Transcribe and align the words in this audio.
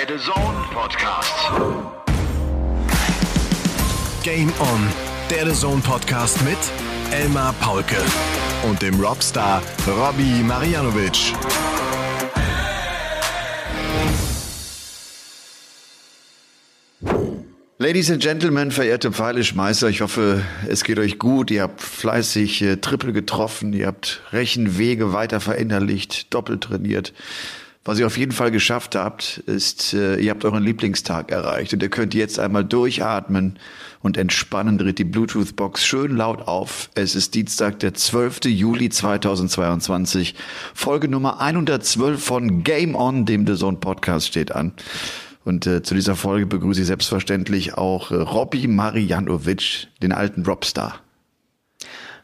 Der 0.00 0.16
The 0.16 0.24
Zone 0.24 0.64
Podcast. 0.72 1.34
Game 4.22 4.50
On, 4.58 4.88
der 5.28 5.46
The 5.46 5.52
Zone 5.52 5.82
Podcast 5.82 6.42
mit 6.42 6.56
Elmar 7.12 7.52
Paulke 7.60 7.96
und 8.66 8.80
dem 8.80 8.98
Robstar 8.98 9.62
Robbie 9.86 10.42
Marianovic. 10.42 11.34
Ladies 17.76 18.10
and 18.10 18.22
Gentlemen, 18.22 18.70
verehrte 18.70 19.12
Pfeileschmeißer, 19.12 19.88
ich 19.90 20.00
hoffe, 20.00 20.42
es 20.66 20.84
geht 20.84 20.98
euch 20.98 21.18
gut. 21.18 21.50
Ihr 21.50 21.62
habt 21.62 21.82
fleißig 21.82 22.62
äh, 22.62 22.76
Triple 22.76 23.12
getroffen, 23.12 23.74
ihr 23.74 23.88
habt 23.88 24.22
Rechenwege 24.32 25.12
weiter 25.12 25.40
verinnerlicht, 25.40 26.32
doppelt 26.32 26.62
trainiert. 26.62 27.12
Was 27.82 27.98
ihr 27.98 28.06
auf 28.06 28.18
jeden 28.18 28.32
Fall 28.32 28.50
geschafft 28.50 28.94
habt, 28.94 29.38
ist, 29.46 29.94
äh, 29.94 30.16
ihr 30.16 30.32
habt 30.32 30.44
euren 30.44 30.62
Lieblingstag 30.62 31.32
erreicht 31.32 31.72
und 31.72 31.82
ihr 31.82 31.88
könnt 31.88 32.12
jetzt 32.12 32.38
einmal 32.38 32.62
durchatmen 32.62 33.58
und 34.02 34.18
entspannen, 34.18 34.76
dreht 34.76 34.98
die 34.98 35.04
Bluetooth-Box 35.04 35.86
schön 35.86 36.14
laut 36.14 36.46
auf. 36.46 36.90
Es 36.94 37.14
ist 37.14 37.34
Dienstag, 37.34 37.78
der 37.78 37.94
12. 37.94 38.40
Juli 38.44 38.90
2022. 38.90 40.34
Folge 40.74 41.08
Nummer 41.08 41.40
112 41.40 42.22
von 42.22 42.64
Game 42.64 42.94
On, 42.94 43.24
dem 43.24 43.46
The 43.46 43.54
Zone 43.54 43.78
Podcast 43.78 44.26
steht 44.26 44.52
an. 44.52 44.74
Und 45.46 45.66
äh, 45.66 45.82
zu 45.82 45.94
dieser 45.94 46.16
Folge 46.16 46.44
begrüße 46.44 46.82
ich 46.82 46.86
selbstverständlich 46.86 47.78
auch 47.78 48.10
äh, 48.10 48.16
Robby 48.16 48.68
Marianovic, 48.68 49.88
den 50.02 50.12
alten 50.12 50.44
Robstar. 50.44 51.00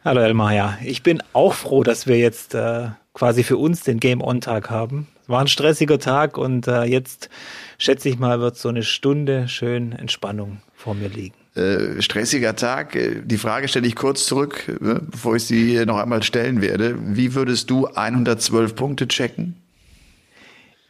Hallo 0.04 0.20
Elmar, 0.20 0.52
ja. 0.52 0.78
Ich 0.84 1.02
bin 1.02 1.22
auch 1.32 1.54
froh, 1.54 1.82
dass 1.82 2.06
wir 2.06 2.18
jetzt 2.18 2.54
äh, 2.54 2.88
quasi 3.14 3.42
für 3.42 3.56
uns 3.56 3.84
den 3.84 4.00
Game-On-Tag 4.00 4.68
haben. 4.68 5.08
War 5.26 5.40
ein 5.40 5.48
stressiger 5.48 5.98
Tag 5.98 6.38
und 6.38 6.68
äh, 6.68 6.84
jetzt 6.84 7.30
schätze 7.78 8.08
ich 8.08 8.18
mal, 8.18 8.40
wird 8.40 8.56
so 8.56 8.68
eine 8.68 8.82
Stunde 8.82 9.48
schön 9.48 9.92
Entspannung 9.92 10.60
vor 10.74 10.94
mir 10.94 11.08
liegen. 11.08 11.34
Äh, 11.56 12.02
stressiger 12.02 12.54
Tag. 12.54 12.94
Äh, 12.94 13.22
die 13.24 13.38
Frage 13.38 13.66
stelle 13.66 13.86
ich 13.86 13.96
kurz 13.96 14.26
zurück, 14.26 14.68
äh, 14.68 15.00
bevor 15.00 15.36
ich 15.36 15.44
sie 15.44 15.84
noch 15.86 15.98
einmal 15.98 16.22
stellen 16.22 16.60
werde. 16.60 16.96
Wie 17.16 17.34
würdest 17.34 17.70
du 17.70 17.86
112 17.86 18.74
Punkte 18.74 19.08
checken? 19.08 19.56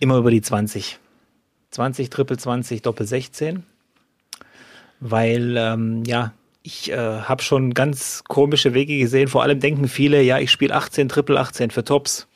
Immer 0.00 0.18
über 0.18 0.30
die 0.30 0.42
20. 0.42 0.98
20, 1.70 2.10
Triple 2.10 2.36
20, 2.36 2.82
Doppel 2.82 3.06
16. 3.06 3.62
Weil, 5.00 5.56
ähm, 5.56 6.02
ja, 6.04 6.32
ich 6.62 6.90
äh, 6.90 6.96
habe 6.96 7.42
schon 7.42 7.74
ganz 7.74 8.24
komische 8.24 8.74
Wege 8.74 8.98
gesehen. 8.98 9.28
Vor 9.28 9.44
allem 9.44 9.60
denken 9.60 9.86
viele, 9.88 10.20
ja, 10.22 10.40
ich 10.40 10.50
spiele 10.50 10.74
18, 10.74 11.08
Triple 11.08 11.38
18 11.38 11.70
für 11.70 11.84
Tops. 11.84 12.26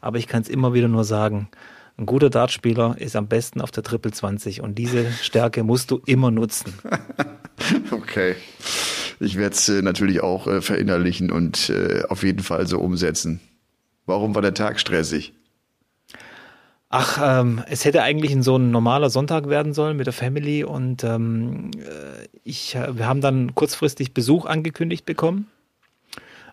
Aber 0.00 0.18
ich 0.18 0.26
kann 0.26 0.42
es 0.42 0.48
immer 0.48 0.74
wieder 0.74 0.88
nur 0.88 1.04
sagen, 1.04 1.48
ein 1.96 2.06
guter 2.06 2.30
Dartspieler 2.30 2.96
ist 2.98 3.14
am 3.14 3.28
besten 3.28 3.60
auf 3.60 3.70
der 3.70 3.82
Triple 3.82 4.12
20 4.12 4.62
und 4.62 4.76
diese 4.76 5.10
Stärke 5.12 5.62
musst 5.62 5.90
du 5.90 6.00
immer 6.06 6.30
nutzen. 6.30 6.72
okay. 7.90 8.36
Ich 9.20 9.36
werde 9.36 9.54
es 9.54 9.68
äh, 9.68 9.82
natürlich 9.82 10.22
auch 10.22 10.46
äh, 10.46 10.62
verinnerlichen 10.62 11.30
und 11.30 11.68
äh, 11.68 12.04
auf 12.08 12.22
jeden 12.22 12.42
Fall 12.42 12.66
so 12.66 12.78
umsetzen. 12.78 13.40
Warum 14.06 14.34
war 14.34 14.40
der 14.40 14.54
Tag 14.54 14.80
stressig? 14.80 15.34
Ach, 16.88 17.20
ähm, 17.22 17.62
es 17.68 17.84
hätte 17.84 18.02
eigentlich 18.02 18.34
so 18.42 18.56
ein 18.56 18.72
normaler 18.72 19.10
Sonntag 19.10 19.48
werden 19.48 19.74
sollen 19.74 19.96
mit 19.96 20.06
der 20.06 20.12
Family 20.12 20.64
und 20.64 21.04
ähm, 21.04 21.70
äh, 21.76 22.26
ich, 22.42 22.74
äh, 22.74 22.96
wir 22.96 23.06
haben 23.06 23.20
dann 23.20 23.54
kurzfristig 23.54 24.12
Besuch 24.12 24.46
angekündigt 24.46 25.06
bekommen, 25.06 25.46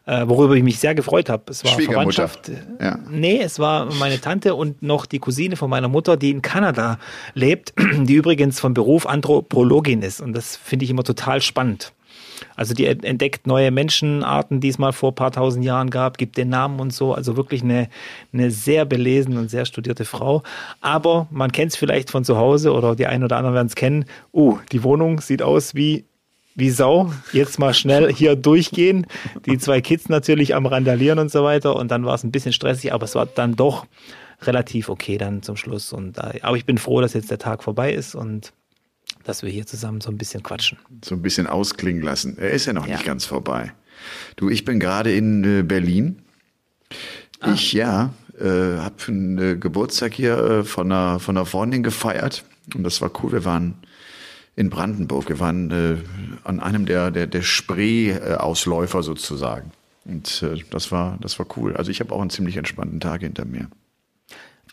äh, 0.07 0.27
worüber 0.27 0.55
ich 0.55 0.63
mich 0.63 0.79
sehr 0.79 0.95
gefreut 0.95 1.29
habe. 1.29 1.43
Es 1.49 1.63
war 1.63 1.73
Verwandtschaft. 1.73 2.51
Ja. 2.81 2.97
Nee, 3.11 3.39
es 3.41 3.59
war 3.59 3.93
meine 3.95 4.19
Tante 4.19 4.55
und 4.55 4.81
noch 4.81 5.05
die 5.05 5.19
Cousine 5.19 5.55
von 5.55 5.69
meiner 5.69 5.89
Mutter, 5.89 6.17
die 6.17 6.31
in 6.31 6.41
Kanada 6.41 6.97
lebt, 7.33 7.73
die 7.77 8.15
übrigens 8.15 8.59
von 8.59 8.73
Beruf 8.73 9.05
Anthropologin 9.05 10.01
ist 10.01 10.21
und 10.21 10.33
das 10.33 10.55
finde 10.55 10.85
ich 10.85 10.91
immer 10.91 11.03
total 11.03 11.41
spannend. 11.41 11.91
Also 12.55 12.73
die 12.73 12.85
entdeckt 12.85 13.47
neue 13.47 13.71
Menschenarten, 13.71 14.59
die 14.59 14.69
es 14.69 14.77
mal 14.77 14.93
vor 14.93 15.11
ein 15.11 15.15
paar 15.15 15.31
tausend 15.31 15.65
Jahren 15.65 15.89
gab, 15.89 16.17
gibt 16.17 16.37
den 16.37 16.49
Namen 16.49 16.79
und 16.79 16.93
so. 16.93 17.13
Also 17.13 17.35
wirklich 17.35 17.63
eine, 17.63 17.89
eine 18.33 18.51
sehr 18.51 18.85
belesene 18.85 19.39
und 19.39 19.49
sehr 19.49 19.65
studierte 19.65 20.05
Frau. 20.05 20.43
Aber 20.81 21.27
man 21.31 21.51
kennt 21.51 21.71
es 21.71 21.77
vielleicht 21.77 22.11
von 22.11 22.23
zu 22.23 22.37
Hause 22.37 22.73
oder 22.73 22.95
die 22.95 23.07
einen 23.07 23.23
oder 23.23 23.37
anderen 23.37 23.55
werden 23.55 23.67
es 23.67 23.75
kennen. 23.75 24.05
Uh, 24.33 24.59
die 24.71 24.83
Wohnung 24.83 25.19
sieht 25.19 25.41
aus 25.41 25.75
wie 25.75 26.05
wie 26.57 26.71
Sau. 26.71 27.13
Jetzt 27.31 27.59
mal 27.59 27.73
schnell 27.73 28.11
hier 28.11 28.35
durchgehen. 28.35 29.05
Die 29.45 29.57
zwei 29.59 29.79
Kids 29.79 30.09
natürlich 30.09 30.55
am 30.55 30.65
Randalieren 30.65 31.19
und 31.19 31.31
so 31.31 31.43
weiter. 31.43 31.75
Und 31.75 31.89
dann 31.89 32.03
war 32.03 32.15
es 32.15 32.23
ein 32.23 32.31
bisschen 32.31 32.51
stressig, 32.51 32.91
aber 32.91 33.05
es 33.05 33.15
war 33.15 33.27
dann 33.27 33.55
doch 33.55 33.85
relativ 34.41 34.89
okay 34.89 35.17
dann 35.17 35.43
zum 35.43 35.55
Schluss. 35.55 35.93
Und, 35.93 36.17
äh, 36.17 36.39
aber 36.41 36.57
ich 36.57 36.65
bin 36.65 36.77
froh, 36.79 36.99
dass 36.99 37.13
jetzt 37.13 37.31
der 37.31 37.37
Tag 37.37 37.63
vorbei 37.63 37.93
ist 37.93 38.15
und 38.15 38.53
dass 39.23 39.43
wir 39.43 39.49
hier 39.49 39.65
zusammen 39.65 40.01
so 40.01 40.09
ein 40.09 40.17
bisschen 40.17 40.41
quatschen. 40.41 40.79
So 41.05 41.15
ein 41.15 41.21
bisschen 41.21 41.47
ausklingen 41.47 42.01
lassen. 42.01 42.37
Er 42.39 42.51
ist 42.51 42.65
ja 42.65 42.73
noch 42.73 42.87
ja. 42.87 42.95
nicht 42.95 43.05
ganz 43.05 43.25
vorbei. 43.25 43.71
Du, 44.35 44.49
ich 44.49 44.65
bin 44.65 44.79
gerade 44.79 45.13
in 45.13 45.43
äh, 45.43 45.63
Berlin. 45.63 46.23
Ah. 47.39 47.53
Ich, 47.53 47.73
ja, 47.73 48.13
äh, 48.39 48.43
habe 48.45 48.95
einen 49.07 49.37
äh, 49.37 49.57
Geburtstag 49.57 50.13
hier 50.13 50.37
äh, 50.37 50.63
von, 50.63 50.91
einer, 50.91 51.19
von 51.19 51.37
einer 51.37 51.45
Freundin 51.45 51.83
gefeiert. 51.83 52.43
Und 52.73 52.83
das 52.83 52.99
war 53.01 53.11
cool. 53.21 53.31
Wir 53.31 53.45
waren 53.45 53.75
in 54.57 54.69
Brandenburg. 54.69 55.29
Wir 55.29 55.39
waren 55.39 55.71
äh, 55.71 55.97
an 56.43 56.59
einem 56.59 56.85
der, 56.85 57.11
der, 57.11 57.27
der 57.27 57.43
Spree-Ausläufer 57.43 59.03
sozusagen. 59.03 59.71
Und 60.03 60.43
äh, 60.43 60.61
das, 60.71 60.91
war, 60.91 61.17
das 61.21 61.39
war 61.39 61.45
cool. 61.55 61.77
Also 61.77 61.91
ich 61.91 62.01
habe 62.01 62.13
auch 62.13 62.19
einen 62.19 62.31
ziemlich 62.31 62.57
entspannten 62.57 62.99
Tag 62.99 63.21
hinter 63.21 63.45
mir. 63.45 63.67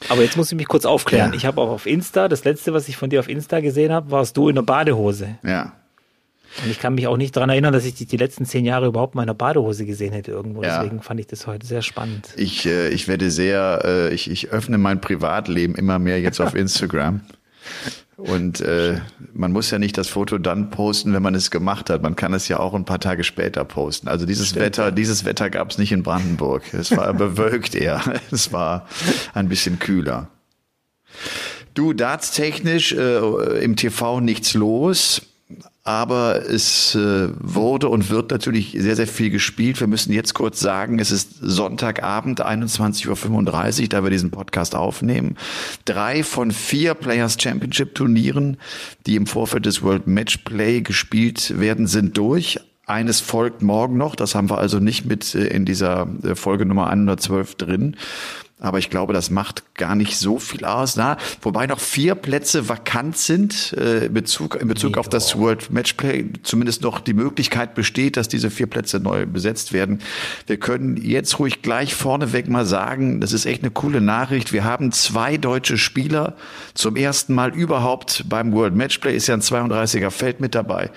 Aber 0.08 0.22
jetzt 0.22 0.36
muss 0.36 0.50
ich 0.50 0.56
mich 0.56 0.66
kurz 0.66 0.86
aufklären. 0.86 1.30
Ja. 1.30 1.36
Ich 1.36 1.46
habe 1.46 1.60
auch 1.60 1.68
auf 1.68 1.86
Insta, 1.86 2.28
das 2.28 2.44
letzte, 2.44 2.72
was 2.72 2.88
ich 2.88 2.96
von 2.96 3.10
dir 3.10 3.20
auf 3.20 3.28
Insta 3.28 3.60
gesehen 3.60 3.92
habe, 3.92 4.10
warst 4.10 4.36
du 4.36 4.48
in 4.48 4.54
der 4.54 4.62
Badehose. 4.62 5.38
Ja. 5.44 5.74
Und 6.62 6.70
ich 6.70 6.78
kann 6.78 6.94
mich 6.94 7.06
auch 7.06 7.16
nicht 7.16 7.36
daran 7.36 7.50
erinnern, 7.50 7.72
dass 7.72 7.84
ich 7.84 7.94
dich 7.94 8.06
die 8.06 8.16
letzten 8.16 8.46
zehn 8.46 8.64
Jahre 8.64 8.86
überhaupt 8.86 9.14
mal 9.14 9.22
in 9.22 9.28
einer 9.28 9.34
Badehose 9.34 9.84
gesehen 9.84 10.12
hätte 10.12 10.30
irgendwo. 10.30 10.62
Ja. 10.62 10.78
Deswegen 10.78 11.02
fand 11.02 11.20
ich 11.20 11.26
das 11.26 11.46
heute 11.46 11.66
sehr 11.66 11.82
spannend. 11.82 12.28
Ich, 12.36 12.64
äh, 12.64 12.88
ich 12.88 13.06
werde 13.06 13.30
sehr, 13.30 13.82
äh, 13.84 14.14
ich, 14.14 14.30
ich 14.30 14.50
öffne 14.50 14.78
mein 14.78 15.00
Privatleben 15.00 15.74
immer 15.74 15.98
mehr 15.98 16.20
jetzt 16.20 16.40
auf 16.40 16.54
Instagram. 16.54 17.20
Und 18.16 18.60
äh, 18.60 19.00
man 19.32 19.52
muss 19.52 19.70
ja 19.70 19.78
nicht 19.78 19.98
das 19.98 20.08
Foto 20.08 20.38
dann 20.38 20.70
posten, 20.70 21.12
wenn 21.12 21.22
man 21.22 21.34
es 21.34 21.50
gemacht 21.50 21.90
hat. 21.90 22.02
Man 22.02 22.14
kann 22.14 22.32
es 22.32 22.46
ja 22.46 22.60
auch 22.60 22.74
ein 22.74 22.84
paar 22.84 23.00
Tage 23.00 23.24
später 23.24 23.64
posten. 23.64 24.06
Also 24.06 24.24
dieses 24.24 24.50
Stimmt. 24.50 24.64
Wetter, 24.64 24.92
dieses 24.92 25.24
Wetter 25.24 25.50
gab 25.50 25.70
es 25.70 25.78
nicht 25.78 25.90
in 25.90 26.02
Brandenburg. 26.02 26.62
Es 26.72 26.96
war 26.96 27.12
bewölkt 27.14 27.74
eher. 27.74 28.02
Es 28.30 28.52
war 28.52 28.86
ein 29.34 29.48
bisschen 29.48 29.80
kühler. 29.80 30.28
Du, 31.74 31.92
dartstechnisch 31.92 32.92
äh, 32.92 33.64
im 33.64 33.74
TV 33.74 34.20
nichts 34.20 34.54
los 34.54 35.22
aber 35.84 36.48
es 36.48 36.94
äh, 36.94 37.28
wurde 37.38 37.90
und 37.90 38.08
wird 38.08 38.30
natürlich 38.30 38.74
sehr, 38.78 38.96
sehr 38.96 39.06
viel 39.06 39.28
gespielt. 39.28 39.78
Wir 39.80 39.86
müssen 39.86 40.14
jetzt 40.14 40.32
kurz 40.32 40.58
sagen, 40.58 40.98
es 40.98 41.10
ist 41.10 41.36
Sonntagabend, 41.42 42.44
21.35 42.44 43.82
Uhr, 43.82 43.88
da 43.88 44.02
wir 44.02 44.08
diesen 44.08 44.30
Podcast 44.30 44.74
aufnehmen. 44.74 45.36
Drei 45.84 46.24
von 46.24 46.52
vier 46.52 46.94
Players 46.94 47.36
Championship 47.38 47.94
Turnieren, 47.94 48.56
die 49.06 49.16
im 49.16 49.26
Vorfeld 49.26 49.66
des 49.66 49.82
World 49.82 50.06
Match 50.06 50.38
Play 50.38 50.80
gespielt 50.80 51.60
werden, 51.60 51.86
sind 51.86 52.16
durch. 52.16 52.58
Eines 52.86 53.20
folgt 53.20 53.62
morgen 53.62 53.96
noch, 53.96 54.14
das 54.14 54.34
haben 54.34 54.50
wir 54.50 54.58
also 54.58 54.78
nicht 54.78 55.04
mit 55.04 55.34
äh, 55.34 55.46
in 55.48 55.66
dieser 55.66 56.06
äh, 56.22 56.34
Folge 56.34 56.64
Nummer 56.64 56.88
112 56.88 57.56
drin. 57.56 57.96
Aber 58.64 58.78
ich 58.78 58.88
glaube, 58.88 59.12
das 59.12 59.28
macht 59.28 59.62
gar 59.74 59.94
nicht 59.94 60.16
so 60.16 60.38
viel 60.38 60.64
aus. 60.64 60.96
Na, 60.96 61.18
wobei 61.42 61.66
noch 61.66 61.80
vier 61.80 62.14
Plätze 62.14 62.66
vakant 62.66 63.18
sind 63.18 63.74
äh, 63.74 64.06
in 64.06 64.14
Bezug, 64.14 64.54
in 64.54 64.68
Bezug 64.68 64.96
auf 64.96 65.10
das 65.10 65.38
World 65.38 65.70
Matchplay. 65.70 66.24
Zumindest 66.44 66.80
noch 66.80 67.00
die 67.00 67.12
Möglichkeit 67.12 67.74
besteht, 67.74 68.16
dass 68.16 68.26
diese 68.26 68.50
vier 68.50 68.66
Plätze 68.66 69.00
neu 69.00 69.26
besetzt 69.26 69.74
werden. 69.74 70.00
Wir 70.46 70.56
können 70.56 70.96
jetzt 70.96 71.38
ruhig 71.38 71.60
gleich 71.60 71.94
vorneweg 71.94 72.48
mal 72.48 72.64
sagen, 72.64 73.20
das 73.20 73.34
ist 73.34 73.44
echt 73.44 73.62
eine 73.62 73.70
coole 73.70 74.00
Nachricht. 74.00 74.54
Wir 74.54 74.64
haben 74.64 74.92
zwei 74.92 75.36
deutsche 75.36 75.76
Spieler 75.76 76.34
zum 76.72 76.96
ersten 76.96 77.34
Mal 77.34 77.54
überhaupt 77.54 78.24
beim 78.30 78.52
World 78.52 78.74
Matchplay. 78.74 79.14
Ist 79.14 79.26
ja 79.26 79.34
ein 79.34 79.42
32er 79.42 80.10
Feld 80.10 80.40
mit 80.40 80.54
dabei. 80.54 80.90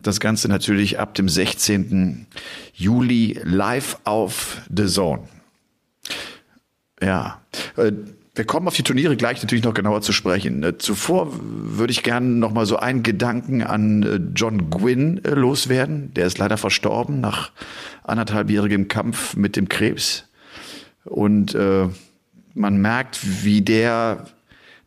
Das 0.00 0.18
Ganze 0.18 0.48
natürlich 0.48 0.98
ab 0.98 1.12
dem 1.12 1.28
16. 1.28 2.26
Juli 2.72 3.38
live 3.44 3.98
auf 4.04 4.62
The 4.74 4.86
Zone. 4.86 5.28
Ja. 7.02 7.42
Äh, 7.76 7.92
wir 8.34 8.46
kommen 8.46 8.66
auf 8.66 8.74
die 8.74 8.82
Turniere 8.82 9.14
gleich 9.16 9.42
natürlich 9.42 9.64
noch 9.64 9.74
genauer 9.74 10.00
zu 10.00 10.12
sprechen. 10.12 10.62
Äh, 10.62 10.78
zuvor 10.78 11.28
würde 11.38 11.90
ich 11.90 12.02
gerne 12.02 12.26
noch 12.26 12.52
mal 12.52 12.64
so 12.64 12.76
einen 12.76 13.02
Gedanken 13.02 13.62
an 13.62 14.02
äh, 14.02 14.20
John 14.34 14.70
Gwynn 14.70 15.20
loswerden. 15.24 16.14
Der 16.14 16.26
ist 16.26 16.38
leider 16.38 16.56
verstorben 16.56 17.20
nach 17.20 17.50
anderthalbjährigem 18.04 18.88
Kampf 18.88 19.36
mit 19.36 19.56
dem 19.56 19.68
Krebs. 19.68 20.28
Und 21.04 21.54
äh, 21.54 21.88
man 22.54 22.80
merkt, 22.80 23.44
wie 23.44 23.60
der 23.60 24.26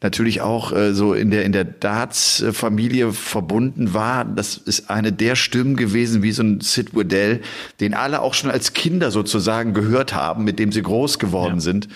natürlich 0.02 0.42
auch 0.42 0.72
äh, 0.72 0.94
so 0.94 1.14
in 1.14 1.32
der 1.32 1.46
in 1.46 1.52
der 1.52 1.64
Darts-Familie 1.64 3.14
verbunden 3.14 3.94
war. 3.94 4.26
Das 4.26 4.58
ist 4.58 4.90
eine 4.90 5.12
der 5.12 5.36
Stimmen 5.36 5.76
gewesen, 5.76 6.22
wie 6.24 6.32
so 6.32 6.44
ein 6.44 6.62
Sid 6.62 6.96
Waddell, 6.96 7.42
den 7.80 7.94
alle 7.94 8.22
auch 8.22 8.34
schon 8.34 8.52
als 8.52 8.74
Kinder 8.74 9.12
sozusagen 9.12 9.74
gehört 9.74 10.14
haben, 10.14 10.44
mit 10.44 10.60
dem 10.60 10.72
sie 10.72 10.82
groß 10.82 11.20
geworden 11.20 11.56
ja. 11.56 11.62
sind. 11.62 11.88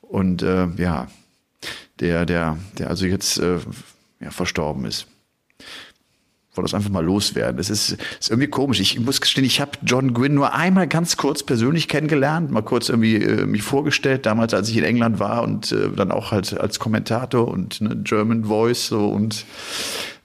Und 0.00 0.42
äh, 0.42 0.68
ja, 0.76 1.08
der, 2.00 2.26
der, 2.26 2.58
der 2.78 2.88
also 2.90 3.06
jetzt 3.06 3.38
äh, 3.38 3.58
ja, 4.20 4.30
verstorben 4.30 4.84
ist 4.84 5.06
wollte 6.56 6.70
das 6.70 6.74
einfach 6.74 6.90
mal 6.90 7.04
loswerden. 7.04 7.58
Es 7.58 7.70
ist, 7.70 7.96
ist 8.20 8.30
irgendwie 8.30 8.48
komisch. 8.48 8.80
Ich 8.80 8.98
muss 9.00 9.20
gestehen, 9.20 9.44
ich 9.44 9.60
habe 9.60 9.72
John 9.84 10.14
Gwynn 10.14 10.34
nur 10.34 10.54
einmal 10.54 10.88
ganz 10.88 11.16
kurz 11.16 11.42
persönlich 11.42 11.88
kennengelernt, 11.88 12.50
mal 12.50 12.62
kurz 12.62 12.88
irgendwie 12.88 13.16
äh, 13.16 13.46
mich 13.46 13.62
vorgestellt, 13.62 14.26
damals 14.26 14.54
als 14.54 14.68
ich 14.68 14.76
in 14.76 14.84
England 14.84 15.18
war 15.18 15.42
und 15.42 15.72
äh, 15.72 15.90
dann 15.94 16.10
auch 16.10 16.32
halt 16.32 16.58
als 16.58 16.78
Kommentator 16.78 17.48
und 17.48 17.80
ne, 17.80 17.96
German 17.96 18.44
Voice 18.44 18.86
so 18.86 19.08
und 19.08 19.44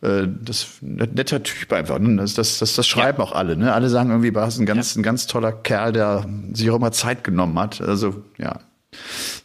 äh, 0.01 0.27
das 0.43 0.67
netter 0.81 1.43
Typ 1.43 1.71
einfach. 1.73 1.99
Ne? 1.99 2.15
Das, 2.17 2.33
das, 2.33 2.59
das, 2.59 2.75
das 2.75 2.87
schreiben 2.87 3.19
ja. 3.19 3.23
auch 3.23 3.33
alle. 3.33 3.55
Ne? 3.55 3.73
Alle 3.73 3.89
sagen 3.89 4.09
irgendwie, 4.09 4.33
war 4.33 4.47
ein 4.47 4.65
ganz, 4.65 4.95
ja. 4.95 4.99
ein 4.99 5.03
ganz 5.03 5.27
toller 5.27 5.51
Kerl, 5.51 5.91
der 5.91 6.25
sich 6.53 6.69
auch 6.69 6.75
immer 6.75 6.91
Zeit 6.91 7.23
genommen 7.23 7.57
hat. 7.59 7.81
Also 7.81 8.23
ja, 8.37 8.59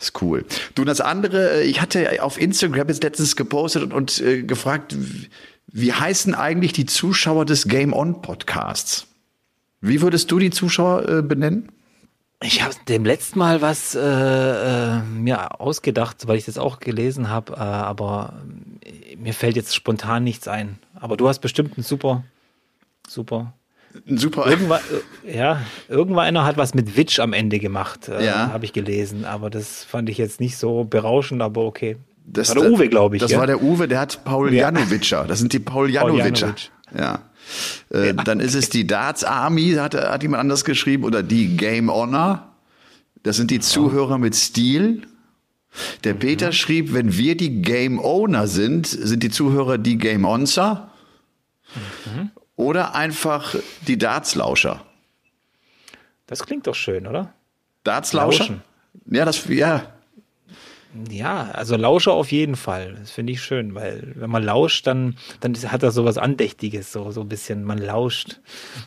ist 0.01 0.21
cool. 0.23 0.45
Du, 0.75 0.85
das 0.85 1.01
andere, 1.01 1.61
äh, 1.61 1.65
ich 1.65 1.81
hatte 1.81 2.23
auf 2.23 2.41
Instagram 2.41 2.89
jetzt 2.89 3.03
letztens 3.03 3.37
gepostet 3.37 3.83
und, 3.83 3.93
und 3.93 4.21
äh, 4.21 4.43
gefragt, 4.43 4.97
wie 5.69 5.93
heißen 5.93 6.35
eigentlich 6.35 6.73
die 6.73 6.87
Zuschauer 6.87 7.45
des 7.45 7.69
Game 7.69 7.93
On 7.93 8.23
Podcasts? 8.23 9.07
Wie 9.81 10.01
würdest 10.01 10.31
du 10.31 10.39
die 10.39 10.51
Zuschauer 10.51 11.09
äh, 11.09 11.23
benennen? 11.23 11.71
Ich 12.43 12.63
habe 12.63 12.75
dem 12.87 13.05
letzten 13.05 13.39
Mal 13.39 13.63
was 13.63 13.95
äh, 13.95 14.01
äh, 14.01 15.01
mir 15.03 15.61
ausgedacht, 15.61 16.29
weil 16.29 16.37
ich 16.37 16.45
das 16.45 16.59
auch 16.59 16.81
gelesen 16.81 17.31
habe, 17.31 17.55
äh, 17.55 17.57
aber 17.57 18.35
äh, 18.85 19.17
mir 19.17 19.33
fällt 19.33 19.57
jetzt 19.57 19.75
spontan 19.75 20.23
nichts 20.25 20.47
ein. 20.47 20.79
Aber 20.95 21.17
du 21.17 21.29
hast 21.29 21.39
bestimmt 21.39 21.79
ein 21.79 21.83
super, 21.83 22.25
super. 23.09 23.55
Super. 24.05 24.47
Irgendwann, 24.47 24.81
äh, 25.25 25.37
ja, 25.39 25.63
irgendwann 25.89 26.27
einer 26.27 26.45
hat 26.45 26.59
was 26.59 26.75
mit 26.75 26.97
Witch 26.99 27.19
am 27.21 27.33
Ende 27.33 27.59
gemacht, 27.59 28.09
äh, 28.09 28.27
ja. 28.27 28.53
habe 28.53 28.67
ich 28.67 28.75
gelesen. 28.75 29.25
Aber 29.25 29.49
das 29.49 29.85
fand 29.85 30.11
ich 30.11 30.19
jetzt 30.19 30.39
nicht 30.39 30.59
so 30.59 30.85
berauschend, 30.85 31.41
aber 31.41 31.65
okay. 31.65 31.97
Das 32.27 32.55
war 32.55 32.63
der 32.63 32.73
Uwe, 32.73 32.89
glaube 32.89 33.17
ich. 33.17 33.23
Das 33.23 33.31
ja? 33.31 33.39
war 33.39 33.47
der 33.47 33.63
Uwe, 33.63 33.87
der 33.87 34.01
hat 34.01 34.25
Paul 34.25 34.53
ja. 34.53 34.63
Janowitscher. 34.63 35.25
Das 35.25 35.39
sind 35.39 35.53
die 35.53 35.61
Paul 35.61 35.91
Janowitscher. 35.91 36.55
Ja. 36.97 37.21
Äh, 37.93 38.09
ja. 38.09 38.13
Dann 38.13 38.41
ist 38.41 38.55
es 38.55 38.69
die 38.69 38.87
Darts 38.87 39.23
Army, 39.25 39.75
hat, 39.75 39.95
hat 39.95 40.23
jemand 40.23 40.41
anders 40.41 40.65
geschrieben, 40.65 41.05
oder 41.05 41.23
die 41.23 41.57
Game 41.57 41.91
Honor. 41.91 42.53
Das 43.23 43.37
sind 43.37 43.51
die 43.51 43.61
Zuhörer 43.61 44.19
mit 44.19 44.35
Stil. 44.35 45.03
Der 46.05 46.15
mhm. 46.15 46.19
Peter 46.19 46.53
schrieb, 46.53 46.93
wenn 46.93 47.17
wir 47.17 47.37
die 47.37 47.63
Game 47.63 47.99
Owner 47.99 48.47
sind, 48.49 48.87
sind 48.87 49.23
die 49.23 49.31
Zuhörer 49.31 49.79
die 49.79 49.99
Game 49.99 50.25
Onser. 50.25 50.91
Mhm. 52.07 52.31
Oder 52.57 52.95
einfach 52.95 53.55
die 53.87 53.99
Darts-Lauscher. 53.99 54.83
Das 56.27 56.45
klingt 56.45 56.67
doch 56.67 56.75
schön, 56.75 57.07
oder? 57.07 57.35
Darts-Lauscher? 57.85 58.61
Ja, 59.11 59.25
das, 59.25 59.47
ja, 59.49 59.96
ja, 61.11 61.51
also 61.53 61.77
Lauscher 61.77 62.13
auf 62.13 62.33
jeden 62.33 62.57
Fall. 62.57 62.97
Das 62.99 63.11
finde 63.11 63.33
ich 63.33 63.43
schön, 63.43 63.75
weil 63.75 64.13
wenn 64.15 64.31
man 64.31 64.43
lauscht, 64.43 64.87
dann, 64.87 65.17
dann 65.41 65.55
hat 65.55 65.83
das 65.83 65.95
so 65.95 66.05
was 66.05 66.19
Andächtiges, 66.19 66.93
so, 66.93 67.11
so 67.11 67.23
ein 67.23 67.29
bisschen. 67.29 67.65
Man 67.65 67.79
lauscht 67.79 68.41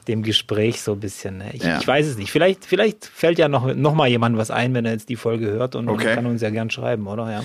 dem 0.07 0.23
Gespräch 0.23 0.81
so 0.81 0.93
ein 0.93 0.99
bisschen. 0.99 1.37
Ne? 1.37 1.51
Ich, 1.53 1.63
ja. 1.63 1.79
ich 1.79 1.87
weiß 1.87 2.07
es 2.07 2.17
nicht. 2.17 2.31
Vielleicht, 2.31 2.65
vielleicht 2.65 3.05
fällt 3.05 3.39
ja 3.39 3.47
noch, 3.47 3.73
noch 3.75 3.93
mal 3.93 4.07
jemand 4.07 4.37
was 4.37 4.51
ein, 4.51 4.73
wenn 4.73 4.85
er 4.85 4.93
jetzt 4.93 5.09
die 5.09 5.15
Folge 5.15 5.47
hört 5.47 5.75
und, 5.75 5.89
okay. 5.89 6.15
kann 6.15 6.25
uns 6.25 6.41
ja 6.41 6.49
gern 6.49 6.69
schreiben, 6.69 7.07
oder? 7.07 7.31
Ja 7.31 7.43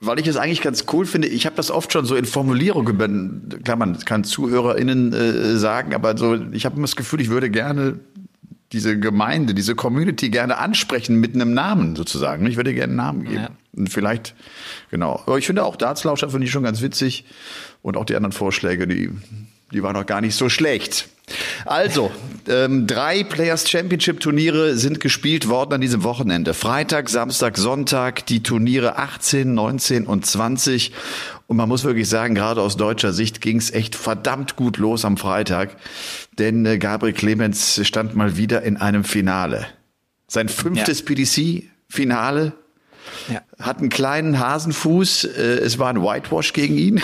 weil 0.00 0.18
ich 0.18 0.26
es 0.26 0.36
eigentlich 0.36 0.62
ganz 0.62 0.86
cool 0.92 1.04
finde. 1.04 1.28
Ich 1.28 1.44
habe 1.44 1.56
das 1.56 1.70
oft 1.70 1.92
schon 1.92 2.06
so 2.06 2.16
in 2.16 2.24
Formulierungen, 2.24 3.60
klar, 3.62 3.76
man 3.76 3.98
kann 3.98 4.24
ZuhörerInnen 4.24 5.12
äh, 5.12 5.56
sagen, 5.56 5.94
aber 5.94 6.16
so, 6.16 6.38
ich 6.52 6.64
habe 6.64 6.76
immer 6.76 6.86
das 6.86 6.96
Gefühl, 6.96 7.20
ich 7.20 7.28
würde 7.28 7.50
gerne 7.50 8.00
diese 8.72 8.98
Gemeinde, 8.98 9.54
diese 9.54 9.74
Community 9.74 10.30
gerne 10.30 10.58
ansprechen 10.58 11.16
mit 11.16 11.34
einem 11.34 11.54
Namen 11.54 11.96
sozusagen. 11.96 12.46
Ich 12.46 12.56
würde 12.56 12.72
gerne 12.72 12.90
einen 12.90 12.96
Namen 12.96 13.24
geben. 13.24 13.42
Ja. 13.42 13.50
Und 13.76 13.88
vielleicht, 13.88 14.34
genau. 14.90 15.22
Aber 15.26 15.38
ich 15.38 15.46
finde 15.46 15.64
auch 15.64 15.76
Dartslauscher 15.76 16.30
finde 16.30 16.46
ich 16.46 16.52
schon 16.52 16.62
ganz 16.62 16.80
witzig. 16.80 17.24
Und 17.82 17.96
auch 17.96 18.04
die 18.04 18.14
anderen 18.14 18.32
Vorschläge, 18.32 18.86
die, 18.86 19.10
die 19.72 19.82
waren 19.82 19.94
noch 19.94 20.06
gar 20.06 20.20
nicht 20.20 20.36
so 20.36 20.48
schlecht. 20.48 21.08
Also, 21.64 22.12
ähm, 22.48 22.86
drei 22.86 23.24
Players 23.24 23.68
Championship 23.68 24.20
Turniere 24.20 24.76
sind 24.76 25.00
gespielt 25.00 25.48
worden 25.48 25.74
an 25.74 25.80
diesem 25.80 26.04
Wochenende. 26.04 26.54
Freitag, 26.54 27.08
Samstag, 27.08 27.58
Sonntag, 27.58 28.26
die 28.26 28.42
Turniere 28.42 28.98
18, 28.98 29.52
19 29.52 30.06
und 30.06 30.26
20. 30.26 30.92
Und 31.50 31.56
man 31.56 31.68
muss 31.68 31.82
wirklich 31.82 32.08
sagen, 32.08 32.36
gerade 32.36 32.62
aus 32.62 32.76
deutscher 32.76 33.12
Sicht 33.12 33.40
ging 33.40 33.56
es 33.56 33.72
echt 33.72 33.96
verdammt 33.96 34.54
gut 34.54 34.76
los 34.76 35.04
am 35.04 35.16
Freitag. 35.16 35.76
Denn 36.38 36.64
äh, 36.64 36.78
Gabriel 36.78 37.12
Clemens 37.12 37.84
stand 37.84 38.14
mal 38.14 38.36
wieder 38.36 38.62
in 38.62 38.76
einem 38.76 39.02
Finale. 39.02 39.66
Sein 40.28 40.48
fünftes 40.48 41.00
ja. 41.00 41.06
PDC-Finale 41.06 42.52
ja. 43.32 43.42
Hat 43.58 43.78
einen 43.78 43.88
kleinen 43.88 44.38
Hasenfuß. 44.38 45.24
Äh, 45.24 45.40
es 45.40 45.80
war 45.80 45.88
ein 45.88 46.00
Whitewash 46.00 46.52
gegen 46.52 46.78
ihn. 46.78 47.02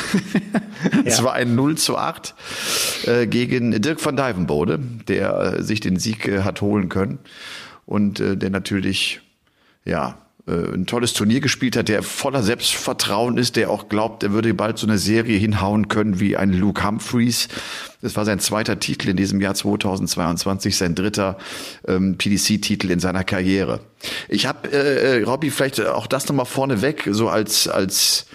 es 1.05 1.19
ja. 1.19 1.25
war 1.25 1.33
ein 1.33 1.57
0 1.57 1.77
zu 1.77 1.99
8 1.99 2.37
äh, 3.07 3.27
gegen 3.27 3.83
Dirk 3.83 4.05
van 4.05 4.17
Dijvenbode, 4.17 4.79
der 5.09 5.41
äh, 5.41 5.63
sich 5.65 5.81
den 5.81 5.99
Sieg 5.99 6.31
hat 6.45 6.61
holen 6.61 6.89
können. 6.89 7.19
Und 7.85 8.21
der 8.21 8.51
natürlich, 8.51 9.23
ja, 9.85 10.19
ein 10.47 10.87
tolles 10.87 11.13
Turnier 11.13 11.41
gespielt 11.41 11.77
hat, 11.77 11.89
der 11.89 12.05
voller 12.05 12.43
Selbstvertrauen 12.43 13.37
ist, 13.37 13.57
der 13.57 13.69
auch 13.69 13.89
glaubt, 13.89 14.23
er 14.23 14.33
würde 14.33 14.55
bald 14.55 14.79
so 14.79 14.87
eine 14.87 14.97
Serie 14.97 15.37
hinhauen 15.39 15.89
können 15.89 16.21
wie 16.21 16.37
ein 16.37 16.53
Luke 16.53 16.87
Humphreys. 16.87 17.49
Das 18.01 18.15
war 18.15 18.25
sein 18.25 18.39
zweiter 18.39 18.79
Titel 18.79 19.09
in 19.09 19.17
diesem 19.17 19.41
Jahr 19.41 19.55
2022, 19.55 20.77
sein 20.77 20.95
dritter 20.95 21.37
ähm, 21.89 22.17
PDC-Titel 22.17 22.93
in 22.93 23.01
seiner 23.01 23.25
Karriere. 23.25 23.81
Ich 24.29 24.47
habe, 24.47 24.71
äh, 24.71 25.19
äh, 25.19 25.23
Robby, 25.25 25.51
vielleicht 25.51 25.85
auch 25.85 26.07
das 26.07 26.29
nochmal 26.29 26.47
vorneweg, 26.47 27.09
so 27.11 27.29
als, 27.29 27.67
als 27.67 28.27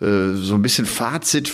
äh, 0.00 0.34
so 0.34 0.54
ein 0.54 0.62
bisschen 0.62 0.86
Fazit, 0.86 1.52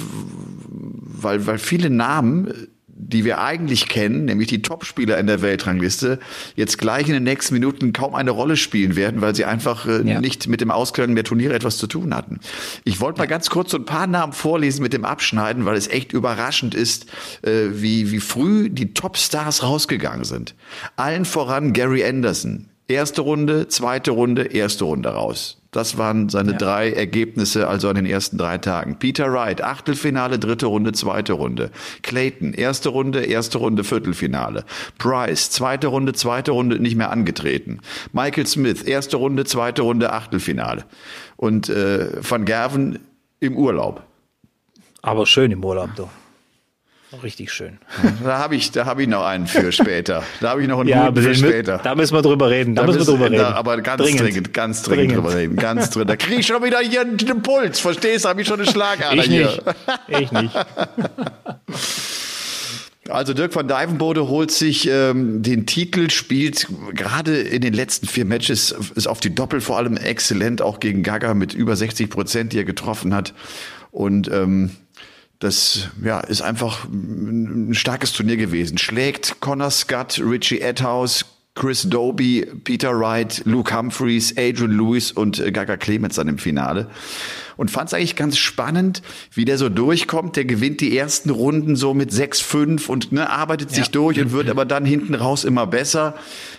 weil, 0.68 1.46
weil 1.46 1.58
viele 1.58 1.88
Namen 1.88 2.68
die 2.96 3.24
wir 3.24 3.40
eigentlich 3.40 3.88
kennen, 3.88 4.24
nämlich 4.24 4.48
die 4.48 4.62
Topspieler 4.62 5.18
in 5.18 5.26
der 5.26 5.42
Weltrangliste, 5.42 6.20
jetzt 6.54 6.78
gleich 6.78 7.06
in 7.08 7.14
den 7.14 7.24
nächsten 7.24 7.54
Minuten 7.54 7.92
kaum 7.92 8.14
eine 8.14 8.30
Rolle 8.30 8.56
spielen 8.56 8.94
werden, 8.94 9.20
weil 9.20 9.34
sie 9.34 9.44
einfach 9.44 9.86
äh, 9.86 10.02
ja. 10.08 10.20
nicht 10.20 10.46
mit 10.46 10.60
dem 10.60 10.70
Ausgang 10.70 11.14
der 11.14 11.24
Turniere 11.24 11.54
etwas 11.54 11.78
zu 11.78 11.86
tun 11.86 12.14
hatten. 12.14 12.40
Ich 12.84 13.00
wollte 13.00 13.18
mal 13.18 13.26
ganz 13.26 13.50
kurz 13.50 13.72
so 13.72 13.78
ein 13.78 13.84
paar 13.84 14.06
Namen 14.06 14.32
vorlesen 14.32 14.82
mit 14.82 14.92
dem 14.92 15.04
Abschneiden, 15.04 15.64
weil 15.64 15.76
es 15.76 15.88
echt 15.88 16.12
überraschend 16.12 16.74
ist, 16.74 17.06
äh, 17.42 17.70
wie, 17.72 18.12
wie 18.12 18.20
früh 18.20 18.70
die 18.70 18.94
Topstars 18.94 19.62
rausgegangen 19.62 20.24
sind. 20.24 20.54
Allen 20.96 21.24
voran 21.24 21.72
Gary 21.72 22.04
Anderson. 22.04 22.68
Erste 22.86 23.22
Runde, 23.22 23.68
zweite 23.68 24.10
Runde, 24.10 24.42
erste 24.44 24.84
Runde 24.84 25.08
raus. 25.08 25.63
Das 25.74 25.98
waren 25.98 26.28
seine 26.28 26.52
ja. 26.52 26.58
drei 26.58 26.92
Ergebnisse, 26.92 27.66
also 27.66 27.88
an 27.88 27.96
den 27.96 28.06
ersten 28.06 28.38
drei 28.38 28.58
Tagen. 28.58 28.96
Peter 29.00 29.32
Wright, 29.32 29.60
Achtelfinale, 29.60 30.38
dritte 30.38 30.66
Runde, 30.66 30.92
zweite 30.92 31.32
Runde. 31.32 31.72
Clayton, 32.02 32.54
erste 32.54 32.90
Runde, 32.90 33.24
erste 33.24 33.58
Runde, 33.58 33.82
Viertelfinale. 33.82 34.64
Price, 34.98 35.50
zweite 35.50 35.88
Runde, 35.88 36.12
zweite 36.12 36.52
Runde, 36.52 36.78
nicht 36.78 36.94
mehr 36.94 37.10
angetreten. 37.10 37.80
Michael 38.12 38.46
Smith, 38.46 38.82
erste 38.82 39.16
Runde, 39.16 39.46
zweite 39.46 39.82
Runde, 39.82 40.12
Achtelfinale. 40.12 40.84
Und 41.36 41.68
äh, 41.68 42.06
Van 42.22 42.44
Gerven 42.44 43.00
im 43.40 43.56
Urlaub. 43.56 44.04
Aber 45.02 45.26
schön 45.26 45.50
im 45.50 45.64
Urlaub, 45.64 45.90
doch. 45.96 46.10
Richtig 47.22 47.52
schön. 47.52 47.78
Da 48.22 48.38
habe 48.38 48.56
ich, 48.56 48.70
da 48.72 48.86
habe 48.86 49.02
ich 49.02 49.08
noch 49.08 49.24
einen 49.24 49.46
für 49.46 49.72
später. 49.72 50.22
Da 50.40 50.50
habe 50.50 50.62
ich 50.62 50.68
noch 50.68 50.80
einen 50.80 50.88
ja, 50.88 51.08
guten 51.08 51.22
für 51.22 51.34
später. 51.34 51.78
Da 51.82 51.94
müssen 51.94 52.14
wir 52.14 52.22
drüber 52.22 52.50
reden. 52.50 52.74
Da, 52.74 52.82
da 52.82 52.86
müssen 52.86 53.00
wir 53.00 53.06
drüber 53.06 53.26
reden. 53.26 53.38
Da, 53.38 53.54
aber 53.54 53.80
ganz 53.80 54.02
dringend, 54.02 54.20
dringend 54.20 54.54
ganz 54.54 54.82
dringend, 54.82 55.10
dringend, 55.12 55.24
drüber 55.24 55.36
reden. 55.36 55.56
Ganz 55.56 55.90
dringend. 55.90 56.10
Da 56.10 56.16
kriege 56.16 56.40
ich 56.40 56.46
schon 56.46 56.62
wieder 56.62 56.80
hier 56.80 57.02
einen 57.02 57.42
Puls. 57.42 57.80
Verstehst? 57.80 58.24
du? 58.24 58.28
Habe 58.28 58.42
ich 58.42 58.48
schon 58.48 58.60
eine 58.60 58.70
Schlagader 58.70 59.16
ich 59.16 59.26
hier. 59.26 59.62
Nicht. 60.08 60.20
Ich 60.20 60.32
nicht. 60.32 60.54
Also 63.10 63.34
Dirk 63.34 63.54
van 63.54 63.68
Dijvenbode 63.68 64.28
holt 64.28 64.50
sich 64.50 64.88
ähm, 64.90 65.42
den 65.42 65.66
Titel, 65.66 66.10
spielt 66.10 66.68
gerade 66.94 67.36
in 67.36 67.60
den 67.60 67.74
letzten 67.74 68.06
vier 68.06 68.24
Matches, 68.24 68.74
ist 68.94 69.06
auf 69.06 69.20
die 69.20 69.34
Doppel 69.34 69.60
vor 69.60 69.76
allem 69.76 69.98
exzellent, 69.98 70.62
auch 70.62 70.80
gegen 70.80 71.02
Gaga 71.02 71.34
mit 71.34 71.52
über 71.52 71.76
60 71.76 72.08
Prozent, 72.08 72.54
die 72.54 72.58
er 72.58 72.64
getroffen 72.64 73.14
hat. 73.14 73.34
Und 73.90 74.30
ähm, 74.32 74.70
das 75.38 75.88
ja, 76.02 76.20
ist 76.20 76.42
einfach 76.42 76.84
ein 76.84 77.74
starkes 77.74 78.12
Turnier 78.12 78.36
gewesen. 78.36 78.78
Schlägt 78.78 79.40
Connor 79.40 79.70
Scott, 79.70 80.20
Richie 80.24 80.60
Edhouse, 80.60 81.24
Chris 81.54 81.82
Doby, 81.82 82.46
Peter 82.64 82.98
Wright, 82.98 83.42
Luke 83.44 83.76
Humphreys, 83.76 84.34
Adrian 84.36 84.72
Lewis 84.72 85.12
und 85.12 85.42
Gaga 85.52 85.76
Clemens 85.76 86.16
dann 86.16 86.28
im 86.28 86.38
Finale. 86.38 86.90
Und 87.56 87.70
fand 87.70 87.88
es 87.88 87.94
eigentlich 87.94 88.16
ganz 88.16 88.36
spannend, 88.36 89.02
wie 89.32 89.44
der 89.44 89.58
so 89.58 89.68
durchkommt. 89.68 90.36
Der 90.36 90.44
gewinnt 90.44 90.80
die 90.80 90.96
ersten 90.96 91.30
Runden 91.30 91.76
so 91.76 91.94
mit 91.94 92.10
6-5 92.10 92.86
und 92.88 93.12
ne, 93.12 93.30
arbeitet 93.30 93.70
ja. 93.70 93.76
sich 93.76 93.90
durch 93.90 94.20
und 94.20 94.32
wird 94.32 94.48
aber 94.48 94.64
dann 94.64 94.84
hinten 94.84 95.14
raus 95.14 95.44
immer 95.44 95.66
besser. 95.66 96.14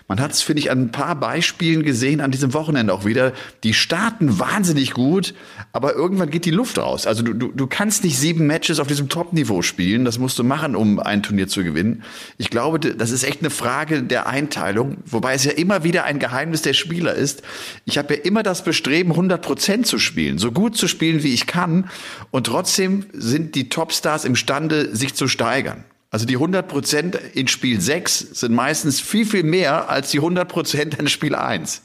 Man 0.08 0.20
hat 0.20 0.32
es, 0.32 0.44
finde 0.44 0.60
ich, 0.60 0.70
an 0.70 0.82
ein 0.82 0.92
paar 0.92 1.16
Beispielen 1.16 1.82
gesehen, 1.84 2.22
an 2.22 2.30
diesem 2.30 2.54
Wochenende 2.54 2.94
auch 2.94 3.06
wieder. 3.06 3.34
Die 3.64 3.74
starten 3.74 4.38
wahnsinnig 4.40 4.92
gut, 4.92 5.34
aber 5.74 5.96
irgendwann 5.96 6.30
geht 6.30 6.46
die 6.46 6.52
Luft 6.52 6.78
raus. 6.78 7.08
Also 7.08 7.24
du, 7.24 7.34
du, 7.34 7.48
du 7.48 7.68
kannst 7.68 8.04
nicht 8.04 8.18
sieben 8.18 8.46
Matches 8.46 8.80
auf 8.80 8.88
diesem 8.88 9.10
Top-Niveau 9.10 9.64
spielen. 9.64 10.06
Das 10.06 10.20
musst 10.20 10.38
du 10.38 10.44
machen, 10.44 10.76
um 10.76 11.00
ein 11.00 11.24
Turnier 11.24 11.48
zu 11.48 11.64
gewinnen. 11.64 12.04
Ich 12.38 12.52
glaube, 12.52 12.80
das 12.80 13.10
ist 13.10 13.24
echt 13.24 13.40
eine 13.40 13.50
Frage 13.50 14.04
der 14.04 14.28
Einteilung, 14.28 14.98
wobei 15.06 15.34
es 15.34 15.44
ja 15.44 15.52
immer 15.52 15.84
wieder 15.84 16.04
ein 16.04 16.20
Geheimnis 16.20 16.62
der 16.62 16.74
Spieler 16.74 17.16
ist. 17.16 17.42
Ich 17.86 17.98
habe 17.98 18.16
ja 18.16 18.22
immer 18.22 18.44
das 18.44 18.64
Bestreben, 18.64 19.12
100 19.12 19.42
Prozent 19.42 19.88
zu 19.88 19.98
spielen, 19.98 20.38
so 20.38 20.52
gut 20.52 20.78
zu 20.78 20.85
spielen, 20.88 21.24
wie 21.24 21.34
ich 21.34 21.48
kann. 21.48 21.90
Und 22.32 22.48
trotzdem 22.48 23.06
sind 23.14 23.56
die 23.56 23.70
Topstars 23.70 24.26
imstande, 24.26 24.96
sich 24.96 25.14
zu 25.14 25.28
steigern. 25.28 25.84
Also 26.12 26.26
die 26.26 26.36
100 26.36 26.68
Prozent 26.68 27.16
in 27.34 27.48
Spiel 27.48 27.82
6 27.82 28.20
sind 28.40 28.54
meistens 28.54 29.02
viel, 29.02 29.26
viel 29.26 29.44
mehr 29.44 29.90
als 29.90 30.12
die 30.12 30.20
100 30.20 30.48
Prozent 30.48 30.96
in 30.96 31.08
Spiel 31.08 31.36
1. 31.36 31.82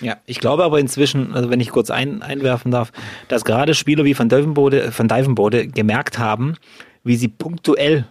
Ja, 0.00 0.18
ich 0.26 0.40
glaube 0.40 0.64
aber 0.64 0.80
inzwischen, 0.80 1.32
also 1.34 1.50
wenn 1.50 1.60
ich 1.60 1.70
kurz 1.70 1.90
ein, 1.90 2.22
einwerfen 2.22 2.70
darf, 2.70 2.92
dass 3.28 3.44
gerade 3.44 3.74
Spieler 3.74 4.04
wie 4.04 4.18
Van 4.18 4.28
Dijvenbode, 4.28 4.92
Van 4.94 5.08
Dijvenbode 5.08 5.68
gemerkt 5.68 6.18
haben, 6.18 6.56
wie 7.04 7.16
sie 7.16 7.28
punktuell 7.28 8.06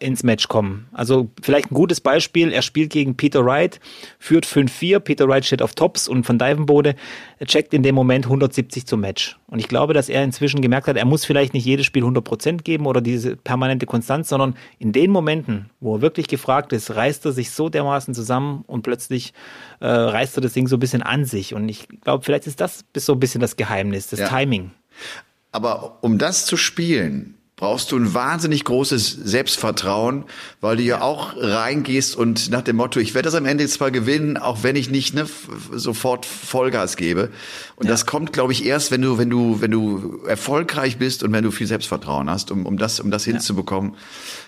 ins 0.00 0.22
Match 0.22 0.48
kommen. 0.48 0.86
Also 0.92 1.30
vielleicht 1.42 1.70
ein 1.70 1.74
gutes 1.74 2.00
Beispiel, 2.00 2.52
er 2.52 2.62
spielt 2.62 2.90
gegen 2.90 3.16
Peter 3.16 3.44
Wright, 3.44 3.80
führt 4.18 4.46
5-4, 4.46 4.98
Peter 5.00 5.28
Wright 5.28 5.44
steht 5.44 5.60
auf 5.60 5.74
Tops 5.74 6.08
und 6.08 6.24
von 6.24 6.38
Divenbode 6.38 6.94
checkt 7.44 7.74
in 7.74 7.82
dem 7.82 7.94
Moment 7.94 8.24
170 8.24 8.86
zum 8.86 9.00
Match. 9.00 9.38
Und 9.46 9.58
ich 9.58 9.68
glaube, 9.68 9.92
dass 9.92 10.08
er 10.08 10.24
inzwischen 10.24 10.62
gemerkt 10.62 10.88
hat, 10.88 10.96
er 10.96 11.04
muss 11.04 11.26
vielleicht 11.26 11.52
nicht 11.52 11.66
jedes 11.66 11.84
Spiel 11.84 12.02
100% 12.02 12.62
geben 12.62 12.86
oder 12.86 13.02
diese 13.02 13.36
permanente 13.36 13.84
Konstanz, 13.84 14.30
sondern 14.30 14.56
in 14.78 14.92
den 14.92 15.10
Momenten, 15.10 15.70
wo 15.80 15.96
er 15.96 16.00
wirklich 16.00 16.28
gefragt 16.28 16.72
ist, 16.72 16.94
reißt 16.94 17.26
er 17.26 17.32
sich 17.32 17.50
so 17.50 17.68
dermaßen 17.68 18.14
zusammen 18.14 18.64
und 18.66 18.82
plötzlich 18.82 19.34
äh, 19.80 19.86
reißt 19.86 20.38
er 20.38 20.40
das 20.40 20.54
Ding 20.54 20.66
so 20.66 20.76
ein 20.76 20.80
bisschen 20.80 21.02
an 21.02 21.26
sich. 21.26 21.54
Und 21.54 21.68
ich 21.68 21.88
glaube, 22.00 22.24
vielleicht 22.24 22.46
ist 22.46 22.60
das 22.60 22.84
so 22.96 23.12
ein 23.12 23.20
bisschen 23.20 23.42
das 23.42 23.56
Geheimnis, 23.56 24.08
das 24.08 24.20
ja. 24.20 24.28
Timing. 24.28 24.70
Aber 25.52 25.98
um 26.00 26.18
das 26.18 26.46
zu 26.46 26.56
spielen, 26.56 27.34
brauchst 27.56 27.92
du 27.92 27.96
ein 27.96 28.14
wahnsinnig 28.14 28.64
großes 28.64 29.12
Selbstvertrauen, 29.12 30.24
weil 30.60 30.76
du 30.76 30.82
ja 30.82 31.02
auch 31.02 31.34
reingehst 31.36 32.16
und 32.16 32.50
nach 32.50 32.62
dem 32.62 32.76
Motto, 32.76 32.98
ich 32.98 33.14
werde 33.14 33.26
das 33.26 33.34
am 33.36 33.46
Ende 33.46 33.66
zwar 33.68 33.92
gewinnen, 33.92 34.36
auch 34.36 34.64
wenn 34.64 34.74
ich 34.74 34.90
nicht 34.90 35.14
ne, 35.14 35.26
sofort 35.72 36.26
Vollgas 36.26 36.96
gebe. 36.96 37.30
Und 37.76 37.86
ja. 37.86 37.92
das 37.92 38.06
kommt, 38.06 38.32
glaube 38.32 38.52
ich, 38.52 38.64
erst, 38.66 38.90
wenn 38.90 39.02
du, 39.02 39.18
wenn 39.18 39.30
du, 39.30 39.60
wenn 39.60 39.70
du 39.70 40.20
erfolgreich 40.26 40.98
bist 40.98 41.22
und 41.22 41.32
wenn 41.32 41.44
du 41.44 41.52
viel 41.52 41.68
Selbstvertrauen 41.68 42.28
hast, 42.28 42.50
um, 42.50 42.66
um 42.66 42.76
das, 42.76 42.98
um 42.98 43.12
das 43.12 43.24
hinzubekommen. 43.24 43.94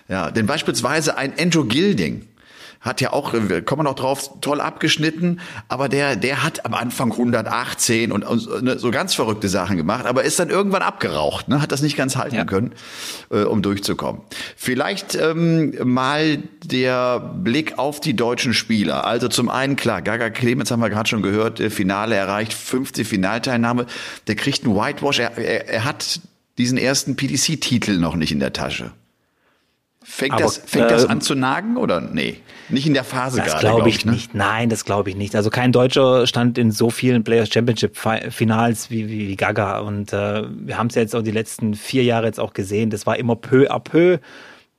Ja, 0.08 0.32
denn 0.32 0.46
beispielsweise 0.46 1.16
ein 1.16 1.32
Andrew 1.38 1.64
Gilding, 1.64 2.26
hat 2.86 3.00
ja 3.00 3.12
auch, 3.12 3.34
äh, 3.34 3.62
kommen 3.62 3.80
wir 3.80 3.84
noch 3.84 3.94
drauf, 3.94 4.30
toll 4.40 4.60
abgeschnitten, 4.60 5.40
aber 5.68 5.88
der, 5.88 6.16
der 6.16 6.42
hat 6.42 6.64
am 6.64 6.74
Anfang 6.74 7.12
118 7.12 8.12
und, 8.12 8.24
und 8.24 8.62
ne, 8.62 8.78
so 8.78 8.90
ganz 8.90 9.14
verrückte 9.14 9.48
Sachen 9.48 9.76
gemacht, 9.76 10.06
aber 10.06 10.22
ist 10.24 10.38
dann 10.38 10.50
irgendwann 10.50 10.82
abgeraucht, 10.82 11.48
ne, 11.48 11.60
hat 11.60 11.72
das 11.72 11.82
nicht 11.82 11.96
ganz 11.96 12.16
halten 12.16 12.36
ja. 12.36 12.44
können, 12.44 12.72
äh, 13.30 13.42
um 13.42 13.62
durchzukommen. 13.62 14.22
Vielleicht 14.56 15.14
ähm, 15.14 15.74
mal 15.84 16.38
der 16.64 17.20
Blick 17.20 17.78
auf 17.78 18.00
die 18.00 18.14
deutschen 18.14 18.54
Spieler. 18.54 19.04
Also 19.04 19.28
zum 19.28 19.48
einen 19.48 19.76
klar, 19.76 20.02
Gaga 20.02 20.30
Clemens 20.30 20.70
haben 20.70 20.80
wir 20.80 20.90
gerade 20.90 21.08
schon 21.08 21.22
gehört, 21.22 21.58
Finale 21.58 22.14
erreicht, 22.14 22.54
fünfte 22.54 23.04
Finalteilnahme. 23.04 23.86
Der 24.26 24.36
kriegt 24.36 24.64
einen 24.64 24.76
Whitewash. 24.76 25.18
Er, 25.18 25.36
er, 25.36 25.68
er 25.68 25.84
hat 25.84 26.20
diesen 26.58 26.78
ersten 26.78 27.16
PDC-Titel 27.16 27.98
noch 27.98 28.16
nicht 28.16 28.32
in 28.32 28.40
der 28.40 28.52
Tasche. 28.52 28.92
Fängt, 30.08 30.34
Aber, 30.34 30.42
das, 30.44 30.58
fängt 30.58 30.86
äh, 30.86 30.88
das 30.88 31.04
an 31.04 31.20
zu 31.20 31.34
nagen 31.34 31.76
oder 31.76 32.00
nee? 32.00 32.36
Nicht 32.68 32.86
in 32.86 32.94
der 32.94 33.02
Phase 33.02 33.38
das 33.38 33.46
gerade. 33.46 33.54
Das 33.54 33.60
glaube 33.60 33.76
glaub 33.82 33.88
ich, 33.88 33.96
ich 33.96 34.04
ne? 34.06 34.12
nicht. 34.12 34.34
Nein, 34.34 34.68
das 34.68 34.84
glaube 34.84 35.10
ich 35.10 35.16
nicht. 35.16 35.34
Also 35.34 35.50
kein 35.50 35.72
Deutscher 35.72 36.28
stand 36.28 36.58
in 36.58 36.70
so 36.70 36.90
vielen 36.90 37.24
Players 37.24 37.48
Championship 37.52 37.96
Finals 37.96 38.88
wie, 38.90 39.08
wie, 39.08 39.28
wie 39.28 39.36
Gaga. 39.36 39.80
Und 39.80 40.12
äh, 40.12 40.44
wir 40.48 40.78
haben 40.78 40.86
es 40.86 40.94
ja 40.94 41.02
jetzt 41.02 41.14
auch 41.16 41.22
die 41.22 41.32
letzten 41.32 41.74
vier 41.74 42.04
Jahre 42.04 42.26
jetzt 42.26 42.38
auch 42.38 42.54
gesehen. 42.54 42.90
Das 42.90 43.04
war 43.04 43.18
immer 43.18 43.34
peu 43.34 43.68
à 43.68 43.80
peu 43.80 44.18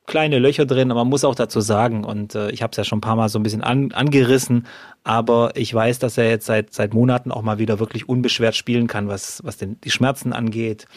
kleine 0.07 0.39
Löcher 0.39 0.65
drin, 0.65 0.89
aber 0.89 1.01
man 1.01 1.09
muss 1.09 1.25
auch 1.25 1.35
dazu 1.35 1.61
sagen, 1.61 2.03
und 2.03 2.33
äh, 2.33 2.49
ich 2.49 2.63
habe 2.63 2.71
es 2.71 2.77
ja 2.77 2.83
schon 2.83 2.97
ein 2.97 3.01
paar 3.01 3.17
Mal 3.17 3.29
so 3.29 3.37
ein 3.37 3.43
bisschen 3.43 3.61
an, 3.61 3.91
angerissen, 3.91 4.65
aber 5.03 5.51
ich 5.55 5.71
weiß, 5.71 5.99
dass 5.99 6.17
er 6.17 6.29
jetzt 6.29 6.45
seit, 6.45 6.73
seit 6.73 6.93
Monaten 6.93 7.31
auch 7.31 7.41
mal 7.41 7.59
wieder 7.59 7.77
wirklich 7.79 8.09
unbeschwert 8.09 8.55
spielen 8.55 8.87
kann, 8.87 9.09
was, 9.09 9.41
was 9.43 9.57
den, 9.57 9.79
die 9.81 9.91
Schmerzen 9.91 10.33
angeht. 10.33 10.87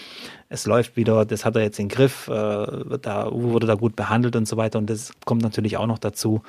Es 0.49 0.65
läuft 0.65 0.97
wieder, 0.97 1.27
das 1.27 1.45
hat 1.45 1.57
er 1.57 1.63
jetzt 1.63 1.79
in 1.79 1.89
den 1.89 1.95
Griff, 1.95 2.29
äh, 2.29 2.31
da, 3.03 3.29
wurde 3.31 3.67
da 3.67 3.75
gut 3.75 3.97
behandelt 3.97 4.37
und 4.37 4.47
so 4.47 4.57
weiter 4.57 4.79
und 4.79 4.89
das 4.89 5.13
kommt 5.27 5.43
natürlich 5.43 5.77
auch 5.77 5.87
noch 5.87 5.99
dazu. 5.99 6.43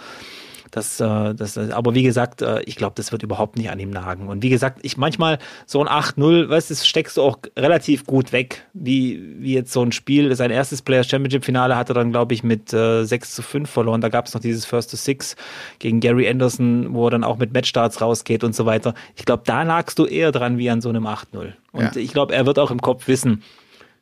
Das, 0.72 1.00
äh, 1.02 1.36
das, 1.36 1.58
aber 1.58 1.94
wie 1.96 2.04
gesagt, 2.04 2.42
äh, 2.42 2.62
ich 2.64 2.78
glaube, 2.78 2.94
das 2.96 3.12
wird 3.12 3.24
überhaupt 3.24 3.58
nicht 3.58 3.70
an 3.70 3.80
ihm 3.80 3.90
nagen. 3.90 4.28
Und 4.28 4.42
wie 4.42 4.50
gesagt, 4.50 4.80
ich 4.84 4.96
manchmal 4.96 5.38
so 5.66 5.84
ein 5.84 5.88
8-0, 5.88 6.50
weißt 6.50 6.70
du, 6.70 6.74
das 6.74 6.88
steckst 6.88 7.18
du 7.18 7.22
auch 7.22 7.40
relativ 7.58 8.06
gut 8.06 8.32
weg, 8.32 8.66
wie, 8.74 9.22
wie 9.40 9.54
jetzt 9.54 9.74
so 9.74 9.84
ein 9.84 9.92
Spiel. 9.92 10.34
Sein 10.36 10.50
erstes 10.50 10.82
Players 10.82 11.10
Championship 11.10 11.44
Finale 11.44 11.76
hat 11.76 11.90
er 11.90 11.96
dann, 11.96 12.12
glaube 12.12 12.34
ich, 12.34 12.44
mit 12.44 12.72
äh, 12.74 13.04
6 13.04 13.36
zu 13.36 13.42
5 13.42 13.70
verloren. 13.70 14.00
Da 14.00 14.08
gab 14.08 14.28
es 14.28 14.34
noch 14.34 14.42
dieses 14.42 14.66
First 14.66 14.92
to 14.92 14.98
Six 14.98 15.36
gegen 15.80 16.00
Gary 16.00 16.30
Anderson, 16.30 16.94
wo 16.94 17.08
er 17.08 17.12
dann 17.12 17.26
auch 17.26 17.38
mit 17.38 17.54
Matchstarts 17.54 18.00
rausgeht 18.00 18.46
und 18.46 18.56
so 18.56 18.66
weiter. 18.66 18.94
Ich 19.16 19.26
glaube, 19.26 19.44
da 19.46 19.66
nagst 19.66 20.00
du 20.00 20.06
eher 20.06 20.32
dran 20.32 20.58
wie 20.58 20.70
an 20.70 20.80
so 20.80 20.88
einem 20.88 21.06
8-0. 21.06 21.54
Und 21.74 21.96
ja. 21.96 22.02
ich 22.02 22.14
glaube, 22.14 22.34
er 22.34 22.46
wird 22.46 22.60
auch 22.60 22.72
im 22.72 22.82
Kopf 22.82 23.08
wissen, 23.08 23.44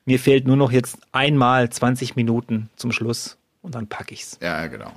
mir 0.05 0.19
fehlt 0.19 0.47
nur 0.47 0.55
noch 0.55 0.71
jetzt 0.71 0.97
einmal 1.11 1.69
20 1.69 2.15
Minuten 2.15 2.69
zum 2.75 2.91
Schluss 2.91 3.37
und 3.61 3.75
dann 3.75 3.87
packe 3.87 4.13
ich's. 4.13 4.37
Ja, 4.41 4.67
genau. 4.67 4.91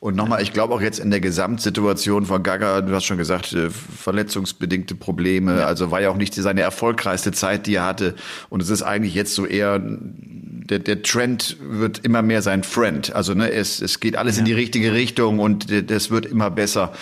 Und 0.00 0.16
nochmal, 0.16 0.42
ich 0.42 0.52
glaube 0.52 0.74
auch 0.74 0.80
jetzt 0.80 0.98
in 0.98 1.10
der 1.10 1.20
Gesamtsituation 1.20 2.26
von 2.26 2.42
Gaga, 2.42 2.80
du 2.80 2.94
hast 2.94 3.04
schon 3.04 3.18
gesagt, 3.18 3.52
äh, 3.52 3.70
verletzungsbedingte 3.70 4.94
Probleme, 4.94 5.58
ja. 5.58 5.66
also 5.66 5.90
war 5.90 6.00
ja 6.00 6.10
auch 6.10 6.16
nicht 6.16 6.34
seine 6.34 6.60
erfolgreichste 6.60 7.32
Zeit, 7.32 7.66
die 7.66 7.74
er 7.76 7.84
hatte. 7.84 8.14
Und 8.50 8.62
es 8.62 8.70
ist 8.70 8.82
eigentlich 8.82 9.14
jetzt 9.14 9.34
so 9.34 9.46
eher 9.46 9.80
der, 10.64 10.78
der 10.78 11.02
Trend 11.02 11.56
wird 11.60 11.98
immer 12.04 12.22
mehr 12.22 12.40
sein 12.40 12.62
Friend. 12.62 13.14
Also 13.14 13.34
ne, 13.34 13.50
es, 13.52 13.82
es 13.82 14.00
geht 14.00 14.16
alles 14.16 14.36
ja. 14.36 14.40
in 14.40 14.44
die 14.46 14.54
richtige 14.54 14.92
Richtung 14.92 15.38
und 15.38 15.66
das 15.90 16.10
wird 16.10 16.24
immer 16.24 16.50
besser. 16.50 16.92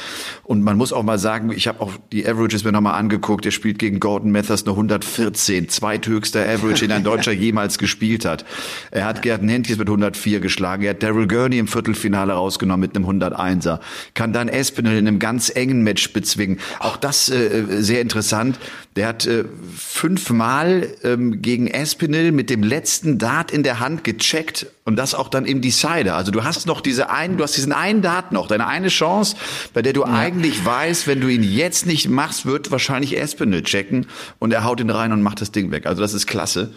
Und 0.42 0.62
man 0.62 0.76
muss 0.76 0.92
auch 0.92 1.04
mal 1.04 1.18
sagen, 1.18 1.52
ich 1.52 1.68
habe 1.68 1.80
auch 1.80 1.92
die 2.10 2.26
Averages 2.26 2.64
mir 2.64 2.72
nochmal 2.72 2.98
angeguckt. 2.98 3.46
Er 3.46 3.52
spielt 3.52 3.78
gegen 3.78 4.00
Gordon 4.00 4.32
Mathers 4.32 4.64
eine 4.64 4.72
114, 4.72 5.68
zweithöchster 5.68 6.40
Average, 6.48 6.86
den 6.86 6.92
ein 6.92 7.04
Deutscher 7.12 7.32
jemals 7.32 7.78
gespielt 7.78 8.24
hat. 8.24 8.44
Er 8.90 9.04
hat 9.04 9.22
Gerd 9.22 9.42
Nentjes 9.42 9.78
mit 9.78 9.88
104 9.88 10.40
geschlagen. 10.40 10.82
Er 10.82 10.90
hat 10.90 11.02
Daryl 11.02 11.28
Gurney 11.28 11.58
im 11.58 11.68
Viertelfinale 11.68 12.36
rausgenommen 12.62 12.80
mit 12.80 12.96
einem 12.96 13.22
101er. 13.22 13.80
Kann 14.14 14.32
dann 14.32 14.48
Espinel 14.48 14.98
in 14.98 15.08
einem 15.08 15.18
ganz 15.18 15.50
engen 15.54 15.82
Match 15.82 16.12
bezwingen. 16.12 16.58
Auch 16.78 16.96
das 16.96 17.28
äh, 17.28 17.82
sehr 17.82 18.00
interessant. 18.00 18.58
Der 18.96 19.08
hat 19.08 19.26
äh, 19.26 19.44
fünfmal 19.76 20.88
ähm, 21.02 21.40
gegen 21.42 21.66
Espinel 21.66 22.32
mit 22.32 22.50
dem 22.50 22.62
letzten 22.62 23.18
Dart 23.18 23.50
in 23.50 23.62
der 23.62 23.80
Hand 23.80 24.04
gecheckt 24.04 24.66
und 24.84 24.96
das 24.96 25.14
auch 25.14 25.28
dann 25.28 25.46
im 25.46 25.60
Decider. 25.60 26.14
Also 26.14 26.30
du 26.30 26.44
hast 26.44 26.66
noch 26.66 26.80
diese 26.80 27.10
einen, 27.10 27.36
du 27.36 27.44
hast 27.44 27.56
diesen 27.56 27.72
einen 27.72 28.02
Dart 28.02 28.32
noch, 28.32 28.48
deine 28.48 28.66
eine 28.66 28.88
Chance, 28.88 29.36
bei 29.72 29.82
der 29.82 29.92
du 29.92 30.02
ja. 30.02 30.08
eigentlich 30.08 30.64
weißt, 30.64 31.06
wenn 31.06 31.20
du 31.20 31.28
ihn 31.28 31.42
jetzt 31.42 31.86
nicht 31.86 32.08
machst, 32.08 32.44
wird 32.44 32.70
wahrscheinlich 32.70 33.18
Espinel 33.18 33.62
checken 33.62 34.06
und 34.38 34.52
er 34.52 34.64
haut 34.64 34.80
ihn 34.80 34.90
rein 34.90 35.12
und 35.12 35.22
macht 35.22 35.40
das 35.40 35.52
Ding 35.52 35.70
weg. 35.70 35.86
Also 35.86 36.02
das 36.02 36.12
ist 36.12 36.26
klasse. 36.26 36.72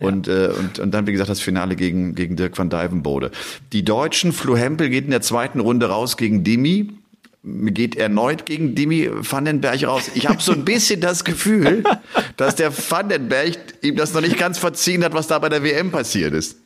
Ja. 0.00 0.08
Und, 0.08 0.28
äh, 0.28 0.50
und, 0.58 0.78
und 0.78 0.90
dann, 0.92 1.06
wie 1.06 1.12
gesagt, 1.12 1.30
das 1.30 1.40
Finale 1.40 1.76
gegen, 1.76 2.14
gegen 2.14 2.36
Dirk 2.36 2.58
van 2.58 2.70
Dijvenbode. 2.70 3.30
Die 3.72 3.84
Deutschen, 3.84 4.32
Flo 4.32 4.56
Hempel 4.56 4.88
geht 4.88 5.04
in 5.04 5.10
der 5.10 5.22
zweiten 5.22 5.60
Runde 5.60 5.86
raus 5.86 6.16
gegen 6.16 6.44
Dimi 6.44 6.90
geht 7.42 7.96
erneut 7.96 8.44
gegen 8.44 8.74
Dimi 8.74 9.08
Vandenberg 9.10 9.86
raus. 9.86 10.10
Ich 10.14 10.28
habe 10.28 10.42
so 10.42 10.52
ein 10.52 10.64
bisschen 10.64 11.00
das 11.00 11.24
Gefühl, 11.24 11.82
dass 12.36 12.56
der 12.56 12.70
Vandenberg 12.70 13.56
ihm 13.82 13.96
das 13.96 14.12
noch 14.12 14.20
nicht 14.20 14.38
ganz 14.38 14.58
verziehen 14.58 15.02
hat, 15.04 15.14
was 15.14 15.26
da 15.26 15.38
bei 15.38 15.48
der 15.48 15.62
WM 15.62 15.90
passiert 15.90 16.34
ist. 16.34 16.58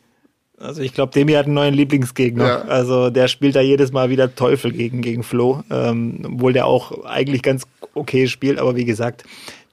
Also 0.58 0.82
ich 0.82 0.94
glaube, 0.94 1.12
Demi 1.12 1.32
hat 1.32 1.46
einen 1.46 1.54
neuen 1.54 1.74
Lieblingsgegner. 1.74 2.46
Ja. 2.46 2.62
Also 2.62 3.10
der 3.10 3.28
spielt 3.28 3.56
da 3.56 3.60
jedes 3.60 3.92
Mal 3.92 4.10
wieder 4.10 4.34
Teufel 4.34 4.72
gegen, 4.72 5.02
gegen 5.02 5.22
Flo, 5.22 5.62
ähm, 5.70 6.22
obwohl 6.24 6.52
der 6.52 6.66
auch 6.66 7.04
eigentlich 7.04 7.42
ganz 7.42 7.64
okay 7.94 8.26
spielt, 8.28 8.58
aber 8.58 8.76
wie 8.76 8.84
gesagt, 8.84 9.24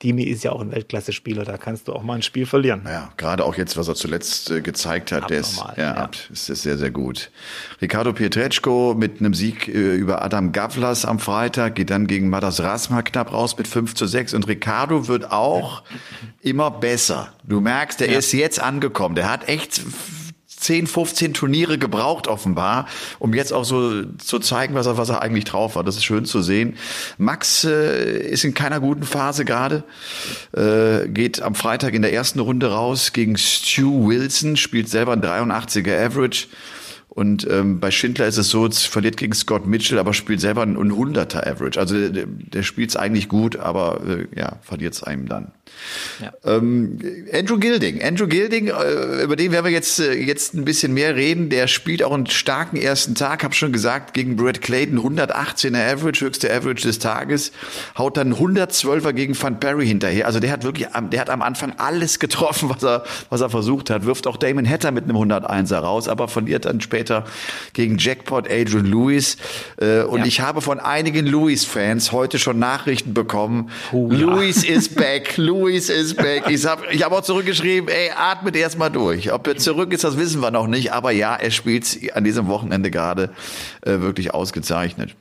Dimi 0.04 0.24
ist 0.24 0.44
ja 0.44 0.52
auch 0.52 0.62
ein 0.62 0.72
Weltklasse-Spieler, 0.72 1.46
da 1.46 1.58
kannst 1.58 1.88
du 1.88 1.94
auch 1.94 2.04
mal 2.04 2.16
ein 2.16 2.22
Spiel 2.22 2.46
verlieren. 2.46 2.82
Ja, 2.86 3.12
gerade 3.18 3.46
auch 3.46 3.56
jetzt, 3.56 3.78
was 3.78 3.88
er 3.88 3.96
zuletzt 3.96 4.50
äh, 4.50 4.62
gezeigt 4.62 5.12
hat, 5.12 5.30
der 5.30 5.40
ist, 5.40 5.64
ja, 5.78 5.96
ja. 5.96 6.10
ist, 6.32 6.50
ist 6.50 6.64
sehr, 6.64 6.78
sehr 6.78 6.92
gut. 6.92 7.32
Ricardo 7.82 8.14
Pietreczko 8.14 8.96
mit 8.98 9.20
einem 9.20 9.34
Sieg 9.34 9.68
äh, 9.68 9.96
über 9.96 10.24
Adam 10.24 10.52
Gavlas 10.52 11.06
am 11.06 11.20
Freitag 11.20 11.76
geht 11.76 11.90
dann 11.90 12.08
gegen 12.08 12.30
Madas 12.30 12.62
Rasma 12.62 13.02
knapp 13.02 13.32
raus 13.32 13.58
mit 13.58 13.68
5 13.68 13.94
zu 13.94 14.08
6 14.08 14.34
und 14.34 14.48
Ricardo 14.48 15.08
wird 15.08 15.32
auch 15.32 15.84
immer 16.42 16.72
besser. 16.72 17.34
Du 17.44 17.62
merkst, 17.62 18.00
der 18.00 18.12
ja. 18.12 18.20
ist 18.20 18.32
jetzt 18.32 18.60
angekommen. 18.60 19.16
Der 19.16 19.32
hat 19.32 19.48
echt 19.48 19.82
10, 20.62 20.88
15 20.88 21.34
Turniere 21.34 21.78
gebraucht 21.78 22.28
offenbar, 22.28 22.88
um 23.20 23.34
jetzt 23.34 23.52
auch 23.52 23.66
so 23.66 24.04
zu 24.18 24.40
zeigen, 24.40 24.76
was 24.76 24.86
er, 24.86 24.98
was 24.98 25.10
er 25.10 25.22
eigentlich 25.22 25.46
drauf 25.46 25.76
war. 25.76 25.84
Das 25.84 25.98
ist 25.98 26.06
schön 26.06 26.26
zu 26.26 26.42
sehen. 26.42 26.78
Max 27.18 27.64
äh, 27.64 28.20
ist 28.20 28.44
in 28.44 28.54
keiner 28.54 28.80
guten 28.80 29.04
Phase 29.04 29.44
gerade, 29.44 29.84
äh, 30.56 31.08
geht 31.08 31.42
am 31.42 31.56
Freitag 31.56 31.94
in 31.94 32.04
der 32.04 32.14
ersten 32.14 32.40
Runde 32.40 32.72
raus 32.72 33.12
gegen 33.12 33.38
Stu 33.38 34.08
Wilson, 34.08 34.56
spielt 34.56 34.88
selber 34.88 35.14
ein 35.14 35.22
83er 35.22 36.06
Average. 36.06 36.48
Und 37.14 37.46
ähm, 37.52 37.82
bei 37.82 37.92
Schindler 37.92 38.26
ist 38.26 38.38
es 38.38 38.50
so, 38.50 38.70
verliert 38.72 39.18
gegen 39.18 39.34
Scott 39.34 39.68
Mitchell, 39.68 40.00
aber 40.00 40.14
spielt 40.14 40.40
selber 40.40 40.62
ein 40.62 40.78
100er 40.78 41.46
Average. 41.46 41.78
Also 41.78 42.08
der, 42.08 42.26
der 42.26 42.64
spielt 42.64 42.92
es 42.92 42.96
eigentlich 42.96 43.28
gut, 43.28 43.58
aber 43.58 44.00
äh, 44.08 44.40
ja, 44.40 44.60
verliert 44.62 44.94
es 44.94 45.04
einem 45.04 45.28
dann. 45.28 45.52
Ja. 46.22 46.32
Ähm, 46.46 47.00
Andrew 47.34 47.58
Gilding. 47.58 48.02
Andrew 48.02 48.28
Gilding, 48.28 48.68
äh, 48.68 49.24
über 49.24 49.36
den 49.36 49.52
werden 49.52 49.66
wir 49.66 49.74
jetzt, 49.74 50.00
äh, 50.00 50.14
jetzt 50.14 50.54
ein 50.54 50.64
bisschen 50.64 50.94
mehr 50.94 51.18
reden. 51.18 51.50
Der 51.50 51.68
spielt 51.68 52.02
auch 52.02 52.14
einen 52.14 52.28
starken 52.28 52.78
ersten 52.78 53.14
Tag, 53.14 53.44
hab 53.44 53.56
schon 53.56 53.74
gesagt, 53.74 54.14
gegen 54.14 54.38
Brad 54.38 54.62
Clayton, 54.62 54.98
118er 54.98 55.94
Average, 55.94 56.24
höchste 56.24 56.54
Average 56.54 56.88
des 56.88 57.00
Tages, 57.00 57.52
haut 57.98 58.16
dann 58.16 58.34
112er 58.34 59.12
gegen 59.12 59.42
Van 59.42 59.60
Perry 59.60 59.86
hinterher. 59.86 60.28
Also 60.28 60.40
der 60.40 60.52
hat 60.52 60.64
wirklich, 60.64 60.88
der 61.12 61.20
hat 61.20 61.30
am 61.30 61.42
Anfang 61.42 61.74
alles 61.78 62.20
getroffen, 62.20 62.70
was 62.70 62.84
er, 62.84 63.04
was 63.30 63.42
er 63.42 63.50
versucht 63.50 63.90
hat. 63.90 64.06
Wirft 64.06 64.28
auch 64.28 64.38
Damon 64.38 64.68
Hatter 64.68 64.92
mit 64.92 65.04
einem 65.04 65.18
101er 65.18 65.80
raus, 65.80 66.08
aber 66.08 66.30
verliert 66.30 66.64
dann 66.64 66.80
später 66.80 67.01
gegen 67.74 67.98
Jackpot 67.98 68.50
Adrian 68.50 68.86
Lewis. 68.86 69.38
Äh, 69.80 70.04
und 70.04 70.20
ja. 70.20 70.26
ich 70.26 70.42
habe 70.42 70.62
von 70.62 70.80
einigen 70.80 71.26
Lewis-Fans 71.26 72.12
heute 72.12 72.40
schon 72.40 72.60
Nachrichten 72.60 73.14
bekommen. 73.14 73.70
Oh, 73.92 74.10
Lewis 74.10 74.68
ja. 74.68 74.76
is 74.76 74.90
back. 74.90 75.38
Lewis 75.38 75.90
is 75.90 76.14
back. 76.14 76.50
Ich 76.50 76.66
habe 76.66 76.84
ich 76.92 77.04
hab 77.04 77.12
auch 77.12 77.22
zurückgeschrieben, 77.22 77.90
ey, 77.90 78.12
atmet 78.16 78.56
erstmal 78.56 78.92
durch. 78.92 79.32
Ob 79.32 79.48
er 79.48 79.58
zurück 79.58 79.94
ist, 79.94 80.04
das 80.04 80.18
wissen 80.18 80.42
wir 80.42 80.52
noch 80.52 80.68
nicht. 80.68 80.94
Aber 80.94 81.12
ja, 81.12 81.36
er 81.36 81.52
spielt 81.52 82.16
an 82.16 82.24
diesem 82.24 82.48
Wochenende 82.48 82.92
gerade 82.92 83.32
äh, 83.82 84.00
wirklich 84.00 84.34
ausgezeichnet. 84.34 85.16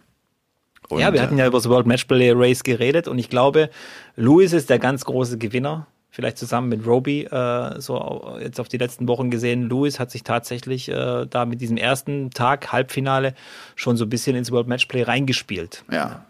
Und, 0.90 1.00
ja, 1.00 1.12
wir 1.12 1.22
hatten 1.22 1.38
ja 1.38 1.46
über 1.46 1.58
das 1.58 1.68
World 1.68 1.86
Matchplay 1.86 2.32
Race 2.34 2.64
geredet 2.64 3.06
und 3.06 3.18
ich 3.18 3.30
glaube, 3.30 3.70
Luis 4.16 4.52
ist 4.52 4.70
der 4.70 4.80
ganz 4.80 5.04
große 5.04 5.38
Gewinner. 5.38 5.86
Vielleicht 6.10 6.38
zusammen 6.38 6.68
mit 6.68 6.86
Roby, 6.86 7.22
äh, 7.24 7.80
so 7.80 8.36
jetzt 8.40 8.58
auf 8.58 8.68
die 8.68 8.78
letzten 8.78 9.06
Wochen 9.06 9.30
gesehen. 9.30 9.68
Luis 9.68 10.00
hat 10.00 10.10
sich 10.10 10.24
tatsächlich 10.24 10.88
äh, 10.88 11.26
da 11.28 11.46
mit 11.46 11.60
diesem 11.60 11.76
ersten 11.76 12.30
Tag 12.30 12.72
Halbfinale 12.72 13.34
schon 13.76 13.96
so 13.96 14.04
ein 14.04 14.10
bisschen 14.10 14.34
ins 14.34 14.50
World 14.50 14.66
Matchplay 14.66 15.02
reingespielt. 15.02 15.84
Ja, 15.90 16.26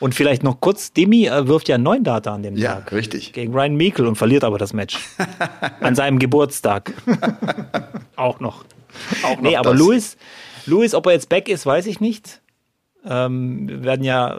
und 0.00 0.14
vielleicht 0.14 0.42
noch 0.42 0.60
kurz, 0.60 0.92
Demi 0.94 1.26
äh, 1.26 1.46
wirft 1.46 1.68
ja 1.68 1.76
neun 1.76 2.02
Data 2.02 2.34
an 2.34 2.42
dem 2.42 2.56
ja, 2.56 2.76
Tag. 2.76 2.90
Ja, 2.90 2.96
richtig. 2.96 3.34
Gegen 3.34 3.52
Ryan 3.52 3.76
Meikle 3.76 4.08
und 4.08 4.16
verliert 4.16 4.42
aber 4.44 4.58
das 4.58 4.72
Match. 4.72 4.98
an 5.80 5.94
seinem 5.94 6.18
Geburtstag. 6.18 6.94
Auch 8.16 8.40
noch. 8.40 8.64
Auch 9.22 9.36
noch 9.36 9.42
nee, 9.42 9.56
aber 9.56 9.74
Louis, 9.74 10.16
Louis, 10.64 10.94
ob 10.94 11.06
er 11.06 11.12
jetzt 11.12 11.28
back 11.28 11.48
ist, 11.48 11.66
weiß 11.66 11.86
ich 11.86 12.00
nicht. 12.00 12.40
Ähm, 13.04 13.68
wir 13.68 13.84
werden 13.84 14.02
ja, 14.02 14.36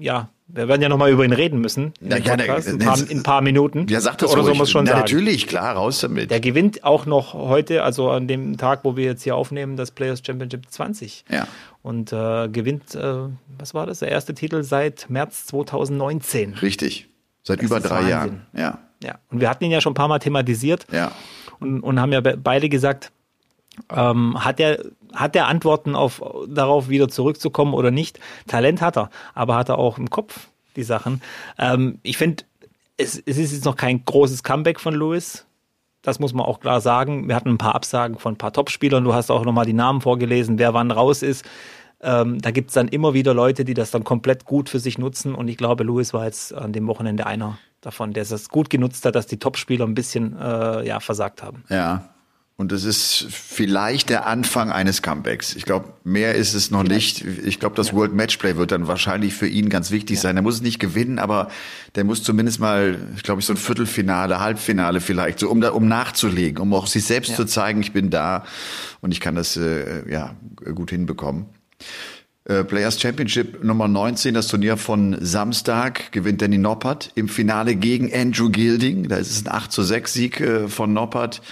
ja, 0.00 0.28
wir 0.48 0.68
werden 0.68 0.80
ja 0.80 0.88
nochmal 0.88 1.10
über 1.10 1.24
ihn 1.24 1.32
reden 1.32 1.60
müssen. 1.60 1.92
Ja, 2.00 2.18
ja, 2.18 2.36
Podcast, 2.36 2.68
ein, 2.68 2.78
paar, 2.78 2.98
in 3.10 3.18
ein 3.18 3.22
paar 3.24 3.42
Minuten. 3.42 3.86
Ja, 3.88 4.00
sagt 4.00 4.22
das 4.22 4.32
Oder 4.32 4.44
soll 4.44 4.54
man 4.54 4.66
schon 4.66 4.84
Na, 4.84 4.92
sagen? 4.92 5.00
Natürlich, 5.00 5.48
klar, 5.48 5.74
raus 5.74 6.00
damit. 6.00 6.30
Der 6.30 6.40
gewinnt 6.40 6.84
auch 6.84 7.04
noch 7.04 7.34
heute, 7.34 7.82
also 7.82 8.10
an 8.10 8.28
dem 8.28 8.56
Tag, 8.56 8.80
wo 8.84 8.96
wir 8.96 9.04
jetzt 9.04 9.24
hier 9.24 9.34
aufnehmen, 9.34 9.76
das 9.76 9.90
Players 9.90 10.22
Championship 10.24 10.70
20. 10.70 11.24
Ja. 11.30 11.48
Und 11.82 12.12
äh, 12.12 12.48
gewinnt, 12.48 12.94
äh, 12.94 13.14
was 13.58 13.74
war 13.74 13.86
das, 13.86 13.98
der 13.98 14.08
erste 14.08 14.34
Titel 14.34 14.62
seit 14.62 15.10
März 15.10 15.46
2019. 15.46 16.54
Richtig. 16.54 17.08
Seit 17.42 17.58
das 17.58 17.66
über 17.66 17.80
drei 17.80 17.96
Wahnsinn. 17.96 18.10
Jahren. 18.10 18.46
Ja. 18.56 18.78
Ja. 19.02 19.18
Und 19.30 19.40
wir 19.40 19.50
hatten 19.50 19.64
ihn 19.64 19.72
ja 19.72 19.80
schon 19.80 19.92
ein 19.92 19.94
paar 19.94 20.08
Mal 20.08 20.20
thematisiert. 20.20 20.86
Ja. 20.92 21.12
Und, 21.58 21.80
und 21.80 22.00
haben 22.00 22.12
ja 22.12 22.20
beide 22.20 22.68
gesagt, 22.68 23.10
ähm, 23.90 24.42
hat 24.44 24.60
er 24.60 24.78
hat 25.16 25.34
er 25.36 25.48
Antworten 25.48 25.94
auf 25.94 26.22
darauf 26.48 26.88
wieder 26.88 27.08
zurückzukommen 27.08 27.74
oder 27.74 27.90
nicht? 27.90 28.20
Talent 28.46 28.80
hat 28.80 28.96
er, 28.96 29.10
aber 29.34 29.56
hat 29.56 29.68
er 29.68 29.78
auch 29.78 29.98
im 29.98 30.10
Kopf 30.10 30.48
die 30.76 30.82
Sachen. 30.82 31.22
Ähm, 31.58 31.98
ich 32.02 32.16
finde, 32.16 32.44
es, 32.96 33.20
es 33.24 33.38
ist 33.38 33.52
jetzt 33.52 33.64
noch 33.64 33.76
kein 33.76 34.04
großes 34.04 34.42
Comeback 34.42 34.80
von 34.80 34.94
Lewis. 34.94 35.46
Das 36.02 36.20
muss 36.20 36.32
man 36.32 36.46
auch 36.46 36.60
klar 36.60 36.80
sagen. 36.80 37.28
Wir 37.28 37.34
hatten 37.34 37.50
ein 37.50 37.58
paar 37.58 37.74
Absagen 37.74 38.18
von 38.18 38.34
ein 38.34 38.38
paar 38.38 38.52
Topspielern. 38.52 39.02
Du 39.02 39.12
hast 39.12 39.30
auch 39.30 39.44
nochmal 39.44 39.66
die 39.66 39.72
Namen 39.72 40.00
vorgelesen, 40.00 40.58
wer 40.58 40.72
wann 40.72 40.90
raus 40.90 41.22
ist. 41.22 41.44
Ähm, 42.00 42.40
da 42.40 42.50
gibt's 42.50 42.74
dann 42.74 42.88
immer 42.88 43.14
wieder 43.14 43.34
Leute, 43.34 43.64
die 43.64 43.74
das 43.74 43.90
dann 43.90 44.04
komplett 44.04 44.44
gut 44.44 44.68
für 44.68 44.78
sich 44.78 44.98
nutzen. 44.98 45.34
Und 45.34 45.48
ich 45.48 45.56
glaube, 45.56 45.82
Lewis 45.82 46.12
war 46.14 46.26
jetzt 46.26 46.54
an 46.54 46.72
dem 46.72 46.86
Wochenende 46.86 47.26
einer 47.26 47.58
davon, 47.80 48.12
der 48.12 48.22
es 48.22 48.48
gut 48.48 48.70
genutzt 48.70 49.04
hat, 49.04 49.14
dass 49.14 49.26
die 49.26 49.38
Topspieler 49.38 49.86
ein 49.86 49.94
bisschen 49.94 50.36
äh, 50.38 50.86
ja, 50.86 51.00
versagt 51.00 51.42
haben. 51.42 51.64
Ja, 51.68 52.08
und 52.58 52.72
es 52.72 52.84
ist 52.84 53.26
vielleicht 53.30 54.08
der 54.08 54.26
Anfang 54.26 54.72
eines 54.72 55.02
Comebacks. 55.02 55.54
Ich 55.54 55.66
glaube, 55.66 55.92
mehr 56.04 56.36
ist 56.36 56.54
es 56.54 56.70
noch 56.70 56.84
vielleicht. 56.84 57.24
nicht. 57.24 57.46
Ich 57.46 57.60
glaube, 57.60 57.76
das 57.76 57.88
ja. 57.88 57.92
World 57.92 58.14
Matchplay 58.14 58.56
wird 58.56 58.72
dann 58.72 58.88
wahrscheinlich 58.88 59.34
für 59.34 59.46
ihn 59.46 59.68
ganz 59.68 59.90
wichtig 59.90 60.16
ja. 60.16 60.22
sein. 60.22 60.36
Er 60.36 60.42
muss 60.42 60.54
es 60.54 60.62
nicht 60.62 60.78
gewinnen, 60.78 61.18
aber 61.18 61.50
der 61.96 62.04
muss 62.04 62.22
zumindest 62.22 62.58
mal, 62.58 62.98
ich 63.14 63.22
glaube, 63.22 63.42
so 63.42 63.52
ein 63.52 63.58
Viertelfinale, 63.58 64.40
Halbfinale 64.40 65.02
vielleicht, 65.02 65.40
so 65.40 65.50
um 65.50 65.60
da, 65.60 65.70
um 65.72 65.86
nachzulegen, 65.86 66.62
um 66.62 66.72
auch 66.72 66.86
sich 66.86 67.04
selbst 67.04 67.30
ja. 67.30 67.36
zu 67.36 67.44
zeigen, 67.44 67.82
ich 67.82 67.92
bin 67.92 68.08
da 68.08 68.44
und 69.02 69.12
ich 69.12 69.20
kann 69.20 69.34
das 69.34 69.58
äh, 69.58 70.10
ja 70.10 70.34
gut 70.74 70.88
hinbekommen. 70.88 71.46
Äh, 72.44 72.64
Players 72.64 72.98
Championship 72.98 73.62
Nummer 73.64 73.86
19, 73.86 74.32
das 74.32 74.48
Turnier 74.48 74.78
von 74.78 75.18
Samstag, 75.20 76.10
gewinnt 76.10 76.40
Danny 76.40 76.56
Noppert 76.56 77.10
im 77.16 77.28
Finale 77.28 77.74
gegen 77.74 78.14
Andrew 78.14 78.48
Gilding. 78.48 79.08
Da 79.08 79.16
ist 79.16 79.30
es 79.30 79.44
ein 79.44 79.52
8 79.52 79.70
zu 79.70 79.82
6 79.82 80.12
Sieg 80.12 80.40
äh, 80.40 80.68
von 80.68 80.94
Noppert 80.94 81.42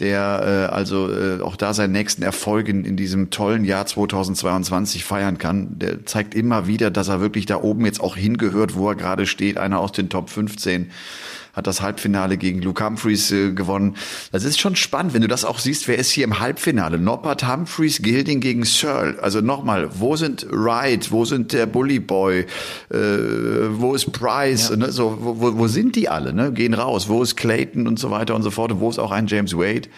der 0.00 0.68
äh, 0.70 0.74
also 0.74 1.10
äh, 1.10 1.40
auch 1.40 1.56
da 1.56 1.72
seinen 1.72 1.92
nächsten 1.92 2.22
Erfolg 2.22 2.68
in, 2.68 2.84
in 2.84 2.96
diesem 2.96 3.30
tollen 3.30 3.64
Jahr 3.64 3.86
2022 3.86 5.04
feiern 5.04 5.38
kann. 5.38 5.78
Der 5.78 6.04
zeigt 6.04 6.34
immer 6.34 6.66
wieder, 6.66 6.90
dass 6.90 7.08
er 7.08 7.20
wirklich 7.20 7.46
da 7.46 7.62
oben 7.62 7.84
jetzt 7.86 8.00
auch 8.00 8.16
hingehört, 8.16 8.74
wo 8.74 8.88
er 8.88 8.96
gerade 8.96 9.26
steht, 9.26 9.56
einer 9.56 9.78
aus 9.78 9.92
den 9.92 10.08
Top 10.08 10.30
15 10.30 10.90
hat 11.54 11.66
das 11.66 11.80
Halbfinale 11.80 12.36
gegen 12.36 12.60
Luke 12.60 12.84
Humphreys 12.84 13.30
äh, 13.30 13.52
gewonnen. 13.52 13.96
Das 14.32 14.44
ist 14.44 14.60
schon 14.60 14.76
spannend, 14.76 15.14
wenn 15.14 15.22
du 15.22 15.28
das 15.28 15.44
auch 15.44 15.58
siehst, 15.58 15.88
wer 15.88 15.96
ist 15.96 16.10
hier 16.10 16.24
im 16.24 16.40
Halbfinale? 16.40 16.98
Noppert, 16.98 17.46
Humphreys, 17.46 18.02
Gilding 18.02 18.40
gegen 18.40 18.64
Searle. 18.64 19.22
Also 19.22 19.40
nochmal, 19.40 19.88
wo 19.94 20.16
sind 20.16 20.46
Wright, 20.50 21.12
wo 21.12 21.24
sind 21.24 21.52
der 21.52 21.66
Bully 21.66 22.00
Boy, 22.00 22.40
äh, 22.40 22.96
wo 23.70 23.94
ist 23.94 24.12
Price, 24.12 24.70
ja. 24.70 24.76
ne? 24.76 24.92
so, 24.92 25.18
wo, 25.20 25.56
wo 25.56 25.66
sind 25.68 25.96
die 25.96 26.08
alle, 26.08 26.32
ne? 26.32 26.52
gehen 26.52 26.74
raus, 26.74 27.08
wo 27.08 27.22
ist 27.22 27.36
Clayton 27.36 27.86
und 27.86 27.98
so 27.98 28.10
weiter 28.10 28.34
und 28.34 28.42
so 28.42 28.50
fort, 28.50 28.72
und 28.72 28.80
wo 28.80 28.90
ist 28.90 28.98
auch 28.98 29.12
ein 29.12 29.26
James 29.26 29.56
Wade. 29.56 29.88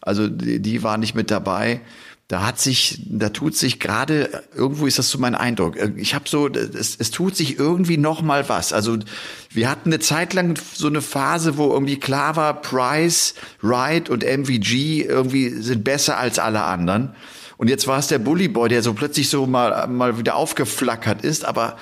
Also 0.00 0.28
die, 0.28 0.60
die 0.60 0.82
waren 0.82 1.00
nicht 1.00 1.14
mit 1.14 1.30
dabei 1.30 1.80
da 2.28 2.44
hat 2.44 2.58
sich, 2.58 3.00
da 3.06 3.28
tut 3.28 3.56
sich 3.56 3.78
gerade, 3.78 4.42
irgendwo 4.52 4.86
ist 4.86 4.98
das 4.98 5.10
so 5.10 5.18
mein 5.18 5.36
Eindruck. 5.36 5.76
Ich 5.96 6.14
habe 6.14 6.28
so, 6.28 6.48
es, 6.48 6.96
es 6.96 7.10
tut 7.12 7.36
sich 7.36 7.58
irgendwie 7.58 7.98
noch 7.98 8.20
mal 8.20 8.48
was. 8.48 8.72
Also 8.72 8.98
wir 9.50 9.70
hatten 9.70 9.90
eine 9.90 10.00
Zeit 10.00 10.34
lang 10.34 10.58
so 10.74 10.88
eine 10.88 11.02
Phase, 11.02 11.56
wo 11.56 11.70
irgendwie 11.72 12.00
klar 12.00 12.34
war, 12.34 12.60
Price, 12.60 13.34
Wright 13.62 14.10
und 14.10 14.24
MVG 14.24 15.02
irgendwie 15.02 15.50
sind 15.50 15.84
besser 15.84 16.18
als 16.18 16.40
alle 16.40 16.64
anderen. 16.64 17.14
Und 17.58 17.68
jetzt 17.68 17.86
war 17.86 17.98
es 17.98 18.08
der 18.08 18.18
Bully 18.18 18.48
Boy, 18.48 18.68
der 18.68 18.82
so 18.82 18.92
plötzlich 18.92 19.30
so 19.30 19.46
mal, 19.46 19.86
mal 19.86 20.18
wieder 20.18 20.34
aufgeflackert 20.34 21.22
ist. 21.24 21.44
Aber 21.44 21.76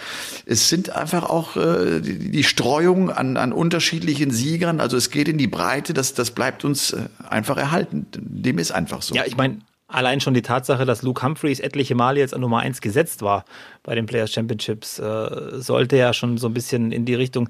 es 0.47 0.69
sind 0.69 0.91
einfach 0.91 1.25
auch 1.25 1.57
äh, 1.57 2.01
die, 2.01 2.31
die 2.31 2.45
Streuung 2.45 3.11
an, 3.11 3.37
an 3.37 3.53
unterschiedlichen 3.53 4.31
Siegern. 4.31 4.79
Also 4.79 4.97
es 4.97 5.11
geht 5.11 5.27
in 5.27 5.39
die 5.39 5.49
Breite. 5.49 5.95
Das, 5.95 6.15
das 6.15 6.31
bleibt 6.31 6.65
uns 6.65 6.93
äh, 6.93 7.09
einfach 7.29 7.57
erhalten. 7.57 8.07
Dem 8.13 8.59
ist 8.59 8.71
einfach 8.71 9.03
so. 9.03 9.17
Ja, 9.17 9.25
ich 9.27 9.37
meine, 9.37 9.59
allein 9.95 10.21
schon 10.21 10.35
die 10.35 10.43
Tatsache, 10.43 10.85
dass 10.85 11.03
Luke 11.03 11.23
Humphreys 11.23 11.61
etliche 11.61 11.95
Male 11.95 12.19
jetzt 12.19 12.35
an 12.35 12.41
Nummer 12.41 12.61
1 12.61 12.81
gesetzt 12.81 13.23
war 13.23 13.45
bei 13.85 13.95
den 13.95 14.07
Players 14.07 14.33
Championships, 14.33 14.99
äh, 14.99 15.61
sollte 15.61 15.97
ja 15.97 16.13
schon 16.13 16.39
so 16.39 16.49
ein 16.49 16.55
bisschen 16.55 16.91
in 16.91 17.05
die 17.05 17.15
Richtung. 17.15 17.49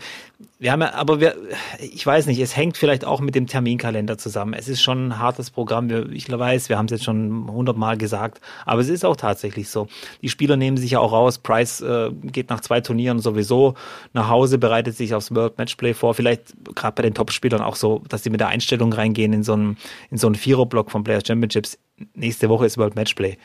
Wir 0.59 0.73
haben 0.73 0.81
ja, 0.81 0.95
aber 0.95 1.21
wir, 1.21 1.37
ich 1.81 2.05
weiß 2.05 2.27
nicht, 2.27 2.41
es 2.41 2.57
hängt 2.57 2.77
vielleicht 2.77 3.05
auch 3.05 3.21
mit 3.21 3.35
dem 3.35 3.47
Terminkalender 3.47 4.19
zusammen. 4.19 4.53
Es 4.55 4.69
ist 4.69 4.83
schon 4.83 5.09
ein 5.09 5.19
hartes 5.19 5.51
Programm. 5.51 5.89
Wir, 5.89 6.11
ich 6.11 6.31
weiß, 6.31 6.69
wir 6.69 6.77
haben 6.77 6.87
es 6.87 6.93
jetzt 6.93 7.05
schon 7.05 7.51
hundertmal 7.51 7.97
gesagt, 7.97 8.41
aber 8.67 8.81
es 8.81 8.89
ist 8.89 9.05
auch 9.05 9.17
tatsächlich 9.17 9.69
so. 9.69 9.87
Die 10.23 10.29
Spieler 10.29 10.57
nehmen 10.57 10.77
sich 10.77 10.93
ja 10.93 10.99
auch 10.99 11.13
raus. 11.13 11.39
Price 11.39 11.81
äh, 11.81 12.11
geht 12.11 12.51
nach 12.51 12.61
zwei 12.61 12.81
Turnieren 12.81 13.21
sowieso 13.21 13.75
nach 14.13 14.29
Hause, 14.29 14.59
bereitet 14.59 14.97
sich 14.97 15.15
aufs 15.15 15.35
World 15.35 15.57
Matchplay 15.57 15.95
vor. 15.95 16.15
Vielleicht 16.15 16.55
gerade 16.75 16.95
bei 16.95 17.03
den 17.03 17.15
Topspielern 17.15 17.61
auch 17.61 17.77
so, 17.77 18.03
dass 18.09 18.23
sie 18.25 18.31
mit 18.31 18.41
der 18.41 18.49
Einstellung 18.49 18.93
reingehen 18.93 19.33
in 19.33 19.45
so 19.45 19.55
einen, 19.55 19.77
in 20.11 20.19
so 20.19 20.27
einen 20.27 20.35
Viererblock 20.35 20.91
von 20.91 21.05
Players 21.05 21.23
Championships 21.27 21.79
nächste 22.15 22.49
Woche 22.49 22.67
ist 22.67 22.79
World 22.79 22.97
Matchplay. 22.97 23.37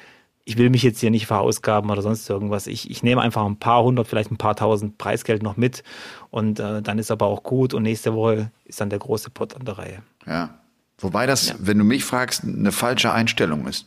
Ich 0.46 0.58
will 0.58 0.70
mich 0.70 0.82
jetzt 0.82 1.00
hier 1.00 1.12
nicht 1.12 1.28
verausgaben 1.28 1.92
oder 1.92 2.02
sonst 2.02 2.28
irgendwas. 2.30 2.66
Ich, 2.66 2.90
ich 2.90 3.04
nehme 3.04 3.22
einfach 3.22 3.46
ein 3.46 3.60
paar 3.60 3.84
hundert, 3.84 4.08
vielleicht 4.08 4.32
ein 4.32 4.38
paar 4.38 4.56
tausend 4.56 4.98
Preisgeld 4.98 5.44
noch 5.44 5.58
mit 5.58 5.84
und 6.32 6.60
äh, 6.60 6.82
dann 6.82 6.98
ist 6.98 7.12
aber 7.12 7.28
auch 7.28 7.44
gut 7.44 7.74
und 7.74 7.84
nächste 7.84 8.14
Woche 8.14 8.52
ist 8.66 8.82
dann 8.82 8.90
der 8.90 9.00
große 9.00 9.30
Pot 9.30 9.56
an 9.56 9.66
der 9.66 9.78
Reihe. 9.78 10.02
Ja. 10.26 10.56
Wobei 10.98 11.26
das, 11.26 11.50
ja. 11.50 11.56
wenn 11.60 11.78
du 11.78 11.84
mich 11.84 12.04
fragst, 12.04 12.44
eine 12.44 12.72
falsche 12.72 13.14
Einstellung 13.14 13.68
ist. 13.68 13.86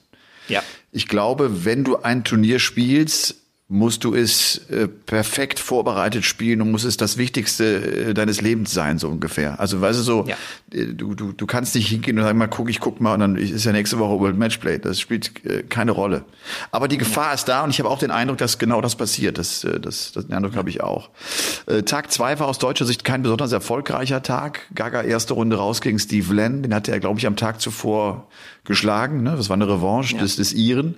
Ja. 0.49 0.63
Ich 0.93 1.09
glaube, 1.09 1.65
wenn 1.65 1.85
du 1.85 1.99
ein 1.99 2.25
Turnier 2.25 2.59
spielst, 2.59 3.42
musst 3.73 4.05
du 4.05 4.15
es 4.15 4.59
äh, 4.69 4.87
perfekt 4.87 5.59
vorbereitet 5.59 6.27
spielen 6.27 6.61
und 6.61 6.71
muss 6.71 6.85
es 6.85 6.99
das 6.99 7.17
Wichtigste 7.17 8.11
äh, 8.11 8.15
deines 8.15 8.43
Lebens 8.43 8.73
sein, 8.73 8.99
so 8.99 9.09
ungefähr. 9.09 9.59
Also 9.61 9.81
weißt 9.81 9.99
du 10.01 10.03
so, 10.03 10.25
Ja. 10.29 10.37
äh, 10.73 10.87
du, 10.93 11.15
du, 11.15 11.33
du 11.33 11.47
kannst 11.47 11.75
nicht 11.75 11.89
hingehen 11.89 12.19
und 12.19 12.25
sagen, 12.25 12.37
mal 12.37 12.49
guck, 12.49 12.69
ich 12.69 12.81
guck 12.81 13.01
mal 13.01 13.15
und 13.15 13.21
dann 13.21 13.37
ist 13.37 13.65
ja 13.65 13.73
nächste 13.73 13.99
Woche 13.99 14.21
World 14.21 14.37
Matchplay. 14.37 14.79
Das 14.79 15.01
spielt 15.01 15.45
äh, 15.47 15.63
keine 15.63 15.93
Rolle. 15.93 16.25
Aber 16.71 16.87
die 16.87 16.99
Gefahr 16.99 17.33
ist 17.33 17.47
da 17.47 17.65
und 17.65 17.71
ich 17.71 17.79
habe 17.79 17.89
auch 17.89 17.99
den 17.99 18.11
Eindruck, 18.11 18.37
dass 18.39 18.59
genau 18.59 18.83
das 18.83 18.95
passiert. 18.95 19.39
Das, 19.39 19.65
äh, 19.65 19.81
das, 19.81 20.13
das 20.13 20.27
den 20.27 20.35
Eindruck 20.35 20.55
habe 20.55 20.69
ich 20.69 20.83
auch. 20.83 21.09
Äh, 21.67 21.83
Tag 21.83 22.13
zwei 22.13 22.39
war 22.39 22.49
aus 22.49 22.59
deutscher 22.59 22.85
Sicht 22.85 23.05
kein 23.05 23.23
besonders 23.23 23.53
erfolgreicher 23.53 24.23
Tag. 24.23 24.61
Gaga 24.75 25.01
erste 25.01 25.33
Runde 25.33 25.57
raus 25.57 25.81
gegen 25.81 25.99
Steve 25.99 26.35
Len. 26.35 26.63
Den 26.63 26.75
hatte 26.75 26.93
er, 26.93 27.01
glaube 27.01 27.19
ich, 27.19 27.27
am 27.27 27.37
Tag 27.37 27.61
zuvor 27.63 28.29
geschlagen. 28.65 29.23
Ne? 29.23 29.35
Das 29.37 29.49
war 29.49 29.55
eine 29.55 29.69
Revanche 29.69 30.17
des, 30.17 30.37
des 30.37 30.53
Iren. 30.53 30.97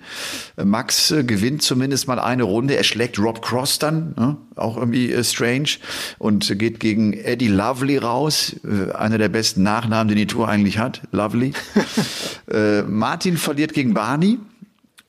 Äh, 0.56 0.64
Max 0.64 1.10
äh, 1.10 1.24
gewinnt 1.24 1.62
zumindest 1.62 2.06
mal 2.08 2.18
eine 2.18 2.42
Runde. 2.42 2.76
Er 2.76 2.84
schlägt 2.84 3.18
Rob 3.18 3.42
Cross 3.42 3.78
dann, 3.78 4.14
ne? 4.18 4.36
auch 4.56 4.76
irgendwie 4.76 5.12
äh, 5.12 5.24
strange. 5.24 5.70
Und 6.18 6.58
geht 6.58 6.80
gegen 6.80 7.14
Eddie 7.14 7.48
Lovely 7.48 7.98
raus. 7.98 8.56
Äh, 8.64 8.92
einer 8.92 9.18
der 9.18 9.30
besten 9.30 9.62
Nachnamen, 9.62 10.08
den 10.08 10.18
die 10.18 10.26
Tour 10.26 10.48
eigentlich 10.48 10.78
hat. 10.78 11.02
Lovely. 11.12 11.52
Martin 12.86 13.36
verliert 13.36 13.72
gegen 13.72 13.94
Barney 13.94 14.38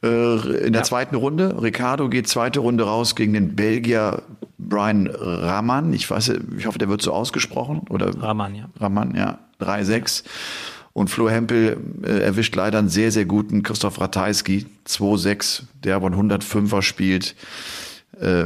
in 0.02 0.74
der 0.74 0.84
zweiten 0.84 1.16
Runde. 1.16 1.62
Ricardo 1.62 2.10
geht 2.10 2.28
zweite 2.28 2.60
Runde 2.60 2.86
raus 2.86 3.16
gegen 3.16 3.34
den 3.34 3.56
Belgier 3.56 4.24
Brian 4.58 5.08
Raman. 5.08 5.94
Ich 5.94 6.10
weiß, 6.10 6.34
ich 6.58 6.66
hoffe, 6.66 6.80
der 6.80 6.90
wird 6.90 7.02
so 7.02 7.12
ausgesprochen. 7.12 7.82
Oder 7.90 8.16
Rahman, 8.22 8.56
ja. 8.56 8.70
Raman, 8.80 9.16
ja. 9.16 9.40
3-6. 9.60 10.24
Und 10.96 11.10
Flo 11.10 11.30
Hempel 11.30 11.76
äh, 12.06 12.22
erwischt 12.22 12.56
leider 12.56 12.80
einen 12.80 12.88
sehr, 12.88 13.12
sehr 13.12 13.26
guten 13.26 13.64
Christoph 13.64 14.00
Ratajski. 14.00 14.66
2-6, 14.88 15.64
der 15.84 15.98
aber 15.98 16.08
ein 16.08 16.16
105er 16.16 16.82
spielt. 16.82 17.36
Äh, 18.18 18.46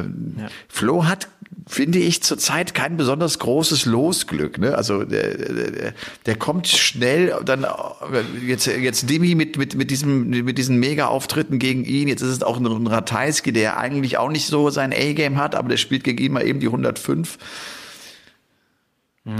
Flo 0.67 1.05
hat, 1.05 1.27
finde 1.67 1.99
ich, 1.99 2.23
zurzeit 2.23 2.73
kein 2.73 2.97
besonders 2.97 3.37
großes 3.37 3.85
Losglück. 3.85 4.57
Ne? 4.57 4.73
Also 4.73 5.03
der, 5.03 5.37
der, 5.37 5.93
der 6.25 6.35
kommt 6.37 6.67
schnell, 6.67 7.35
dann 7.45 7.67
jetzt, 8.43 8.65
jetzt 8.65 9.07
Dimi 9.07 9.35
mit, 9.35 9.59
mit, 9.59 9.75
mit, 9.75 9.91
diesem, 9.91 10.27
mit 10.29 10.57
diesen 10.57 10.79
Mega-Auftritten 10.79 11.59
gegen 11.59 11.85
ihn. 11.85 12.07
Jetzt 12.07 12.23
ist 12.23 12.31
es 12.31 12.41
auch 12.41 12.57
ein 12.57 12.65
Ratajski, 12.65 13.53
der 13.53 13.77
eigentlich 13.77 14.17
auch 14.17 14.31
nicht 14.31 14.47
so 14.47 14.71
sein 14.71 14.91
A-Game 14.91 15.37
hat, 15.37 15.53
aber 15.53 15.69
der 15.69 15.77
spielt 15.77 16.03
gegen 16.03 16.17
ihn 16.17 16.33
mal 16.33 16.47
eben 16.47 16.59
die 16.59 16.65
105. 16.65 17.37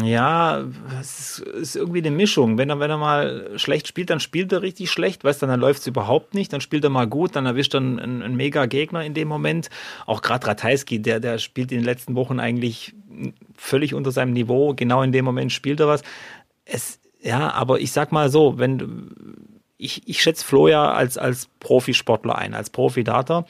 Ja, 0.04 0.66
es 1.00 1.40
ist, 1.40 1.76
irgendwie 1.76 2.00
eine 2.00 2.12
Mischung. 2.12 2.58
Wenn 2.58 2.70
er, 2.70 2.80
wenn 2.80 2.92
er 2.92 2.98
mal 2.98 3.52
schlecht 3.58 3.88
spielt, 3.88 4.10
dann 4.10 4.20
spielt 4.20 4.52
er 4.52 4.62
richtig 4.62 4.92
schlecht, 4.92 5.24
weißt 5.24 5.42
du, 5.42 5.48
dann 5.48 5.60
läuft 5.60 5.82
es 5.82 5.88
überhaupt 5.88 6.34
nicht. 6.34 6.52
Dann 6.54 6.62
spielt 6.62 6.84
er 6.84 6.90
mal 6.90 7.08
gut, 7.08 7.36
dann 7.36 7.46
erwischt 7.46 7.74
er 7.74 7.80
einen, 7.80 8.00
einen 8.00 8.36
mega 8.36 8.66
Gegner 8.66 9.04
in 9.04 9.14
dem 9.14 9.28
Moment. 9.28 9.70
Auch 10.06 10.22
gerade 10.22 10.48
Ratajski, 10.48 11.02
der, 11.02 11.20
der 11.20 11.38
spielt 11.38 11.72
in 11.72 11.80
den 11.80 11.86
letzten 11.86 12.16
Wochen 12.16 12.40
eigentlich 12.40 12.94
völlig 13.56 13.94
unter 13.94 14.12
seinem 14.12 14.34
Niveau. 14.34 14.74
Genau 14.76 15.02
in 15.02 15.12
dem 15.12 15.26
Moment 15.26 15.52
spielt 15.52 15.80
er 15.80 15.88
was. 15.88 16.04
Es, 16.66 17.00
ja, 17.22 17.52
aber 17.52 17.80
ich 17.80 17.92
sag 17.92 18.12
mal 18.12 18.30
so, 18.30 18.60
wenn 18.60 19.16
ich, 19.78 20.08
ich 20.08 20.22
schätze 20.22 20.46
Flo 20.46 20.68
ja 20.68 20.92
als, 20.92 21.18
als 21.18 21.48
Profisportler 21.60 22.38
ein, 22.38 22.54
als 22.54 22.70
Profidater 22.70 23.46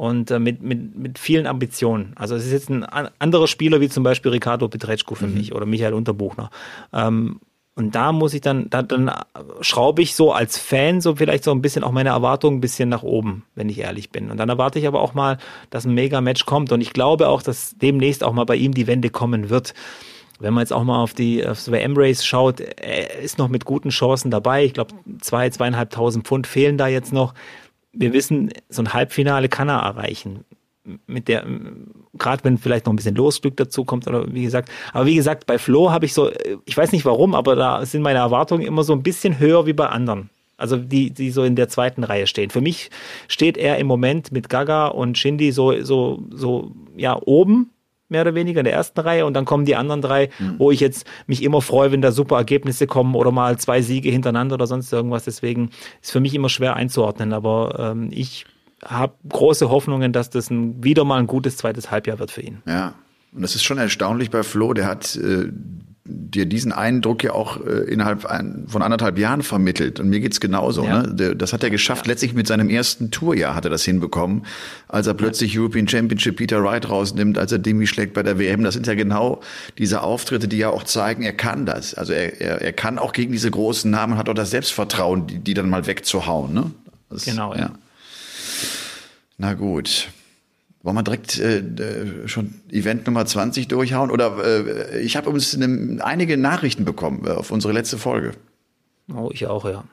und 0.00 0.30
äh, 0.30 0.38
mit, 0.38 0.62
mit, 0.62 0.96
mit 0.96 1.18
vielen 1.18 1.46
Ambitionen. 1.46 2.14
Also 2.16 2.34
es 2.34 2.46
ist 2.46 2.52
jetzt 2.52 2.70
ein 2.70 2.84
an- 2.84 3.10
anderer 3.18 3.46
Spieler 3.46 3.82
wie 3.82 3.90
zum 3.90 4.02
Beispiel 4.02 4.30
Ricardo 4.30 4.66
Petretschko 4.66 5.14
für 5.14 5.26
mich 5.26 5.54
oder 5.54 5.66
Michael 5.66 5.92
Unterbuchner. 5.92 6.48
Ähm, 6.94 7.40
und 7.74 7.94
da 7.94 8.10
muss 8.12 8.32
ich 8.32 8.40
dann, 8.40 8.70
da, 8.70 8.82
dann 8.82 9.10
schraube 9.60 10.00
ich 10.00 10.14
so 10.14 10.32
als 10.32 10.56
Fan 10.56 11.02
so 11.02 11.16
vielleicht 11.16 11.44
so 11.44 11.50
ein 11.50 11.60
bisschen 11.60 11.84
auch 11.84 11.92
meine 11.92 12.08
Erwartungen 12.08 12.56
ein 12.56 12.60
bisschen 12.62 12.88
nach 12.88 13.02
oben, 13.02 13.44
wenn 13.54 13.68
ich 13.68 13.78
ehrlich 13.78 14.08
bin. 14.08 14.30
Und 14.30 14.38
dann 14.38 14.48
erwarte 14.48 14.78
ich 14.78 14.86
aber 14.86 15.02
auch 15.02 15.12
mal, 15.12 15.36
dass 15.68 15.84
ein 15.84 15.92
Mega-Match 15.92 16.46
kommt. 16.46 16.72
Und 16.72 16.80
ich 16.80 16.94
glaube 16.94 17.28
auch, 17.28 17.42
dass 17.42 17.76
demnächst 17.76 18.24
auch 18.24 18.32
mal 18.32 18.44
bei 18.46 18.56
ihm 18.56 18.72
die 18.72 18.86
Wende 18.86 19.10
kommen 19.10 19.50
wird. 19.50 19.74
Wenn 20.38 20.54
man 20.54 20.62
jetzt 20.62 20.72
auch 20.72 20.84
mal 20.84 21.02
auf 21.02 21.12
die 21.12 21.46
aufs 21.46 21.70
WM-Race 21.70 22.24
schaut, 22.24 22.60
er 22.60 23.18
ist 23.18 23.36
noch 23.36 23.48
mit 23.48 23.66
guten 23.66 23.90
Chancen 23.90 24.30
dabei. 24.30 24.64
Ich 24.64 24.72
glaube, 24.72 24.94
zwei, 25.20 25.50
zweieinhalbtausend 25.50 26.26
Pfund 26.26 26.46
fehlen 26.46 26.78
da 26.78 26.88
jetzt 26.88 27.12
noch. 27.12 27.34
Wir 27.92 28.12
wissen, 28.12 28.50
so 28.68 28.82
ein 28.82 28.92
Halbfinale 28.92 29.48
kann 29.48 29.68
er 29.68 29.80
erreichen. 29.80 30.44
Mit 31.06 31.28
der, 31.28 31.44
gerade 32.14 32.42
wenn 32.44 32.58
vielleicht 32.58 32.86
noch 32.86 32.92
ein 32.92 32.96
bisschen 32.96 33.14
Losglück 33.14 33.56
dazu 33.56 33.84
kommt 33.84 34.08
oder 34.08 34.32
wie 34.32 34.42
gesagt. 34.42 34.70
Aber 34.92 35.06
wie 35.06 35.14
gesagt, 35.14 35.46
bei 35.46 35.58
Flo 35.58 35.90
habe 35.90 36.06
ich 36.06 36.14
so, 36.14 36.30
ich 36.64 36.76
weiß 36.76 36.92
nicht 36.92 37.04
warum, 37.04 37.34
aber 37.34 37.54
da 37.54 37.84
sind 37.84 38.02
meine 38.02 38.18
Erwartungen 38.18 38.66
immer 38.66 38.82
so 38.82 38.92
ein 38.92 39.02
bisschen 39.02 39.38
höher 39.38 39.66
wie 39.66 39.72
bei 39.72 39.86
anderen. 39.86 40.30
Also 40.56 40.76
die, 40.76 41.10
die 41.10 41.30
so 41.30 41.42
in 41.42 41.56
der 41.56 41.68
zweiten 41.68 42.04
Reihe 42.04 42.26
stehen. 42.26 42.50
Für 42.50 42.60
mich 42.60 42.90
steht 43.28 43.56
er 43.56 43.78
im 43.78 43.86
Moment 43.86 44.30
mit 44.30 44.48
Gaga 44.48 44.88
und 44.88 45.16
Shindy 45.16 45.52
so, 45.52 45.82
so, 45.82 46.22
so, 46.30 46.72
ja, 46.96 47.18
oben 47.24 47.70
mehr 48.10 48.22
oder 48.22 48.34
weniger 48.34 48.60
in 48.60 48.64
der 48.64 48.74
ersten 48.74 49.00
Reihe 49.00 49.26
und 49.26 49.34
dann 49.34 49.44
kommen 49.44 49.64
die 49.64 49.76
anderen 49.76 50.02
drei, 50.02 50.30
wo 50.58 50.70
ich 50.70 50.80
jetzt 50.80 51.06
mich 51.26 51.42
immer 51.42 51.62
freue, 51.62 51.92
wenn 51.92 52.02
da 52.02 52.12
super 52.12 52.36
Ergebnisse 52.36 52.86
kommen 52.86 53.14
oder 53.14 53.30
mal 53.30 53.58
zwei 53.58 53.82
Siege 53.82 54.10
hintereinander 54.10 54.54
oder 54.54 54.66
sonst 54.66 54.92
irgendwas. 54.92 55.24
Deswegen 55.24 55.70
ist 56.02 56.10
für 56.12 56.20
mich 56.20 56.34
immer 56.34 56.48
schwer 56.48 56.76
einzuordnen, 56.76 57.32
aber 57.32 57.92
ähm, 57.92 58.08
ich 58.10 58.46
habe 58.84 59.14
große 59.28 59.70
Hoffnungen, 59.70 60.12
dass 60.12 60.30
das 60.30 60.50
ein, 60.50 60.82
wieder 60.82 61.04
mal 61.04 61.18
ein 61.18 61.26
gutes 61.26 61.56
zweites 61.56 61.90
Halbjahr 61.90 62.18
wird 62.18 62.30
für 62.30 62.40
ihn. 62.42 62.62
Ja, 62.66 62.94
und 63.32 63.42
das 63.42 63.54
ist 63.54 63.62
schon 63.62 63.78
erstaunlich 63.78 64.30
bei 64.30 64.42
Flo. 64.42 64.72
Der 64.72 64.86
hat 64.86 65.16
äh, 65.16 65.48
dir 66.04 66.46
diesen 66.46 66.72
Eindruck 66.72 67.22
ja 67.22 67.32
auch 67.32 67.64
äh, 67.64 67.84
innerhalb 67.84 68.24
ein, 68.24 68.64
von 68.66 68.82
anderthalb 68.82 69.18
Jahren 69.18 69.42
vermittelt. 69.42 70.00
Und 70.00 70.08
mir 70.08 70.20
geht's 70.20 70.40
genauso. 70.40 70.84
Ja. 70.84 71.02
Ne? 71.02 71.36
Das 71.36 71.52
hat 71.52 71.62
er 71.62 71.70
geschafft. 71.70 72.06
Letztlich 72.06 72.32
mit 72.32 72.46
seinem 72.46 72.70
ersten 72.70 73.10
Tourjahr 73.10 73.54
hat 73.54 73.64
er 73.64 73.70
das 73.70 73.84
hinbekommen, 73.84 74.46
als 74.88 75.06
er 75.06 75.14
plötzlich 75.14 75.58
European 75.58 75.86
Championship 75.86 76.36
Peter 76.36 76.62
Wright 76.64 76.88
rausnimmt, 76.88 77.38
als 77.38 77.52
er 77.52 77.58
Demi 77.58 77.86
schlägt 77.86 78.14
bei 78.14 78.22
der 78.22 78.38
WM. 78.38 78.64
Das 78.64 78.74
sind 78.74 78.86
ja 78.86 78.94
genau 78.94 79.40
diese 79.78 80.02
Auftritte, 80.02 80.48
die 80.48 80.58
ja 80.58 80.70
auch 80.70 80.84
zeigen, 80.84 81.22
er 81.22 81.34
kann 81.34 81.66
das. 81.66 81.94
Also 81.94 82.12
er, 82.12 82.40
er, 82.40 82.62
er 82.62 82.72
kann 82.72 82.98
auch 82.98 83.12
gegen 83.12 83.32
diese 83.32 83.50
großen 83.50 83.90
Namen, 83.90 84.16
hat 84.16 84.28
auch 84.28 84.34
das 84.34 84.50
Selbstvertrauen, 84.50 85.26
die, 85.26 85.38
die 85.38 85.54
dann 85.54 85.68
mal 85.68 85.86
wegzuhauen. 85.86 86.54
Ne? 86.54 86.70
Das, 87.10 87.24
Genau, 87.24 87.54
ja. 87.54 87.72
Na 89.36 89.54
gut. 89.54 90.08
Wollen 90.82 90.96
wir 90.96 91.02
direkt 91.02 91.38
äh, 91.38 92.26
schon 92.26 92.54
Event 92.70 93.06
Nummer 93.06 93.26
20 93.26 93.68
durchhauen? 93.68 94.10
Oder 94.10 94.42
äh, 94.42 95.00
ich 95.00 95.16
habe 95.16 95.28
uns 95.28 95.54
eine, 95.54 96.02
einige 96.02 96.38
Nachrichten 96.38 96.84
bekommen 96.84 97.26
äh, 97.26 97.30
auf 97.30 97.50
unsere 97.50 97.72
letzte 97.74 97.98
Folge. 97.98 98.32
Oh, 99.14 99.30
ich 99.32 99.46
auch, 99.46 99.66
ja. 99.66 99.84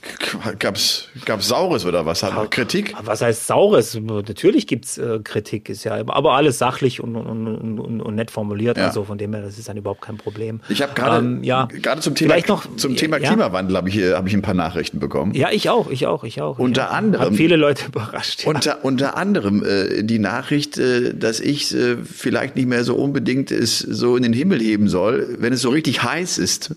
Gab's, 0.58 1.08
gab's 1.24 1.48
Saures 1.48 1.84
oder 1.86 2.06
was? 2.06 2.22
Hat 2.22 2.50
Kritik? 2.50 2.94
Aber 2.96 3.08
Was 3.08 3.20
heißt 3.22 3.46
Saures? 3.46 3.98
Natürlich 4.00 4.66
gibt's 4.66 4.98
äh, 4.98 5.18
Kritik, 5.22 5.68
ist 5.68 5.84
ja, 5.84 5.94
aber 6.06 6.32
alles 6.32 6.58
sachlich 6.58 7.00
und, 7.02 7.16
und, 7.16 7.26
und, 7.46 7.78
und, 7.78 8.00
und 8.00 8.14
nett 8.14 8.30
formuliert. 8.30 8.76
Ja. 8.78 8.86
Also 8.86 9.04
von 9.04 9.18
dem 9.18 9.32
her, 9.34 9.42
das 9.42 9.58
ist 9.58 9.68
dann 9.68 9.76
überhaupt 9.76 10.00
kein 10.02 10.16
Problem. 10.16 10.60
Ich 10.68 10.82
habe 10.82 10.94
gerade 10.94 11.18
Ähm, 11.18 11.42
ja. 11.44 11.66
gerade 11.66 12.00
zum 12.00 12.14
Thema 12.14 12.36
noch 12.48 12.64
zum 12.76 12.96
Thema 12.96 13.18
ja? 13.18 13.28
Klimawandel 13.28 13.76
habe 13.76 13.88
ich 13.88 13.94
hier 13.94 14.16
habe 14.16 14.28
ich 14.28 14.34
ein 14.34 14.42
paar 14.42 14.54
Nachrichten 14.54 14.98
bekommen. 14.98 15.34
Ja, 15.34 15.50
ich 15.50 15.68
auch, 15.70 15.90
ich 15.90 16.06
auch, 16.06 16.24
ich 16.24 16.40
auch. 16.40 16.58
Unter 16.58 16.82
ich 16.82 16.88
auch. 16.88 16.92
anderem- 16.92 17.26
Hat 17.30 17.34
viele 17.36 17.56
Leute 17.56 17.86
überrascht. 17.88 18.42
Ja. 18.44 18.48
Unter, 18.50 18.84
unter 18.84 19.16
anderem 19.16 19.64
äh, 19.64 20.02
die 20.02 20.18
Nachricht, 20.18 20.78
äh, 20.78 21.14
dass 21.14 21.40
ich 21.40 21.74
äh, 21.74 21.96
vielleicht 22.04 22.56
nicht 22.56 22.66
mehr 22.68 22.84
so 22.84 22.94
unbedingt 22.96 23.50
es 23.50 23.78
so 23.78 24.16
in 24.16 24.22
den 24.22 24.32
Himmel 24.32 24.60
heben 24.60 24.88
soll, 24.88 25.36
wenn 25.38 25.52
es 25.52 25.60
so 25.62 25.70
richtig 25.70 26.02
heiß 26.02 26.38
ist. 26.38 26.74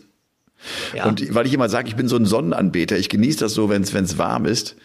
Ja. 0.95 1.05
Und 1.05 1.33
weil 1.33 1.45
ich 1.45 1.53
immer 1.53 1.69
sage, 1.69 1.87
ich 1.87 1.95
bin 1.95 2.07
so 2.07 2.15
ein 2.15 2.25
Sonnenanbeter, 2.25 2.97
ich 2.97 3.09
genieße 3.09 3.39
das 3.39 3.53
so, 3.53 3.69
wenn 3.69 3.81
es 3.83 4.17
warm 4.17 4.45
ist. 4.45 4.75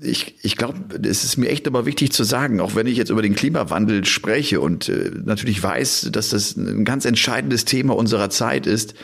Ich, 0.00 0.36
ich 0.42 0.56
glaube, 0.56 0.78
es 1.02 1.24
ist 1.24 1.38
mir 1.38 1.48
echt 1.48 1.66
aber 1.66 1.84
wichtig 1.84 2.12
zu 2.12 2.22
sagen, 2.22 2.60
auch 2.60 2.76
wenn 2.76 2.86
ich 2.86 2.96
jetzt 2.96 3.10
über 3.10 3.22
den 3.22 3.34
Klimawandel 3.34 4.04
spreche 4.04 4.60
und 4.60 4.88
äh, 4.88 5.10
natürlich 5.24 5.60
weiß, 5.60 6.10
dass 6.12 6.28
das 6.28 6.56
ein 6.56 6.84
ganz 6.84 7.04
entscheidendes 7.04 7.64
Thema 7.64 7.96
unserer 7.96 8.30
Zeit 8.30 8.66
ist, 8.66 8.94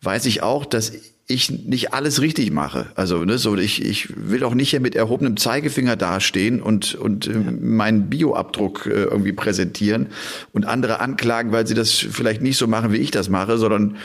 weiß 0.00 0.26
ich 0.26 0.42
auch, 0.42 0.64
dass 0.64 0.92
ich 1.30 1.50
nicht 1.50 1.92
alles 1.92 2.22
richtig 2.22 2.50
mache. 2.50 2.86
Also 2.94 3.24
ne, 3.24 3.36
so 3.36 3.54
ich, 3.56 3.84
ich 3.84 4.08
will 4.16 4.42
auch 4.44 4.54
nicht 4.54 4.70
hier 4.70 4.80
mit 4.80 4.96
erhobenem 4.96 5.36
Zeigefinger 5.36 5.94
dastehen 5.94 6.62
und 6.62 6.94
und 6.94 7.26
äh, 7.26 7.34
meinen 7.34 8.08
Bioabdruck 8.08 8.86
äh, 8.86 9.04
irgendwie 9.04 9.34
präsentieren 9.34 10.06
und 10.54 10.66
andere 10.66 11.00
anklagen, 11.00 11.52
weil 11.52 11.66
sie 11.66 11.74
das 11.74 11.92
vielleicht 11.92 12.40
nicht 12.40 12.56
so 12.56 12.66
machen, 12.66 12.92
wie 12.92 12.96
ich 12.96 13.10
das 13.10 13.28
mache, 13.28 13.58
sondern 13.58 13.96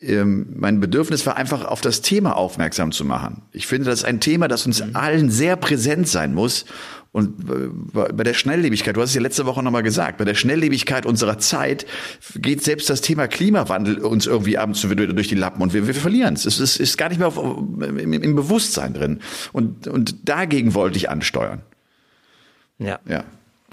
mein 0.00 0.78
Bedürfnis 0.78 1.24
war 1.24 1.36
einfach 1.36 1.64
auf 1.64 1.80
das 1.80 2.02
Thema 2.02 2.36
aufmerksam 2.36 2.92
zu 2.92 3.04
machen. 3.04 3.42
Ich 3.52 3.66
finde, 3.66 3.88
das 3.88 4.00
ist 4.00 4.04
ein 4.04 4.20
Thema, 4.20 4.46
das 4.46 4.66
uns 4.66 4.82
allen 4.94 5.30
sehr 5.30 5.56
präsent 5.56 6.06
sein 6.06 6.34
muss. 6.34 6.66
Und 7.12 7.48
äh, 7.50 7.68
bei 8.12 8.24
der 8.24 8.34
Schnelllebigkeit, 8.34 8.94
du 8.94 9.00
hast 9.00 9.08
es 9.10 9.14
ja 9.14 9.22
letzte 9.22 9.46
Woche 9.46 9.62
nochmal 9.62 9.82
gesagt, 9.82 10.18
bei 10.18 10.26
der 10.26 10.34
Schnelllebigkeit 10.34 11.06
unserer 11.06 11.38
Zeit 11.38 11.86
geht 12.34 12.62
selbst 12.62 12.90
das 12.90 13.00
Thema 13.00 13.26
Klimawandel 13.26 14.00
uns 14.00 14.26
irgendwie 14.26 14.58
abends 14.58 14.82
durch 14.82 15.28
die 15.28 15.34
Lappen 15.34 15.62
und 15.62 15.72
wir, 15.72 15.86
wir 15.86 15.94
verlieren 15.94 16.34
es. 16.34 16.44
Es 16.44 16.60
ist, 16.60 16.76
ist 16.76 16.98
gar 16.98 17.08
nicht 17.08 17.18
mehr 17.18 17.28
auf, 17.28 17.38
im, 17.38 18.12
im 18.12 18.34
Bewusstsein 18.36 18.92
drin. 18.92 19.20
Und, 19.54 19.88
und 19.88 20.28
dagegen 20.28 20.74
wollte 20.74 20.98
ich 20.98 21.08
ansteuern. 21.08 21.62
ja. 22.78 22.98
Ja. 23.08 23.24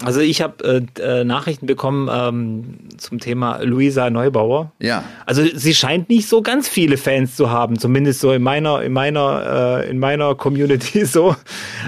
Also 0.06 0.20
ich 0.20 0.42
habe 0.42 0.86
äh, 0.96 1.00
äh, 1.00 1.24
Nachrichten 1.24 1.66
bekommen 1.66 2.08
ähm, 2.12 2.88
zum 2.96 3.18
Thema 3.18 3.58
Luisa 3.62 4.10
Neubauer. 4.10 4.72
Ja. 4.80 5.04
Also 5.26 5.42
sie 5.54 5.74
scheint 5.74 6.08
nicht 6.08 6.28
so 6.28 6.42
ganz 6.42 6.68
viele 6.68 6.96
Fans 6.96 7.36
zu 7.36 7.50
haben, 7.50 7.78
zumindest 7.78 8.20
so 8.20 8.32
in 8.32 8.42
meiner 8.42 8.82
in 8.82 8.92
meiner 8.92 9.82
äh, 9.84 9.90
in 9.90 9.98
meiner 9.98 10.34
Community 10.34 11.04
so. 11.04 11.36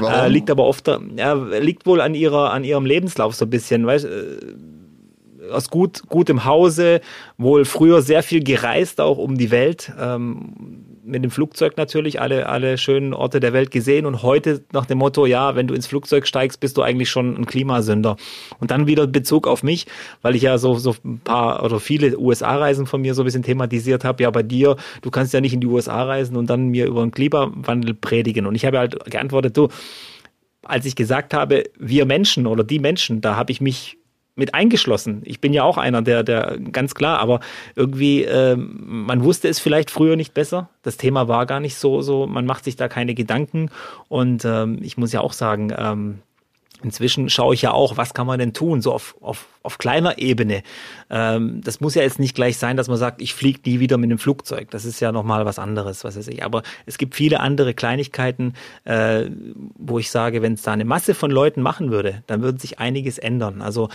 Warum? 0.01 0.15
Äh, 0.15 0.29
liegt 0.29 0.51
aber 0.51 0.65
oft 0.65 0.89
ja, 1.17 1.35
liegt 1.35 1.87
wohl 1.87 2.01
an 2.01 2.15
ihrer 2.15 2.53
an 2.53 2.65
ihrem 2.65 2.87
Lebenslauf 2.87 3.35
so 3.35 3.45
ein 3.45 3.51
bisschen, 3.51 3.87
weißt 3.87 4.07
äh, 4.07 4.37
aus 5.53 5.71
gut, 5.71 6.03
gutem 6.09 6.45
Hause, 6.45 7.01
wohl 7.39 7.65
früher 7.65 8.03
sehr 8.03 8.23
viel 8.23 8.43
gereist, 8.43 9.01
auch 9.01 9.19
um 9.19 9.37
die 9.39 9.51
Welt, 9.51 9.93
ähm, 9.99 10.86
mit 11.07 11.23
dem 11.23 11.31
Flugzeug 11.31 11.77
natürlich, 11.77 12.21
alle, 12.21 12.49
alle 12.49 12.77
schönen 12.79 13.15
Orte 13.15 13.41
der 13.41 13.53
Welt 13.53 13.71
gesehen 13.71 14.07
und 14.07 14.23
heute 14.23 14.65
nach 14.73 14.87
dem 14.87 14.99
Motto, 14.99 15.25
ja, 15.25 15.55
wenn 15.55 15.67
du 15.67 15.75
ins 15.75 15.87
Flugzeug 15.87 16.27
steigst, 16.27 16.61
bist 16.61 16.77
du 16.77 16.83
eigentlich 16.83 17.09
schon 17.09 17.37
ein 17.37 17.47
Klimasünder. 17.47 18.17
Und 18.59 18.71
dann 18.71 18.87
wieder 18.87 19.07
Bezug 19.07 19.47
auf 19.47 19.63
mich, 19.63 19.87
weil 20.23 20.35
ich 20.35 20.43
ja 20.43 20.59
so, 20.59 20.75
so 20.75 20.95
ein 21.05 21.21
paar 21.21 21.65
oder 21.65 21.81
viele 21.81 22.19
USA-Reisen 22.19 22.87
von 22.87 23.01
mir 23.01 23.15
so 23.15 23.23
ein 23.23 23.27
bisschen 23.27 23.43
thematisiert 23.43 24.05
habe, 24.05 24.23
ja, 24.23 24.31
bei 24.31 24.43
dir, 24.43 24.77
du 25.03 25.11
kannst 25.11 25.33
ja 25.33 25.41
nicht 25.41 25.55
in 25.55 25.61
die 25.61 25.67
USA 25.67 26.03
reisen 26.03 26.37
und 26.37 26.51
dann 26.51 26.69
mir 26.69 26.87
über 26.87 27.03
den 27.03 27.13
Klimawandel 27.13 27.95
predigen. 27.95 28.47
Und 28.47 28.55
ich 28.55 28.65
habe 28.67 28.79
halt 28.79 29.05
geantwortet, 29.11 29.57
du, 29.57 29.69
als 30.63 30.85
ich 30.85 30.97
gesagt 30.97 31.33
habe, 31.33 31.65
wir 31.79 32.07
Menschen 32.07 32.47
oder 32.47 32.65
die 32.65 32.81
Menschen, 32.81 33.21
da 33.21 33.37
habe 33.37 33.53
ich 33.53 33.61
mich 33.61 33.99
mit 34.37 34.55
eingeschlossen. 34.55 35.23
Ich 35.25 35.41
bin 35.41 35.53
ja 35.53 35.65
auch 35.65 35.79
einer, 35.79 36.03
der, 36.03 36.23
der 36.23 36.59
ganz 36.71 36.95
klar, 36.95 37.19
aber 37.19 37.41
irgendwie, 37.75 38.23
ähm, 38.23 39.05
man 39.07 39.25
wusste 39.25 39.49
es 39.49 39.59
vielleicht 39.59 39.91
früher 39.91 40.15
nicht 40.15 40.35
besser. 40.35 40.69
Das 40.83 40.99
Thema 40.99 41.27
war 41.27 41.47
gar 41.47 41.61
nicht 41.61 41.77
so, 41.77 42.03
so, 42.03 42.27
man 42.27 42.47
macht 42.47 42.65
sich 42.65 42.77
da 42.77 42.89
keine 42.89 43.15
Gedanken. 43.15 43.71
Und 44.09 44.45
ähm, 44.45 44.79
ich 44.83 44.99
muss 44.99 45.13
ja 45.13 45.21
auch 45.21 45.33
sagen, 45.33 45.73
ähm, 45.77 46.19
Inzwischen 46.83 47.31
schaue 47.31 47.55
ich 47.55 47.63
ja 47.63 47.73
auch, 47.73 47.97
was 47.97 48.13
kann 48.13 48.27
man 48.27 48.39
denn 48.39 48.53
tun, 48.53 48.83
so 48.83 48.93
auf, 48.93 49.17
auf, 49.23 49.47
auf 49.63 49.79
kleiner 49.79 50.19
Ebene. 50.19 50.63
Ähm, 51.09 51.63
das 51.65 51.81
muss 51.81 51.95
ja 51.95 52.03
jetzt 52.03 52.19
nicht 52.19 52.35
gleich 52.35 52.59
sein, 52.59 52.77
dass 52.77 52.89
man 52.89 52.99
sagt, 52.99 53.23
ich 53.23 53.33
fliege 53.33 53.61
nie 53.65 53.81
wieder 53.81 53.97
mit 53.97 54.11
dem 54.11 54.19
Flugzeug. 54.19 54.71
Das 54.71 54.85
ist 54.85 55.01
ja 55.01 55.11
nochmal 55.11 55.47
was 55.47 55.59
anderes, 55.59 56.05
was 56.05 56.19
weiß 56.19 56.29
ich. 56.29 56.45
Aber 56.45 56.63
es 56.85 56.99
gibt 56.99 57.15
viele 57.15 57.41
andere 57.41 57.73
Kleinigkeiten, 57.73 58.53
äh, 58.85 59.25
wo 59.79 59.99
ich 59.99 60.11
sage, 60.11 60.43
wenn 60.43 60.53
es 60.53 60.63
da 60.63 60.73
eine 60.73 60.85
Masse 60.85 61.15
von 61.15 61.31
Leuten 61.31 61.63
machen 61.63 61.91
würde, 61.91 62.23
dann 62.27 62.43
würde 62.43 62.61
sich 62.61 62.79
einiges 62.79 63.17
ändern. 63.17 63.63
Also 63.63 63.89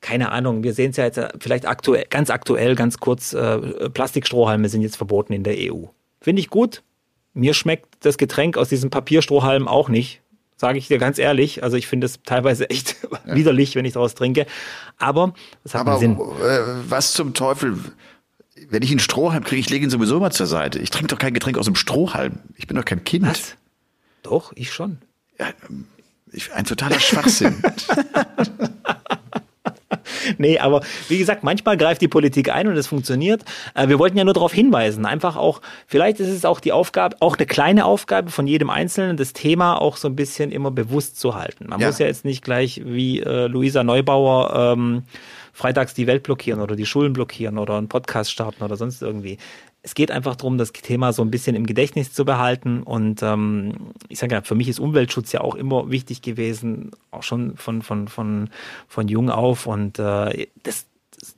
keine 0.00 0.30
Ahnung, 0.30 0.62
wir 0.62 0.74
sehen 0.74 0.90
es 0.90 0.96
ja 0.96 1.04
jetzt 1.04 1.18
äh, 1.18 1.28
vielleicht 1.38 1.66
aktuell, 1.66 2.06
ganz 2.08 2.30
aktuell, 2.30 2.74
ganz 2.74 2.98
kurz, 2.98 3.32
äh, 3.32 3.90
Plastikstrohhalme 3.90 4.68
sind 4.68 4.82
jetzt 4.82 4.96
verboten 4.96 5.32
in 5.32 5.42
der 5.42 5.56
EU. 5.56 5.86
Finde 6.20 6.40
ich 6.40 6.50
gut. 6.50 6.82
Mir 7.34 7.54
schmeckt 7.54 8.04
das 8.04 8.18
Getränk 8.18 8.56
aus 8.56 8.68
diesem 8.68 8.90
Papierstrohhalm 8.90 9.68
auch 9.68 9.88
nicht. 9.88 10.22
Sage 10.56 10.78
ich 10.78 10.88
dir 10.88 10.98
ganz 10.98 11.18
ehrlich. 11.18 11.62
Also 11.62 11.76
ich 11.76 11.86
finde 11.86 12.06
es 12.06 12.20
teilweise 12.24 12.70
echt 12.70 12.96
ja. 13.02 13.34
widerlich, 13.34 13.74
wenn 13.74 13.84
ich 13.84 13.92
daraus 13.92 14.14
trinke. 14.14 14.46
Aber 14.96 15.34
es 15.64 15.74
hat 15.74 15.82
Aber 15.82 15.98
Sinn. 15.98 16.12
Äh, 16.12 16.60
was 16.88 17.12
zum 17.12 17.34
Teufel, 17.34 17.78
wenn 18.70 18.82
ich 18.82 18.90
einen 18.90 19.00
Strohhalm 19.00 19.44
kriege, 19.44 19.60
ich 19.60 19.70
lege 19.70 19.84
ihn 19.84 19.90
sowieso 19.90 20.18
mal 20.18 20.32
zur 20.32 20.46
Seite. 20.46 20.78
Ich 20.78 20.90
trinke 20.90 21.08
doch 21.08 21.18
kein 21.18 21.34
Getränk 21.34 21.58
aus 21.58 21.66
einem 21.66 21.76
Strohhalm. 21.76 22.40
Ich 22.56 22.66
bin 22.66 22.76
doch 22.76 22.84
kein 22.84 23.04
Kind. 23.04 23.26
Was? 23.26 23.56
Doch, 24.22 24.52
ich 24.56 24.72
schon. 24.72 24.98
Ja, 25.38 25.48
ich, 26.32 26.52
ein 26.52 26.64
totaler 26.64 27.00
Schwachsinn. 27.00 27.62
nee, 30.38 30.58
aber 30.58 30.82
wie 31.08 31.18
gesagt, 31.18 31.44
manchmal 31.44 31.76
greift 31.76 32.00
die 32.00 32.08
Politik 32.08 32.52
ein 32.52 32.68
und 32.68 32.76
es 32.76 32.86
funktioniert. 32.86 33.44
Äh, 33.74 33.88
wir 33.88 33.98
wollten 33.98 34.18
ja 34.18 34.24
nur 34.24 34.34
darauf 34.34 34.52
hinweisen, 34.52 35.06
einfach 35.06 35.36
auch, 35.36 35.60
vielleicht 35.86 36.20
ist 36.20 36.28
es 36.28 36.44
auch 36.44 36.60
die 36.60 36.72
Aufgabe, 36.72 37.16
auch 37.20 37.36
eine 37.36 37.46
kleine 37.46 37.84
Aufgabe 37.84 38.30
von 38.30 38.46
jedem 38.46 38.70
Einzelnen, 38.70 39.16
das 39.16 39.32
Thema 39.32 39.80
auch 39.80 39.96
so 39.96 40.08
ein 40.08 40.16
bisschen 40.16 40.52
immer 40.52 40.70
bewusst 40.70 41.18
zu 41.18 41.34
halten. 41.34 41.66
Man 41.68 41.80
ja. 41.80 41.86
muss 41.86 41.98
ja 41.98 42.06
jetzt 42.06 42.24
nicht 42.24 42.42
gleich 42.42 42.82
wie 42.84 43.20
äh, 43.20 43.46
Luisa 43.46 43.84
Neubauer 43.84 44.74
ähm, 44.74 45.04
freitags 45.52 45.94
die 45.94 46.06
Welt 46.06 46.22
blockieren 46.22 46.60
oder 46.60 46.76
die 46.76 46.84
Schulen 46.84 47.14
blockieren 47.14 47.56
oder 47.58 47.78
einen 47.78 47.88
Podcast 47.88 48.30
starten 48.30 48.62
oder 48.62 48.76
sonst 48.76 49.00
irgendwie 49.00 49.38
es 49.86 49.94
geht 49.94 50.10
einfach 50.10 50.34
darum, 50.34 50.58
das 50.58 50.72
Thema 50.72 51.12
so 51.12 51.22
ein 51.22 51.30
bisschen 51.30 51.54
im 51.54 51.64
Gedächtnis 51.64 52.12
zu 52.12 52.24
behalten. 52.24 52.82
Und 52.82 53.22
ähm, 53.22 53.92
ich 54.08 54.18
sage 54.18 54.34
ja, 54.34 54.42
für 54.42 54.56
mich 54.56 54.68
ist 54.68 54.80
Umweltschutz 54.80 55.30
ja 55.30 55.42
auch 55.42 55.54
immer 55.54 55.92
wichtig 55.92 56.22
gewesen, 56.22 56.90
auch 57.12 57.22
schon 57.22 57.56
von, 57.56 57.82
von, 57.82 58.08
von, 58.08 58.50
von 58.88 59.06
jung 59.06 59.30
auf. 59.30 59.68
Und 59.68 60.00
äh, 60.00 60.48
das, 60.64 60.86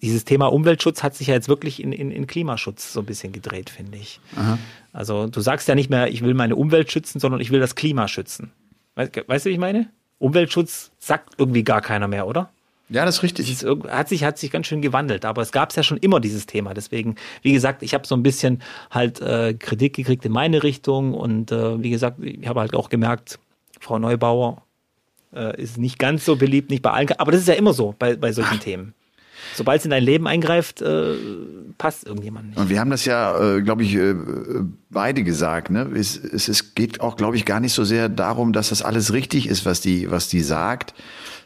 dieses 0.00 0.24
Thema 0.24 0.46
Umweltschutz 0.46 1.02
hat 1.02 1.14
sich 1.14 1.26
ja 1.26 1.34
jetzt 1.34 1.50
wirklich 1.50 1.82
in, 1.82 1.92
in, 1.92 2.10
in 2.10 2.26
Klimaschutz 2.26 2.90
so 2.90 3.00
ein 3.00 3.06
bisschen 3.06 3.32
gedreht, 3.32 3.68
finde 3.68 3.98
ich. 3.98 4.18
Aha. 4.34 4.58
Also 4.94 5.26
du 5.26 5.42
sagst 5.42 5.68
ja 5.68 5.74
nicht 5.74 5.90
mehr, 5.90 6.08
ich 6.08 6.24
will 6.24 6.32
meine 6.32 6.56
Umwelt 6.56 6.90
schützen, 6.90 7.20
sondern 7.20 7.42
ich 7.42 7.50
will 7.50 7.60
das 7.60 7.74
Klima 7.74 8.08
schützen. 8.08 8.50
Weißt, 8.94 9.28
weißt 9.28 9.44
du, 9.44 9.50
wie 9.50 9.54
ich 9.54 9.60
meine? 9.60 9.90
Umweltschutz 10.18 10.90
sagt 10.98 11.34
irgendwie 11.36 11.64
gar 11.64 11.82
keiner 11.82 12.08
mehr, 12.08 12.26
oder? 12.26 12.50
Ja, 12.90 13.04
das 13.04 13.16
ist 13.16 13.22
richtig. 13.22 13.50
Es 13.50 13.66
hat 13.88 14.08
sich, 14.08 14.24
hat 14.24 14.38
sich 14.38 14.50
ganz 14.50 14.66
schön 14.66 14.80
gewandelt, 14.80 15.24
aber 15.24 15.42
es 15.42 15.52
gab 15.52 15.70
es 15.70 15.76
ja 15.76 15.82
schon 15.82 15.98
immer 15.98 16.20
dieses 16.20 16.46
Thema. 16.46 16.72
Deswegen, 16.72 17.16
wie 17.42 17.52
gesagt, 17.52 17.82
ich 17.82 17.92
habe 17.92 18.06
so 18.06 18.14
ein 18.14 18.22
bisschen 18.22 18.62
halt 18.90 19.20
äh, 19.20 19.54
Kritik 19.54 19.94
gekriegt 19.94 20.24
in 20.24 20.32
meine 20.32 20.62
Richtung 20.62 21.14
und 21.14 21.52
äh, 21.52 21.82
wie 21.82 21.90
gesagt, 21.90 22.18
ich 22.22 22.46
habe 22.46 22.60
halt 22.60 22.74
auch 22.74 22.88
gemerkt, 22.88 23.38
Frau 23.78 23.98
Neubauer 23.98 24.62
äh, 25.34 25.60
ist 25.60 25.76
nicht 25.76 25.98
ganz 25.98 26.24
so 26.24 26.36
beliebt, 26.36 26.70
nicht 26.70 26.82
bei 26.82 26.90
allen, 26.90 27.12
aber 27.18 27.32
das 27.32 27.42
ist 27.42 27.48
ja 27.48 27.54
immer 27.54 27.74
so 27.74 27.94
bei, 27.98 28.16
bei 28.16 28.32
solchen. 28.32 28.60
Themen. 28.60 28.94
Sobald 29.54 29.80
es 29.80 29.84
in 29.84 29.90
dein 29.90 30.02
Leben 30.02 30.26
eingreift, 30.26 30.82
äh, 30.82 31.14
passt 31.78 32.06
irgendjemand 32.06 32.48
nicht. 32.48 32.58
Und 32.58 32.68
wir 32.68 32.80
haben 32.80 32.90
das 32.90 33.04
ja, 33.04 33.56
äh, 33.56 33.62
glaube 33.62 33.82
ich, 33.82 33.94
äh, 33.94 34.14
beide 34.90 35.22
gesagt. 35.22 35.70
Ne? 35.70 35.90
Es, 35.94 36.16
es, 36.16 36.48
es 36.48 36.74
geht 36.74 37.00
auch, 37.00 37.16
glaube 37.16 37.36
ich, 37.36 37.44
gar 37.44 37.60
nicht 37.60 37.72
so 37.72 37.84
sehr 37.84 38.08
darum, 38.08 38.52
dass 38.52 38.70
das 38.70 38.82
alles 38.82 39.12
richtig 39.12 39.48
ist, 39.48 39.64
was 39.64 39.80
die, 39.80 40.10
was 40.10 40.28
die 40.28 40.40
sagt, 40.40 40.94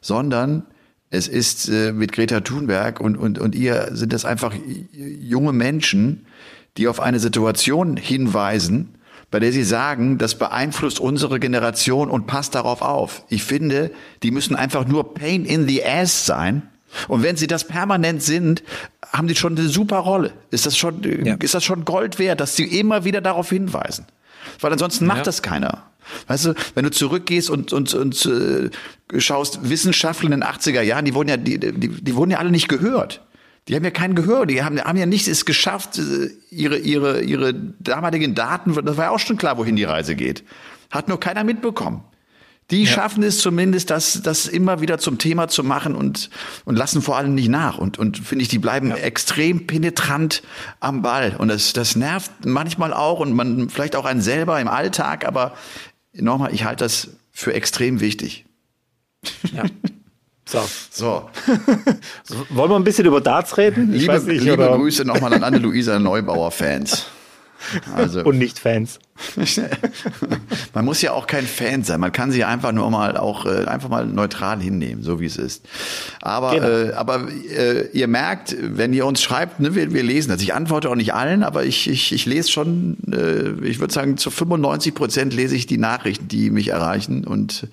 sondern 0.01 0.65
es 1.13 1.29
ist 1.29 1.69
äh, 1.69 1.93
mit 1.93 2.11
Greta 2.13 2.41
Thunberg 2.41 2.99
und, 2.99 3.17
und, 3.17 3.39
und 3.39 3.55
ihr 3.55 3.91
sind 3.93 4.15
das 4.15 4.25
einfach 4.25 4.55
junge 4.95 5.53
Menschen, 5.53 6.27
die 6.79 6.89
auf 6.89 7.01
eine 7.01 7.21
Situation 7.21 7.99
hinweisen, 7.99 8.95
bei 9.31 9.39
der 9.39 9.53
sie 9.53 9.63
sagen, 9.63 10.17
das 10.17 10.37
beeinflusst 10.37 11.01
unsere 11.01 11.39
Generation 11.39 12.11
und 12.11 12.27
passt 12.27 12.55
darauf 12.55 12.81
auf. 12.81 13.27
Ich 13.29 13.45
finde, 13.45 13.91
die 14.23 14.31
müssen 14.31 14.57
einfach 14.57 14.87
nur 14.87 15.13
pain 15.13 15.45
in 15.45 15.69
the 15.69 15.85
ass 15.85 16.25
sein. 16.25 16.63
Und 17.09 17.23
wenn 17.23 17.37
sie 17.37 17.47
das 17.47 17.67
permanent 17.67 18.23
sind, 18.23 18.63
haben 19.13 19.29
die 19.29 19.37
schon 19.37 19.57
eine 19.59 19.69
super 19.69 19.99
Rolle. 19.99 20.33
Ist 20.51 20.65
das 20.65 20.79
schon, 20.79 21.03
ja. 21.25 21.35
ist 21.35 21.53
das 21.55 21.63
schon 21.63 21.85
Gold 21.85 22.19
wert, 22.19 22.41
dass 22.41 22.57
sie 22.57 22.65
immer 22.65 23.05
wieder 23.05 23.21
darauf 23.21 23.51
hinweisen? 23.51 24.07
Weil 24.61 24.73
ansonsten 24.73 25.07
macht 25.07 25.19
ja. 25.19 25.25
das 25.25 25.43
keiner. 25.43 25.85
Weißt 26.27 26.47
du, 26.47 26.55
wenn 26.75 26.85
du 26.85 26.91
zurückgehst 26.91 27.51
und, 27.51 27.73
und, 27.73 27.95
und 27.95 28.27
äh, 28.27 29.21
schaust, 29.21 29.69
Wissenschaftler 29.69 30.27
in 30.27 30.41
den 30.41 30.45
80er 30.45 30.83
Jahren, 30.83 31.05
die 31.05 31.15
wurden 31.15 31.29
ja, 31.29 31.37
die, 31.37 31.59
die, 31.59 31.89
die 31.89 32.15
wurden 32.15 32.31
ja 32.31 32.39
alle 32.39 32.51
nicht 32.51 32.69
gehört. 32.69 33.23
Die 33.69 33.77
haben 33.77 33.85
ja 33.85 33.91
kein 33.91 34.17
Gehör, 34.17 34.45
die 34.45 34.65
haben, 34.65 34.81
haben 34.81 34.99
ja 34.99 35.07
nicht 35.07 35.29
es 35.29 35.45
geschafft, 35.45 35.99
äh, 35.99 36.31
ihre, 36.51 36.79
ihre, 36.79 37.23
ihre 37.23 37.55
damaligen 37.55 38.35
Daten, 38.35 38.75
das 38.85 38.97
war 38.97 39.07
ja 39.07 39.11
auch 39.11 39.21
schon 39.21 39.37
klar, 39.37 39.59
wohin 39.59 39.77
die 39.77 39.85
Reise 39.85 40.17
geht. 40.17 40.43
Hat 40.91 41.09
nur 41.09 41.21
keiner 41.21 41.45
mitbekommen. 41.45 42.03
Die 42.71 42.85
ja. 42.85 42.91
schaffen 42.91 43.23
es 43.23 43.39
zumindest, 43.39 43.91
das, 43.91 44.23
das 44.23 44.47
immer 44.47 44.81
wieder 44.81 44.99
zum 44.99 45.19
Thema 45.19 45.49
zu 45.49 45.63
machen 45.63 45.95
und, 45.95 46.31
und 46.65 46.77
lassen 46.77 47.03
vor 47.03 47.17
allem 47.17 47.35
nicht 47.35 47.49
nach. 47.49 47.77
Und, 47.77 47.99
und 47.99 48.19
finde 48.19 48.43
ich, 48.43 48.49
die 48.49 48.59
bleiben 48.59 48.89
ja. 48.89 48.97
extrem 48.97 49.67
penetrant 49.67 50.43
am 50.81 51.03
Ball. 51.03 51.37
Und 51.37 51.49
das, 51.49 51.73
das 51.73 51.97
nervt 51.97 52.31
manchmal 52.47 52.95
auch 52.95 53.21
und 53.21 53.35
man 53.35 53.69
vielleicht 53.69 53.95
auch 53.97 54.05
einen 54.07 54.23
selber 54.23 54.61
im 54.61 54.69
Alltag, 54.69 55.27
aber 55.27 55.55
nochmal, 56.15 56.55
ich 56.55 56.65
halte 56.65 56.85
das 56.85 57.09
für 57.31 57.53
extrem 57.53 58.01
wichtig. 58.01 58.47
Ja. 59.53 59.65
So. 60.45 60.61
So. 60.93 61.31
Wollen 62.51 62.71
wir 62.71 62.77
ein 62.77 62.85
bisschen 62.85 63.07
über 63.07 63.21
Darts 63.21 63.57
reden? 63.57 63.93
Ich 63.95 64.03
liebe, 64.03 64.21
nicht, 64.21 64.43
liebe 64.43 64.67
Grüße 64.67 65.05
nochmal 65.05 65.33
an 65.35 65.43
alle 65.43 65.59
Luisa 65.59 65.99
Neubauer-Fans. 65.99 67.07
Also, 67.95 68.23
Und 68.25 68.39
nicht 68.39 68.59
Fans. 68.59 68.99
man 70.75 70.85
muss 70.85 71.03
ja 71.03 71.13
auch 71.13 71.27
kein 71.27 71.47
Fan 71.47 71.85
sein. 71.85 72.01
Man 72.01 72.13
kann 72.13 72.33
sie 72.33 72.45
einfach 72.45 72.73
nur 72.73 72.91
mal 72.91 73.17
auch 73.17 73.47
äh, 73.47 73.67
einfach 73.67 73.89
mal 73.89 74.07
neutral 74.07 74.61
hinnehmen, 74.61 75.03
so 75.03 75.21
wie 75.21 75.27
es 75.27 75.37
ist. 75.37 75.65
Aber 76.21 76.53
genau. 76.53 76.67
äh, 76.67 76.93
aber 76.95 77.29
äh, 77.29 77.89
ihr 77.93 78.09
merkt, 78.09 78.57
wenn 78.59 78.93
ihr 78.93 79.07
uns 79.07 79.23
schreibt, 79.23 79.61
ne, 79.61 79.75
wir, 79.75 79.93
wir 79.93 80.03
lesen 80.03 80.31
das. 80.31 80.41
Ich 80.43 80.55
antworte 80.55 80.91
auch 80.91 80.95
nicht 80.95 81.15
allen, 81.15 81.43
aber 81.43 81.65
ich 81.65 81.89
ich, 81.89 82.13
ich 82.13 82.27
lese 82.27 82.51
schon. 82.51 82.97
Äh, 83.13 83.67
ich 83.67 83.81
würde 83.81 83.93
sagen, 83.93 84.17
zu 84.17 84.31
95 84.31 84.95
Prozent 84.95 85.35
lese 85.35 85.57
ich 85.57 85.67
die 85.67 85.79
Nachrichten, 85.79 86.29
die 86.29 86.51
mich 86.51 86.69
erreichen 86.69 87.25
und 87.25 87.69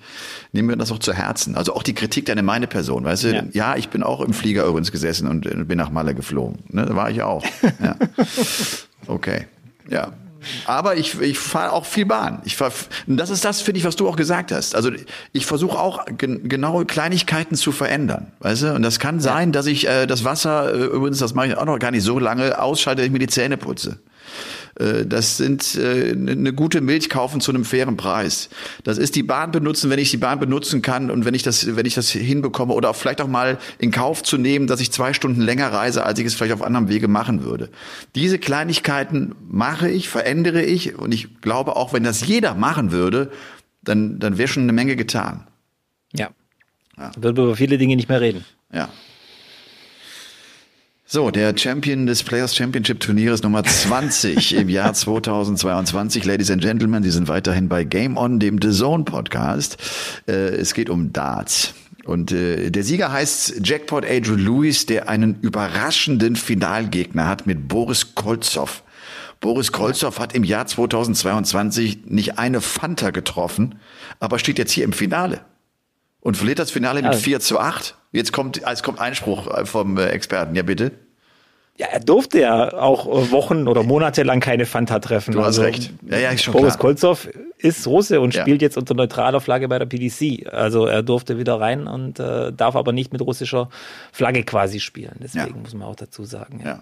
nehme 0.52 0.68
mir 0.68 0.76
das 0.76 0.92
auch 0.92 0.98
zu 0.98 1.14
Herzen. 1.14 1.56
Also 1.56 1.74
auch 1.74 1.82
die 1.82 1.94
Kritik 1.94 2.26
dann 2.26 2.38
in 2.38 2.44
meine 2.44 2.66
Person. 2.66 3.04
Weißt 3.04 3.24
du? 3.24 3.34
Ja, 3.34 3.42
ja 3.52 3.76
ich 3.76 3.88
bin 3.88 4.02
auch 4.02 4.20
im 4.20 4.34
Flieger 4.34 4.66
übrigens 4.66 4.92
gesessen 4.92 5.26
und 5.26 5.46
äh, 5.46 5.54
bin 5.64 5.78
nach 5.78 5.90
Malle 5.90 6.14
geflogen. 6.14 6.58
Ne, 6.68 6.86
da 6.86 6.94
war 6.94 7.10
ich 7.10 7.22
auch. 7.22 7.44
Ja. 7.82 7.96
Okay. 9.06 9.46
Ja. 9.90 10.12
Aber 10.64 10.96
ich, 10.96 11.20
ich 11.20 11.38
fahre 11.38 11.72
auch 11.72 11.84
viel 11.84 12.06
Bahn. 12.06 12.40
Ich 12.44 12.56
fahr, 12.56 12.72
das 13.06 13.30
ist 13.30 13.44
das, 13.44 13.60
finde 13.60 13.78
ich, 13.78 13.84
was 13.84 13.96
du 13.96 14.08
auch 14.08 14.16
gesagt 14.16 14.52
hast. 14.52 14.74
Also 14.74 14.90
ich 15.32 15.44
versuche 15.44 15.78
auch 15.78 16.06
gen 16.16 16.48
genaue 16.48 16.86
Kleinigkeiten 16.86 17.56
zu 17.56 17.72
verändern. 17.72 18.32
Weißt 18.40 18.62
du? 18.62 18.74
Und 18.74 18.82
das 18.82 18.98
kann 18.98 19.20
sein, 19.20 19.52
dass 19.52 19.66
ich 19.66 19.86
äh, 19.86 20.06
das 20.06 20.24
Wasser, 20.24 20.74
äh, 20.74 20.84
übrigens, 20.84 21.18
das 21.18 21.34
mache 21.34 21.48
ich 21.48 21.56
auch 21.56 21.66
noch 21.66 21.78
gar 21.78 21.90
nicht 21.90 22.04
so 22.04 22.18
lange, 22.18 22.58
ausschalte, 22.58 23.02
dass 23.02 23.06
ich 23.06 23.12
mir 23.12 23.18
die 23.18 23.26
Zähne 23.26 23.56
putze. 23.58 23.98
Äh, 24.80 25.06
das 25.06 25.36
sind 25.36 25.76
äh, 25.76 26.12
eine 26.12 26.52
gute 26.52 26.80
Milch 26.80 27.10
kaufen 27.10 27.40
zu 27.40 27.52
einem 27.52 27.64
fairen 27.64 27.96
Preis. 27.96 28.48
Das 28.84 28.98
ist 28.98 29.14
die 29.16 29.22
Bahn 29.22 29.52
benutzen, 29.52 29.90
wenn 29.90 29.98
ich 29.98 30.10
die 30.10 30.16
Bahn 30.16 30.40
benutzen 30.40 30.82
kann 30.82 31.10
und 31.10 31.24
wenn 31.24 31.34
ich 31.34 31.42
das, 31.42 31.76
wenn 31.76 31.86
ich 31.86 31.94
das 31.94 32.10
hinbekomme 32.10 32.72
oder 32.72 32.90
auch 32.90 32.96
vielleicht 32.96 33.20
auch 33.20 33.28
mal 33.28 33.58
in 33.78 33.90
Kauf 33.90 34.22
zu 34.22 34.38
nehmen, 34.38 34.66
dass 34.66 34.80
ich 34.80 34.90
zwei 34.90 35.12
Stunden 35.12 35.40
länger 35.40 35.72
reise, 35.72 36.04
als 36.04 36.18
ich 36.18 36.26
es 36.26 36.34
vielleicht 36.34 36.54
auf 36.54 36.62
anderem 36.62 36.88
Wege 36.88 37.08
machen 37.08 37.44
würde. 37.44 37.68
Diese 38.14 38.38
Kleinigkeiten 38.38 39.34
mache 39.48 39.90
ich, 39.90 40.08
verändere 40.08 40.62
ich 40.62 40.96
und 40.96 41.12
ich 41.12 41.40
glaube 41.40 41.76
auch, 41.76 41.92
wenn 41.92 42.02
das 42.02 42.26
jeder 42.26 42.54
machen 42.54 42.92
würde, 42.92 43.30
dann, 43.82 44.18
dann 44.18 44.38
wäre 44.38 44.48
schon 44.48 44.64
eine 44.64 44.72
Menge 44.72 44.96
getan. 44.96 45.46
Ja. 46.12 46.30
ja. 46.98 47.10
Würden 47.16 47.36
wir 47.36 47.44
über 47.44 47.56
viele 47.56 47.78
Dinge 47.78 47.96
nicht 47.96 48.08
mehr 48.08 48.20
reden. 48.20 48.44
Ja. 48.72 48.88
So, 51.12 51.32
der 51.32 51.58
Champion 51.58 52.06
des 52.06 52.22
Players 52.22 52.54
Championship 52.54 53.00
Turnieres 53.00 53.42
Nummer 53.42 53.64
20 53.64 54.54
im 54.56 54.68
Jahr 54.68 54.94
2022. 54.94 56.24
Ladies 56.24 56.52
and 56.52 56.62
Gentlemen, 56.62 57.02
Sie 57.02 57.10
sind 57.10 57.26
weiterhin 57.26 57.68
bei 57.68 57.82
Game 57.82 58.16
On, 58.16 58.38
dem 58.38 58.62
The 58.62 58.70
Zone 58.70 59.02
Podcast. 59.02 59.76
Äh, 60.28 60.50
es 60.50 60.72
geht 60.72 60.88
um 60.88 61.12
Darts. 61.12 61.74
Und 62.04 62.30
äh, 62.30 62.70
der 62.70 62.84
Sieger 62.84 63.10
heißt 63.10 63.60
Jackpot 63.64 64.04
Adrian 64.04 64.38
Lewis, 64.38 64.86
der 64.86 65.08
einen 65.08 65.40
überraschenden 65.40 66.36
Finalgegner 66.36 67.26
hat 67.26 67.44
mit 67.44 67.66
Boris 67.66 68.14
Kolzow. 68.14 68.84
Boris 69.40 69.72
Kolzow 69.72 70.16
hat 70.16 70.32
im 70.32 70.44
Jahr 70.44 70.68
2022 70.68 72.02
nicht 72.04 72.38
eine 72.38 72.60
Fanta 72.60 73.10
getroffen, 73.10 73.80
aber 74.20 74.38
steht 74.38 74.58
jetzt 74.58 74.70
hier 74.70 74.84
im 74.84 74.92
Finale 74.92 75.40
und 76.20 76.36
verliert 76.36 76.58
das 76.58 76.70
Finale 76.70 77.02
mit 77.02 77.14
4 77.14 77.40
zu 77.40 77.58
8. 77.58 77.96
Jetzt 78.12 78.32
kommt, 78.32 78.62
es 78.62 78.82
kommt 78.82 79.00
Einspruch 79.00 79.46
äh, 79.46 79.66
vom 79.66 79.96
äh, 79.96 80.06
Experten. 80.08 80.54
Ja, 80.54 80.62
bitte. 80.62 80.92
Ja, 81.76 81.86
er 81.86 82.00
durfte 82.00 82.40
ja 82.40 82.74
auch 82.74 83.06
äh, 83.06 83.30
Wochen 83.30 83.66
oder 83.66 83.82
Monate 83.82 84.22
lang 84.22 84.40
keine 84.40 84.66
Fanta 84.66 84.98
treffen. 84.98 85.32
Du 85.32 85.40
hast 85.40 85.58
also, 85.58 85.62
recht. 85.62 85.92
Ja, 86.06 86.18
ja, 86.18 86.30
ist 86.30 86.42
schon 86.42 86.52
Boris 86.52 86.74
klar. 86.74 86.78
Kolzow 86.78 87.28
ist 87.56 87.86
Russe 87.86 88.20
und 88.20 88.34
ja. 88.34 88.42
spielt 88.42 88.60
jetzt 88.60 88.76
unter 88.76 88.92
neutraler 88.92 89.40
Flagge 89.40 89.66
bei 89.66 89.78
der 89.78 89.86
PDC. 89.86 90.52
Also 90.52 90.84
er 90.84 91.02
durfte 91.02 91.38
wieder 91.38 91.58
rein 91.58 91.86
und 91.86 92.20
äh, 92.20 92.52
darf 92.52 92.76
aber 92.76 92.92
nicht 92.92 93.12
mit 93.12 93.22
russischer 93.22 93.70
Flagge 94.12 94.42
quasi 94.42 94.78
spielen. 94.78 95.16
Deswegen 95.22 95.54
ja. 95.54 95.56
muss 95.56 95.72
man 95.72 95.88
auch 95.88 95.96
dazu 95.96 96.24
sagen. 96.24 96.60
Ja. 96.62 96.80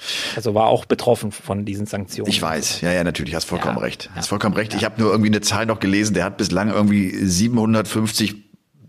Ja. 0.00 0.36
Also 0.36 0.54
war 0.54 0.66
auch 0.66 0.84
betroffen 0.84 1.32
von 1.32 1.64
diesen 1.64 1.86
Sanktionen. 1.86 2.30
Ich 2.30 2.40
weiß, 2.40 2.80
ja, 2.80 2.92
ja, 2.92 3.04
natürlich, 3.04 3.34
hast 3.34 3.44
vollkommen 3.44 3.78
recht. 3.78 4.10
Hast 4.14 4.28
vollkommen 4.28 4.54
recht. 4.54 4.74
Ich 4.74 4.84
habe 4.84 5.00
nur 5.00 5.10
irgendwie 5.10 5.30
eine 5.30 5.40
Zahl 5.40 5.66
noch 5.66 5.80
gelesen, 5.80 6.14
der 6.14 6.24
hat 6.24 6.36
bislang 6.36 6.70
irgendwie 6.70 7.10
750 7.10 8.36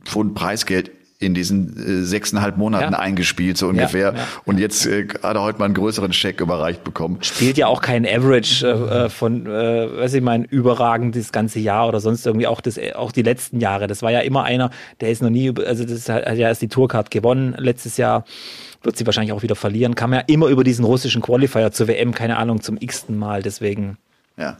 Pfund 0.05 0.33
Preisgeld 0.35 0.91
in 1.21 1.35
diesen 1.35 1.77
äh, 1.77 2.03
sechseinhalb 2.03 2.57
Monaten 2.57 2.93
ja. 2.93 2.99
eingespielt, 2.99 3.57
so 3.57 3.67
ungefähr. 3.67 4.13
Ja, 4.13 4.17
ja, 4.17 4.27
und 4.45 4.59
jetzt 4.59 4.87
äh, 4.87 5.05
gerade 5.05 5.39
heute 5.39 5.59
mal 5.59 5.65
einen 5.65 5.75
größeren 5.75 6.11
Scheck 6.13 6.41
überreicht 6.41 6.83
bekommen. 6.83 7.19
Spielt 7.21 7.57
ja 7.57 7.67
auch 7.67 7.81
kein 7.81 8.07
Average 8.07 8.65
äh, 8.65 9.05
äh 9.05 9.09
von, 9.09 9.45
äh, 9.45 9.97
weiß 9.97 10.15
ich 10.15 10.23
mein, 10.23 10.43
überragend 10.45 11.15
das 11.15 11.31
ganze 11.31 11.59
Jahr 11.59 11.87
oder 11.87 11.99
sonst 11.99 12.25
irgendwie 12.25 12.47
auch 12.47 12.59
das, 12.59 12.79
auch 12.95 13.11
die 13.11 13.21
letzten 13.21 13.59
Jahre. 13.59 13.85
Das 13.85 14.01
war 14.01 14.11
ja 14.11 14.21
immer 14.21 14.43
einer, 14.43 14.71
der 14.99 15.11
ist 15.11 15.21
noch 15.21 15.29
nie, 15.29 15.53
also 15.63 15.85
das 15.85 16.09
hat 16.09 16.25
ja 16.25 16.47
erst 16.47 16.63
die 16.63 16.69
Tourcard 16.69 17.11
gewonnen 17.11 17.53
letztes 17.57 17.97
Jahr 17.97 18.25
wird 18.83 18.97
sie 18.97 19.05
wahrscheinlich 19.05 19.33
auch 19.33 19.43
wieder 19.43 19.55
verlieren. 19.55 19.95
Kam 19.95 20.13
ja 20.13 20.19
immer 20.21 20.47
über 20.47 20.63
diesen 20.63 20.85
russischen 20.85 21.21
Qualifier 21.21 21.71
zur 21.71 21.87
WM, 21.87 22.13
keine 22.13 22.37
Ahnung, 22.37 22.61
zum 22.61 22.77
x-ten 22.79 23.17
Mal. 23.17 23.41
Deswegen 23.41 23.97
ja. 24.37 24.57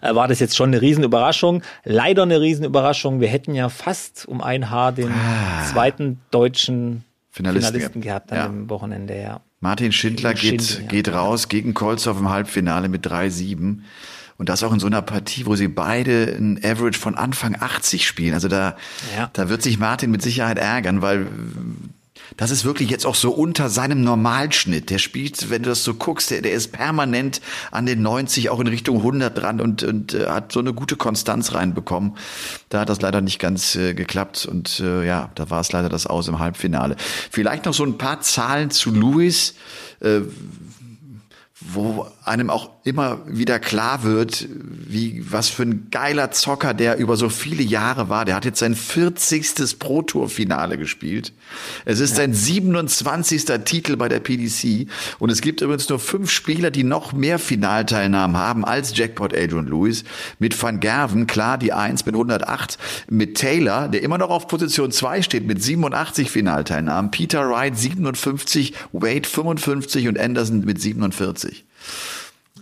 Äh, 0.00 0.14
war 0.14 0.28
das 0.28 0.40
jetzt 0.40 0.56
schon 0.56 0.70
eine 0.70 0.80
Riesenüberraschung. 0.80 1.62
Leider 1.84 2.22
eine 2.22 2.40
Riesenüberraschung. 2.40 3.20
Wir 3.20 3.28
hätten 3.28 3.54
ja 3.54 3.68
fast 3.68 4.26
um 4.26 4.40
ein 4.40 4.70
Haar 4.70 4.92
den 4.92 5.10
ah. 5.10 5.64
zweiten 5.64 6.20
deutschen 6.30 7.04
Finalisten, 7.30 7.72
Finalisten 7.72 8.00
gehabt 8.02 8.32
an 8.32 8.38
ja. 8.38 8.46
dem 8.46 8.68
Wochenende, 8.68 9.18
ja. 9.18 9.40
Martin 9.60 9.92
Schindler 9.92 10.34
geht, 10.34 10.62
Schindler, 10.62 10.88
geht 10.88 11.08
raus 11.08 11.48
gegen 11.48 11.72
Kolzow 11.72 12.18
im 12.18 12.28
Halbfinale 12.28 12.88
mit 12.88 13.06
3-7. 13.06 13.78
Und 14.38 14.48
das 14.48 14.64
auch 14.64 14.72
in 14.72 14.80
so 14.80 14.88
einer 14.88 15.02
Partie, 15.02 15.46
wo 15.46 15.54
sie 15.54 15.68
beide 15.68 16.36
ein 16.36 16.58
Average 16.64 16.98
von 16.98 17.14
Anfang 17.14 17.56
80 17.58 18.06
spielen. 18.06 18.34
Also 18.34 18.48
da, 18.48 18.76
ja. 19.16 19.30
da 19.32 19.48
wird 19.48 19.62
sich 19.62 19.78
Martin 19.78 20.10
mit 20.10 20.20
Sicherheit 20.20 20.58
ärgern, 20.58 21.00
weil 21.00 21.28
das 22.36 22.50
ist 22.50 22.64
wirklich 22.64 22.90
jetzt 22.90 23.06
auch 23.06 23.14
so 23.14 23.32
unter 23.32 23.68
seinem 23.68 24.02
Normalschnitt. 24.02 24.90
Der 24.90 24.98
spielt, 24.98 25.50
wenn 25.50 25.62
du 25.62 25.70
das 25.70 25.84
so 25.84 25.94
guckst, 25.94 26.30
der, 26.30 26.42
der 26.42 26.52
ist 26.52 26.72
permanent 26.72 27.40
an 27.70 27.86
den 27.86 28.02
90, 28.02 28.50
auch 28.50 28.60
in 28.60 28.66
Richtung 28.66 28.98
100 28.98 29.36
dran 29.36 29.60
und, 29.60 29.82
und 29.82 30.14
äh, 30.14 30.26
hat 30.26 30.52
so 30.52 30.60
eine 30.60 30.72
gute 30.72 30.96
Konstanz 30.96 31.54
reinbekommen. 31.54 32.16
Da 32.68 32.80
hat 32.80 32.88
das 32.88 33.00
leider 33.00 33.20
nicht 33.20 33.38
ganz 33.38 33.74
äh, 33.76 33.94
geklappt 33.94 34.46
und 34.46 34.80
äh, 34.80 35.06
ja, 35.06 35.30
da 35.34 35.50
war 35.50 35.60
es 35.60 35.72
leider 35.72 35.88
das 35.88 36.06
Aus 36.06 36.28
im 36.28 36.38
Halbfinale. 36.38 36.96
Vielleicht 37.30 37.64
noch 37.64 37.74
so 37.74 37.84
ein 37.84 37.98
paar 37.98 38.20
Zahlen 38.20 38.70
zu 38.70 38.90
Luis. 38.90 39.54
Äh, 40.00 40.22
wo 41.64 42.06
einem 42.24 42.50
auch 42.50 42.70
immer 42.84 43.20
wieder 43.26 43.60
klar 43.60 44.02
wird, 44.02 44.48
wie, 44.50 45.24
was 45.30 45.48
für 45.48 45.62
ein 45.62 45.88
geiler 45.90 46.32
Zocker 46.32 46.74
der 46.74 46.98
über 46.98 47.16
so 47.16 47.28
viele 47.28 47.62
Jahre 47.62 48.08
war. 48.08 48.24
Der 48.24 48.34
hat 48.34 48.44
jetzt 48.44 48.58
sein 48.58 48.74
40. 48.74 49.78
Pro-Tour-Finale 49.78 50.76
gespielt. 50.78 51.32
Es 51.84 52.00
ist 52.00 52.10
ja. 52.10 52.16
sein 52.16 52.34
27. 52.34 53.44
Titel 53.64 53.96
bei 53.96 54.08
der 54.08 54.18
PDC. 54.18 54.88
Und 55.20 55.30
es 55.30 55.40
gibt 55.40 55.60
übrigens 55.60 55.88
nur 55.88 56.00
fünf 56.00 56.30
Spieler, 56.30 56.72
die 56.72 56.82
noch 56.82 57.12
mehr 57.12 57.38
Finalteilnahmen 57.38 58.36
haben 58.36 58.64
als 58.64 58.96
Jackpot 58.96 59.32
Adrian 59.32 59.68
Lewis. 59.68 60.02
Mit 60.40 60.60
Van 60.60 60.80
Gerven, 60.80 61.28
klar, 61.28 61.58
die 61.58 61.72
Eins 61.72 62.04
mit 62.04 62.16
108. 62.16 62.78
Mit 63.08 63.36
Taylor, 63.36 63.88
der 63.88 64.02
immer 64.02 64.18
noch 64.18 64.30
auf 64.30 64.48
Position 64.48 64.90
2 64.90 65.22
steht, 65.22 65.46
mit 65.46 65.62
87 65.62 66.30
Finalteilnahmen. 66.30 67.12
Peter 67.12 67.48
Wright 67.48 67.78
57, 67.78 68.74
Wade 68.92 69.28
55 69.28 70.08
und 70.08 70.18
Anderson 70.18 70.64
mit 70.64 70.80
47. 70.80 71.64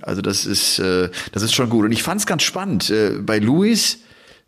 Also 0.03 0.23
das 0.23 0.47
ist, 0.47 0.79
äh, 0.79 1.11
das 1.33 1.43
ist 1.43 1.55
schon 1.55 1.71
gut. 1.71 1.85
Und 1.85 1.93
ich 1.93 2.03
fand 2.03 2.21
es 2.21 2.27
ganz 2.27 2.43
spannend. 2.43 2.91
Äh, 2.91 3.19
bei 3.21 3.39
Luis, 3.39 3.99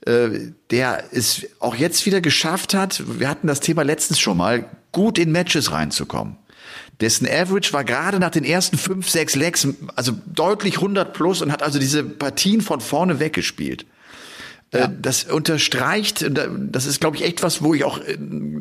äh, 0.07 0.31
der 0.71 1.05
es 1.13 1.47
auch 1.61 1.75
jetzt 1.75 2.07
wieder 2.07 2.21
geschafft 2.21 2.75
hat, 2.75 3.03
wir 3.19 3.29
hatten 3.29 3.47
das 3.47 3.61
Thema 3.61 3.83
letztens 3.83 4.19
schon 4.21 4.37
mal, 4.37 4.69
gut 4.93 5.19
in 5.19 5.33
Matches 5.33 5.73
reinzukommen. 5.73 6.37
Dessen 7.01 7.27
Average 7.27 7.73
war 7.73 7.85
gerade 7.85 8.19
nach 8.19 8.31
den 8.31 8.45
ersten 8.45 8.79
fünf, 8.79 9.09
sechs 9.09 9.35
Legs, 9.35 9.67
also 9.97 10.13
deutlich 10.27 10.77
100 10.77 11.13
plus 11.13 11.43
und 11.43 11.51
hat 11.51 11.63
also 11.63 11.79
diese 11.79 12.05
Partien 12.05 12.61
von 12.61 12.81
vorne 12.81 13.19
weggespielt. 13.19 13.87
Äh, 14.73 14.79
ja. 14.79 14.87
Das 14.89 15.25
unterstreicht, 15.25 16.25
das 16.29 16.87
ist, 16.87 17.01
glaube 17.01 17.17
ich, 17.17 17.25
echt 17.25 17.43
was, 17.43 17.63
wo 17.63 17.75
ich 17.75 17.85
auch 17.85 17.99
äh, 17.99 18.19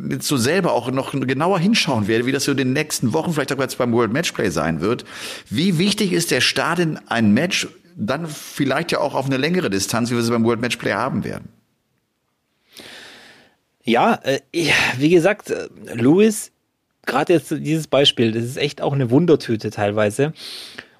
jetzt 0.09 0.27
so 0.27 0.37
selber 0.37 0.73
auch 0.73 0.91
noch 0.91 1.11
genauer 1.11 1.59
hinschauen 1.59 2.07
werde, 2.07 2.25
wie 2.25 2.31
das 2.31 2.43
so 2.43 2.51
in 2.51 2.57
den 2.57 2.73
nächsten 2.73 3.13
Wochen, 3.13 3.33
vielleicht 3.33 3.53
auch 3.53 3.59
jetzt 3.59 3.77
beim 3.77 3.93
World 3.93 4.11
Matchplay 4.11 4.49
sein 4.49 4.81
wird. 4.81 5.05
Wie 5.49 5.77
wichtig 5.77 6.11
ist 6.11 6.31
der 6.31 6.41
Start 6.41 6.79
in 6.79 6.99
ein 7.07 7.31
Match, 7.33 7.67
dann 7.95 8.27
vielleicht 8.27 8.91
ja 8.91 8.99
auch 8.99 9.15
auf 9.15 9.25
eine 9.25 9.37
längere 9.37 9.69
Distanz, 9.69 10.11
wie 10.11 10.15
wir 10.15 10.21
sie 10.21 10.31
beim 10.31 10.43
World 10.43 10.61
Matchplay 10.61 10.93
haben 10.93 11.23
werden? 11.23 11.49
Ja, 13.83 14.19
äh, 14.23 14.39
wie 14.97 15.09
gesagt, 15.09 15.51
Louis, 15.93 16.51
gerade 17.05 17.33
jetzt 17.33 17.51
dieses 17.51 17.87
Beispiel, 17.87 18.31
das 18.31 18.43
ist 18.43 18.57
echt 18.57 18.81
auch 18.81 18.93
eine 18.93 19.09
Wundertüte 19.09 19.71
teilweise. 19.71 20.33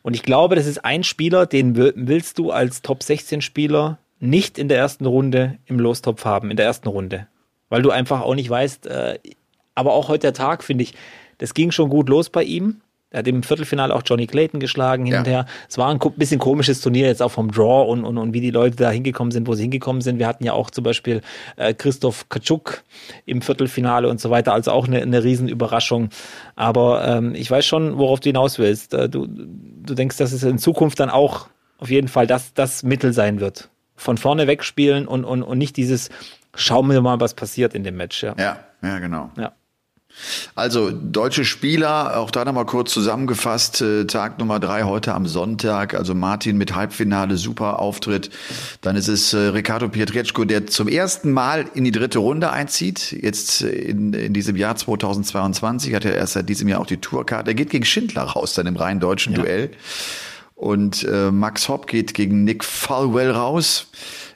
Und 0.02 0.16
ich 0.16 0.24
glaube, 0.24 0.56
das 0.56 0.66
ist 0.66 0.84
ein 0.84 1.04
Spieler, 1.04 1.46
den 1.46 1.76
willst 1.76 2.40
du 2.40 2.52
als 2.52 2.82
Top 2.82 3.04
16 3.04 3.42
Spieler 3.42 4.00
nicht 4.22 4.58
in 4.58 4.70
der 4.70 4.78
ersten 4.78 5.06
Runde 5.06 5.58
im 5.66 5.80
Lostopf 5.80 6.24
haben, 6.24 6.52
in 6.52 6.58
der 6.58 6.66
ersten 6.66 6.88
Runde. 6.88 7.28
Weil 7.70 7.82
du 7.82 7.90
einfach 7.90 8.22
auch 8.22 8.36
nicht 8.36 8.50
weißt, 8.50 8.86
äh, 8.88 9.20
aber 9.76 9.94
auch 9.94 10.10
heute 10.10 10.22
der 10.22 10.34
Tag, 10.34 10.64
finde 10.64 10.84
ich, 10.84 10.94
das 11.40 11.54
ging 11.54 11.72
schon 11.72 11.90
gut 11.90 12.08
los 12.08 12.30
bei 12.30 12.44
ihm. 12.44 12.82
Er 13.10 13.20
hat 13.20 13.28
im 13.28 13.44
Viertelfinale 13.44 13.94
auch 13.94 14.04
Johnny 14.06 14.28
Clayton 14.28 14.60
geschlagen 14.62 15.06
hin 15.06 15.14
ja. 15.14 15.20
und 15.20 15.28
her. 15.28 15.46
Es 15.68 15.78
war 15.78 15.90
ein 15.90 16.00
bisschen 16.16 16.40
komisches 16.40 16.80
Turnier 16.80 17.08
jetzt 17.08 17.22
auch 17.22 17.32
vom 17.32 17.52
Draw 17.52 17.90
und, 17.90 18.06
und, 18.06 18.18
und 18.18 18.34
wie 18.34 18.40
die 18.40 18.52
Leute 18.52 18.78
da 18.78 18.92
hingekommen 18.92 19.32
sind, 19.32 19.48
wo 19.48 19.54
sie 19.54 19.64
hingekommen 19.64 20.02
sind. 20.02 20.20
Wir 20.20 20.28
hatten 20.28 20.46
ja 20.46 20.54
auch 20.54 20.70
zum 20.70 20.84
Beispiel 20.84 21.22
äh, 21.58 21.74
Christoph 21.74 22.30
Kaczuk 22.30 22.84
im 23.26 23.42
Viertelfinale 23.42 24.08
und 24.08 24.22
so 24.22 24.30
weiter, 24.30 24.54
also 24.54 24.72
auch 24.72 24.88
eine, 24.88 25.02
eine 25.02 25.24
Riesenüberraschung. 25.24 26.10
Aber 26.56 27.06
ähm, 27.06 27.36
ich 27.36 27.50
weiß 27.50 27.66
schon, 27.66 27.98
worauf 27.98 28.22
du 28.22 28.30
hinaus 28.30 28.60
willst. 28.60 28.94
Äh, 28.94 29.10
du, 29.10 29.28
du 29.28 29.94
denkst, 29.94 30.18
dass 30.18 30.32
es 30.32 30.44
in 30.44 30.58
Zukunft 30.58 31.00
dann 31.00 31.10
auch 31.10 31.48
auf 31.80 31.90
jeden 31.90 32.08
Fall 32.08 32.28
das, 32.28 32.54
das 32.54 32.84
Mittel 32.84 33.12
sein 33.12 33.42
wird 33.42 33.71
von 34.02 34.18
vorne 34.18 34.48
wegspielen 34.48 35.08
und, 35.08 35.24
und, 35.24 35.44
und 35.44 35.58
nicht 35.58 35.78
dieses, 35.78 36.10
schauen 36.56 36.90
wir 36.90 37.02
mal, 37.02 37.20
was 37.20 37.36
passiert 37.36 37.76
in 37.76 37.84
dem 37.84 37.98
Match. 37.98 38.24
Ja, 38.24 38.34
ja, 38.38 38.58
ja 38.82 39.00
genau. 39.00 39.32
Ja. 39.38 39.54
Also 40.56 40.92
deutsche 40.92 41.46
Spieler, 41.46 42.18
auch 42.18 42.32
da 42.32 42.44
nochmal 42.44 42.66
kurz 42.66 42.92
zusammengefasst, 42.92 43.82
äh, 43.82 44.06
Tag 44.06 44.40
Nummer 44.40 44.60
drei 44.60 44.84
heute 44.84 45.14
am 45.14 45.26
Sonntag, 45.26 45.94
also 45.94 46.14
Martin 46.14 46.58
mit 46.58 46.76
Halbfinale, 46.76 47.38
super 47.38 47.80
Auftritt. 47.80 48.30
Dann 48.82 48.98
ist 48.98 49.08
es 49.08 49.34
äh, 49.34 49.38
Ricardo 49.38 49.88
Pietreczko, 49.88 50.44
der 50.44 50.68
zum 50.68 50.90
ersten 50.90 51.32
Mal 51.32 51.66
in 51.76 51.86
die 51.86 51.92
dritte 51.92 52.20
Runde 52.20 52.52
einzieht, 52.52 53.14
jetzt 53.14 53.62
in, 53.62 54.14
in 54.14 54.34
diesem 54.34 54.58
Jahr 54.58 54.76
2022, 54.76 55.96
hat 55.96 56.04
er 56.04 56.16
erst 56.16 56.34
seit 56.34 56.50
diesem 56.50 56.68
Jahr 56.68 56.82
auch 56.82 56.88
die 56.88 56.98
Tourkarte. 56.98 57.52
Er 57.52 57.56
geht 57.56 57.70
gegen 57.70 57.86
Schindler 57.86 58.24
raus, 58.24 58.54
dann 58.54 58.68
im 58.68 58.76
rein 58.76 59.00
deutschen 59.00 59.34
ja. 59.34 59.40
Duell. 59.40 59.72
Und 60.62 61.04
äh, 61.06 61.32
Max 61.32 61.70
Hopp 61.70 61.88
geht 61.88 62.14
gegen 62.14 62.44
Nick 62.44 62.64
Falwell 62.64 63.32
raus. 63.32 63.88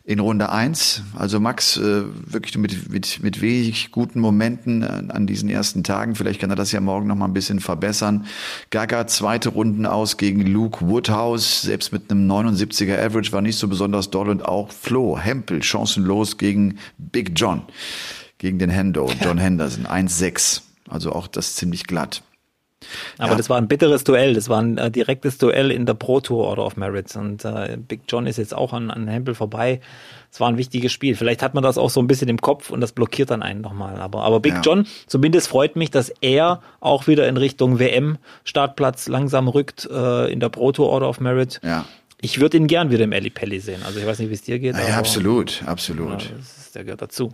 in 0.03 0.19
Runde 0.19 0.51
eins. 0.51 1.03
Also 1.15 1.39
Max 1.39 1.77
äh, 1.77 2.03
wirklich 2.15 2.57
mit, 2.57 2.89
mit, 2.91 3.21
mit 3.21 3.41
wenig 3.41 3.91
guten 3.91 4.19
Momenten 4.21 4.83
an, 4.83 5.11
an 5.11 5.27
diesen 5.27 5.49
ersten 5.49 5.83
Tagen. 5.83 6.15
Vielleicht 6.15 6.39
kann 6.39 6.49
er 6.49 6.55
das 6.55 6.71
ja 6.71 6.79
morgen 6.79 7.05
noch 7.05 7.15
mal 7.15 7.25
ein 7.25 7.33
bisschen 7.33 7.59
verbessern. 7.59 8.25
Gaga 8.71 9.05
zweite 9.05 9.49
Runden 9.49 9.85
aus 9.85 10.17
gegen 10.17 10.47
Luke 10.47 10.87
Woodhouse, 10.87 11.61
selbst 11.61 11.91
mit 11.91 12.09
einem 12.09 12.27
79er 12.27 12.99
Average 12.99 13.31
war 13.31 13.41
nicht 13.41 13.59
so 13.59 13.67
besonders 13.67 14.09
doll 14.09 14.29
und 14.29 14.43
auch 14.43 14.71
Flo 14.71 15.19
Hempel 15.19 15.61
chancenlos 15.61 16.39
gegen 16.39 16.79
Big 16.97 17.33
John, 17.35 17.61
gegen 18.39 18.57
den 18.57 18.71
Hendo, 18.71 19.11
John 19.23 19.37
Henderson 19.37 19.85
1-6. 19.85 20.61
Also 20.89 21.11
auch 21.11 21.27
das 21.27 21.53
ziemlich 21.53 21.85
glatt. 21.85 22.23
Aber 23.17 23.31
ja. 23.31 23.37
das 23.37 23.49
war 23.49 23.57
ein 23.57 23.67
bitteres 23.67 24.03
Duell, 24.03 24.33
das 24.33 24.49
war 24.49 24.61
ein 24.61 24.77
äh, 24.77 24.91
direktes 24.91 25.37
Duell 25.37 25.71
in 25.71 25.85
der 25.85 25.93
Pro 25.93 26.19
Tour 26.19 26.45
Order 26.45 26.65
of 26.65 26.77
Merits 26.77 27.15
und 27.15 27.45
äh, 27.45 27.77
Big 27.77 28.01
John 28.07 28.27
ist 28.27 28.37
jetzt 28.37 28.55
auch 28.55 28.73
an, 28.73 28.91
an 28.91 29.07
Hempel 29.07 29.35
vorbei. 29.35 29.81
Es 30.31 30.39
war 30.39 30.49
ein 30.49 30.57
wichtiges 30.57 30.91
Spiel. 30.91 31.15
Vielleicht 31.15 31.41
hat 31.41 31.53
man 31.53 31.63
das 31.63 31.77
auch 31.77 31.89
so 31.89 32.01
ein 32.01 32.07
bisschen 32.07 32.27
im 32.27 32.41
Kopf 32.41 32.69
und 32.69 32.81
das 32.81 32.91
blockiert 32.91 33.29
dann 33.31 33.41
einen 33.41 33.61
nochmal. 33.61 34.01
Aber, 34.01 34.23
aber 34.23 34.41
Big 34.41 34.55
ja. 34.55 34.61
John, 34.61 34.85
zumindest 35.07 35.47
freut 35.47 35.77
mich, 35.77 35.91
dass 35.91 36.09
er 36.21 36.61
auch 36.81 37.07
wieder 37.07 37.27
in 37.27 37.37
Richtung 37.37 37.79
WM-Startplatz 37.79 39.07
langsam 39.07 39.47
rückt 39.47 39.87
äh, 39.89 40.31
in 40.31 40.41
der 40.41 40.49
Pro 40.49 40.73
Tour 40.73 40.89
Order 40.89 41.07
of 41.07 41.21
Merit. 41.21 41.61
Ja. 41.63 41.85
Ich 42.19 42.39
würde 42.39 42.57
ihn 42.57 42.67
gern 42.67 42.91
wieder 42.91 43.03
im 43.03 43.11
Pelli 43.11 43.59
sehen. 43.59 43.81
Also 43.85 43.99
ich 43.99 44.05
weiß 44.05 44.19
nicht, 44.19 44.29
wie 44.29 44.33
es 44.33 44.41
dir 44.41 44.59
geht. 44.59 44.75
Ja, 44.75 44.97
absolut, 44.97 45.63
absolut. 45.65 46.31
Das, 46.35 46.71
der 46.71 46.83
gehört 46.83 47.01
dazu. 47.01 47.33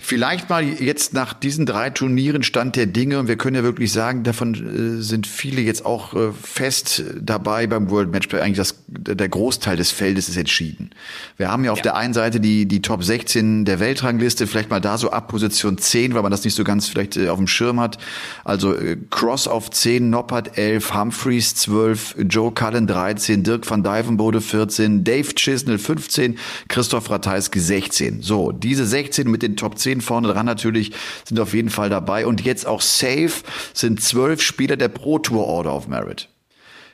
Vielleicht 0.00 0.48
mal 0.48 0.64
jetzt 0.64 1.14
nach 1.14 1.32
diesen 1.32 1.66
drei 1.66 1.90
Turnieren 1.90 2.42
Stand 2.42 2.76
der 2.76 2.86
Dinge 2.86 3.18
und 3.18 3.28
wir 3.28 3.36
können 3.36 3.56
ja 3.56 3.62
wirklich 3.62 3.92
sagen, 3.92 4.22
davon 4.22 4.54
äh, 4.54 5.02
sind 5.02 5.26
viele 5.26 5.60
jetzt 5.60 5.84
auch 5.84 6.14
äh, 6.14 6.32
fest 6.32 7.02
dabei 7.20 7.66
beim 7.66 7.90
World 7.90 8.10
Matchplay. 8.10 8.40
Eigentlich 8.40 8.56
das, 8.56 8.76
der 8.86 9.28
Großteil 9.28 9.76
des 9.76 9.90
Feldes 9.90 10.28
ist 10.28 10.36
entschieden. 10.36 10.90
Wir 11.36 11.50
haben 11.50 11.64
ja 11.64 11.72
auf 11.72 11.78
ja. 11.78 11.82
der 11.82 11.96
einen 11.96 12.14
Seite 12.14 12.40
die, 12.40 12.66
die 12.66 12.82
Top 12.82 13.04
16 13.04 13.64
der 13.64 13.80
Weltrangliste, 13.80 14.46
vielleicht 14.46 14.70
mal 14.70 14.80
da 14.80 14.96
so 14.96 15.10
ab 15.10 15.28
Position 15.28 15.78
10, 15.78 16.14
weil 16.14 16.22
man 16.22 16.30
das 16.30 16.44
nicht 16.44 16.54
so 16.54 16.64
ganz 16.64 16.88
vielleicht 16.88 17.16
äh, 17.16 17.28
auf 17.28 17.38
dem 17.38 17.46
Schirm 17.46 17.80
hat. 17.80 17.98
Also 18.44 18.74
Cross 19.10 19.48
auf 19.48 19.70
10, 19.70 20.08
Noppert 20.08 20.56
11, 20.56 20.94
Humphreys 20.94 21.54
12, 21.56 22.16
Joe 22.28 22.52
Cullen 22.52 22.86
13, 22.86 23.42
Dirk 23.42 23.68
van 23.68 23.82
Dijvenbode 23.82 24.40
14, 24.40 25.04
Dave 25.04 25.34
Chisnell 25.34 25.78
15, 25.78 26.38
Christoph 26.68 27.10
Ratajski 27.10 27.58
16. 27.58 28.22
So, 28.22 28.52
diese 28.52 28.86
16 28.86 29.30
mit 29.30 29.42
den 29.42 29.56
Top 29.56 29.65
Top 29.66 29.78
10 29.80 30.00
vorne 30.00 30.28
dran 30.28 30.46
natürlich 30.46 30.92
sind 31.24 31.40
auf 31.40 31.52
jeden 31.52 31.70
Fall 31.70 31.90
dabei. 31.90 32.24
Und 32.24 32.44
jetzt 32.44 32.68
auch 32.68 32.80
safe 32.80 33.32
sind 33.74 34.00
zwölf 34.00 34.40
Spieler 34.40 34.76
der 34.76 34.86
Pro 34.86 35.18
Tour 35.18 35.44
Order 35.44 35.74
of 35.74 35.88
Merit. 35.88 36.28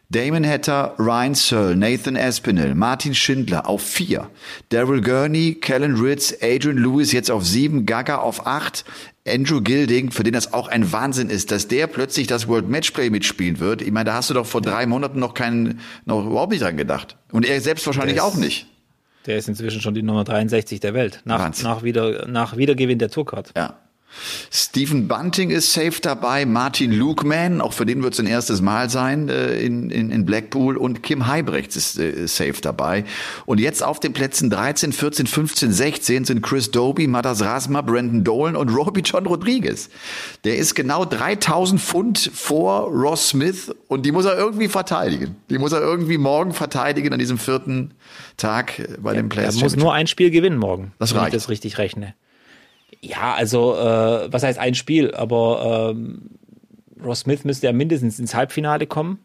Damon 0.08 0.46
Hatter, 0.46 0.94
Ryan 0.98 1.34
Searle, 1.34 1.76
Nathan 1.76 2.16
Espinel, 2.16 2.74
Martin 2.74 3.14
Schindler 3.14 3.68
auf 3.68 3.82
vier, 3.82 4.30
Daryl 4.70 5.02
Gurney, 5.02 5.54
Kellen 5.60 5.96
Ritz, 5.96 6.34
Adrian 6.40 6.78
Lewis 6.78 7.12
jetzt 7.12 7.30
auf 7.30 7.44
sieben, 7.44 7.84
Gaga 7.84 8.16
auf 8.16 8.46
acht, 8.46 8.86
Andrew 9.28 9.60
Gilding, 9.60 10.10
für 10.10 10.22
den 10.22 10.32
das 10.32 10.54
auch 10.54 10.68
ein 10.68 10.92
Wahnsinn 10.92 11.28
ist, 11.28 11.50
dass 11.50 11.68
der 11.68 11.88
plötzlich 11.88 12.26
das 12.26 12.48
World 12.48 12.70
Matchplay 12.70 13.10
mitspielen 13.10 13.60
wird. 13.60 13.82
Ich 13.82 13.92
meine, 13.92 14.06
da 14.06 14.14
hast 14.14 14.30
du 14.30 14.34
doch 14.34 14.46
vor 14.46 14.62
drei 14.62 14.86
Monaten 14.86 15.18
noch 15.18 15.34
keinen, 15.34 15.80
noch 16.06 16.24
überhaupt 16.24 16.52
nicht 16.52 16.62
dran 16.62 16.78
gedacht. 16.78 17.18
Und 17.32 17.44
er 17.44 17.60
selbst 17.60 17.86
wahrscheinlich 17.86 18.22
auch 18.22 18.34
nicht. 18.34 18.66
Der 19.26 19.36
ist 19.36 19.48
inzwischen 19.48 19.80
schon 19.80 19.94
die 19.94 20.02
Nummer 20.02 20.24
63 20.24 20.80
der 20.80 20.94
Welt. 20.94 21.22
Nach, 21.24 21.52
nach, 21.62 21.82
wieder, 21.82 22.26
nach 22.26 22.56
Wiedergewinn 22.56 22.98
der 22.98 23.10
Tourcard. 23.10 23.52
Ja. 23.56 23.78
Stephen 24.50 25.08
Bunting 25.08 25.50
ist 25.50 25.72
safe 25.72 26.00
dabei, 26.00 26.46
Martin 26.46 26.92
Lukeman, 26.92 27.60
auch 27.60 27.72
für 27.72 27.86
den 27.86 28.02
wird 28.02 28.14
es 28.14 28.20
ein 28.20 28.26
erstes 28.26 28.60
Mal 28.60 28.90
sein 28.90 29.28
äh, 29.28 29.58
in, 29.60 29.90
in, 29.90 30.10
in 30.10 30.24
Blackpool 30.24 30.76
und 30.76 31.02
Kim 31.02 31.26
Heibrechts 31.26 31.76
ist 31.76 31.98
äh, 31.98 32.26
safe 32.26 32.60
dabei. 32.60 33.04
Und 33.46 33.60
jetzt 33.60 33.82
auf 33.82 34.00
den 34.00 34.12
Plätzen 34.12 34.50
13, 34.50 34.92
14, 34.92 35.26
15, 35.26 35.72
16 35.72 36.24
sind 36.24 36.42
Chris 36.42 36.70
Doby, 36.70 37.06
Matas 37.06 37.42
Rasma, 37.42 37.80
Brandon 37.80 38.24
Dolan 38.24 38.56
und 38.56 38.68
Robbie 38.68 39.02
John 39.02 39.26
Rodriguez. 39.26 39.88
Der 40.44 40.56
ist 40.56 40.74
genau 40.74 41.04
3000 41.04 41.80
Pfund 41.80 42.30
vor 42.32 42.88
Ross 42.88 43.28
Smith 43.30 43.74
und 43.88 44.06
die 44.06 44.12
muss 44.12 44.24
er 44.24 44.36
irgendwie 44.36 44.68
verteidigen. 44.68 45.36
Die 45.50 45.58
muss 45.58 45.72
er 45.72 45.80
irgendwie 45.80 46.18
morgen 46.18 46.52
verteidigen 46.52 47.12
an 47.12 47.18
diesem 47.18 47.38
vierten 47.38 47.92
Tag 48.36 48.82
bei 49.00 49.14
ja, 49.14 49.20
dem 49.20 49.28
Players. 49.28 49.56
Er 49.56 49.62
muss 49.62 49.76
nur 49.76 49.92
ein 49.92 50.06
Spiel 50.06 50.30
gewinnen 50.30 50.58
morgen, 50.58 50.92
das 50.98 51.12
wenn 51.12 51.20
reicht. 51.20 51.34
ich 51.34 51.42
das 51.42 51.48
richtig 51.48 51.78
rechne. 51.78 52.14
Ja, 53.02 53.34
also 53.34 53.74
äh, 53.74 54.32
was 54.32 54.42
heißt 54.42 54.58
ein 54.58 54.74
Spiel? 54.74 55.14
Aber 55.14 55.92
ähm, 55.94 56.30
Ross 57.02 57.20
Smith 57.20 57.44
müsste 57.44 57.66
ja 57.66 57.72
mindestens 57.72 58.18
ins 58.18 58.34
Halbfinale 58.34 58.86
kommen. 58.86 59.18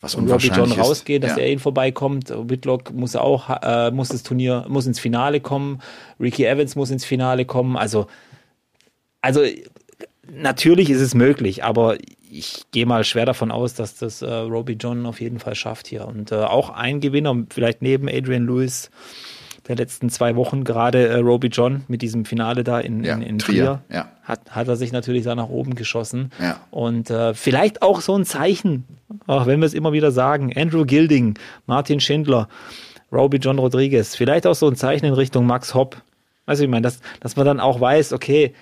Was 0.00 0.14
und 0.14 0.30
Robbie 0.30 0.48
John 0.48 0.72
rausgeht, 0.72 1.22
dass 1.22 1.36
ja. 1.36 1.42
er 1.42 1.52
ihn 1.52 1.58
vorbeikommt. 1.58 2.30
Whitlock 2.30 2.90
muss 2.92 3.16
auch, 3.16 3.50
äh, 3.62 3.90
muss 3.90 4.08
das 4.08 4.22
Turnier, 4.22 4.64
muss 4.68 4.86
ins 4.86 4.98
Finale 4.98 5.40
kommen. 5.40 5.82
Ricky 6.18 6.46
Evans 6.46 6.74
muss 6.74 6.90
ins 6.90 7.04
Finale 7.04 7.44
kommen. 7.44 7.76
Also, 7.76 8.06
also 9.20 9.42
natürlich 10.32 10.88
ist 10.88 11.02
es 11.02 11.14
möglich, 11.14 11.64
aber 11.64 11.98
ich 12.30 12.62
gehe 12.70 12.86
mal 12.86 13.04
schwer 13.04 13.26
davon 13.26 13.50
aus, 13.50 13.74
dass 13.74 13.96
das 13.96 14.22
äh, 14.22 14.32
Robbie 14.32 14.78
John 14.80 15.04
auf 15.04 15.20
jeden 15.20 15.38
Fall 15.38 15.54
schafft 15.54 15.86
hier. 15.86 16.06
Und 16.06 16.32
äh, 16.32 16.36
auch 16.36 16.70
ein 16.70 17.00
Gewinner, 17.00 17.44
vielleicht 17.50 17.82
neben 17.82 18.08
Adrian 18.08 18.46
Lewis, 18.46 18.90
der 19.68 19.76
letzten 19.76 20.10
zwei 20.10 20.36
Wochen, 20.36 20.64
gerade 20.64 21.08
äh, 21.08 21.16
Roby 21.16 21.48
John 21.48 21.84
mit 21.88 22.02
diesem 22.02 22.24
Finale 22.24 22.64
da 22.64 22.80
in, 22.80 23.04
ja, 23.04 23.14
in, 23.14 23.22
in 23.22 23.38
Trier, 23.38 23.82
Trier 23.88 23.98
ja. 23.98 24.08
hat, 24.22 24.50
hat 24.50 24.68
er 24.68 24.76
sich 24.76 24.92
natürlich 24.92 25.24
da 25.24 25.34
nach 25.34 25.48
oben 25.48 25.74
geschossen. 25.74 26.30
Ja. 26.40 26.60
Und 26.70 27.10
äh, 27.10 27.34
vielleicht 27.34 27.82
auch 27.82 28.00
so 28.00 28.16
ein 28.16 28.24
Zeichen, 28.24 28.84
auch 29.26 29.46
wenn 29.46 29.60
wir 29.60 29.66
es 29.66 29.74
immer 29.74 29.92
wieder 29.92 30.10
sagen, 30.10 30.52
Andrew 30.56 30.84
Gilding, 30.84 31.38
Martin 31.66 32.00
Schindler, 32.00 32.48
Roby 33.12 33.38
John 33.38 33.58
Rodriguez, 33.58 34.16
vielleicht 34.16 34.46
auch 34.46 34.54
so 34.54 34.68
ein 34.68 34.76
Zeichen 34.76 35.06
in 35.06 35.14
Richtung 35.14 35.46
Max 35.46 35.74
Hopp. 35.74 36.02
Also 36.46 36.64
ich 36.64 36.70
meine, 36.70 36.82
dass, 36.82 37.00
dass 37.20 37.36
man 37.36 37.46
dann 37.46 37.60
auch 37.60 37.80
weiß, 37.80 38.12
okay, 38.12 38.54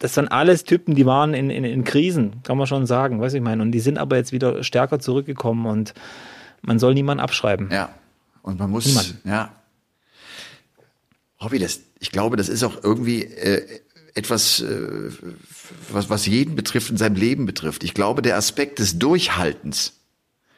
das 0.00 0.14
sind 0.14 0.28
alles 0.28 0.64
Typen, 0.64 0.94
die 0.94 1.04
waren 1.04 1.34
in, 1.34 1.50
in, 1.50 1.62
in 1.62 1.84
Krisen, 1.84 2.42
kann 2.42 2.56
man 2.56 2.66
schon 2.66 2.86
sagen, 2.86 3.20
weiß 3.20 3.34
ich 3.34 3.42
meine. 3.42 3.62
Und 3.62 3.72
die 3.72 3.80
sind 3.80 3.98
aber 3.98 4.16
jetzt 4.16 4.32
wieder 4.32 4.64
stärker 4.64 4.98
zurückgekommen 4.98 5.66
und 5.66 5.94
man 6.62 6.78
soll 6.78 6.94
niemanden 6.94 7.22
abschreiben. 7.22 7.68
Ja. 7.70 7.90
Und 8.42 8.58
man 8.58 8.70
muss, 8.70 8.86
Niemand. 8.86 9.16
ja, 9.24 9.50
Hobby, 11.40 11.58
das, 11.58 11.80
ich 11.98 12.10
glaube, 12.12 12.36
das 12.36 12.48
ist 12.48 12.62
auch 12.62 12.82
irgendwie 12.82 13.24
äh, 13.24 13.80
etwas, 14.14 14.60
äh, 14.60 15.10
was, 15.90 16.10
was 16.10 16.26
jeden 16.26 16.54
betrifft, 16.54 16.90
in 16.90 16.96
seinem 16.96 17.16
Leben 17.16 17.46
betrifft. 17.46 17.84
Ich 17.84 17.94
glaube, 17.94 18.22
der 18.22 18.36
Aspekt 18.36 18.78
des 18.78 18.98
Durchhaltens. 18.98 19.94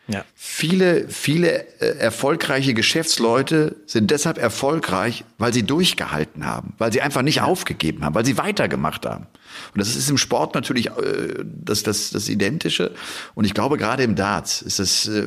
Ja. 0.09 0.25
Viele, 0.35 1.09
viele 1.09 1.65
äh, 1.81 1.99
erfolgreiche 1.99 2.75
Geschäftsleute 2.75 3.77
sind 3.87 4.11
deshalb 4.11 4.37
erfolgreich, 4.37 5.25
weil 5.39 5.53
sie 5.53 5.63
durchgehalten 5.63 6.45
haben, 6.45 6.75
weil 6.79 6.93
sie 6.93 7.01
einfach 7.01 7.23
nicht 7.23 7.41
aufgegeben 7.41 8.05
haben, 8.05 8.15
weil 8.15 8.25
sie 8.25 8.37
weitergemacht 8.37 9.07
haben. 9.07 9.29
Und 9.73 9.81
das 9.81 9.95
ist 9.95 10.11
im 10.11 10.19
Sport 10.19 10.55
natürlich 10.55 10.89
äh, 10.89 11.45
das, 11.45 11.85
das, 11.85 12.11
das 12.11 12.29
Identische. 12.29 12.93
Und 13.35 13.45
ich 13.45 13.55
glaube, 13.55 13.79
gerade 13.79 14.03
im 14.03 14.17
Darts 14.17 14.61
ist 14.61 14.81
es, 14.81 15.07
äh, 15.07 15.25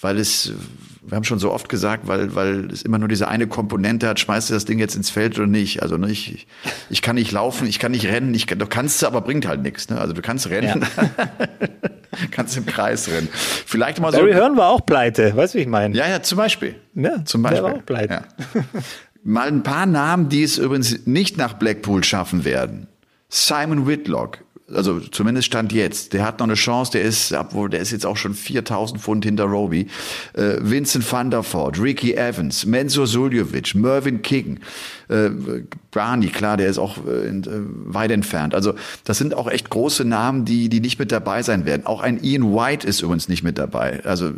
weil 0.00 0.18
es, 0.18 0.52
wir 1.02 1.16
haben 1.16 1.24
schon 1.24 1.38
so 1.38 1.52
oft 1.52 1.68
gesagt, 1.68 2.06
weil, 2.06 2.34
weil 2.34 2.70
es 2.70 2.82
immer 2.82 2.98
nur 2.98 3.08
diese 3.08 3.28
eine 3.28 3.48
Komponente 3.48 4.08
hat, 4.08 4.20
schmeißt 4.20 4.50
du 4.50 4.54
das 4.54 4.64
Ding 4.64 4.78
jetzt 4.78 4.94
ins 4.94 5.10
Feld 5.10 5.36
oder 5.38 5.48
nicht? 5.48 5.82
Also 5.82 5.96
ne, 5.96 6.10
ich, 6.10 6.46
ich 6.88 7.02
kann 7.02 7.16
nicht 7.16 7.32
laufen, 7.32 7.66
ich 7.66 7.78
kann 7.78 7.92
nicht 7.92 8.06
rennen, 8.06 8.32
ich, 8.34 8.46
du 8.46 8.66
kannst 8.66 9.02
aber 9.02 9.20
bringt 9.20 9.46
halt 9.46 9.62
nichts. 9.62 9.88
Ne? 9.88 10.00
Also 10.00 10.12
du 10.12 10.22
kannst 10.22 10.48
rennen, 10.50 10.84
ja. 10.96 11.18
kannst 12.30 12.56
im 12.56 12.66
Kreis 12.66 13.08
rennen. 13.08 13.28
Vielleicht 13.32 14.00
mal 14.00 14.12
so. 14.12 14.18
Barry 14.18 14.34
Hearn 14.34 14.56
war 14.56 14.68
auch 14.68 14.86
pleite, 14.86 15.34
weißt 15.36 15.54
du, 15.54 15.58
wie 15.58 15.62
ich 15.62 15.68
meine? 15.68 15.96
Ja, 15.96 16.08
ja, 16.08 16.22
zum 16.22 16.38
Beispiel. 16.38 16.76
Ja, 16.94 17.24
zum 17.24 17.42
Beispiel. 17.42 17.62
Der 17.62 17.70
war 17.70 17.78
auch 17.78 17.86
pleite. 17.86 18.12
Ja. 18.54 18.62
Mal 19.24 19.48
ein 19.48 19.64
paar 19.64 19.86
Namen, 19.86 20.28
die 20.28 20.44
es 20.44 20.58
übrigens 20.58 21.06
nicht 21.06 21.36
nach 21.36 21.54
Blackpool 21.54 22.04
schaffen 22.04 22.44
werden. 22.44 22.86
Simon 23.28 23.86
Whitlock, 23.86 24.38
also 24.74 25.00
zumindest 25.00 25.46
stand 25.46 25.72
jetzt, 25.72 26.12
der 26.12 26.24
hat 26.24 26.40
noch 26.40 26.46
eine 26.46 26.54
Chance, 26.54 26.92
der 26.92 27.02
ist, 27.02 27.32
obwohl 27.32 27.70
der 27.70 27.80
ist 27.80 27.90
jetzt 27.90 28.04
auch 28.04 28.16
schon 28.16 28.34
4000 28.34 29.00
Pfund 29.00 29.24
hinter 29.24 29.44
Roby. 29.44 29.86
Äh, 30.34 30.56
Vincent 30.60 31.10
van 31.10 31.30
der 31.30 31.42
Voort, 31.42 31.80
Ricky 31.80 32.14
Evans, 32.14 32.66
Mensur 32.66 33.06
Suljovic, 33.06 33.74
Mervyn 33.74 34.20
King, 34.20 34.60
äh, 35.08 35.30
Barney, 35.90 36.28
klar, 36.28 36.56
der 36.58 36.68
ist 36.68 36.78
auch 36.78 36.98
äh, 37.06 37.28
in, 37.28 37.44
äh, 37.44 37.94
weit 37.94 38.10
entfernt. 38.10 38.54
Also 38.54 38.74
das 39.04 39.16
sind 39.16 39.34
auch 39.34 39.50
echt 39.50 39.70
große 39.70 40.04
Namen, 40.04 40.44
die, 40.44 40.68
die 40.68 40.80
nicht 40.80 40.98
mit 40.98 41.12
dabei 41.12 41.42
sein 41.42 41.64
werden. 41.64 41.86
Auch 41.86 42.02
ein 42.02 42.22
Ian 42.22 42.54
White 42.54 42.86
ist 42.86 43.00
übrigens 43.00 43.28
nicht 43.28 43.42
mit 43.42 43.56
dabei. 43.56 44.04
Also 44.04 44.32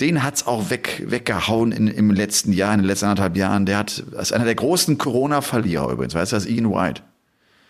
den 0.00 0.22
hat's 0.22 0.46
auch 0.46 0.70
weg, 0.70 1.04
weggehauen 1.06 1.72
in, 1.72 1.88
im 1.88 2.10
letzten 2.10 2.52
Jahr, 2.52 2.72
in 2.72 2.80
den 2.80 2.86
letzten 2.86 3.06
anderthalb 3.06 3.36
Jahren. 3.36 3.66
Der 3.66 3.78
hat, 3.78 3.98
ist 3.98 4.32
einer 4.32 4.46
der 4.46 4.54
großen 4.54 4.96
Corona-Verlierer 4.96 5.90
übrigens, 5.90 6.14
weißt 6.14 6.32
du, 6.32 6.36
das 6.36 6.46
Ian 6.46 6.70
White. 6.70 7.02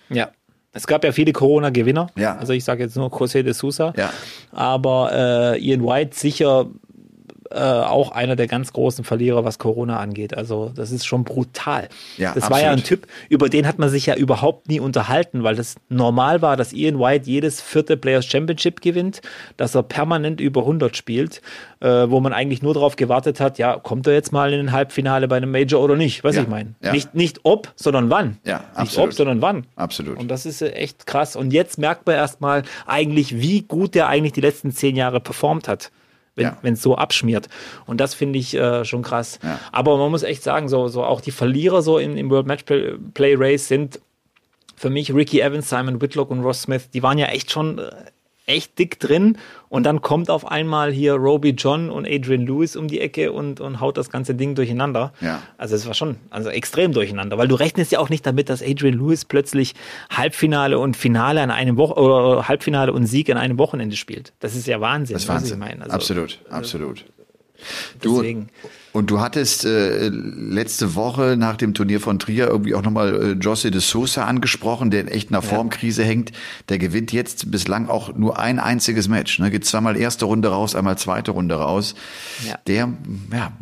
Ja, 0.08 0.30
es 0.76 0.86
gab 0.86 1.04
ja 1.04 1.12
viele 1.12 1.32
Corona-Gewinner. 1.32 2.08
Ja. 2.16 2.36
Also 2.36 2.52
ich 2.52 2.64
sage 2.64 2.84
jetzt 2.84 2.96
nur 2.96 3.08
José 3.08 3.42
de 3.42 3.52
Sousa. 3.52 3.94
Ja. 3.96 4.12
Aber 4.52 5.10
äh, 5.12 5.58
Ian 5.58 5.82
White 5.82 6.16
sicher 6.16 6.66
äh, 7.50 7.58
auch 7.58 8.12
einer 8.12 8.36
der 8.36 8.46
ganz 8.46 8.72
großen 8.72 9.04
Verlierer, 9.04 9.44
was 9.44 9.58
Corona 9.58 9.98
angeht. 9.98 10.36
Also 10.36 10.72
das 10.74 10.90
ist 10.90 11.06
schon 11.06 11.24
brutal. 11.24 11.88
Ja, 12.16 12.32
das 12.34 12.50
war 12.50 12.60
ja 12.60 12.70
ein 12.70 12.82
Typ, 12.82 13.06
über 13.28 13.48
den 13.48 13.66
hat 13.66 13.78
man 13.78 13.88
sich 13.88 14.06
ja 14.06 14.14
überhaupt 14.14 14.68
nie 14.68 14.80
unterhalten, 14.80 15.42
weil 15.42 15.56
das 15.56 15.76
normal 15.88 16.42
war, 16.42 16.56
dass 16.56 16.72
Ian 16.72 16.98
White 16.98 17.28
jedes 17.28 17.60
vierte 17.60 17.96
Players 17.96 18.26
Championship 18.26 18.80
gewinnt, 18.80 19.20
dass 19.56 19.74
er 19.74 19.82
permanent 19.82 20.40
über 20.40 20.62
100 20.62 20.96
spielt, 20.96 21.42
äh, 21.80 21.88
wo 21.88 22.20
man 22.20 22.32
eigentlich 22.32 22.62
nur 22.62 22.74
darauf 22.74 22.96
gewartet 22.96 23.40
hat, 23.40 23.58
ja, 23.58 23.76
kommt 23.76 24.06
er 24.06 24.14
jetzt 24.14 24.32
mal 24.32 24.52
in 24.52 24.60
ein 24.60 24.72
Halbfinale 24.72 25.28
bei 25.28 25.36
einem 25.36 25.50
Major 25.50 25.82
oder 25.82 25.96
nicht? 25.96 26.24
Was 26.24 26.36
Ja, 26.36 26.42
ich 26.42 26.48
meine. 26.48 26.74
ja. 26.82 26.92
Nicht, 26.92 27.14
nicht 27.14 27.40
ob, 27.42 27.72
sondern 27.76 28.10
wann. 28.10 28.38
Ja, 28.44 28.58
nicht 28.58 28.76
absolut. 28.76 29.08
ob, 29.08 29.14
sondern 29.14 29.42
wann. 29.42 29.66
Absolut. 29.76 30.18
Und 30.18 30.28
das 30.28 30.46
ist 30.46 30.62
echt 30.62 31.06
krass. 31.06 31.36
Und 31.36 31.52
jetzt 31.52 31.78
merkt 31.78 32.06
man 32.06 32.16
erstmal 32.16 32.62
eigentlich, 32.86 33.40
wie 33.40 33.62
gut 33.62 33.94
der 33.94 34.08
eigentlich 34.08 34.32
die 34.32 34.40
letzten 34.40 34.72
zehn 34.72 34.96
Jahre 34.96 35.20
performt 35.20 35.68
hat. 35.68 35.90
Wenn 36.36 36.44
Ja. 36.44 36.58
es 36.62 36.82
so 36.82 36.96
abschmiert. 36.96 37.48
Und 37.86 38.00
das 38.00 38.14
finde 38.14 38.38
ich 38.38 38.54
äh, 38.54 38.84
schon 38.84 39.02
krass. 39.02 39.38
Ja. 39.42 39.58
Aber 39.72 39.96
man 39.96 40.10
muss 40.10 40.22
echt 40.22 40.42
sagen, 40.42 40.68
so, 40.68 40.86
so 40.88 41.02
auch 41.02 41.20
die 41.20 41.30
Verlierer 41.32 41.82
so 41.82 41.98
in, 41.98 42.16
im 42.16 42.30
World 42.30 42.46
Match 42.46 42.62
Play, 42.64 43.34
Race 43.36 43.66
sind 43.68 44.00
für 44.76 44.90
mich 44.90 45.12
Ricky 45.14 45.40
Evans, 45.40 45.68
Simon 45.70 46.00
Whitlock 46.00 46.30
und 46.30 46.40
Ross 46.40 46.62
Smith. 46.62 46.90
Die 46.90 47.02
waren 47.02 47.16
ja 47.18 47.26
echt 47.26 47.50
schon 47.50 47.78
äh, 47.78 47.90
echt 48.46 48.78
dick 48.78 48.98
drin. 48.98 49.38
Und 49.68 49.84
dann 49.84 50.00
kommt 50.00 50.30
auf 50.30 50.46
einmal 50.46 50.92
hier 50.92 51.14
Roby 51.14 51.50
John 51.50 51.90
und 51.90 52.06
Adrian 52.06 52.46
Lewis 52.46 52.76
um 52.76 52.88
die 52.88 53.00
Ecke 53.00 53.32
und, 53.32 53.60
und 53.60 53.80
haut 53.80 53.96
das 53.96 54.10
ganze 54.10 54.34
Ding 54.34 54.54
durcheinander. 54.54 55.12
Ja. 55.20 55.42
Also 55.58 55.74
es 55.74 55.86
war 55.86 55.94
schon 55.94 56.16
also 56.30 56.48
extrem 56.48 56.92
durcheinander, 56.92 57.36
weil 57.36 57.48
du 57.48 57.56
rechnest 57.56 57.92
ja 57.92 57.98
auch 57.98 58.08
nicht 58.08 58.24
damit, 58.24 58.48
dass 58.48 58.62
Adrian 58.62 58.94
Lewis 58.94 59.24
plötzlich 59.24 59.74
Halbfinale 60.10 60.78
und 60.78 60.96
Finale 60.96 61.42
an 61.42 61.50
einem 61.50 61.76
Woche 61.76 61.94
oder 62.00 62.48
Halbfinale 62.48 62.92
und 62.92 63.06
Sieg 63.06 63.28
an 63.30 63.36
einem 63.36 63.58
Wochenende 63.58 63.96
spielt. 63.96 64.32
Das 64.40 64.54
ist 64.54 64.66
ja 64.66 64.80
Wahnsinn. 64.80 65.14
Das 65.14 65.24
ist 65.24 65.28
was 65.28 65.42
Wahnsinn. 65.58 65.82
Also 65.82 65.92
absolut, 65.92 66.38
absolut. 66.48 67.04
Du, 68.00 68.16
Deswegen. 68.16 68.48
Und 68.96 69.10
du 69.10 69.20
hattest 69.20 69.66
äh, 69.66 70.08
letzte 70.08 70.94
Woche 70.94 71.36
nach 71.38 71.56
dem 71.56 71.74
Turnier 71.74 72.00
von 72.00 72.18
Trier 72.18 72.48
irgendwie 72.48 72.74
auch 72.74 72.80
nochmal 72.80 73.14
äh, 73.14 73.32
José 73.32 73.68
de 73.68 73.80
Sousa 73.82 74.24
angesprochen, 74.24 74.90
der 74.90 75.02
in 75.02 75.08
echt 75.08 75.28
einer 75.30 75.42
Formkrise 75.42 76.02
hängt. 76.02 76.32
Der 76.70 76.78
gewinnt 76.78 77.12
jetzt 77.12 77.50
bislang 77.50 77.90
auch 77.90 78.14
nur 78.14 78.38
ein 78.38 78.58
einziges 78.58 79.06
Match. 79.08 79.38
Ne? 79.38 79.50
Geht 79.50 79.66
zweimal 79.66 79.98
erste 79.98 80.24
Runde 80.24 80.48
raus, 80.48 80.74
einmal 80.74 80.96
zweite 80.96 81.32
Runde 81.32 81.56
raus. 81.56 81.94
Ja. 82.48 82.58
Der, 82.66 82.92
ja, 83.32 83.52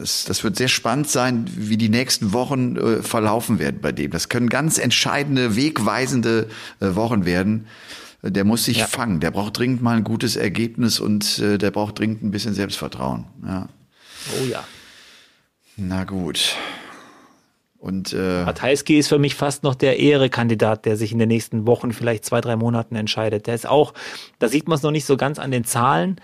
es, 0.00 0.24
das 0.24 0.44
wird 0.44 0.56
sehr 0.56 0.68
spannend 0.68 1.08
sein, 1.10 1.46
wie 1.56 1.76
die 1.76 1.88
nächsten 1.88 2.32
Wochen 2.32 2.76
äh, 2.76 3.02
verlaufen 3.02 3.58
werden 3.58 3.80
bei 3.82 3.90
dem. 3.90 4.12
Das 4.12 4.28
können 4.28 4.48
ganz 4.48 4.78
entscheidende, 4.78 5.56
wegweisende 5.56 6.46
äh, 6.78 6.94
Wochen 6.94 7.24
werden. 7.24 7.66
Der 8.22 8.44
muss 8.44 8.64
sich 8.64 8.78
Ja. 8.78 8.86
fangen. 8.86 9.18
Der 9.18 9.32
braucht 9.32 9.58
dringend 9.58 9.82
mal 9.82 9.96
ein 9.96 10.04
gutes 10.04 10.36
Ergebnis 10.36 11.00
und 11.00 11.40
äh, 11.40 11.58
der 11.58 11.72
braucht 11.72 11.98
dringend 11.98 12.22
ein 12.22 12.30
bisschen 12.30 12.54
Selbstvertrauen. 12.54 13.24
Ja. 13.44 13.68
Oh 14.40 14.44
ja. 14.46 14.64
Na 15.76 16.04
gut. 16.04 16.54
Und 17.78 18.12
äh, 18.12 18.42
Ratajski 18.42 18.98
ist 18.98 19.08
für 19.08 19.18
mich 19.18 19.34
fast 19.34 19.62
noch 19.62 19.74
der 19.74 19.98
Ehrekandidat, 19.98 20.86
der 20.86 20.96
sich 20.96 21.12
in 21.12 21.18
den 21.18 21.28
nächsten 21.28 21.66
Wochen, 21.66 21.92
vielleicht 21.92 22.24
zwei, 22.24 22.40
drei 22.40 22.56
Monaten 22.56 22.96
entscheidet. 22.96 23.46
Der 23.46 23.54
ist 23.54 23.68
auch, 23.68 23.92
da 24.38 24.48
sieht 24.48 24.66
man 24.66 24.76
es 24.76 24.82
noch 24.82 24.90
nicht 24.90 25.04
so 25.04 25.16
ganz 25.16 25.38
an 25.38 25.50
den 25.50 25.64
Zahlen, 25.64 26.16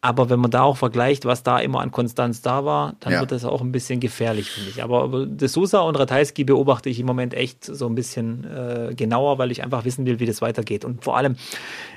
aber 0.00 0.30
wenn 0.30 0.38
man 0.38 0.52
da 0.52 0.62
auch 0.62 0.76
vergleicht, 0.76 1.24
was 1.24 1.42
da 1.42 1.58
immer 1.58 1.80
an 1.80 1.90
Konstanz 1.90 2.40
da 2.42 2.64
war, 2.64 2.94
dann 3.00 3.14
Ja. 3.14 3.20
wird 3.20 3.32
das 3.32 3.44
auch 3.44 3.62
ein 3.62 3.72
bisschen 3.72 3.98
gefährlich, 3.98 4.48
finde 4.50 4.70
ich. 4.70 4.82
Aber 4.82 5.26
De 5.26 5.48
Sousa 5.48 5.80
und 5.80 5.96
Ratajski 5.96 6.44
beobachte 6.44 6.88
ich 6.88 7.00
im 7.00 7.06
Moment 7.06 7.34
echt 7.34 7.64
so 7.64 7.86
ein 7.86 7.96
bisschen 7.96 8.44
äh, 8.44 8.94
genauer, 8.94 9.38
weil 9.38 9.50
ich 9.50 9.64
einfach 9.64 9.84
wissen 9.84 10.06
will, 10.06 10.20
wie 10.20 10.26
das 10.26 10.40
weitergeht. 10.40 10.84
Und 10.84 11.02
vor 11.02 11.16
allem, 11.16 11.34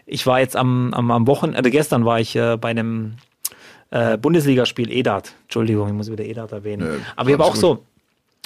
ich 0.07 0.25
war 0.25 0.39
jetzt 0.39 0.55
am, 0.55 0.93
am, 0.95 1.11
am 1.11 1.27
Wochenende, 1.27 1.67
äh, 1.69 1.71
gestern 1.71 2.05
war 2.05 2.19
ich 2.19 2.35
äh, 2.35 2.57
bei 2.57 2.69
einem 2.69 3.17
äh, 3.91 4.17
Bundesligaspiel 4.17 4.91
EDAT. 4.91 5.33
Entschuldigung, 5.43 5.87
ich 5.87 5.93
muss 5.93 6.11
wieder 6.11 6.25
EDAT 6.25 6.51
erwähnen. 6.51 6.87
Nö, 6.87 6.97
Aber 7.15 7.29
ich 7.29 7.33
habe 7.33 7.45
auch 7.45 7.53
gut. 7.53 7.61
so 7.61 7.85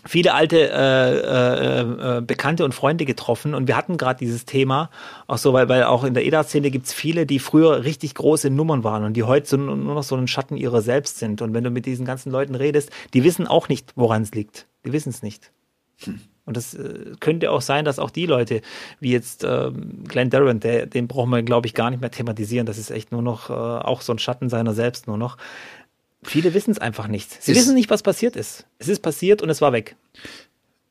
viele 0.05 0.33
alte 0.33 0.69
äh, 0.69 1.13
äh, 1.17 2.17
äh, 2.17 2.21
Bekannte 2.21 2.63
und 2.63 2.73
Freunde 2.73 3.05
getroffen 3.05 3.53
und 3.55 3.67
wir 3.67 3.75
hatten 3.75 3.97
gerade 3.97 4.19
dieses 4.19 4.45
Thema, 4.45 4.89
auch 5.27 5.37
so, 5.37 5.53
weil, 5.53 5.67
weil 5.67 5.83
auch 5.83 6.03
in 6.03 6.13
der 6.13 6.25
EDA-Szene 6.25 6.69
gibt's 6.71 6.93
viele, 6.93 7.25
die 7.25 7.39
früher 7.39 7.83
richtig 7.83 8.13
große 8.15 8.49
Nummern 8.49 8.83
waren 8.83 9.03
und 9.03 9.13
die 9.13 9.23
heute 9.23 9.47
so, 9.47 9.57
nur 9.57 9.75
noch 9.75 10.03
so 10.03 10.15
ein 10.15 10.27
Schatten 10.27 10.57
ihrer 10.57 10.81
selbst 10.81 11.17
sind. 11.17 11.41
Und 11.41 11.53
wenn 11.53 11.63
du 11.63 11.69
mit 11.71 11.85
diesen 11.85 12.05
ganzen 12.05 12.31
Leuten 12.31 12.55
redest, 12.55 12.91
die 13.13 13.23
wissen 13.23 13.47
auch 13.47 13.69
nicht, 13.69 13.93
woran 13.95 14.21
es 14.21 14.31
liegt. 14.31 14.67
Die 14.85 14.93
wissen 14.93 15.09
es 15.09 15.23
nicht. 15.23 15.51
Und 16.45 16.57
das 16.57 16.73
äh, 16.75 17.13
könnte 17.19 17.49
auch 17.51 17.61
sein, 17.61 17.85
dass 17.85 17.97
auch 17.99 18.11
die 18.11 18.25
Leute, 18.27 18.61
wie 18.99 19.11
jetzt 19.11 19.43
ähm, 19.43 20.03
Glenn 20.07 20.29
Durant, 20.29 20.63
der, 20.63 20.85
den 20.85 21.07
brauchen 21.07 21.31
wir, 21.31 21.41
glaube 21.43 21.67
ich, 21.67 21.73
gar 21.73 21.89
nicht 21.89 22.01
mehr 22.01 22.11
thematisieren. 22.11 22.65
Das 22.67 22.77
ist 22.77 22.91
echt 22.91 23.11
nur 23.11 23.21
noch 23.23 23.49
äh, 23.49 23.53
auch 23.53 24.01
so 24.01 24.13
ein 24.13 24.19
Schatten 24.19 24.49
seiner 24.49 24.73
selbst 24.73 25.07
nur 25.07 25.17
noch. 25.17 25.37
Viele 26.23 26.53
wissen 26.53 26.71
es 26.71 26.79
einfach 26.79 27.07
nicht. 27.07 27.41
Sie 27.43 27.51
Ist- 27.51 27.57
wissen 27.59 27.75
nicht, 27.75 27.89
was 27.89 28.03
passiert 28.03 28.35
ist. 28.35 28.65
Es 28.79 28.87
ist 28.87 29.01
passiert 29.01 29.41
und 29.41 29.49
es 29.49 29.61
war 29.61 29.73
weg. 29.73 29.95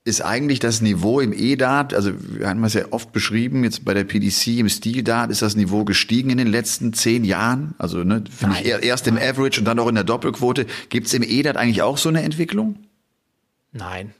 ist 0.04 0.20
eigentlich 0.22 0.58
das 0.58 0.80
Niveau 0.82 1.18
im 1.20 1.32
E-Dart, 1.32 1.94
also 1.94 2.12
wir 2.36 2.46
haben 2.48 2.62
es 2.64 2.74
ja 2.74 2.86
oft 2.90 3.12
beschrieben, 3.12 3.64
jetzt 3.64 3.84
bei 3.84 3.94
der 3.94 4.04
PDC 4.04 4.58
im 4.58 4.68
Stil-Dart 4.68 5.30
ist 5.30 5.40
das 5.40 5.56
Niveau 5.56 5.84
gestiegen 5.84 6.30
in 6.30 6.38
den 6.38 6.48
letzten 6.48 6.92
zehn 6.92 7.24
Jahren. 7.24 7.74
Also 7.78 8.04
ne, 8.04 8.22
ich 8.60 8.66
erst 8.84 9.06
im 9.06 9.16
Average 9.16 9.60
und 9.60 9.64
dann 9.64 9.78
auch 9.78 9.88
in 9.88 9.94
der 9.94 10.04
Doppelquote. 10.04 10.66
Gibt 10.88 11.06
es 11.06 11.14
im 11.14 11.22
E-Dart 11.22 11.56
eigentlich 11.56 11.80
auch 11.82 11.96
so 11.96 12.08
eine 12.10 12.22
Entwicklung? 12.22 12.76
Nein. 13.72 14.12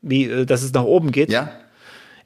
Wie, 0.00 0.24
äh, 0.24 0.46
dass 0.46 0.62
es 0.62 0.72
nach 0.72 0.84
oben 0.84 1.10
geht? 1.12 1.30
Ja? 1.30 1.50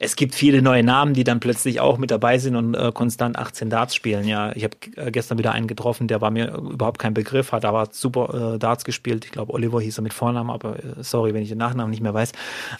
Es 0.03 0.15
gibt 0.15 0.35
viele 0.35 0.61
neue 0.61 0.83
Namen, 0.83 1.13
die 1.13 1.23
dann 1.23 1.39
plötzlich 1.39 1.79
auch 1.79 1.97
mit 1.97 2.11
dabei 2.11 2.37
sind 2.37 2.55
und 2.55 2.75
äh, 2.75 2.91
konstant 2.93 3.37
18 3.37 3.69
Darts 3.69 3.95
spielen. 3.95 4.27
Ja, 4.27 4.51
ich 4.55 4.63
habe 4.65 4.75
äh, 4.97 5.11
gestern 5.11 5.37
wieder 5.37 5.53
einen 5.53 5.67
getroffen, 5.67 6.07
der 6.07 6.19
war 6.19 6.29
mir 6.29 6.53
überhaupt 6.53 6.99
kein 6.99 7.13
Begriff, 7.13 7.51
hat 7.51 7.63
aber 7.65 7.87
super 7.91 8.55
äh, 8.55 8.59
Darts 8.59 8.83
gespielt. 8.83 9.23
Ich 9.25 9.31
glaube, 9.31 9.53
Oliver 9.53 9.79
hieß 9.81 9.97
er 9.99 10.01
mit 10.01 10.13
Vornamen, 10.13 10.49
aber 10.49 10.77
äh, 10.77 10.81
sorry, 11.01 11.33
wenn 11.33 11.41
ich 11.43 11.49
den 11.49 11.57
Nachnamen 11.57 11.89
nicht 11.89 12.01
mehr 12.03 12.13
weiß. 12.13 12.33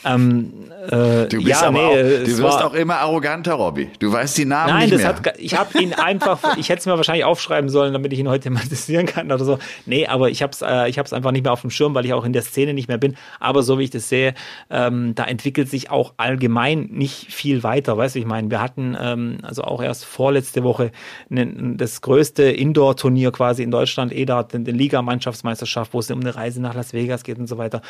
Ähm, 0.05 0.51
äh, 0.89 1.27
Du 1.27 1.37
bist 1.37 1.47
ja, 1.47 1.61
aber 1.67 1.71
nee, 1.71 1.85
auch, 1.85 1.93
du 1.93 2.27
wirst 2.27 2.41
war- 2.41 2.65
auch 2.65 2.73
immer 2.73 2.97
arroganter, 2.97 3.53
Robby. 3.53 3.89
Du 3.99 4.11
weißt 4.11 4.37
die 4.37 4.45
Namen 4.45 4.69
Nein, 4.73 4.81
nicht 4.89 4.93
das 4.93 5.01
mehr. 5.01 5.07
hat, 5.15 5.39
ich 5.39 5.57
habe 5.57 5.81
ihn 5.81 5.93
einfach, 5.93 6.39
ich 6.57 6.69
hätte 6.69 6.79
es 6.79 6.85
mir 6.85 6.97
wahrscheinlich 6.97 7.25
aufschreiben 7.25 7.69
sollen, 7.69 7.93
damit 7.93 8.11
ich 8.13 8.19
ihn 8.19 8.27
heute 8.27 8.43
thematisieren 8.43 9.05
kann 9.07 9.31
oder 9.31 9.43
so. 9.45 9.59
Nee, 9.85 10.07
aber 10.07 10.29
ich 10.29 10.41
habe 10.43 10.51
es 10.51 10.61
äh, 10.61 10.89
ich 10.89 10.99
hab's 10.99 11.13
einfach 11.13 11.31
nicht 11.31 11.43
mehr 11.43 11.53
auf 11.53 11.61
dem 11.61 11.69
Schirm, 11.69 11.95
weil 11.95 12.05
ich 12.05 12.13
auch 12.13 12.25
in 12.25 12.33
der 12.33 12.41
Szene 12.41 12.73
nicht 12.73 12.87
mehr 12.89 12.97
bin. 12.97 13.15
Aber 13.39 13.63
so 13.63 13.79
wie 13.79 13.83
ich 13.85 13.89
das 13.91 14.09
sehe, 14.09 14.33
ähm, 14.69 15.15
da 15.15 15.23
entwickelt 15.23 15.69
sich 15.69 15.89
auch 15.89 16.13
allgemein 16.17 16.89
nicht 16.91 17.12
viel 17.13 17.63
weiter. 17.63 17.97
Weißt 17.97 18.15
du, 18.15 18.19
ich 18.19 18.25
meine, 18.25 18.49
wir 18.49 18.61
hatten 18.61 18.97
ähm, 18.99 19.37
also 19.41 19.63
auch 19.63 19.81
erst 19.81 20.05
vorletzte 20.05 20.63
Woche 20.63 20.91
ne, 21.29 21.75
das 21.77 22.01
größte 22.01 22.43
Indoor-Turnier 22.43 23.31
quasi 23.31 23.63
in 23.63 23.71
Deutschland, 23.71 24.11
EDA, 24.11 24.43
den, 24.43 24.65
den 24.65 24.75
Liga-Mannschaftsmeisterschaft, 24.75 25.93
wo 25.93 25.99
es 25.99 26.11
um 26.11 26.19
eine 26.19 26.35
Reise 26.35 26.61
nach 26.61 26.73
Las 26.73 26.93
Vegas 26.93 27.23
geht 27.23 27.39
und 27.39 27.47
so 27.47 27.57
weiter. 27.57 27.81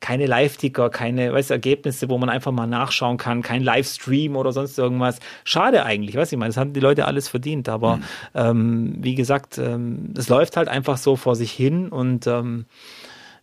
Keine 0.00 0.26
Live-Ticker, 0.26 0.90
keine 0.90 1.32
weißt, 1.32 1.50
Ergebnisse, 1.50 2.08
wo 2.08 2.18
man 2.18 2.28
einfach 2.28 2.52
mal 2.52 2.66
nachschauen 2.66 3.16
kann, 3.16 3.42
kein 3.42 3.62
Livestream 3.62 4.36
oder 4.36 4.52
sonst 4.52 4.78
irgendwas. 4.78 5.18
Schade 5.44 5.84
eigentlich, 5.84 6.16
weißt 6.16 6.32
du, 6.32 6.36
ich 6.36 6.40
meine, 6.40 6.50
das 6.50 6.56
haben 6.56 6.72
die 6.72 6.80
Leute 6.80 7.06
alles 7.06 7.28
verdient, 7.28 7.68
aber 7.68 8.00
ähm, 8.34 8.94
wie 8.98 9.14
gesagt, 9.14 9.58
ähm, 9.58 10.12
es 10.16 10.28
läuft 10.28 10.56
halt 10.56 10.68
einfach 10.68 10.96
so 10.96 11.16
vor 11.16 11.36
sich 11.36 11.52
hin 11.52 11.88
und 11.88 12.26
ähm, 12.26 12.66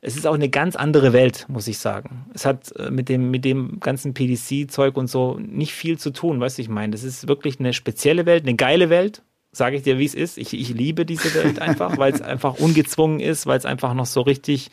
es 0.01 0.15
ist 0.15 0.25
auch 0.25 0.33
eine 0.33 0.49
ganz 0.49 0.75
andere 0.75 1.11
Welt, 1.11 1.45
muss 1.49 1.67
ich 1.67 1.77
sagen. 1.77 2.25
Es 2.33 2.45
hat 2.45 2.73
äh, 2.77 2.89
mit 2.89 3.09
dem, 3.09 3.31
mit 3.31 3.43
dem 3.43 3.79
ganzen 3.79 4.13
PDC-Zeug 4.13 4.95
und 4.95 5.07
so 5.07 5.37
nicht 5.39 5.73
viel 5.73 5.97
zu 5.97 6.11
tun, 6.11 6.39
weißt 6.39 6.57
du, 6.57 6.61
ich 6.61 6.69
meine. 6.69 6.91
Das 6.91 7.03
ist 7.03 7.27
wirklich 7.27 7.59
eine 7.59 7.73
spezielle 7.73 8.25
Welt, 8.25 8.43
eine 8.43 8.55
geile 8.55 8.89
Welt, 8.89 9.23
sage 9.51 9.75
ich 9.75 9.83
dir, 9.83 9.97
wie 9.97 10.05
es 10.05 10.15
ist. 10.15 10.37
Ich, 10.37 10.53
ich 10.53 10.69
liebe 10.69 11.05
diese 11.05 11.33
Welt 11.33 11.59
einfach, 11.61 11.97
weil 11.97 12.13
es 12.13 12.21
einfach 12.21 12.55
ungezwungen 12.59 13.19
ist, 13.19 13.45
weil 13.45 13.57
es 13.57 13.65
einfach 13.65 13.93
noch 13.93 14.05
so 14.05 14.21
richtig, 14.21 14.71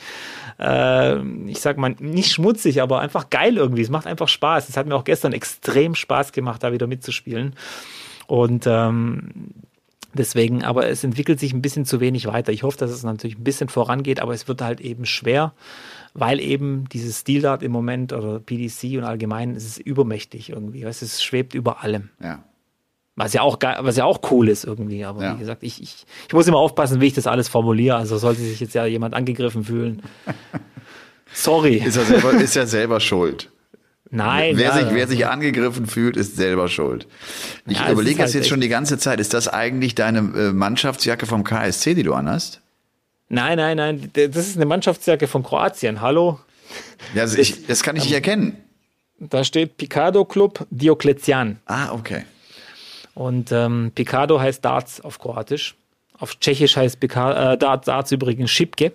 äh, 0.60 1.20
ich 1.48 1.60
sag 1.60 1.76
mal, 1.76 1.96
nicht 1.98 2.32
schmutzig, 2.32 2.80
aber 2.80 3.00
einfach 3.00 3.28
geil 3.28 3.56
irgendwie. 3.56 3.82
Es 3.82 3.90
macht 3.90 4.06
einfach 4.06 4.28
Spaß. 4.28 4.68
Es 4.68 4.76
hat 4.76 4.86
mir 4.86 4.94
auch 4.94 5.04
gestern 5.04 5.32
extrem 5.32 5.96
Spaß 5.96 6.30
gemacht, 6.32 6.62
da 6.62 6.72
wieder 6.72 6.86
mitzuspielen. 6.86 7.54
Und 8.28 8.66
ähm, 8.66 9.50
Deswegen, 10.16 10.64
aber 10.64 10.88
es 10.88 11.04
entwickelt 11.04 11.38
sich 11.38 11.52
ein 11.52 11.62
bisschen 11.62 11.84
zu 11.84 12.00
wenig 12.00 12.26
weiter. 12.26 12.50
Ich 12.52 12.62
hoffe, 12.62 12.78
dass 12.78 12.90
es 12.90 13.02
natürlich 13.04 13.38
ein 13.38 13.44
bisschen 13.44 13.68
vorangeht, 13.68 14.20
aber 14.20 14.32
es 14.34 14.48
wird 14.48 14.62
halt 14.62 14.80
eben 14.80 15.06
schwer, 15.06 15.52
weil 16.14 16.40
eben 16.40 16.88
dieses 16.92 17.20
Stilart 17.20 17.62
im 17.62 17.72
Moment 17.72 18.12
oder 18.12 18.40
PDC 18.40 18.96
und 18.98 19.04
allgemein, 19.04 19.54
es 19.54 19.64
ist 19.64 19.78
übermächtig 19.78 20.50
irgendwie. 20.50 20.84
weißt 20.84 21.02
Es 21.02 21.22
schwebt 21.22 21.54
über 21.54 21.82
allem. 21.84 22.10
ja. 22.22 22.42
Was 23.18 23.32
ja 23.32 23.40
auch, 23.40 23.58
ge- 23.58 23.76
was 23.80 23.96
ja 23.96 24.04
auch 24.04 24.20
cool 24.30 24.46
ist 24.50 24.64
irgendwie. 24.64 25.02
Aber 25.06 25.22
Ja. 25.22 25.34
wie 25.34 25.38
gesagt, 25.38 25.62
ich, 25.62 25.80
ich, 25.82 26.04
ich 26.28 26.34
muss 26.34 26.46
immer 26.48 26.58
aufpassen, 26.58 27.00
wie 27.00 27.06
ich 27.06 27.14
das 27.14 27.26
alles 27.26 27.48
formuliere. 27.48 27.96
Also 27.96 28.18
sollte 28.18 28.42
sich 28.42 28.60
jetzt 28.60 28.74
ja 28.74 28.84
jemand 28.84 29.14
angegriffen 29.14 29.64
fühlen. 29.64 30.02
Sorry. 31.32 31.76
Ist, 31.76 31.96
ja 31.96 32.04
selber, 32.04 32.32
ist 32.32 32.54
ja 32.54 32.66
selber 32.66 33.00
schuld. 33.00 33.50
Nein. 34.10 34.56
wer, 34.56 34.68
ja, 34.68 34.74
sich, 34.74 34.84
ja. 34.84 34.94
wer 34.94 35.08
sich 35.08 35.26
angegriffen 35.26 35.86
fühlt, 35.86 36.16
ist 36.16 36.36
selber 36.36 36.68
schuld. 36.68 37.06
Ich 37.66 37.78
Ja, 37.78 37.90
überlege 37.90 38.18
jetzt, 38.18 38.20
halt 38.20 38.34
jetzt 38.34 38.48
schon 38.48 38.60
die 38.60 38.68
ganze 38.68 38.98
Zeit, 38.98 39.20
ist 39.20 39.34
das 39.34 39.48
eigentlich 39.48 39.94
deine 39.94 40.18
äh, 40.18 40.52
Mannschaftsjacke 40.52 41.26
vom 41.26 41.44
KSC, 41.44 41.94
die 41.94 42.02
du 42.02 42.14
anhast? 42.14 42.60
Nein, 43.28 43.58
nein, 43.58 43.76
nein. 43.76 44.10
Das 44.14 44.46
ist 44.46 44.56
eine 44.56 44.66
Mannschaftsjacke 44.66 45.26
von 45.26 45.42
Kroatien. 45.42 46.00
Hallo? 46.00 46.38
Ja, 47.14 47.22
also 47.22 47.38
ich, 47.38 47.66
das 47.66 47.82
kann 47.82 47.96
ich 47.96 48.04
nicht 48.04 48.14
erkennen. 48.14 48.56
Da 49.18 49.42
steht 49.44 49.76
Picado 49.76 50.24
Club 50.24 50.66
Diokletian. 50.70 51.58
Ah, 51.66 51.92
okay. 51.92 52.24
Und 53.14 53.50
ähm, 53.50 53.92
Picado 53.94 54.38
heißt 54.38 54.64
Darts 54.64 55.00
auf 55.00 55.18
Kroatisch. 55.18 55.74
Auf 56.18 56.38
Tschechisch 56.38 56.76
heißt 56.76 57.00
Picard, 57.00 57.54
äh, 57.54 57.58
Darts, 57.58 57.86
Darts 57.86 58.12
übrigens 58.12 58.50
Schipke. 58.50 58.92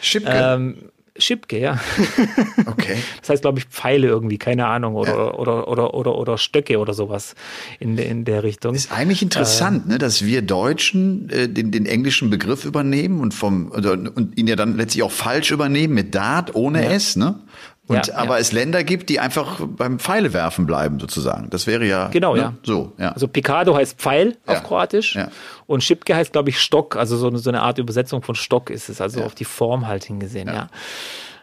Schipke. 0.00 0.30
Ähm, 0.30 0.90
Schipke, 1.16 1.60
ja. 1.60 1.80
okay. 2.66 2.96
Das 3.20 3.30
heißt, 3.30 3.42
glaube 3.42 3.60
ich, 3.60 3.66
Pfeile 3.66 4.08
irgendwie, 4.08 4.36
keine 4.36 4.66
Ahnung, 4.66 4.96
oder, 4.96 5.14
ja. 5.14 5.34
oder, 5.34 5.68
oder, 5.68 5.94
oder, 5.94 6.16
oder 6.16 6.38
Stöcke 6.38 6.78
oder 6.78 6.92
sowas 6.92 7.36
in, 7.78 7.96
in 7.98 8.24
der 8.24 8.42
Richtung. 8.42 8.74
Ist 8.74 8.90
eigentlich 8.90 9.22
interessant, 9.22 9.86
äh, 9.86 9.90
ne, 9.90 9.98
dass 9.98 10.24
wir 10.24 10.42
Deutschen 10.42 11.30
äh, 11.30 11.48
den, 11.48 11.70
den 11.70 11.86
englischen 11.86 12.30
Begriff 12.30 12.64
übernehmen 12.64 13.20
und 13.20 13.32
vom 13.32 13.70
oder, 13.70 13.92
und 13.92 14.36
ihn 14.36 14.48
ja 14.48 14.56
dann 14.56 14.76
letztlich 14.76 15.04
auch 15.04 15.12
falsch 15.12 15.52
übernehmen 15.52 15.94
mit 15.94 16.16
Dart 16.16 16.56
ohne 16.56 16.82
ja. 16.82 16.90
S, 16.90 17.14
ne? 17.14 17.38
Und 17.86 18.06
ja, 18.06 18.14
aber 18.14 18.34
ja. 18.34 18.40
es 18.40 18.52
Länder 18.52 18.82
gibt, 18.82 19.10
die 19.10 19.20
einfach 19.20 19.60
beim 19.60 19.98
Pfeile 19.98 20.32
werfen 20.32 20.64
bleiben, 20.64 20.98
sozusagen. 20.98 21.50
Das 21.50 21.66
wäre 21.66 21.84
ja 21.84 22.08
genau, 22.08 22.34
ne? 22.34 22.40
ja. 22.40 22.54
So, 22.62 22.92
ja. 22.96 23.12
Also 23.12 23.28
Picado 23.28 23.76
heißt 23.76 23.98
Pfeil 23.98 24.38
auf 24.46 24.62
Kroatisch 24.62 25.18
und 25.66 25.84
Schipke 25.84 26.16
heißt, 26.16 26.32
glaube 26.32 26.48
ich, 26.48 26.58
Stock. 26.58 26.96
Also 26.96 27.18
so 27.18 27.26
eine, 27.26 27.38
so 27.38 27.50
eine 27.50 27.62
Art 27.62 27.78
Übersetzung 27.78 28.22
von 28.22 28.34
Stock 28.34 28.70
ist 28.70 28.88
es, 28.88 29.02
also 29.02 29.22
auf 29.22 29.34
die 29.34 29.44
Form 29.44 29.86
halt 29.86 30.04
hingesehen. 30.04 30.48
Ja. 30.48 30.68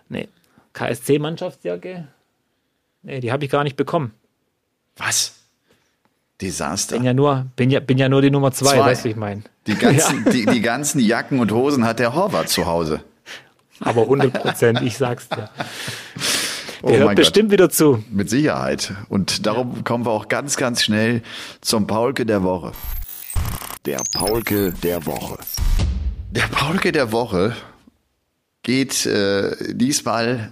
Nee. 0.10 0.30
KSC-Mannschaftsjacke? 0.74 2.08
Nee, 3.04 3.20
die 3.20 3.32
habe 3.32 3.46
ich 3.46 3.52
gar 3.52 3.64
nicht 3.64 3.76
bekommen. 3.76 4.12
Was? 4.98 5.36
Desaster. 6.42 6.96
Bin 6.96 7.06
ja 7.06 7.14
nur, 7.14 7.46
bin 7.56 7.70
ja, 7.70 7.80
bin 7.80 7.98
ja 7.98 8.10
nur 8.10 8.22
die 8.22 8.32
Nummer 8.32 8.52
zwei, 8.52 8.78
zwei. 8.78 8.80
weißt 8.80 9.04
du, 9.04 9.06
wie 9.06 9.12
ich 9.12 9.16
meine. 9.16 9.44
Die 9.68 9.76
ganzen, 9.76 10.26
die, 10.32 10.46
die 10.46 10.62
ganzen 10.62 11.00
Jacken 11.00 11.40
und 11.40 11.52
Hosen 11.52 11.86
hat 11.86 12.00
der 12.00 12.16
Horvath 12.16 12.50
zu 12.50 12.66
Hause. 12.66 13.02
Aber 13.82 14.04
100 14.04 14.34
Prozent, 14.34 14.82
ich 14.82 14.98
sag's 14.98 15.28
dir. 15.30 15.50
Der 16.84 16.90
oh 16.90 16.98
hört 16.98 17.16
bestimmt 17.16 17.50
Gott. 17.50 17.54
wieder 17.54 17.70
zu. 17.70 18.04
Mit 18.10 18.30
Sicherheit. 18.30 18.94
Und 19.10 19.46
darum 19.46 19.76
ja. 19.76 19.82
kommen 19.84 20.06
wir 20.06 20.12
auch 20.12 20.28
ganz, 20.28 20.58
ganz 20.58 20.84
schnell 20.84 21.22
zum 21.62 21.86
Paulke 21.86 22.26
der 22.26 22.44
Woche. 22.44 22.72
Der 23.86 24.02
Paulke 24.14 24.74
der 24.84 25.06
Woche. 25.06 25.38
Der 26.32 26.48
Paulke 26.48 26.92
der 26.92 27.12
Woche 27.12 27.56
geht 28.64 29.06
äh, 29.06 29.74
diesmal 29.74 30.52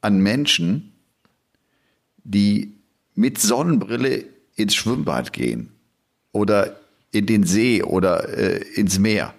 an 0.00 0.18
Menschen, 0.18 0.92
die 2.24 2.74
mit 3.14 3.38
Sonnenbrille 3.38 4.24
ins 4.56 4.74
Schwimmbad 4.74 5.32
gehen 5.32 5.70
oder 6.32 6.76
in 7.12 7.26
den 7.26 7.44
See 7.44 7.82
oder 7.82 8.28
äh, 8.28 8.62
ins 8.74 8.98
Meer. 8.98 9.34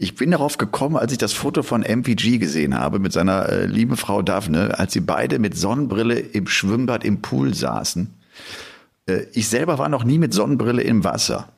Ich 0.00 0.14
bin 0.14 0.30
darauf 0.30 0.58
gekommen, 0.58 0.96
als 0.96 1.10
ich 1.10 1.18
das 1.18 1.32
Foto 1.32 1.64
von 1.64 1.82
MVG 1.82 2.38
gesehen 2.38 2.78
habe 2.78 3.00
mit 3.00 3.12
seiner 3.12 3.48
äh, 3.48 3.66
lieben 3.66 3.96
Frau 3.96 4.22
Daphne, 4.22 4.78
als 4.78 4.92
sie 4.92 5.00
beide 5.00 5.40
mit 5.40 5.56
Sonnenbrille 5.56 6.20
im 6.20 6.46
Schwimmbad 6.46 7.02
im 7.02 7.20
Pool 7.20 7.52
saßen. 7.52 8.08
Äh, 9.06 9.22
ich 9.32 9.48
selber 9.48 9.78
war 9.78 9.88
noch 9.88 10.04
nie 10.04 10.18
mit 10.18 10.32
Sonnenbrille 10.32 10.82
im 10.82 11.02
Wasser, 11.02 11.48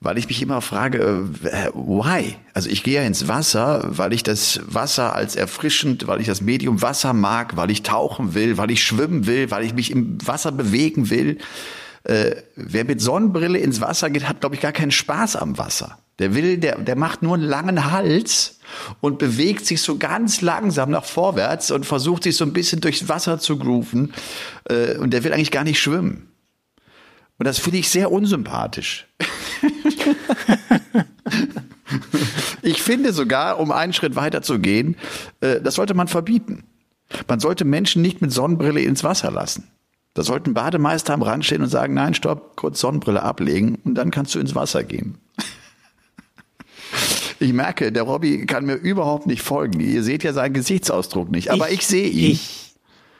weil 0.00 0.18
ich 0.18 0.26
mich 0.26 0.42
immer 0.42 0.62
frage, 0.62 1.28
äh, 1.44 1.70
why? 1.72 2.34
Also 2.54 2.68
ich 2.68 2.82
gehe 2.82 2.96
ja 2.96 3.06
ins 3.06 3.28
Wasser, 3.28 3.84
weil 3.84 4.12
ich 4.14 4.24
das 4.24 4.60
Wasser 4.66 5.14
als 5.14 5.36
erfrischend, 5.36 6.08
weil 6.08 6.20
ich 6.20 6.26
das 6.26 6.40
Medium 6.40 6.82
Wasser 6.82 7.12
mag, 7.12 7.56
weil 7.56 7.70
ich 7.70 7.84
tauchen 7.84 8.34
will, 8.34 8.58
weil 8.58 8.72
ich 8.72 8.82
schwimmen 8.82 9.28
will, 9.28 9.52
weil 9.52 9.64
ich 9.64 9.74
mich 9.74 9.92
im 9.92 10.18
Wasser 10.26 10.50
bewegen 10.50 11.08
will. 11.08 11.38
Äh, 12.02 12.34
wer 12.56 12.84
mit 12.84 13.00
Sonnenbrille 13.00 13.60
ins 13.60 13.80
Wasser 13.80 14.10
geht, 14.10 14.28
hat, 14.28 14.40
glaube 14.40 14.56
ich, 14.56 14.60
gar 14.60 14.72
keinen 14.72 14.90
Spaß 14.90 15.36
am 15.36 15.56
Wasser. 15.56 15.98
Der 16.20 16.34
will, 16.34 16.58
der, 16.58 16.78
der 16.78 16.96
macht 16.96 17.22
nur 17.22 17.34
einen 17.34 17.42
langen 17.42 17.90
Hals 17.90 18.58
und 19.00 19.18
bewegt 19.18 19.64
sich 19.64 19.80
so 19.80 19.96
ganz 19.96 20.42
langsam 20.42 20.90
nach 20.90 21.04
vorwärts 21.04 21.70
und 21.70 21.86
versucht 21.86 22.24
sich 22.24 22.36
so 22.36 22.44
ein 22.44 22.52
bisschen 22.52 22.82
durchs 22.82 23.08
Wasser 23.08 23.38
zu 23.38 23.58
grooven. 23.58 24.12
Äh, 24.68 24.98
und 24.98 25.14
der 25.14 25.24
will 25.24 25.32
eigentlich 25.32 25.50
gar 25.50 25.64
nicht 25.64 25.80
schwimmen. 25.80 26.28
Und 27.38 27.46
das 27.46 27.58
finde 27.58 27.78
ich 27.78 27.88
sehr 27.88 28.12
unsympathisch. 28.12 29.06
ich 32.62 32.82
finde 32.82 33.14
sogar, 33.14 33.58
um 33.58 33.72
einen 33.72 33.94
Schritt 33.94 34.14
weiter 34.14 34.42
zu 34.42 34.58
gehen, 34.58 34.96
äh, 35.40 35.62
das 35.62 35.76
sollte 35.76 35.94
man 35.94 36.06
verbieten. 36.06 36.64
Man 37.28 37.40
sollte 37.40 37.64
Menschen 37.64 38.02
nicht 38.02 38.20
mit 38.20 38.30
Sonnenbrille 38.30 38.82
ins 38.82 39.04
Wasser 39.04 39.30
lassen. 39.30 39.70
Da 40.12 40.22
sollten 40.22 40.52
Bademeister 40.52 41.14
am 41.14 41.22
Rand 41.22 41.46
stehen 41.46 41.62
und 41.62 41.68
sagen, 41.68 41.94
nein, 41.94 42.12
stopp, 42.12 42.56
kurz 42.56 42.78
Sonnenbrille 42.78 43.22
ablegen 43.22 43.78
und 43.84 43.94
dann 43.94 44.10
kannst 44.10 44.34
du 44.34 44.38
ins 44.38 44.54
Wasser 44.54 44.84
gehen. 44.84 45.16
Ich 47.40 47.52
merke, 47.54 47.90
der 47.90 48.02
Robby 48.02 48.44
kann 48.44 48.66
mir 48.66 48.74
überhaupt 48.74 49.26
nicht 49.26 49.42
folgen. 49.42 49.80
Ihr 49.80 50.02
seht 50.02 50.22
ja 50.22 50.32
seinen 50.32 50.52
Gesichtsausdruck 50.52 51.30
nicht, 51.30 51.50
aber 51.50 51.70
ich, 51.70 51.80
ich 51.80 51.86
sehe 51.86 52.08
ihn. 52.08 52.32
Ich, 52.32 52.74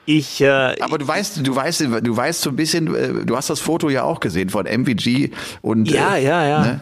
ich, 0.05 0.41
äh, 0.43 0.77
aber 0.81 0.99
du 0.99 1.09
weißt, 1.09 1.47
du 1.47 1.57
weißt, 1.57 1.81
du 1.81 2.17
weißt 2.17 2.43
so 2.43 2.51
ein 2.51 2.57
bisschen, 2.57 2.95
äh, 2.95 3.25
du 3.25 3.37
hast 3.37 3.49
das 3.49 3.61
Foto 3.61 3.89
ja 3.89 4.05
auch 4.05 4.21
gesehen 4.21 4.51
von 4.51 4.67
MVG 4.67 5.31
und 5.63 5.91
ja, 5.91 6.17
äh, 6.17 6.25
ja, 6.25 6.47
ja. 6.47 6.61
Ne? 6.61 6.81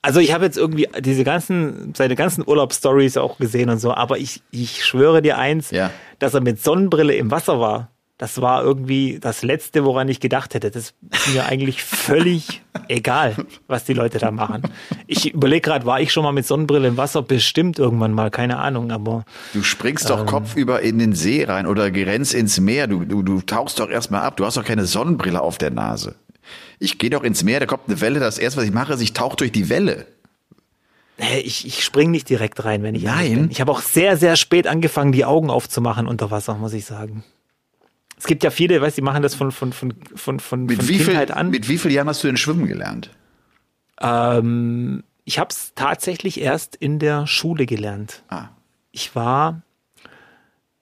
Also 0.00 0.20
ich 0.20 0.32
habe 0.32 0.44
jetzt 0.44 0.58
irgendwie 0.58 0.86
diese 1.00 1.24
ganzen, 1.24 1.94
seine 1.96 2.14
ganzen 2.14 2.46
Urlaubsstories 2.46 3.16
auch 3.16 3.38
gesehen 3.38 3.70
und 3.70 3.78
so, 3.78 3.92
aber 3.94 4.18
ich, 4.18 4.42
ich 4.50 4.84
schwöre 4.84 5.22
dir 5.22 5.38
eins, 5.38 5.70
ja. 5.70 5.90
dass 6.18 6.34
er 6.34 6.40
mit 6.40 6.62
Sonnenbrille 6.62 7.14
im 7.14 7.30
Wasser 7.30 7.58
war 7.58 7.93
das 8.24 8.40
war 8.40 8.62
irgendwie 8.62 9.18
das 9.20 9.42
Letzte, 9.42 9.84
woran 9.84 10.08
ich 10.08 10.18
gedacht 10.18 10.54
hätte. 10.54 10.70
Das 10.70 10.94
ist 11.12 11.34
mir 11.34 11.44
eigentlich 11.44 11.84
völlig 11.84 12.62
egal, 12.88 13.36
was 13.66 13.84
die 13.84 13.92
Leute 13.92 14.18
da 14.18 14.30
machen. 14.30 14.62
Ich 15.06 15.34
überlege 15.34 15.60
gerade, 15.60 15.84
war 15.84 16.00
ich 16.00 16.10
schon 16.10 16.24
mal 16.24 16.32
mit 16.32 16.46
Sonnenbrille 16.46 16.88
im 16.88 16.96
Wasser? 16.96 17.20
Bestimmt 17.20 17.78
irgendwann 17.78 18.12
mal, 18.12 18.30
keine 18.30 18.56
Ahnung, 18.60 18.92
aber. 18.92 19.26
Du 19.52 19.62
springst 19.62 20.08
doch 20.08 20.20
ähm, 20.20 20.26
kopfüber 20.26 20.80
in 20.80 20.98
den 20.98 21.12
See 21.12 21.44
rein 21.44 21.66
oder 21.66 21.90
gerennst 21.90 22.32
ins 22.32 22.58
Meer. 22.58 22.86
Du, 22.86 23.04
du, 23.04 23.22
du 23.22 23.42
tauchst 23.42 23.78
doch 23.78 23.90
erstmal 23.90 24.22
ab. 24.22 24.38
Du 24.38 24.46
hast 24.46 24.56
doch 24.56 24.64
keine 24.64 24.86
Sonnenbrille 24.86 25.42
auf 25.42 25.58
der 25.58 25.70
Nase. 25.70 26.14
Ich 26.78 26.96
gehe 26.96 27.10
doch 27.10 27.24
ins 27.24 27.44
Meer, 27.44 27.60
da 27.60 27.66
kommt 27.66 27.82
eine 27.88 28.00
Welle. 28.00 28.20
Das 28.20 28.38
erste, 28.38 28.60
was 28.60 28.64
ich 28.64 28.72
mache, 28.72 28.94
ist, 28.94 29.02
ich 29.02 29.12
tauche 29.12 29.36
durch 29.36 29.52
die 29.52 29.68
Welle. 29.68 30.06
Ich, 31.18 31.66
ich 31.66 31.84
spring 31.84 32.10
nicht 32.10 32.30
direkt 32.30 32.64
rein, 32.64 32.82
wenn 32.82 32.94
ich 32.94 33.02
Nein. 33.02 33.34
Bin. 33.34 33.50
Ich 33.50 33.60
habe 33.60 33.70
auch 33.70 33.82
sehr, 33.82 34.16
sehr 34.16 34.36
spät 34.36 34.66
angefangen, 34.66 35.12
die 35.12 35.26
Augen 35.26 35.50
aufzumachen 35.50 36.06
unter 36.06 36.30
Wasser, 36.30 36.54
muss 36.54 36.72
ich 36.72 36.86
sagen. 36.86 37.22
Es 38.16 38.26
gibt 38.26 38.44
ja 38.44 38.50
viele, 38.50 38.80
weißt 38.80 38.96
du, 38.96 39.00
die 39.00 39.04
machen 39.04 39.22
das 39.22 39.34
von, 39.34 39.52
von, 39.52 39.72
von, 39.72 39.94
von, 40.14 40.40
von, 40.40 40.64
mit 40.64 40.78
von 40.78 40.88
wie 40.88 40.98
Kindheit 40.98 41.28
viel, 41.28 41.36
an. 41.36 41.50
Mit 41.50 41.68
wie 41.68 41.78
vielen 41.78 41.94
Jahren 41.94 42.08
hast 42.08 42.22
du 42.22 42.28
denn 42.28 42.36
schwimmen 42.36 42.66
gelernt? 42.66 43.10
Ähm, 44.00 45.02
ich 45.24 45.38
habe 45.38 45.50
es 45.50 45.72
tatsächlich 45.74 46.40
erst 46.40 46.76
in 46.76 46.98
der 46.98 47.26
Schule 47.26 47.66
gelernt. 47.66 48.22
Ah. 48.28 48.48
Ich 48.92 49.14
war, 49.16 49.62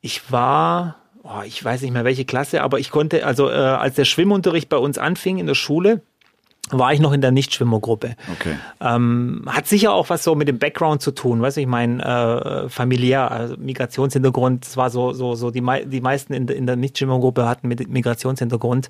ich 0.00 0.30
war, 0.30 0.96
oh, 1.22 1.42
ich 1.44 1.64
weiß 1.64 1.82
nicht 1.82 1.92
mehr 1.92 2.04
welche 2.04 2.24
Klasse, 2.24 2.62
aber 2.62 2.78
ich 2.78 2.90
konnte, 2.90 3.24
also 3.24 3.48
äh, 3.50 3.54
als 3.54 3.94
der 3.94 4.04
Schwimmunterricht 4.04 4.68
bei 4.68 4.76
uns 4.76 4.98
anfing 4.98 5.38
in 5.38 5.46
der 5.46 5.54
Schule, 5.54 6.02
war 6.78 6.92
ich 6.92 7.00
noch 7.00 7.12
in 7.12 7.20
der 7.20 7.30
Nichtschwimmergruppe. 7.30 8.16
Okay. 8.32 8.56
Ähm, 8.80 9.44
hat 9.46 9.66
sicher 9.66 9.92
auch 9.92 10.10
was 10.10 10.24
so 10.24 10.34
mit 10.34 10.48
dem 10.48 10.58
Background 10.58 11.02
zu 11.02 11.12
tun, 11.12 11.42
weißt 11.42 11.56
du, 11.56 11.60
ich 11.60 11.66
meine, 11.66 12.02
äh, 12.02 12.68
familiär, 12.68 13.30
also 13.30 13.56
Migrationshintergrund, 13.58 14.66
das 14.66 14.76
war 14.76 14.90
so, 14.90 15.12
so, 15.12 15.34
so, 15.34 15.50
die, 15.50 15.60
mei 15.60 15.84
die 15.84 16.00
meisten 16.00 16.32
in, 16.32 16.48
in 16.48 16.66
der 16.66 16.76
Nichtschwimmergruppe 16.76 17.46
hatten 17.46 17.68
mit 17.68 17.88
Migrationshintergrund. 17.88 18.88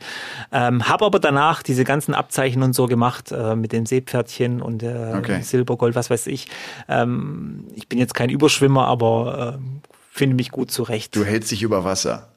Ähm, 0.52 0.88
habe 0.88 1.04
aber 1.04 1.18
danach 1.18 1.62
diese 1.62 1.84
ganzen 1.84 2.14
Abzeichen 2.14 2.62
und 2.62 2.74
so 2.74 2.86
gemacht, 2.86 3.32
äh, 3.32 3.56
mit 3.56 3.72
dem 3.72 3.86
Seepferdchen 3.86 4.62
und 4.62 4.82
äh, 4.82 5.14
okay. 5.16 5.42
Silbergold, 5.42 5.94
was 5.94 6.10
weiß 6.10 6.26
ich. 6.28 6.48
Ähm, 6.88 7.66
ich 7.74 7.88
bin 7.88 7.98
jetzt 7.98 8.14
kein 8.14 8.30
Überschwimmer, 8.30 8.86
aber 8.86 9.58
äh, 9.58 9.82
finde 10.10 10.36
mich 10.36 10.50
gut 10.50 10.70
zurecht. 10.70 11.16
Du 11.16 11.24
hältst 11.24 11.50
dich 11.50 11.62
über 11.62 11.84
Wasser. 11.84 12.28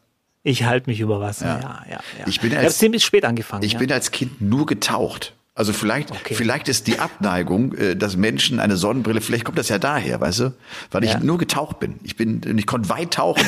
Ich 0.48 0.64
halte 0.64 0.90
mich 0.90 1.00
über 1.00 1.20
Wasser, 1.20 1.48
ja, 1.48 1.60
ja. 1.60 1.86
ja, 1.90 2.00
ja. 2.20 2.28
Ich 2.28 2.40
bin 2.40 2.56
als, 2.56 2.74
ich 2.74 2.80
ziemlich 2.80 3.04
spät 3.04 3.26
angefangen. 3.26 3.64
Ich 3.64 3.74
ja. 3.74 3.80
bin 3.80 3.92
als 3.92 4.12
Kind 4.12 4.42
nur 4.42 4.68
getaucht. 4.68 5.34
Also 5.58 5.72
vielleicht, 5.72 6.12
okay. 6.12 6.36
vielleicht 6.36 6.68
ist 6.68 6.86
die 6.88 7.00
Abneigung, 7.00 7.74
äh, 7.76 7.96
dass 7.96 8.18
Menschen 8.18 8.60
eine 8.60 8.76
Sonnenbrille, 8.76 9.22
vielleicht 9.22 9.46
kommt 9.46 9.58
das 9.58 9.70
ja 9.70 9.80
daher, 9.80 10.20
weißt 10.20 10.40
du? 10.42 10.54
Weil 10.92 11.06
ich 11.06 11.18
nur 11.20 11.38
getaucht 11.38 11.80
bin. 11.80 11.98
Ich 12.04 12.18
bin, 12.18 12.42
ich 12.58 12.68
konnte 12.68 12.90
weit 12.90 13.12
tauchen. 13.12 13.44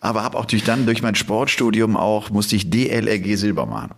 Aber 0.00 0.22
habe 0.22 0.38
auch 0.38 0.46
durch 0.46 0.64
dann 0.64 0.86
durch 0.86 1.02
mein 1.02 1.14
Sportstudium 1.14 1.96
auch 1.96 2.30
musste 2.30 2.56
ich 2.56 2.70
DLRG 2.70 3.36
Silber 3.36 3.66
machen. 3.66 3.92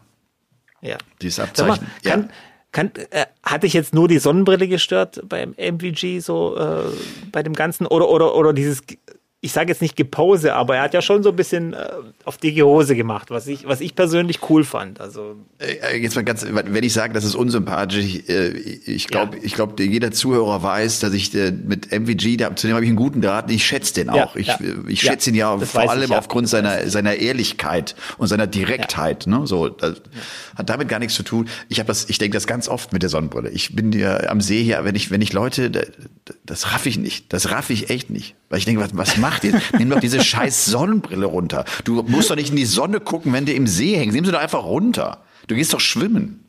Ja. 0.82 0.98
Dieses 1.22 1.38
Abzeichen. 1.38 1.84
Mal, 1.84 2.02
kann, 2.02 2.30
kann, 2.72 2.90
äh, 3.10 3.26
hatte 3.42 3.66
ich 3.66 3.72
jetzt 3.72 3.94
nur 3.94 4.08
die 4.08 4.18
Sonnenbrille 4.18 4.66
gestört 4.66 5.22
beim 5.28 5.54
MVG 5.56 6.18
so 6.18 6.56
äh, 6.56 6.90
bei 7.30 7.44
dem 7.44 7.54
Ganzen 7.54 7.86
oder 7.86 8.08
oder 8.08 8.34
oder 8.34 8.52
dieses 8.52 8.82
ich 9.44 9.52
sage 9.52 9.68
jetzt 9.68 9.82
nicht 9.82 9.94
Gepose, 9.94 10.54
aber 10.54 10.76
er 10.76 10.82
hat 10.84 10.94
ja 10.94 11.02
schon 11.02 11.22
so 11.22 11.28
ein 11.28 11.36
bisschen 11.36 11.74
äh, 11.74 11.90
auf 12.24 12.38
dicke 12.38 12.64
Hose 12.64 12.96
gemacht, 12.96 13.30
was 13.30 13.46
ich, 13.46 13.68
was 13.68 13.82
ich 13.82 13.94
persönlich 13.94 14.38
cool 14.48 14.64
fand. 14.64 15.02
Also 15.02 15.36
äh, 15.58 15.98
jetzt 15.98 16.16
mal 16.16 16.24
ganz, 16.24 16.46
wenn 16.48 16.82
ich 16.82 16.94
sage, 16.94 17.12
das 17.12 17.24
ist 17.24 17.34
unsympathisch, 17.34 17.98
ich, 17.98 18.28
äh, 18.30 18.48
ich 18.48 19.06
glaube, 19.06 19.36
ja. 19.36 19.42
ich 19.44 19.52
glaube, 19.52 19.82
jeder 19.82 20.12
Zuhörer 20.12 20.62
weiß, 20.62 21.00
dass 21.00 21.12
ich 21.12 21.34
äh, 21.34 21.50
mit 21.50 21.92
MVG, 21.92 22.38
da, 22.38 22.56
zu 22.56 22.68
dem 22.68 22.74
habe 22.74 22.86
ich 22.86 22.88
einen 22.88 22.96
guten 22.96 23.20
Draht, 23.20 23.50
ich 23.50 23.66
schätze 23.66 23.92
den 23.92 24.08
auch. 24.08 24.34
Ja, 24.34 24.40
ich, 24.40 24.46
ja. 24.46 24.58
ich 24.88 25.02
schätze 25.02 25.28
ihn 25.28 25.36
ja 25.36 25.58
vor 25.58 25.90
allem 25.90 26.10
ich, 26.10 26.16
aufgrund 26.16 26.48
seiner 26.48 26.88
seiner 26.88 27.16
Ehrlichkeit 27.16 27.96
und 28.16 28.28
seiner 28.28 28.46
Direktheit. 28.46 29.26
Ne, 29.26 29.46
so 29.46 29.68
das 29.68 30.00
hat 30.54 30.70
damit 30.70 30.88
gar 30.88 31.00
nichts 31.00 31.16
zu 31.16 31.22
tun. 31.22 31.50
Ich 31.68 31.80
habe 31.80 31.88
das, 31.88 32.08
ich 32.08 32.16
denke 32.16 32.36
das 32.36 32.46
ganz 32.46 32.66
oft 32.66 32.94
mit 32.94 33.02
der 33.02 33.10
Sonnenbrille. 33.10 33.50
Ich 33.50 33.76
bin 33.76 33.92
ja 33.92 34.26
am 34.30 34.40
See 34.40 34.62
hier, 34.62 34.84
wenn 34.84 34.94
ich 34.94 35.10
wenn 35.10 35.20
ich 35.20 35.34
Leute, 35.34 35.70
das 36.46 36.72
raff 36.72 36.86
ich 36.86 36.96
nicht, 36.96 37.30
das 37.34 37.50
raff 37.50 37.68
ich 37.68 37.90
echt 37.90 38.08
nicht, 38.08 38.36
weil 38.48 38.58
ich 38.58 38.64
denke, 38.64 38.80
was, 38.80 38.96
was 38.96 39.18
macht 39.18 39.33
ihr? 39.42 39.60
Nimm 39.78 39.90
doch 39.90 40.00
diese 40.00 40.22
scheiß 40.22 40.66
Sonnenbrille 40.66 41.26
runter. 41.26 41.64
Du 41.82 42.02
musst 42.02 42.30
doch 42.30 42.36
nicht 42.36 42.50
in 42.50 42.56
die 42.56 42.66
Sonne 42.66 43.00
gucken, 43.00 43.32
wenn 43.32 43.46
du 43.46 43.52
im 43.52 43.66
See 43.66 43.96
hängst. 43.96 44.14
Nimm 44.14 44.24
sie 44.24 44.32
doch 44.32 44.38
einfach 44.38 44.64
runter. 44.64 45.22
Du 45.48 45.54
gehst 45.54 45.72
doch 45.72 45.80
schwimmen. 45.80 46.44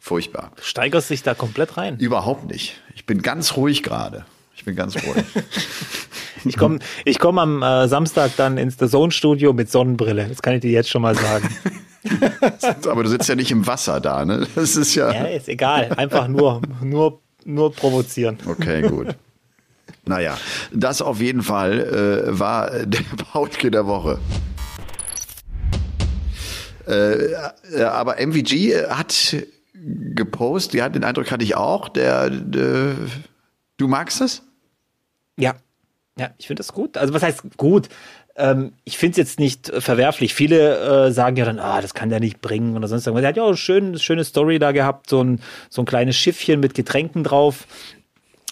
Furchtbar. 0.00 0.50
Du 0.56 0.62
steigerst 0.62 1.10
dich 1.10 1.22
da 1.22 1.34
komplett 1.34 1.76
rein. 1.76 1.98
Überhaupt 1.98 2.50
nicht. 2.50 2.80
Ich 2.96 3.06
bin 3.06 3.22
ganz 3.22 3.56
ruhig 3.56 3.84
gerade. 3.84 4.24
Ich 4.56 4.64
bin 4.64 4.74
ganz 4.74 4.96
ruhig. 4.96 5.24
Ich 6.44 6.56
komme 6.56 6.80
ich 7.04 7.20
komm 7.20 7.38
am 7.38 7.62
äh, 7.62 7.86
Samstag 7.86 8.32
dann 8.36 8.58
ins 8.58 8.76
The 8.76 8.88
Zone 8.88 9.12
Studio 9.12 9.52
mit 9.52 9.70
Sonnenbrille. 9.70 10.26
Das 10.28 10.42
kann 10.42 10.54
ich 10.54 10.60
dir 10.60 10.72
jetzt 10.72 10.90
schon 10.90 11.02
mal 11.02 11.14
sagen. 11.14 11.48
Aber 12.90 13.04
du 13.04 13.08
sitzt 13.08 13.28
ja 13.28 13.36
nicht 13.36 13.50
im 13.50 13.66
Wasser 13.66 14.00
da, 14.00 14.24
ne? 14.24 14.46
Das 14.54 14.76
ist 14.76 14.94
ja. 14.94 15.12
Ja, 15.12 15.24
ist 15.26 15.48
egal. 15.48 15.92
Einfach 15.96 16.26
nur, 16.28 16.60
nur, 16.82 17.20
nur 17.44 17.72
provozieren. 17.72 18.38
Okay, 18.46 18.82
gut. 18.82 19.14
Naja, 20.04 20.36
das 20.72 21.00
auf 21.00 21.20
jeden 21.20 21.42
Fall 21.42 21.80
äh, 21.80 22.38
war 22.38 22.70
der 22.84 23.02
Paulke 23.32 23.70
der 23.70 23.86
Woche. 23.86 24.18
Äh, 26.86 27.32
äh 27.72 27.84
aber 27.84 28.16
MVG 28.18 28.88
hat 28.88 29.36
gepostet, 29.74 30.74
ja, 30.74 30.88
den 30.88 31.04
Eindruck 31.04 31.30
hatte 31.30 31.44
ich 31.44 31.56
auch, 31.56 31.88
der, 31.88 32.30
der 32.30 32.94
du 33.76 33.88
magst 33.88 34.20
es? 34.20 34.42
Ja, 35.38 35.54
ja, 36.18 36.30
ich 36.36 36.46
finde 36.46 36.60
das 36.60 36.72
gut. 36.72 36.96
Also 36.96 37.14
was 37.14 37.22
heißt 37.22 37.56
gut? 37.56 37.88
Ähm, 38.36 38.72
ich 38.84 38.98
finde 38.98 39.12
es 39.12 39.16
jetzt 39.18 39.38
nicht 39.38 39.68
äh, 39.68 39.80
verwerflich. 39.80 40.34
Viele 40.34 41.06
äh, 41.06 41.12
sagen 41.12 41.36
ja 41.36 41.44
dann, 41.44 41.58
ah, 41.58 41.80
das 41.80 41.94
kann 41.94 42.08
der 42.08 42.20
nicht 42.20 42.40
bringen 42.40 42.76
oder 42.76 42.88
sonst 42.88 43.06
irgendwas. 43.06 43.24
Er 43.24 43.28
hat 43.28 43.36
ja 43.36 43.42
auch 43.42 43.48
eine 43.48 43.56
schön, 43.56 43.98
schöne 43.98 44.24
Story 44.24 44.58
da 44.58 44.72
gehabt, 44.72 45.10
so 45.10 45.22
ein, 45.22 45.40
so 45.68 45.82
ein 45.82 45.86
kleines 45.86 46.16
Schiffchen 46.16 46.60
mit 46.60 46.74
Getränken 46.74 47.24
drauf 47.24 47.66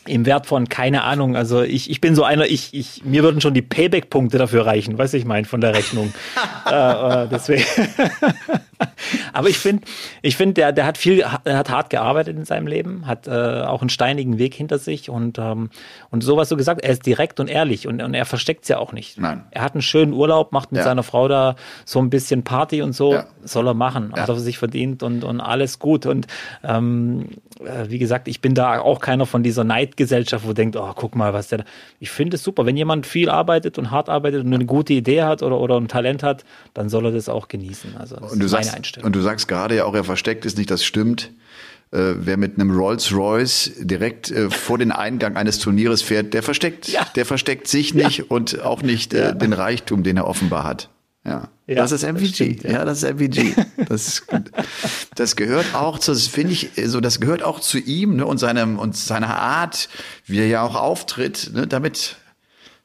im 0.07 0.27
Wert 0.27 0.47
von 0.47 0.69
keine 0.69 1.05
Ahnung. 1.05 1.37
Also 1.37 1.63
ich, 1.63 1.91
ich 1.91 2.01
bin 2.01 2.15
so 2.15 2.25
einer, 2.25 2.47
ich, 2.47 2.73
ich 2.73 3.05
mir 3.05 3.23
würden 3.23 3.41
schon 3.41 3.55
die 3.55 3.63
Payback-Punkte 3.63 4.39
dafür 4.39 4.67
reichen, 4.67 4.97
weiß 4.99 5.15
ich 5.15 5.25
mein, 5.25 5.45
von 5.45 5.61
der 5.61 5.75
Rechnung. 5.75 6.13
äh, 6.71 7.25
äh, 7.25 7.29
deswegen. 7.31 7.65
Aber 9.33 9.49
ich 9.49 9.59
finde, 9.59 9.85
ich 10.23 10.37
finde, 10.37 10.55
der, 10.55 10.73
der 10.73 10.87
hat 10.87 10.99
viel, 10.99 11.21
er 11.21 11.57
hat 11.59 11.71
hart 11.71 11.91
gearbeitet 11.91 12.37
in 12.37 12.45
seinem 12.45 12.67
Leben, 12.67 13.07
hat 13.07 13.27
äh, 13.29 13.31
auch 13.63 13.81
einen 13.83 13.91
steinigen 13.91 14.39
Weg 14.39 14.55
hinter 14.55 14.79
sich 14.79 15.11
und 15.11 15.39
ähm, 15.39 15.71
und 16.11 16.23
so 16.23 16.37
was 16.37 16.49
du 16.49 16.57
gesagt, 16.57 16.83
er 16.83 16.91
ist 16.91 17.07
direkt 17.07 17.41
und 17.41 17.49
ehrlich 17.49 17.87
und, 17.87 18.01
und 18.03 18.15
er 18.15 18.25
versteckt 18.25 18.63
es 18.65 18.69
ja 18.69 18.79
auch 18.79 18.93
nicht. 18.93 19.19
Nein. 19.19 19.45
Er 19.51 19.63
hat 19.63 19.75
einen 19.75 19.83
schönen 19.83 20.13
Urlaub, 20.13 20.53
macht 20.53 20.73
mit 20.73 20.79
Ja. 20.79 20.85
seiner 20.85 21.03
Frau 21.03 21.29
da 21.29 21.57
so 21.85 21.99
ein 22.01 22.11
bisschen 22.11 22.43
Party 22.45 22.83
und 22.83 22.93
so, 22.95 23.15
Ja. 23.15 23.27
soll 23.45 23.67
er 23.69 23.75
machen, 23.75 24.13
Ja. 24.17 24.23
hat 24.23 24.29
er 24.29 24.37
sich 24.37 24.59
verdient 24.59 25.03
und 25.03 25.25
und 25.25 25.41
alles 25.41 25.79
gut 25.79 26.07
und 26.07 26.27
ähm, 26.65 27.29
äh, 27.65 27.91
wie 27.91 27.99
gesagt, 27.99 28.29
ich 28.29 28.41
bin 28.41 28.55
da 28.55 28.81
auch 28.81 29.01
keiner 29.01 29.27
von 29.27 29.43
dieser 29.43 29.65
Neidgesellschaft, 29.65 30.47
wo 30.47 30.53
denkt, 30.53 30.77
oh, 30.77 30.93
guck 30.95 31.15
mal, 31.15 31.33
was 31.33 31.49
der 31.49 31.59
da. 31.59 31.65
Ich 31.99 32.11
finde 32.11 32.37
es 32.37 32.43
super, 32.43 32.67
wenn 32.67 32.77
jemand 32.77 33.07
viel 33.07 33.29
arbeitet 33.29 33.79
und 33.79 33.91
hart 33.91 34.09
arbeitet 34.09 34.45
und 34.45 34.53
eine 34.55 34.65
gute 34.67 34.93
Idee 34.95 35.23
hat 35.23 35.43
oder, 35.43 35.59
oder 35.61 35.77
ein 35.77 35.89
Talent 35.89 36.23
hat, 36.23 36.45
dann 36.75 36.89
soll 36.89 37.07
er 37.07 37.13
das 37.13 37.29
auch 37.29 37.49
genießen. 37.49 37.97
Also 37.99 38.17
Und 38.17 38.39
du 38.41 38.47
ist 38.47 38.55
Einstellung. 38.75 39.07
und 39.07 39.17
du 39.17 39.21
sagst 39.21 39.49
gerade 39.49 39.77
ja 39.77 39.85
auch, 39.85 39.95
er 39.95 40.05
versteckt 40.05 40.45
ist 40.45 40.57
nicht, 40.59 40.71
das 40.71 40.85
stimmt. 40.85 41.31
Äh, 41.93 42.15
wer 42.19 42.37
mit 42.37 42.55
einem 42.55 42.71
Rolls 42.71 43.13
Royce 43.13 43.73
direkt 43.81 44.31
äh, 44.31 44.49
vor 44.49 44.79
den 44.79 44.93
Eingang 44.93 45.37
eines 45.37 45.59
Turnieres 45.59 46.03
fährt, 46.03 46.33
der 46.35 46.43
versteckt, 46.45 46.87
Ja. 46.89 47.05
der 47.17 47.27
versteckt 47.27 47.67
sich 47.67 47.95
nicht 47.95 48.31
und 48.31 48.61
auch 48.63 48.83
nicht 48.83 49.13
äh, 49.13 49.35
den 49.37 49.53
Reichtum, 49.53 50.05
den 50.05 50.17
er 50.17 50.27
offenbar 50.29 50.63
hat. 50.63 50.89
Ja, 51.27 51.49
Ja, 51.67 51.75
das 51.75 51.91
ist 51.93 52.05
das 52.05 52.13
MVG. 52.15 52.35
stimmt, 52.35 52.63
ja. 52.63 52.71
ja. 52.71 52.85
das 52.85 53.03
ist 53.03 53.11
MVG. 53.13 53.55
Das, 53.89 54.23
das 55.17 55.35
gehört 55.35 55.75
auch 55.75 55.99
zu, 55.99 56.13
das 56.13 56.29
finde 56.29 56.53
ich, 56.53 56.71
so 56.87 57.01
das 57.01 57.19
gehört 57.19 57.43
auch 57.43 57.59
zu 57.59 57.79
ihm 57.79 58.17
ne, 58.17 58.25
und 58.27 58.39
seinem 58.39 58.79
und 58.79 58.97
seiner 58.97 59.37
Art, 59.37 59.89
wie 60.27 60.39
er 60.39 60.47
ja 60.47 60.63
auch 60.63 60.77
auftritt. 60.77 61.51
Ne, 61.53 61.67
damit 61.67 62.17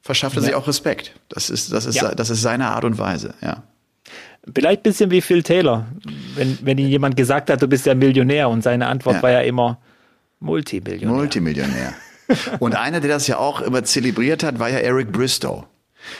verschafft 0.01 0.35
er 0.37 0.41
sich 0.41 0.55
auch 0.55 0.67
Respekt. 0.67 1.13
Das 1.29 1.49
ist, 1.51 1.71
das 1.71 1.85
ist, 1.85 1.95
Ja. 1.95 2.15
das 2.15 2.31
ist 2.31 2.41
seine 2.41 2.69
Art 2.71 2.85
und 2.85 2.97
Weise. 2.97 3.35
Ja. 3.41 3.63
Vielleicht 4.53 4.81
ein 4.81 4.83
bisschen 4.83 5.11
wie 5.11 5.21
Phil 5.21 5.41
Taylor, 5.43 5.85
wenn, 6.35 6.57
wenn 6.61 6.77
ihm 6.77 6.87
jemand 6.87 7.15
gesagt 7.17 7.49
hat, 7.49 7.61
du 7.61 7.67
bist 7.67 7.85
ja 7.85 7.95
Millionär 7.95 8.49
und 8.49 8.61
seine 8.61 8.87
Antwort 8.87 9.17
Ja. 9.17 9.23
war 9.23 9.31
ja 9.31 9.41
immer 9.41 9.79
Multimillionär. 10.39 11.15
Multimillionär. 11.15 11.93
Und 12.59 12.75
einer, 12.75 12.99
der 12.99 13.09
das 13.09 13.27
ja 13.27 13.37
auch 13.37 13.61
immer 13.61 13.83
zelebriert 13.83 14.43
hat, 14.43 14.59
war 14.59 14.69
ja 14.69 14.79
Eric 14.79 15.11
Bristow. 15.11 15.65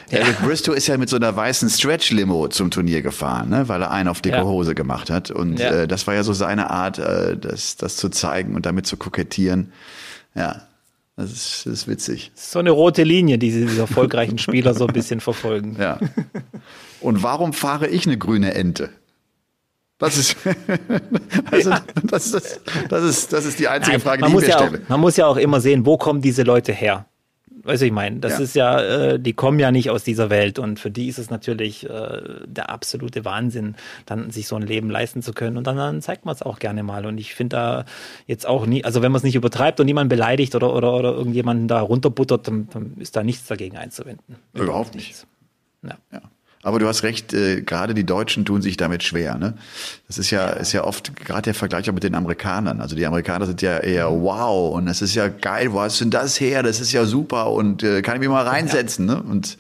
Eric 0.10 0.40
Bristow 0.42 0.74
ist 0.74 0.88
ja 0.88 0.98
mit 0.98 1.10
so 1.10 1.16
einer 1.16 1.36
weißen 1.36 1.70
Stretch-Limo 1.70 2.48
zum 2.48 2.72
Turnier 2.72 3.02
gefahren, 3.04 3.50
ne? 3.50 3.68
weil 3.70 3.82
er 3.84 3.92
einen 3.92 4.08
auf 4.10 4.22
dicke 4.22 4.38
Ja. 4.38 4.44
Hose 4.44 4.74
gemacht 4.74 5.10
hat. 5.12 5.30
Und 5.30 5.60
Ja. 5.60 5.72
äh, 5.84 5.88
das 5.88 6.08
war 6.08 6.16
ja 6.16 6.24
so 6.24 6.34
seine 6.34 6.72
Art, 6.72 6.98
äh, 6.98 7.38
das, 7.38 7.76
das 7.78 7.96
zu 7.98 8.10
zeigen 8.10 8.56
und 8.56 8.66
damit 8.66 8.88
zu 8.88 8.98
kokettieren. 8.98 9.72
Ja, 10.34 10.64
das 11.18 11.32
ist, 11.32 11.66
das 11.66 11.74
ist 11.74 11.88
witzig. 11.88 12.32
so 12.34 12.58
eine 12.60 12.72
rote 12.72 13.04
Linie, 13.04 13.38
die 13.38 13.52
diese 13.52 13.80
erfolgreichen 13.80 14.38
Spieler 14.40 14.74
so 14.74 14.88
ein 14.88 14.94
bisschen 14.94 15.20
verfolgen. 15.20 15.78
Ja. 15.80 16.00
Und 17.06 17.22
warum 17.22 17.54
fahre 17.54 17.88
ich 17.88 18.08
eine 18.08 18.18
grüne 18.18 18.54
Ente? 18.56 18.90
Das 20.00 20.18
ist, 20.18 20.36
also, 21.52 21.74
das, 22.04 22.34
ist 22.34 22.62
das, 22.90 23.04
ist, 23.04 23.32
das 23.32 23.46
ist 23.46 23.60
die 23.60 23.68
einzige 23.68 23.94
Nein, 23.98 24.02
Frage, 24.02 24.24
die 24.24 24.30
ich 24.30 24.36
mir 24.42 24.48
ja 24.50 24.58
auch, 24.58 24.68
stelle. 24.68 24.82
man 24.90 25.00
muss 25.00 25.16
ja 25.16 25.28
auch 25.28 25.38
immer 25.38 25.62
sehen, 25.62 25.86
wo 25.86 25.98
kommen 25.98 26.22
diese 26.22 26.44
Leute 26.44 26.74
her? 26.74 27.06
Weißt 27.64 27.82
du, 27.82 27.86
ich 27.86 27.92
meine, 27.92 28.20
das 28.20 28.34
Ja. 28.34 28.40
ist 28.40 28.56
ja, 28.56 28.80
äh, 28.82 29.20
die 29.20 29.34
kommen 29.34 29.58
ja 29.60 29.72
nicht 29.72 29.90
aus 29.90 30.04
dieser 30.04 30.30
Welt 30.30 30.60
und 30.60 30.80
für 30.80 30.92
die 30.92 31.08
ist 31.08 31.18
es 31.18 31.30
natürlich 31.30 31.88
äh, 31.90 32.22
der 32.46 32.70
absolute 32.70 33.24
Wahnsinn, 33.24 33.76
dann 34.06 34.32
sich 34.32 34.48
so 34.48 34.56
ein 34.56 34.64
Leben 34.64 34.90
leisten 34.90 35.22
zu 35.22 35.32
können 35.34 35.58
und 35.58 35.66
dann, 35.66 35.78
dann 35.78 36.02
zeigt 36.02 36.26
man 36.26 36.36
es 36.36 36.42
auch 36.42 36.60
gerne 36.60 36.84
mal 36.84 37.06
und 37.06 37.18
ich 37.18 37.34
finde 37.34 37.56
da 37.56 37.86
jetzt 38.28 38.46
auch 38.48 38.66
nie, 38.66 38.84
also 38.84 39.02
wenn 39.02 39.12
man 39.12 39.18
es 39.18 39.24
nicht 39.24 39.36
übertreibt 39.36 39.80
und 39.80 39.86
niemanden 39.86 40.10
beleidigt 40.10 40.56
oder, 40.56 40.74
oder, 40.74 40.94
oder 40.94 41.14
irgendjemanden 41.14 41.68
da 41.68 41.80
runterbuttert, 41.82 42.48
dann, 42.48 42.68
dann 42.72 42.98
ist 43.00 43.16
da 43.16 43.24
nichts 43.24 43.48
dagegen 43.48 43.78
einzuwenden. 43.78 44.36
Überhaupt 44.54 44.94
nicht. 44.94 45.26
Ja. 45.84 45.98
Ja. 46.12 46.22
Aber 46.66 46.80
du 46.80 46.88
hast 46.88 47.04
recht, 47.04 47.32
äh, 47.32 47.62
gerade 47.62 47.94
die 47.94 48.08
Deutschen 48.08 48.44
tun 48.44 48.64
sich 48.64 48.76
damit 48.76 49.04
schwer. 49.04 49.38
Ne? 49.38 49.54
Das 50.08 50.18
ist 50.18 50.32
ja, 50.32 50.48
ist 50.48 50.74
ja 50.74 50.84
oft 50.84 51.16
gerade 51.16 51.44
der 51.44 51.54
Vergleich 51.54 51.88
auch 51.88 51.94
mit 51.94 52.04
den 52.04 52.16
Amerikanern. 52.16 52.82
Also 52.82 52.96
die 52.96 53.06
Amerikaner 53.06 53.46
sind 53.46 53.62
ja 53.62 53.78
eher 53.78 54.10
wow 54.10 54.74
und 54.74 54.88
das 54.88 55.04
ist 55.04 55.14
ja 55.14 55.28
geil, 55.28 55.74
wo 55.74 55.82
hast 55.82 56.00
du 56.00 56.06
denn 56.06 56.12
das 56.12 56.40
her? 56.40 56.64
Das 56.64 56.80
ist 56.80 56.92
ja 56.92 57.06
super 57.06 57.52
und 57.52 57.84
äh, 57.84 58.02
kann 58.02 58.16
ich 58.16 58.20
mich 58.20 58.30
mal 58.30 58.48
reinsetzen. 58.48 59.06
Ne? 59.06 59.22
Und, 59.22 59.60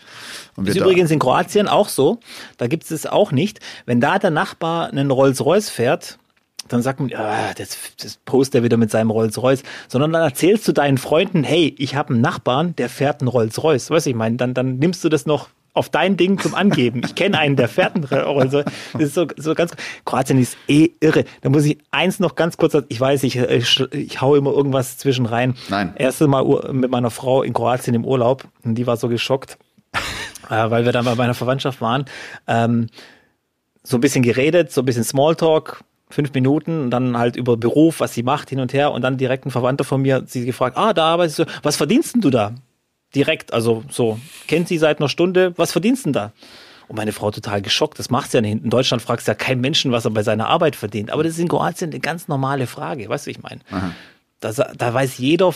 und 0.55 0.67
Ist 0.67 0.77
übrigens 0.77 1.11
in 1.11 1.19
Kroatien 1.19 1.67
auch 1.67 1.89
so. 1.89 2.19
Da 2.57 2.65
gibt 2.65 2.85
es 2.85 2.89
es 2.89 3.05
auch 3.05 3.31
nicht. 3.31 3.59
Wenn 3.85 4.01
da 4.01 4.17
der 4.17 4.31
Nachbar 4.31 4.89
einen 4.89 5.11
Rolls-Royce 5.11 5.69
fährt, 5.69 6.17
dann 6.69 6.81
sagt 6.81 7.01
man, 7.01 7.13
ah, 7.13 7.53
das, 7.55 7.77
das 8.01 8.17
postet 8.25 8.55
er 8.55 8.63
wieder 8.63 8.77
mit 8.77 8.89
seinem 8.89 9.11
Rolls-Royce, 9.11 9.61
sondern 9.87 10.11
dann 10.11 10.23
erzählst 10.23 10.67
du 10.67 10.71
deinen 10.71 10.97
Freunden, 10.97 11.43
hey, 11.43 11.75
ich 11.77 11.95
habe 11.95 12.15
einen 12.15 12.21
Nachbarn, 12.21 12.75
der 12.77 12.89
fährt 12.89 13.21
einen 13.21 13.27
Rolls-Royce. 13.27 13.91
Weißt 13.91 14.07
du, 14.07 14.09
ich 14.09 14.15
meine, 14.15 14.37
dann, 14.37 14.55
dann 14.55 14.77
nimmst 14.77 15.03
du 15.03 15.09
das 15.09 15.27
noch 15.27 15.49
auf 15.75 15.89
dein 15.89 16.17
Ding 16.17 16.39
zum 16.39 16.55
Angeben. 16.55 17.01
Ich 17.05 17.15
kenne 17.15 17.37
einen, 17.37 17.55
der 17.55 17.67
fährt 17.67 17.95
einen 17.95 18.05
Rolls-Royce. 18.05 18.65
Das 18.93 19.01
ist 19.01 19.13
so, 19.13 19.27
so 19.37 19.53
ganz, 19.53 19.71
Kroatien 20.05 20.39
ist 20.39 20.57
eh 20.67 20.89
irre. 20.99 21.25
Da 21.41 21.49
muss 21.49 21.65
ich 21.65 21.77
eins 21.91 22.19
noch 22.19 22.35
ganz 22.35 22.57
kurz, 22.57 22.75
ich 22.87 22.99
weiß, 22.99 23.23
ich, 23.23 23.37
ich, 23.37 23.79
ich 23.91 24.21
hau 24.21 24.35
immer 24.35 24.51
irgendwas 24.51 24.97
zwischen 24.97 25.25
rein. 25.25 25.55
Nein. 25.69 25.93
Erste 25.95 26.27
Mal 26.27 26.43
mit 26.71 26.89
meiner 26.89 27.11
Frau 27.11 27.43
in 27.43 27.53
Kroatien 27.53 27.93
im 27.93 28.05
Urlaub 28.05 28.45
und 28.63 28.75
die 28.75 28.87
war 28.87 28.97
so 28.97 29.09
geschockt 29.09 29.57
äh, 30.49 30.69
weil 30.69 30.85
wir 30.85 30.91
dann 30.91 31.05
bei 31.05 31.15
meiner 31.15 31.33
Verwandtschaft 31.33 31.81
waren, 31.81 32.05
ähm, 32.47 32.87
so 33.83 33.97
ein 33.97 34.01
bisschen 34.01 34.23
geredet, 34.23 34.71
so 34.71 34.81
ein 34.81 34.85
bisschen 34.85 35.03
Smalltalk, 35.03 35.83
fünf 36.09 36.33
Minuten 36.33 36.83
und 36.83 36.91
dann 36.91 37.17
halt 37.17 37.35
über 37.35 37.57
Beruf, 37.57 37.99
was 37.99 38.13
sie 38.13 38.23
macht, 38.23 38.49
hin 38.49 38.59
und 38.59 38.73
her 38.73 38.91
und 38.91 39.01
dann 39.01 39.17
direkt 39.17 39.45
ein 39.45 39.51
Verwandter 39.51 39.83
von 39.83 40.01
mir, 40.01 40.23
sie 40.25 40.45
gefragt, 40.45 40.77
ah, 40.77 40.93
da 40.93 41.05
arbeitest 41.05 41.39
du, 41.39 41.45
was 41.63 41.75
verdienst 41.75 42.15
denn 42.15 42.21
du 42.21 42.29
da? 42.29 42.53
Direkt, 43.15 43.53
also 43.53 43.83
so, 43.89 44.19
kennt 44.47 44.67
sie 44.67 44.77
seit 44.77 44.99
einer 44.99 45.09
Stunde, 45.09 45.53
was 45.57 45.71
verdienst 45.71 46.05
denn 46.05 46.13
da? 46.13 46.33
Und 46.87 46.97
meine 46.97 47.13
Frau 47.13 47.31
total 47.31 47.61
geschockt, 47.61 47.97
das 47.97 48.09
macht's 48.09 48.33
ja 48.33 48.41
nicht. 48.41 48.63
In 48.63 48.69
Deutschland 48.69 49.01
fragst 49.01 49.27
du 49.27 49.31
ja 49.31 49.35
kein 49.35 49.59
Menschen, 49.59 49.91
was 49.91 50.05
er 50.05 50.11
bei 50.11 50.21
seiner 50.21 50.47
Arbeit 50.47 50.75
verdient. 50.75 51.09
Aber 51.09 51.23
das 51.23 51.33
ist 51.33 51.39
in 51.39 51.47
Kroatien 51.47 51.89
eine 51.89 51.99
ganz 51.99 52.27
normale 52.27 52.67
Frage, 52.67 53.09
weißt 53.09 53.25
du, 53.25 53.31
ich 53.31 53.41
meine? 53.41 53.61
Da, 54.39 54.51
da 54.51 54.93
weiß 54.93 55.17
jeder 55.17 55.51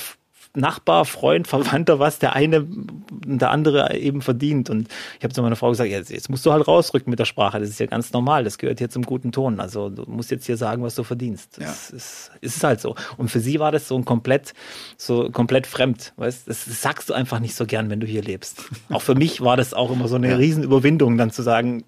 Nachbar, 0.59 1.05
Freund, 1.05 1.47
Verwandter, 1.47 1.99
was 1.99 2.19
der 2.19 2.33
eine 2.33 2.59
und 2.59 3.39
der 3.41 3.51
andere 3.51 3.97
eben 3.97 4.21
verdient. 4.21 4.69
Und 4.69 4.87
ich 5.17 5.23
habe 5.23 5.33
zu 5.33 5.41
meiner 5.41 5.55
Frau 5.55 5.69
gesagt, 5.69 5.89
jetzt, 5.89 6.11
jetzt 6.11 6.29
musst 6.29 6.45
du 6.45 6.51
halt 6.51 6.67
rausrücken 6.67 7.09
mit 7.09 7.19
der 7.19 7.25
Sprache. 7.25 7.59
Das 7.59 7.69
ist 7.69 7.79
ja 7.79 7.85
ganz 7.85 8.11
normal. 8.13 8.43
Das 8.43 8.57
gehört 8.57 8.79
hier 8.79 8.89
zum 8.89 9.03
guten 9.03 9.31
Ton. 9.31 9.59
Also 9.59 9.89
du 9.89 10.03
musst 10.07 10.31
jetzt 10.31 10.45
hier 10.45 10.57
sagen, 10.57 10.83
was 10.83 10.95
du 10.95 11.03
verdienst. 11.03 11.59
Das 11.59 11.89
ist, 11.89 12.31
ist 12.41 12.63
halt 12.63 12.81
so. 12.81 12.95
Und 13.17 13.29
für 13.29 13.39
sie 13.39 13.59
war 13.59 13.71
das 13.71 13.87
so 13.87 13.97
ein 13.97 14.05
komplett, 14.05 14.53
so 14.97 15.29
komplett 15.29 15.67
fremd. 15.67 16.13
Weißt, 16.17 16.47
das 16.47 16.65
sagst 16.65 17.09
du 17.09 17.13
einfach 17.13 17.39
nicht 17.39 17.55
so 17.55 17.65
gern, 17.65 17.89
wenn 17.89 17.99
du 17.99 18.07
hier 18.07 18.21
lebst. 18.21 18.63
Auch 18.89 19.01
für 19.01 19.15
mich 19.15 19.41
war 19.41 19.57
das 19.57 19.73
auch 19.73 19.91
immer 19.91 20.07
so 20.07 20.15
eine 20.15 20.37
Riesenüberwindung, 20.37 21.17
dann 21.17 21.31
zu 21.31 21.41
sagen, 21.41 21.83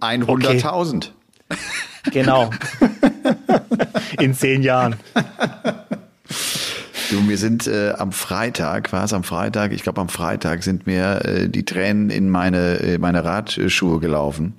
100.000. 0.00 1.10
genau. 2.10 2.50
In 4.18 4.34
zehn 4.34 4.62
Jahren. 4.62 4.96
Du, 7.12 7.28
wir 7.28 7.36
sind 7.36 7.66
äh, 7.66 7.92
am 7.98 8.10
Freitag, 8.10 8.90
war 8.94 9.04
es 9.04 9.12
am 9.12 9.22
Freitag? 9.22 9.72
Ich 9.72 9.82
glaube, 9.82 10.00
am 10.00 10.08
Freitag 10.08 10.62
sind 10.62 10.86
mir 10.86 11.22
äh, 11.26 11.48
die 11.50 11.66
Tränen 11.66 12.08
in 12.08 12.30
meine, 12.30 12.78
äh, 12.78 12.96
meine 12.96 13.22
Radschuhe 13.22 14.00
gelaufen. 14.00 14.54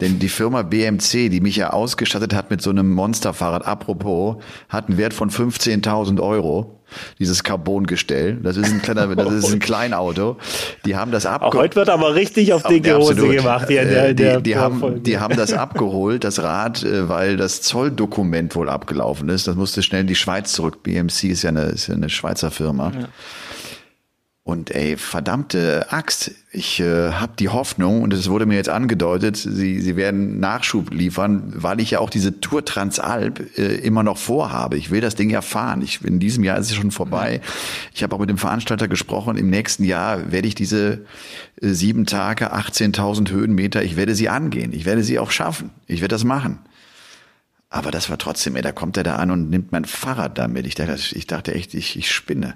Denn 0.00 0.18
die 0.18 0.28
Firma 0.28 0.62
BMC, 0.62 1.28
die 1.28 1.40
mich 1.40 1.54
ja 1.54 1.70
ausgestattet 1.70 2.34
hat 2.34 2.50
mit 2.50 2.60
so 2.60 2.70
einem 2.70 2.90
Monsterfahrrad, 2.90 3.68
apropos, 3.68 4.42
hat 4.68 4.88
einen 4.88 4.98
Wert 4.98 5.14
von 5.14 5.30
15.000 5.30 6.20
Euro. 6.20 6.75
Dieses 7.18 7.42
Carbongestell. 7.42 8.36
Das 8.42 8.56
ist 8.56 8.70
ein 8.70 8.80
kleiner, 8.82 9.14
das 9.16 9.32
ist 9.32 9.52
ein 9.52 9.58
Kleinauto. 9.60 10.36
Die 10.84 10.96
haben 10.96 11.10
das 11.12 11.26
abgeholt. 11.26 11.54
Heute 11.56 11.76
wird 11.76 11.88
aber 11.88 12.14
richtig 12.14 12.52
auf 12.52 12.62
dicke 12.62 12.90
Ja, 12.90 12.96
Hose 12.96 13.12
absolut. 13.12 13.36
gemacht. 13.36 13.66
Hier 13.68 13.82
in 13.82 13.88
Äh, 13.88 13.92
der, 13.92 14.08
die, 14.08 14.14
der 14.14 14.40
die, 14.40 14.56
haben, 14.56 15.02
die 15.02 15.18
haben 15.18 15.36
das 15.36 15.52
abgeholt, 15.52 16.24
das 16.24 16.42
Rad, 16.42 16.82
äh, 16.84 17.08
weil 17.08 17.36
das 17.36 17.62
Zolldokument 17.62 18.54
wohl 18.54 18.68
abgelaufen 18.68 19.28
ist. 19.28 19.46
Das 19.48 19.56
musste 19.56 19.82
schnell 19.82 20.02
in 20.02 20.06
die 20.06 20.14
Schweiz 20.14 20.52
zurück. 20.52 20.82
BMC 20.82 21.24
ist 21.24 21.42
ja 21.42 21.50
eine, 21.50 21.62
ist 21.64 21.88
ja 21.88 21.94
eine 21.94 22.08
Schweizer 22.08 22.50
Firma. 22.50 22.92
Und 24.46 24.70
ey, 24.70 24.96
verdammte 24.96 25.90
Axt, 25.90 26.30
ich 26.52 26.78
äh, 26.78 27.10
habe 27.10 27.32
die 27.36 27.48
Hoffnung, 27.48 28.02
und 28.02 28.14
es 28.14 28.30
wurde 28.30 28.46
mir 28.46 28.54
jetzt 28.54 28.68
angedeutet, 28.68 29.36
sie, 29.36 29.80
sie 29.80 29.96
werden 29.96 30.38
Nachschub 30.38 30.92
liefern, 30.92 31.52
weil 31.56 31.80
ich 31.80 31.90
ja 31.90 31.98
auch 31.98 32.10
diese 32.10 32.40
Tour 32.40 32.64
Transalp 32.64 33.58
äh, 33.58 33.74
immer 33.78 34.04
noch 34.04 34.18
vorhabe. 34.18 34.76
Ich 34.76 34.92
will 34.92 35.00
das 35.00 35.16
Ding 35.16 35.30
ja 35.30 35.42
fahren. 35.42 35.82
Ich, 35.82 36.04
in 36.04 36.20
diesem 36.20 36.44
Jahr 36.44 36.58
ist 36.58 36.70
es 36.70 36.76
schon 36.76 36.92
vorbei. 36.92 37.40
Ich 37.92 38.04
habe 38.04 38.14
auch 38.14 38.20
mit 38.20 38.30
dem 38.30 38.38
Veranstalter 38.38 38.86
gesprochen, 38.86 39.36
im 39.36 39.50
nächsten 39.50 39.82
Jahr 39.82 40.30
werde 40.30 40.46
ich 40.46 40.54
diese 40.54 41.04
äh, 41.60 41.66
sieben 41.70 42.06
Tage, 42.06 42.54
18.000 42.54 43.32
Höhenmeter, 43.32 43.82
ich 43.82 43.96
werde 43.96 44.14
sie 44.14 44.28
angehen. 44.28 44.72
Ich 44.72 44.84
werde 44.84 45.02
sie 45.02 45.18
auch 45.18 45.32
schaffen. 45.32 45.70
Ich 45.88 46.02
werde 46.02 46.14
das 46.14 46.22
machen. 46.22 46.60
Aber 47.68 47.90
das 47.90 48.10
war 48.10 48.18
trotzdem, 48.18 48.54
ey, 48.54 48.62
da 48.62 48.70
kommt 48.70 48.96
er 48.96 49.02
da 49.02 49.16
an 49.16 49.32
und 49.32 49.50
nimmt 49.50 49.72
mein 49.72 49.86
Fahrrad 49.86 50.38
damit. 50.38 50.68
Ich 50.68 50.76
dachte, 50.76 51.16
ich 51.16 51.26
dachte 51.26 51.52
echt, 51.52 51.74
ich, 51.74 51.96
ich 51.98 52.12
spinne. 52.12 52.54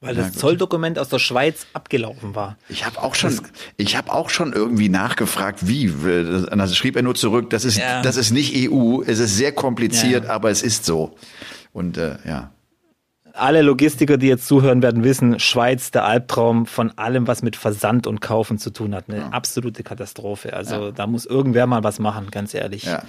Weil 0.00 0.14
das. 0.14 0.34
Zolldokument 0.34 0.98
aus 0.98 1.08
der 1.08 1.18
Schweiz 1.18 1.66
abgelaufen 1.72 2.34
war. 2.34 2.58
Ich 2.68 2.84
habe 2.84 3.02
auch 3.02 3.14
schon, 3.14 3.40
ich 3.78 3.96
habe 3.96 4.12
auch 4.12 4.28
schon 4.28 4.52
irgendwie 4.52 4.90
nachgefragt, 4.90 5.66
wie. 5.66 5.88
Und 5.88 6.50
dann 6.50 6.68
schrieb 6.68 6.96
er 6.96 7.02
nur 7.02 7.14
zurück, 7.14 7.48
das 7.50 7.64
ist, 7.64 7.78
Ja. 7.78 8.02
das 8.02 8.16
ist 8.16 8.30
nicht 8.30 8.54
EU, 8.70 9.00
es 9.06 9.18
ist 9.18 9.36
sehr 9.36 9.52
kompliziert, 9.52 10.24
ja. 10.24 10.30
aber 10.30 10.50
es 10.50 10.62
ist 10.62 10.84
so. 10.84 11.16
Und 11.72 11.96
äh, 11.96 12.16
ja, 12.26 12.52
Alle 13.36 13.62
Logistiker, 13.62 14.16
die 14.16 14.26
jetzt 14.26 14.46
zuhören, 14.46 14.82
werden 14.82 15.04
wissen, 15.04 15.38
Schweiz, 15.38 15.90
der 15.90 16.04
Albtraum 16.04 16.66
von 16.66 16.96
allem, 16.96 17.26
was 17.26 17.42
mit 17.42 17.56
Versand 17.56 18.06
und 18.06 18.20
Kaufen 18.20 18.58
zu 18.58 18.70
tun 18.70 18.94
hat. 18.94 19.04
Eine 19.08 19.32
absolute 19.32 19.82
Katastrophe. 19.82 20.54
Also 20.54 20.90
da 20.90 21.06
muss 21.06 21.26
irgendwer 21.26 21.66
mal 21.66 21.84
was 21.84 21.98
machen, 21.98 22.28
ganz 22.30 22.54
ehrlich. 22.54 22.84
Ja. 22.84 23.02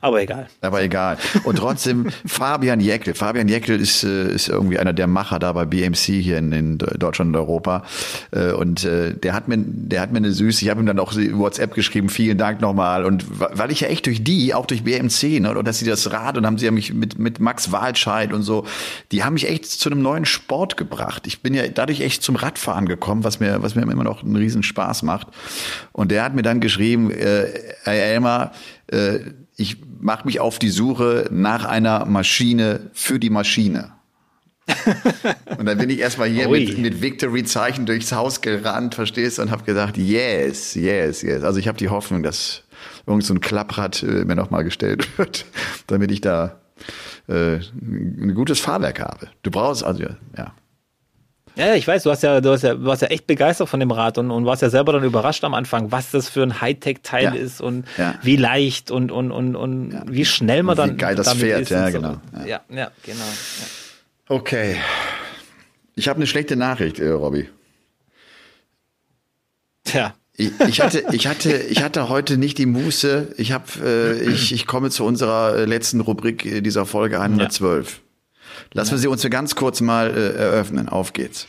Aber 0.00 0.20
egal. 0.20 0.48
aber 0.60 0.82
egal. 0.82 1.16
Und 1.44 1.56
trotzdem 1.56 2.10
Fabian 2.26 2.80
Jäckel. 2.80 3.14
Fabian 3.14 3.48
Jäckel 3.48 3.80
ist, 3.80 4.04
äh, 4.04 4.32
ist 4.34 4.48
irgendwie 4.48 4.78
einer 4.78 4.92
der 4.92 5.06
Macher 5.06 5.38
da 5.38 5.52
bei 5.52 5.64
BMC 5.64 6.20
hier 6.20 6.38
in, 6.38 6.52
in 6.52 6.78
Deutschland 6.78 7.28
und 7.28 7.36
Europa. 7.36 7.84
Äh, 8.30 8.52
Und 8.52 8.84
äh, 8.84 9.14
der 9.14 9.32
hat 9.32 9.48
mir, 9.48 9.56
der 9.58 10.00
hat 10.00 10.12
mir 10.12 10.18
eine 10.18 10.32
süße. 10.32 10.64
Ich 10.64 10.70
habe 10.70 10.80
ihm 10.80 10.86
dann 10.86 10.98
auch 10.98 11.14
WhatsApp 11.14 11.74
geschrieben. 11.74 12.08
Vielen 12.08 12.36
Dank 12.38 12.60
nochmal. 12.60 13.04
Und 13.04 13.24
weil 13.28 13.70
ich 13.70 13.80
ja 13.80 13.88
echt 13.88 14.06
durch 14.06 14.22
die, 14.22 14.52
auch 14.54 14.66
durch 14.66 14.84
BMC, 14.84 15.40
ne, 15.40 15.56
und 15.56 15.66
dass 15.66 15.78
sie 15.78 15.86
das 15.86 16.12
Rad 16.12 16.36
und 16.36 16.44
haben 16.46 16.58
sie 16.58 16.66
ja 16.66 16.70
mich 16.70 16.92
mit 16.92 17.18
mit 17.18 17.40
Max 17.40 17.72
Walscheid 17.72 18.32
und 18.32 18.42
so, 18.42 18.66
die 19.10 19.24
haben 19.24 19.34
mich 19.34 19.48
echt 19.48 19.73
zu 19.78 19.90
einem 19.90 20.02
neuen 20.02 20.24
Sport 20.24 20.76
gebracht. 20.76 21.26
Ich 21.26 21.42
bin 21.42 21.54
ja 21.54 21.66
dadurch 21.68 22.00
echt 22.00 22.22
zum 22.22 22.36
Radfahren 22.36 22.86
gekommen, 22.86 23.24
was 23.24 23.40
mir 23.40 23.62
was 23.62 23.74
mir 23.74 23.82
immer 23.82 24.04
noch 24.04 24.22
einen 24.22 24.36
riesen 24.36 24.62
Spaß 24.62 25.02
macht. 25.02 25.28
Und 25.92 26.10
der 26.10 26.24
hat 26.24 26.34
mir 26.34 26.42
dann 26.42 26.60
geschrieben, 26.60 27.10
äh, 27.10 27.46
Elmar, 27.84 28.52
äh, 28.88 29.20
ich 29.56 29.76
mache 30.00 30.26
mich 30.26 30.40
auf 30.40 30.58
die 30.58 30.70
Suche 30.70 31.28
nach 31.30 31.64
einer 31.64 32.04
Maschine 32.06 32.90
für 32.92 33.18
die 33.18 33.30
Maschine. 33.30 33.92
und 35.58 35.66
dann 35.66 35.76
bin 35.78 35.90
ich 35.90 35.98
erstmal 35.98 36.28
hier 36.28 36.48
Ui. 36.48 36.66
mit, 36.66 36.78
mit 36.78 37.02
Victory-Zeichen 37.02 37.84
durchs 37.84 38.12
Haus 38.12 38.40
gerannt, 38.40 38.94
verstehst 38.94 39.38
du, 39.38 39.42
und 39.42 39.50
habe 39.50 39.64
gesagt, 39.64 39.96
yes, 39.98 40.74
yes, 40.74 41.22
yes. 41.22 41.42
Also 41.42 41.58
ich 41.58 41.68
habe 41.68 41.76
die 41.76 41.90
Hoffnung, 41.90 42.22
dass 42.22 42.62
irgend 43.06 43.24
so 43.24 43.34
ein 43.34 43.40
Klapprad 43.40 44.02
äh, 44.02 44.24
mir 44.24 44.34
nochmal 44.34 44.64
gestellt 44.64 45.06
wird, 45.18 45.44
damit 45.86 46.10
ich 46.10 46.20
da 46.20 46.60
äh, 47.28 47.56
ein 47.56 48.34
gutes 48.34 48.60
Fahrwerk 48.60 49.00
habe. 49.00 49.28
Du 49.42 49.50
brauchst 49.50 49.84
also, 49.84 50.04
ja. 50.36 50.54
Ja, 51.56 51.74
ich 51.74 51.86
weiß, 51.86 52.02
du 52.02 52.10
hast 52.10 52.24
ja, 52.24 52.40
du 52.40 52.50
hast 52.50 52.62
ja, 52.62 52.74
du 52.74 52.84
warst 52.84 53.02
ja 53.02 53.08
echt 53.08 53.28
begeistert 53.28 53.68
von 53.68 53.78
dem 53.78 53.92
Rad 53.92 54.18
und, 54.18 54.32
und 54.32 54.44
warst 54.44 54.62
ja 54.62 54.70
selber 54.70 54.92
dann 54.92 55.04
überrascht 55.04 55.44
am 55.44 55.54
Anfang, 55.54 55.92
was 55.92 56.10
das 56.10 56.28
für 56.28 56.42
ein 56.42 56.60
Hightech-Teil 56.60 57.22
Ja. 57.22 57.30
ist 57.32 57.60
und 57.60 57.84
Ja. 57.96 58.16
wie 58.22 58.34
leicht 58.34 58.90
und, 58.90 59.12
und, 59.12 59.30
und, 59.30 59.54
und 59.54 60.02
wie 60.08 60.24
schnell 60.24 60.64
man 60.64 60.76
Und 60.76 60.84
wie 60.84 60.88
dann 60.88 60.98
geil 60.98 61.14
das 61.14 61.32
fährt, 61.34 61.70
ja, 61.70 61.90
so. 61.92 61.98
genau. 62.00 62.20
Ja, 62.44 62.60
ja, 62.70 62.90
genau. 63.04 63.18
Ja. 63.20 63.66
Okay. 64.34 64.76
Ich 65.94 66.08
habe 66.08 66.16
eine 66.16 66.26
schlechte 66.26 66.56
Nachricht, 66.56 66.98
äh, 66.98 67.08
Robby. 67.10 67.48
Tja, 69.84 70.14
Ich, 70.36 70.50
ich 70.66 70.80
hatte, 70.80 71.04
ich 71.12 71.26
hatte, 71.28 71.56
ich 71.56 71.82
hatte 71.82 72.08
heute 72.08 72.38
nicht 72.38 72.58
die 72.58 72.66
Muße. 72.66 73.34
Ich 73.36 73.52
habe, 73.52 73.64
äh, 73.80 74.32
ich, 74.32 74.52
ich 74.52 74.66
komme 74.66 74.90
zu 74.90 75.04
unserer 75.04 75.56
äh, 75.56 75.64
letzten 75.64 76.00
Rubrik 76.00 76.44
äh, 76.44 76.60
dieser 76.60 76.86
Folge 76.86 77.20
112. 77.20 78.00
Lassen 78.72 78.90
wir 78.92 78.98
sie 78.98 79.06
uns 79.06 79.28
ganz 79.30 79.54
kurz 79.54 79.80
mal 79.80 80.10
äh, 80.10 80.36
eröffnen. 80.36 80.88
Auf 80.88 81.12
geht's. 81.12 81.46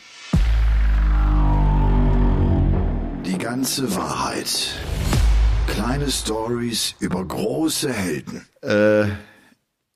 Die 3.24 3.38
ganze 3.38 3.94
Wahrheit. 3.96 4.74
Kleine 5.66 6.08
Stories 6.08 6.94
über 7.00 7.24
große 7.24 7.92
Helden. 7.92 8.46
Äh, 8.62 9.08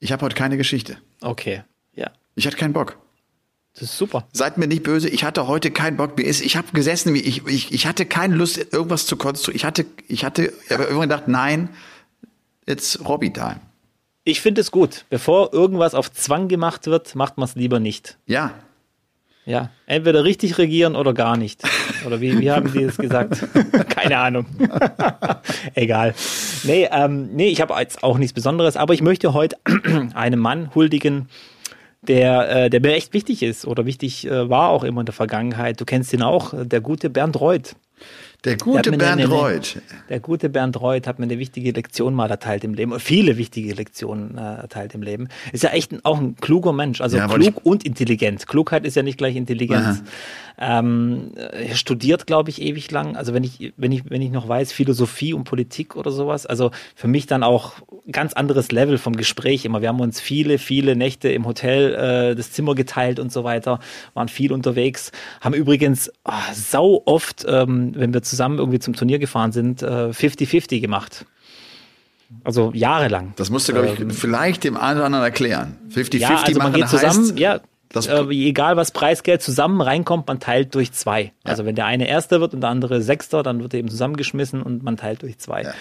ich 0.00 0.10
habe 0.10 0.24
heute 0.24 0.34
keine 0.34 0.56
Geschichte. 0.56 0.96
okay. 1.20 1.62
Ja, 1.92 2.10
Ich 2.34 2.46
hatte 2.46 2.56
keinen 2.56 2.72
Bock. 2.72 2.96
Das 3.74 3.82
ist 3.82 3.98
super. 3.98 4.26
Seid 4.32 4.58
mir 4.58 4.66
nicht 4.66 4.82
böse, 4.82 5.08
ich 5.08 5.24
hatte 5.24 5.46
heute 5.46 5.70
keinen 5.70 5.96
Bock. 5.96 6.16
Mir 6.18 6.24
ist, 6.24 6.40
ich 6.42 6.56
habe 6.56 6.68
gesessen, 6.72 7.14
ich, 7.14 7.46
ich, 7.46 7.72
ich 7.72 7.86
hatte 7.86 8.04
keine 8.04 8.34
Lust, 8.34 8.72
irgendwas 8.72 9.06
zu 9.06 9.16
konstruieren. 9.16 9.56
Ich 9.56 9.64
hatte, 9.64 9.86
ich 10.08 10.24
hatte, 10.24 10.52
irgendwann 10.68 11.08
gedacht, 11.08 11.28
nein, 11.28 11.68
it's 12.66 12.98
Robby 13.06 13.32
Time. 13.32 13.60
Ich 14.24 14.40
finde 14.40 14.60
es 14.60 14.70
gut. 14.70 15.06
Bevor 15.08 15.52
irgendwas 15.54 15.94
auf 15.94 16.12
Zwang 16.12 16.48
gemacht 16.48 16.86
wird, 16.86 17.14
macht 17.14 17.38
man 17.38 17.48
es 17.48 17.54
lieber 17.54 17.80
nicht. 17.80 18.18
Ja, 18.26 18.52
Ja, 19.46 19.70
entweder 19.86 20.24
richtig 20.24 20.58
regieren 20.58 20.94
oder 20.94 21.14
gar 21.14 21.36
nicht. 21.36 21.62
Oder 22.06 22.20
wie, 22.20 22.38
wie 22.38 22.50
haben 22.50 22.72
die 22.72 22.82
es 22.84 22.96
gesagt? 22.96 23.46
Keine 23.90 24.16
Ahnung. 24.18 24.46
Egal. 25.74 26.14
Nee, 26.62 26.88
ähm, 26.90 27.30
nee, 27.34 27.48
ich 27.48 27.60
habe 27.60 27.74
jetzt 27.78 28.02
auch 28.02 28.16
nichts 28.16 28.32
Besonderes, 28.32 28.76
aber 28.76 28.94
ich 28.94 29.02
möchte 29.02 29.34
heute 29.34 29.58
einem 30.14 30.40
Mann 30.40 30.74
huldigen, 30.74 31.28
der, 32.02 32.64
äh, 32.64 32.70
der 32.70 32.80
mir 32.80 32.94
echt 32.94 33.12
wichtig 33.12 33.42
ist 33.42 33.66
oder 33.66 33.84
wichtig 33.86 34.26
äh, 34.26 34.48
war 34.48 34.70
auch 34.70 34.84
immer 34.84 35.00
in 35.00 35.06
der 35.06 35.14
Vergangenheit. 35.14 35.80
Du 35.80 35.84
kennst 35.84 36.12
ihn 36.12 36.22
auch, 36.22 36.54
äh, 36.54 36.66
der 36.66 36.80
gute 36.80 37.10
Bernd 37.10 37.40
Reuth. 37.40 37.76
Der 38.44 38.56
gute 38.56 38.90
Bernd 38.90 39.20
eine- 39.22 39.28
Reuth. 39.28 39.80
Der 40.08 40.20
gute 40.20 40.48
Bernd 40.48 40.80
Reuth 40.80 41.06
hat 41.06 41.18
mir 41.18 41.24
eine 41.24 41.38
wichtige 41.38 41.72
Lektion 41.72 42.14
mal 42.14 42.30
erteilt 42.30 42.64
im 42.64 42.74
Leben, 42.74 42.98
viele 43.00 43.36
wichtige 43.36 43.74
Lektionen 43.74 44.38
äh, 44.38 44.40
erteilt 44.40 44.94
im 44.94 45.02
Leben. 45.02 45.28
Ist 45.52 45.62
ja 45.62 45.70
echt 45.70 45.92
ein, 45.92 46.04
auch 46.04 46.18
ein 46.18 46.36
kluger 46.36 46.72
Mensch, 46.72 47.00
also 47.00 47.16
Ja, 47.16 47.28
klug 47.28 47.60
und 47.64 47.84
intelligent. 47.84 48.46
Klugheit 48.46 48.84
ist 48.84 48.96
ja 48.96 49.02
nicht 49.02 49.18
gleich 49.18 49.36
Intelligenz. 49.36 50.02
Ähm, 50.62 51.32
er 51.36 51.74
studiert, 51.74 52.26
glaube 52.26 52.50
ich, 52.50 52.60
ewig 52.60 52.90
lang. 52.90 53.16
Also 53.16 53.32
wenn 53.32 53.44
ich, 53.44 53.72
wenn 53.78 53.92
ich, 53.92 54.10
wenn 54.10 54.20
ich 54.20 54.30
noch 54.30 54.46
weiß, 54.46 54.72
Philosophie 54.72 55.32
und 55.32 55.44
Politik 55.44 55.96
oder 55.96 56.10
sowas. 56.10 56.44
Also 56.44 56.70
für 56.94 57.08
mich 57.08 57.26
dann 57.26 57.42
auch 57.42 57.74
ganz 58.12 58.34
anderes 58.34 58.70
Level 58.70 58.98
vom 58.98 59.16
Gespräch 59.16 59.64
immer. 59.64 59.80
Wir 59.80 59.88
haben 59.88 60.00
uns 60.00 60.20
viele, 60.20 60.58
viele 60.58 60.96
Nächte 60.96 61.30
im 61.30 61.46
Hotel 61.46 61.94
äh, 62.32 62.34
das 62.36 62.52
Zimmer 62.52 62.74
geteilt 62.74 63.18
und 63.18 63.32
so 63.32 63.42
weiter, 63.44 63.80
waren 64.14 64.28
viel 64.28 64.52
unterwegs, 64.52 65.12
haben 65.40 65.54
übrigens 65.54 66.12
ah, 66.24 66.52
sau 66.52 67.02
oft, 67.06 67.46
ähm, 67.48 67.92
wenn 67.94 68.12
wir 68.12 68.22
zusammen 68.30 68.58
irgendwie 68.58 68.78
zum 68.78 68.94
Turnier 68.94 69.18
gefahren 69.18 69.52
sind, 69.52 69.82
äh, 69.82 70.12
50-50 70.12 70.80
gemacht. 70.80 71.26
Also 72.44 72.70
jahrelang. 72.74 73.32
Das 73.36 73.50
musst 73.50 73.68
du, 73.68 73.72
glaube 73.72 73.88
ich, 73.88 74.14
vielleicht 74.16 74.62
dem 74.64 74.76
einen 74.76 74.98
oder 74.98 75.06
anderen 75.06 75.24
erklären. 75.24 75.76
50-50 75.92 76.18
Ja, 76.20 76.28
also 76.42 76.58
man 76.58 76.68
machen 76.70 76.80
geht 76.80 76.88
zusammen, 76.88 77.24
heißt, 77.30 77.38
ja, 77.38 77.60
das- 77.88 78.06
äh, 78.06 78.20
egal 78.30 78.76
was 78.76 78.92
Preisgeld 78.92 79.42
zusammen 79.42 79.80
reinkommt, 79.80 80.28
man 80.28 80.38
teilt 80.38 80.74
durch 80.76 80.92
zwei. 80.92 81.32
Also 81.42 81.64
wenn 81.64 81.74
der 81.74 81.86
eine 81.86 82.06
Erster 82.08 82.40
wird 82.40 82.54
und 82.54 82.60
der 82.60 82.70
andere 82.70 83.02
Sechster, 83.02 83.42
dann 83.42 83.60
wird 83.60 83.74
er 83.74 83.80
eben 83.80 83.88
zusammengeschmissen 83.88 84.62
und 84.62 84.84
man 84.84 84.96
teilt 84.96 85.22
durch 85.22 85.38
zwei. 85.38 85.62
Ja. 85.64 85.74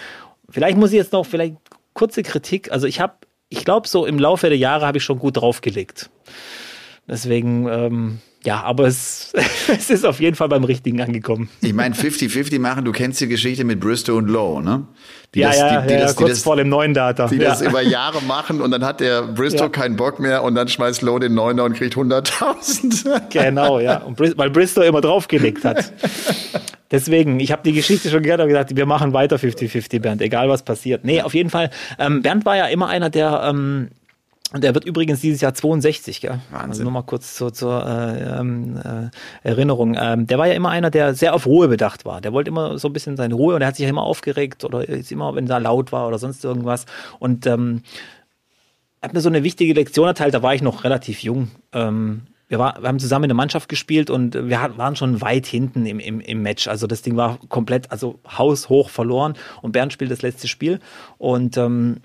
Vielleicht 0.48 0.76
muss 0.76 0.90
ich 0.90 0.96
jetzt 0.96 1.12
noch, 1.12 1.24
vielleicht 1.24 1.54
kurze 1.94 2.24
Kritik. 2.24 2.72
Also 2.72 2.88
ich 2.88 3.00
habe, 3.00 3.12
ich 3.48 3.64
glaube 3.64 3.86
so 3.86 4.04
im 4.04 4.18
Laufe 4.18 4.48
der 4.48 4.58
Jahre 4.58 4.86
habe 4.88 4.98
ich 4.98 5.04
schon 5.04 5.20
gut 5.20 5.36
draufgelegt. 5.36 6.10
Deswegen, 7.06 7.68
ähm, 7.68 8.18
ja, 8.44 8.62
aber 8.62 8.86
es, 8.86 9.32
es 9.68 9.90
ist 9.90 10.04
auf 10.06 10.20
jeden 10.20 10.36
Fall 10.36 10.48
beim 10.48 10.64
Richtigen 10.64 11.00
angekommen. 11.00 11.48
ich 11.60 11.74
meine, 11.74 11.94
50-50 11.94 12.58
machen, 12.58 12.84
du 12.84 12.92
kennst 12.92 13.20
die 13.20 13.28
Geschichte 13.28 13.64
mit 13.64 13.80
Bristow 13.80 14.16
und 14.16 14.28
Lowe, 14.28 14.62
ne? 14.62 14.86
Die 15.34 15.40
ja, 15.40 15.48
das- 15.48 15.58
ja, 15.58 15.80
die, 15.82 15.86
die 15.88 15.94
ja, 15.94 16.00
das, 16.00 16.10
die 16.12 16.16
kurz 16.16 16.30
das, 16.30 16.42
vor 16.42 16.56
dem 16.56 16.68
neuen 16.68 16.92
Data. 16.94 17.28
die 17.28 17.36
ja. 17.36 17.50
das 17.50 17.62
über 17.62 17.82
Jahre 17.82 18.20
machen 18.22 18.60
und 18.60 18.70
dann 18.72 18.84
hat 18.84 19.00
der 19.00 19.22
Bristow 19.22 19.64
Ja. 19.64 19.68
keinen 19.68 19.96
Bock 19.96 20.18
mehr 20.18 20.42
und 20.42 20.54
dann 20.56 20.66
schmeißt 20.68 21.02
Lowe 21.02 21.20
den 21.20 21.34
Neuner 21.34 21.64
und 21.64 21.74
kriegt 21.74 21.94
100.000. 21.94 23.20
Genau, 23.30 23.78
ja. 23.78 23.98
Und 23.98 24.18
weil 24.18 24.50
Bristol 24.50 24.84
immer 24.84 25.00
draufgelegt 25.00 25.64
hat. 25.64 25.92
Deswegen, 26.90 27.38
ich 27.38 27.52
habe 27.52 27.62
die 27.64 27.72
Geschichte 27.72 28.10
schon 28.10 28.22
gehört 28.24 28.40
und 28.40 28.48
gesagt, 28.48 28.74
wir 28.74 28.86
machen 28.86 29.12
weiter 29.12 29.36
50-50, 29.36 30.00
Bernd, 30.00 30.20
egal 30.22 30.48
was 30.48 30.64
passiert. 30.64 31.04
Nee, 31.04 31.22
auf 31.22 31.34
jeden 31.34 31.48
Fall. 31.50 31.70
Ähm, 32.00 32.22
Bernd 32.22 32.44
war 32.44 32.56
ja 32.56 32.66
immer 32.66 32.88
einer, 32.88 33.10
der, 33.10 33.42
ähm, 33.48 33.90
Und 34.52 34.64
er 34.64 34.74
wird 34.74 34.84
übrigens 34.84 35.20
dieses 35.20 35.40
Jahr 35.40 35.54
62, 35.54 36.20
gell? 36.20 36.40
Wahnsinn. 36.50 36.70
Also 36.70 36.82
nur 36.82 36.92
mal 36.92 37.02
kurz 37.02 37.36
zur, 37.36 37.52
zur 37.52 37.86
äh, 37.86 38.40
ähm, 38.40 38.76
äh, 38.78 39.48
Erinnerung. 39.48 39.96
Ähm, 39.98 40.26
der 40.26 40.38
war 40.38 40.48
ja 40.48 40.54
immer 40.54 40.70
einer, 40.70 40.90
der 40.90 41.14
sehr 41.14 41.34
auf 41.34 41.46
Ruhe 41.46 41.68
bedacht 41.68 42.04
war. 42.04 42.20
Der 42.20 42.32
wollte 42.32 42.48
immer 42.48 42.76
so 42.78 42.88
ein 42.88 42.92
bisschen 42.92 43.16
seine 43.16 43.34
Ruhe 43.34 43.54
und 43.54 43.62
er 43.62 43.68
hat 43.68 43.76
sich 43.76 43.84
ja 43.84 43.90
immer 43.90 44.02
aufgeregt 44.02 44.64
oder 44.64 44.88
ist 44.88 45.12
immer, 45.12 45.36
wenn 45.36 45.46
da 45.46 45.58
laut 45.58 45.92
war 45.92 46.08
oder 46.08 46.18
sonst 46.18 46.44
irgendwas. 46.44 46.86
Und 47.20 47.46
ähm, 47.46 47.82
hat 49.00 49.14
mir 49.14 49.20
so 49.20 49.28
eine 49.28 49.44
wichtige 49.44 49.72
Lektion 49.72 50.08
erteilt, 50.08 50.34
da 50.34 50.42
war 50.42 50.54
ich 50.54 50.62
noch 50.62 50.82
relativ 50.82 51.22
jung. 51.22 51.50
Ähm, 51.72 52.22
wir, 52.48 52.58
war, 52.58 52.82
wir 52.82 52.88
haben 52.88 52.98
zusammen 52.98 53.24
in 53.24 53.28
der 53.28 53.36
Mannschaft 53.36 53.68
gespielt 53.68 54.10
und 54.10 54.34
wir 54.34 54.60
hat, 54.60 54.76
waren 54.76 54.96
schon 54.96 55.20
weit 55.20 55.46
hinten 55.46 55.86
im, 55.86 56.00
im, 56.00 56.20
im 56.20 56.42
Match. 56.42 56.66
Also 56.66 56.88
das 56.88 57.02
Ding 57.02 57.16
war 57.16 57.38
komplett, 57.48 57.92
also 57.92 58.18
haushoch 58.26 58.90
verloren 58.90 59.34
und 59.62 59.70
Bernd 59.70 59.92
spielt 59.92 60.10
das 60.10 60.22
letzte 60.22 60.48
Spiel. 60.48 60.80
Und 61.18 61.56
ähm, 61.56 62.00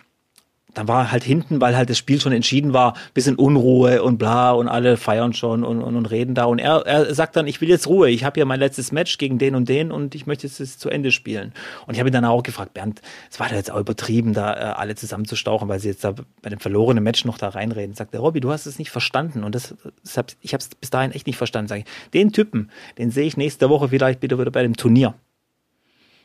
dann 0.75 0.87
war 0.87 1.11
halt 1.11 1.23
hinten, 1.23 1.61
weil 1.61 1.75
halt 1.75 1.89
das 1.89 1.97
Spiel 1.97 2.19
schon 2.19 2.33
entschieden 2.33 2.73
war, 2.73 2.95
bisschen 3.13 3.35
Unruhe 3.35 4.03
und 4.03 4.17
bla 4.17 4.51
und 4.51 4.67
alle 4.67 4.97
feiern 4.97 5.33
schon 5.33 5.63
und, 5.63 5.81
und, 5.81 5.95
und 5.95 6.05
reden 6.07 6.35
da. 6.35 6.45
Und 6.45 6.59
er, 6.59 6.85
er 6.85 7.15
sagt 7.15 7.35
dann, 7.35 7.47
ich 7.47 7.61
will 7.61 7.69
jetzt 7.69 7.87
Ruhe, 7.87 8.09
ich 8.09 8.23
habe 8.23 8.35
hier 8.35 8.45
mein 8.45 8.59
letztes 8.59 8.91
Match 8.91 9.17
gegen 9.17 9.37
den 9.39 9.55
und 9.55 9.69
den 9.69 9.91
und 9.91 10.15
ich 10.15 10.27
möchte 10.27 10.45
jetzt 10.45 10.59
das 10.59 10.77
zu 10.77 10.89
Ende 10.89 11.11
spielen. 11.11 11.53
Und 11.87 11.93
ich 11.93 11.99
habe 11.99 12.09
ihn 12.09 12.13
dann 12.13 12.25
auch 12.25 12.43
gefragt, 12.43 12.73
Bernd, 12.73 13.01
es 13.31 13.39
war 13.39 13.49
da 13.49 13.55
jetzt 13.55 13.71
auch 13.71 13.79
übertrieben, 13.79 14.33
da 14.33 14.53
äh, 14.53 14.57
alle 14.75 14.95
zusammenzustauchen, 14.95 15.69
weil 15.69 15.79
sie 15.79 15.87
jetzt 15.87 16.03
da 16.03 16.13
bei 16.41 16.49
dem 16.49 16.59
verlorenen 16.59 17.03
Match 17.03 17.25
noch 17.25 17.37
da 17.37 17.49
reinreden. 17.49 17.95
Sagt 17.95 18.13
er, 18.13 18.19
Robby, 18.19 18.41
du 18.41 18.51
hast 18.51 18.65
es 18.65 18.77
nicht 18.77 18.91
verstanden 18.91 19.43
und 19.43 19.55
das, 19.55 19.73
das 20.03 20.17
hab, 20.17 20.31
ich 20.41 20.53
habe 20.53 20.61
es 20.61 20.69
bis 20.69 20.89
dahin 20.89 21.11
echt 21.11 21.25
nicht 21.25 21.37
verstanden. 21.37 21.69
Sag 21.69 21.79
ich, 21.79 21.85
den 22.13 22.33
Typen, 22.33 22.69
den 22.97 23.11
sehe 23.11 23.25
ich 23.25 23.37
nächste 23.37 23.69
Woche 23.69 23.89
vielleicht 23.89 24.21
wieder, 24.21 24.37
wieder 24.37 24.51
bei 24.51 24.61
dem 24.61 24.75
Turnier. 24.75 25.15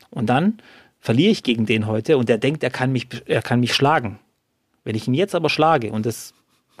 Und 0.09 0.27
dann 0.27 0.57
verliere 0.99 1.31
ich 1.31 1.43
gegen 1.43 1.65
den 1.65 1.87
heute 1.87 2.17
und 2.17 2.29
der 2.29 2.37
denkt, 2.37 2.63
er 2.63 2.69
kann 2.69 2.91
mich, 2.91 3.07
er 3.25 3.41
kann 3.41 3.59
mich 3.59 3.73
schlagen. 3.73 4.19
Wenn 4.83 4.95
ich 4.95 5.07
ihn 5.07 5.13
jetzt 5.13 5.35
aber 5.35 5.49
schlage 5.49 5.91
und 5.91 6.05
das 6.05 6.33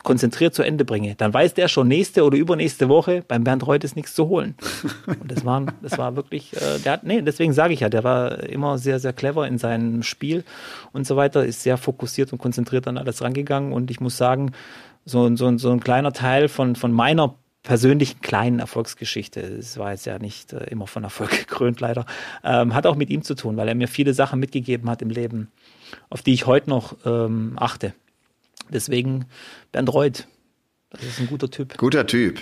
konzentriert 0.03 0.55
zu 0.55 0.63
Ende 0.63 0.85
bringe, 0.85 1.15
dann 1.15 1.33
weiß 1.33 1.53
der 1.53 1.67
schon 1.67 1.87
nächste 1.87 2.23
oder 2.23 2.37
übernächste 2.37 2.89
Woche, 2.89 3.23
beim 3.27 3.43
Bernd 3.43 3.65
Reut 3.67 3.83
ist 3.83 3.95
nichts 3.95 4.15
zu 4.15 4.27
holen. 4.27 4.55
Und 5.05 5.31
das 5.31 5.45
war, 5.45 5.65
das 5.81 5.97
war 5.97 6.15
wirklich, 6.15 6.55
äh, 6.55 6.79
der 6.79 6.93
hat, 6.93 7.03
nee, 7.03 7.21
deswegen 7.21 7.53
sage 7.53 7.73
ich 7.73 7.81
ja, 7.81 7.89
der 7.89 8.03
war 8.03 8.43
immer 8.43 8.77
sehr, 8.77 8.99
sehr 8.99 9.13
clever 9.13 9.47
in 9.47 9.57
seinem 9.57 10.01
Spiel 10.03 10.43
und 10.91 11.05
so 11.05 11.15
weiter, 11.15 11.45
ist 11.45 11.61
sehr 11.61 11.77
fokussiert 11.77 12.33
und 12.33 12.39
konzentriert 12.39 12.87
an 12.87 12.97
alles 12.97 13.21
rangegangen 13.21 13.73
und 13.73 13.91
ich 13.91 13.99
muss 13.99 14.17
sagen, 14.17 14.53
so, 15.05 15.35
so, 15.35 15.57
so 15.57 15.71
ein 15.71 15.79
kleiner 15.79 16.13
Teil 16.13 16.47
von, 16.47 16.75
von 16.75 16.91
meiner 16.91 17.35
persönlichen 17.63 18.21
kleinen 18.21 18.59
Erfolgsgeschichte, 18.59 19.39
es 19.39 19.77
war 19.77 19.91
jetzt 19.91 20.05
ja 20.05 20.17
nicht 20.17 20.53
äh, 20.53 20.63
immer 20.65 20.87
von 20.87 21.03
Erfolg 21.03 21.29
gekrönt 21.47 21.79
leider, 21.79 22.05
ähm, 22.43 22.73
hat 22.73 22.87
auch 22.87 22.95
mit 22.95 23.09
ihm 23.09 23.21
zu 23.21 23.35
tun, 23.35 23.55
weil 23.57 23.67
er 23.67 23.75
mir 23.75 23.87
viele 23.87 24.13
Sachen 24.13 24.39
mitgegeben 24.39 24.89
hat 24.89 25.01
im 25.01 25.09
Leben, 25.09 25.51
auf 26.09 26.21
die 26.21 26.33
ich 26.33 26.45
heute 26.45 26.69
noch 26.69 26.95
ähm, 27.05 27.53
achte. 27.57 27.93
Deswegen 28.69 29.25
Bernd 29.71 29.93
Reut, 29.93 30.27
das 30.91 31.03
ist 31.03 31.19
ein 31.19 31.27
guter 31.27 31.49
Typ. 31.49 31.77
Guter 31.77 32.07
Typ. 32.07 32.39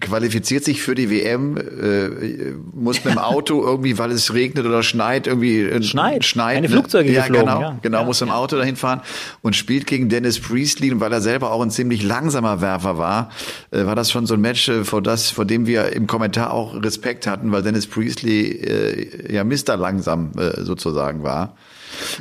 Qualifiziert 0.00 0.64
sich 0.64 0.82
für 0.82 0.96
die 0.96 1.08
WM, 1.08 1.56
äh, 1.56 2.52
muss 2.74 3.04
mit 3.04 3.14
dem 3.14 3.18
Auto 3.18 3.62
irgendwie, 3.64 3.96
weil 3.96 4.10
es 4.10 4.34
regnet 4.34 4.66
oder 4.66 4.82
schneit, 4.82 5.28
irgendwie 5.28 5.60
äh, 5.60 5.80
Schneit. 5.84 6.24
schneit 6.24 6.56
Keine 6.56 6.66
ne? 6.66 6.72
Flugzeuge 6.72 7.12
ja, 7.12 7.20
geflogen, 7.28 7.46
genau, 7.46 7.60
ja. 7.60 7.78
genau, 7.80 8.00
Ja, 8.00 8.04
muss 8.04 8.20
im 8.22 8.28
ja. 8.28 8.34
Auto 8.34 8.56
dahin 8.56 8.74
fahren 8.74 9.02
und 9.40 9.54
spielt 9.54 9.86
gegen 9.86 10.08
Dennis 10.08 10.40
Priestley, 10.40 10.90
und 10.90 10.98
weil 10.98 11.12
er 11.12 11.20
selber 11.20 11.52
auch 11.52 11.62
ein 11.62 11.70
ziemlich 11.70 12.02
langsamer 12.02 12.60
Werfer 12.60 12.98
war, 12.98 13.30
äh, 13.70 13.86
war 13.86 13.94
das 13.94 14.10
schon 14.10 14.26
so 14.26 14.34
ein 14.34 14.40
Match, 14.40 14.68
äh, 14.68 14.82
vor 14.82 15.00
das, 15.00 15.30
vor 15.30 15.44
dem 15.44 15.68
wir 15.68 15.92
im 15.92 16.08
Kommentar 16.08 16.52
auch 16.52 16.82
Respekt 16.82 17.28
hatten, 17.28 17.52
weil 17.52 17.62
Dennis 17.62 17.86
Priestley 17.86 18.50
äh, 18.50 19.32
ja 19.32 19.44
Mister 19.44 19.76
langsam 19.76 20.32
äh, 20.38 20.60
sozusagen 20.62 21.22
war. 21.22 21.54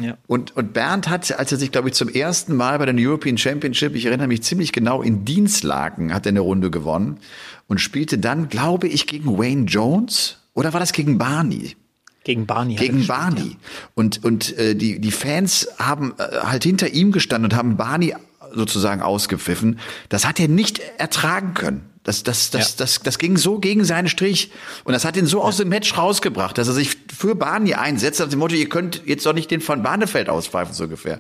Ja. 0.02 0.18
Und, 0.28 0.56
und 0.56 0.74
Bernd 0.74 1.10
hat, 1.10 1.38
als 1.38 1.52
er 1.52 1.58
sich, 1.58 1.72
glaube 1.72 1.90
ich, 1.90 1.96
zum 1.96 2.10
ersten 2.10 2.56
Mal 2.56 2.78
bei 2.78 2.86
den 2.86 2.98
European 3.00 3.38
Championship, 3.38 3.96
ich 3.96 4.06
erinnere 4.06 4.28
mich 4.28 4.44
ziemlich 4.44 4.72
genau, 4.72 5.02
in 5.02 5.26
Dienstlaken 5.26 6.14
hat 6.14 6.26
er 6.26 6.32
eine 6.32 6.42
Runde 6.42 6.72
gewonnen 6.72 7.18
und 7.68 7.80
spielte 7.80 8.18
dann, 8.18 8.50
glaube 8.50 8.88
ich, 8.88 9.08
gegen 9.08 9.38
Wayne 9.38 9.66
Jones 9.66 10.38
oder 10.54 10.74
war 10.74 10.80
das 10.80 10.92
gegen 10.92 11.18
Barney? 11.18 11.76
Gegen 12.24 12.46
Barney. 12.46 12.76
Gegen 12.76 12.98
gespielt, 12.98 13.08
Barney. 13.08 13.58
Und, 13.96 14.24
und 14.24 14.58
äh, 14.58 14.76
die, 14.76 15.00
die 15.00 15.12
Fans 15.12 15.68
haben 15.80 16.14
äh, 16.18 16.42
halt 16.44 16.64
hinter 16.64 16.90
ihm 16.90 17.12
gestanden 17.12 17.52
und 17.52 17.58
haben 17.58 17.78
Barney 17.78 18.14
sozusagen 18.54 19.02
ausgepfiffen. 19.02 19.80
Das 20.10 20.26
hat 20.28 20.40
er 20.40 20.48
nicht 20.48 20.82
ertragen 20.98 21.54
können. 21.54 21.91
Das, 22.04 22.24
das, 22.24 22.50
das, 22.50 22.70
Ja. 22.72 22.76
das, 22.78 23.00
das 23.02 23.18
ging 23.20 23.38
so 23.38 23.60
gegen 23.60 23.86
seinen 23.86 24.08
Strich. 24.10 24.52
Und 24.86 24.94
das 24.94 25.06
hat 25.06 25.16
ihn 25.18 25.28
so 25.28 25.42
aus 25.44 25.58
dem 25.58 25.70
Match 25.70 25.96
rausgebracht, 25.98 26.58
dass 26.58 26.68
er 26.68 26.74
sich 26.74 26.98
für 27.16 27.36
Barney 27.36 27.76
einsetzt, 27.76 28.20
nach 28.20 28.28
dem 28.30 28.40
Motto, 28.40 28.56
ihr 28.56 28.70
könnt 28.70 29.04
jetzt 29.06 29.26
doch 29.26 29.34
nicht 29.34 29.52
den 29.52 29.62
von 29.62 29.84
Barnefeld 29.84 30.28
auspfeifen, 30.30 30.74
so 30.74 30.86
ungefähr. 30.86 31.20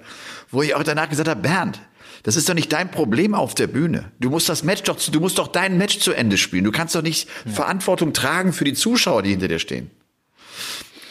Wo 0.50 0.64
ich 0.64 0.74
auch 0.74 0.84
danach 0.84 1.08
gesagt 1.10 1.30
habe, 1.30 1.40
Bernd, 1.42 1.80
das 2.24 2.36
ist 2.36 2.50
doch 2.50 2.56
nicht 2.56 2.74
dein 2.74 2.90
Problem 2.90 3.36
auf 3.36 3.54
der 3.54 3.68
Bühne. 3.68 4.12
Du 4.20 4.30
musst 4.32 4.50
das 4.50 4.64
Match 4.64 4.82
doch, 4.84 4.98
du 5.00 5.20
musst 5.20 5.38
doch 5.38 5.48
dein 5.50 5.78
Match 5.78 6.00
zu 6.00 6.14
Ende 6.14 6.38
spielen. 6.40 6.64
Du 6.64 6.72
kannst 6.72 6.96
doch 6.96 7.02
nicht 7.04 7.30
Verantwortung 7.52 8.12
tragen 8.14 8.52
für 8.52 8.64
die 8.64 8.74
Zuschauer, 8.74 9.22
die 9.22 9.30
hinter 9.32 9.48
dir 9.48 9.60
stehen. 9.60 9.92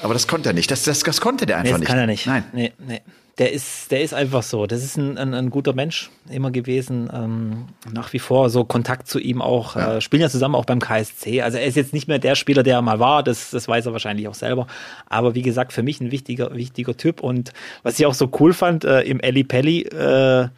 Aber 0.03 0.15
das 0.15 0.27
konnte 0.27 0.49
er 0.51 0.53
nicht. 0.53 0.71
Das, 0.71 0.83
das, 0.83 1.01
das 1.01 1.21
konnte 1.21 1.47
der 1.47 1.57
Nee, 1.63 1.69
einfach 1.69 1.73
das 1.73 1.81
nicht. 1.81 1.89
kann 1.89 1.99
er 1.99 2.07
nicht. 2.07 2.27
Nein. 2.27 2.45
Nee, 2.53 2.73
nee. 2.79 3.03
Der 3.41 3.53
ist, 3.53 3.91
der 3.91 4.03
ist 4.03 4.13
einfach 4.13 4.43
so. 4.43 4.67
Das 4.67 4.85
ist 4.85 4.99
ein, 4.99 5.17
ein, 5.17 5.33
ein 5.33 5.49
guter 5.49 5.73
Mensch 5.73 6.11
immer 6.31 6.51
gewesen. 6.51 7.09
Ähm, 7.11 7.69
nach 7.91 8.13
wie 8.13 8.19
vor 8.19 8.51
so 8.51 8.67
Kontakt 8.67 9.09
zu 9.09 9.19
ihm 9.19 9.41
auch. 9.41 9.77
Ja. 9.77 9.97
Äh, 9.97 10.01
spielen 10.03 10.21
ja 10.21 10.29
zusammen 10.29 10.55
auch 10.55 10.67
beim 10.67 10.79
KSC. 10.79 11.41
Also 11.41 11.57
er 11.57 11.65
ist 11.65 11.75
jetzt 11.75 11.95
nicht 11.95 12.07
mehr 12.07 12.19
der 12.19 12.35
Spieler, 12.35 12.63
der 12.63 12.75
er 12.75 12.83
mal 12.83 12.99
war. 12.99 13.23
Das, 13.23 13.51
das 13.51 13.67
weiß 13.67 13.87
er 13.87 13.93
wahrscheinlich 13.93 14.29
auch 14.29 14.35
selber. 14.35 14.67
Aber 15.09 15.35
wie 15.35 15.41
gesagt, 15.41 15.73
für 15.73 15.83
mich 15.83 16.03
ein 16.03 16.11
wichtiger, 16.11 16.55
wichtiger 16.55 16.99
Typ. 16.99 17.23
Und 17.23 17.55
was 17.83 17.99
ich 17.99 18.05
auch 18.05 18.13
so 18.13 18.29
cool 18.41 18.53
fand, 18.53 18.85
äh, 18.85 19.01
im 19.05 19.21
Eli 19.21 19.43
Pelli, 19.43 19.85
äh, 19.85 20.49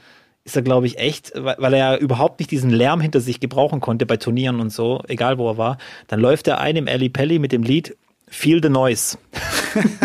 ist 0.42 0.56
er, 0.56 0.62
glaube 0.62 0.88
ich, 0.88 0.98
echt, 0.98 1.34
weil, 1.36 1.74
er 1.74 1.78
ja 1.78 1.96
überhaupt 1.96 2.40
nicht 2.40 2.50
diesen 2.50 2.70
Lärm 2.70 3.00
hinter 3.00 3.20
sich 3.20 3.38
gebrauchen 3.38 3.78
konnte 3.78 4.06
bei 4.06 4.16
Turnieren 4.16 4.58
und 4.58 4.70
so, 4.70 5.04
egal 5.06 5.38
wo 5.38 5.48
er 5.48 5.56
war. 5.56 5.78
Dann 6.08 6.18
läuft 6.18 6.48
er 6.48 6.60
ein 6.60 6.74
im 6.74 6.88
Ali 6.88 7.10
Pelli 7.10 7.38
mit 7.38 7.52
dem 7.52 7.62
Lied 7.62 7.96
Feel 8.26 8.60
the 8.60 8.70
Noise. 8.70 9.18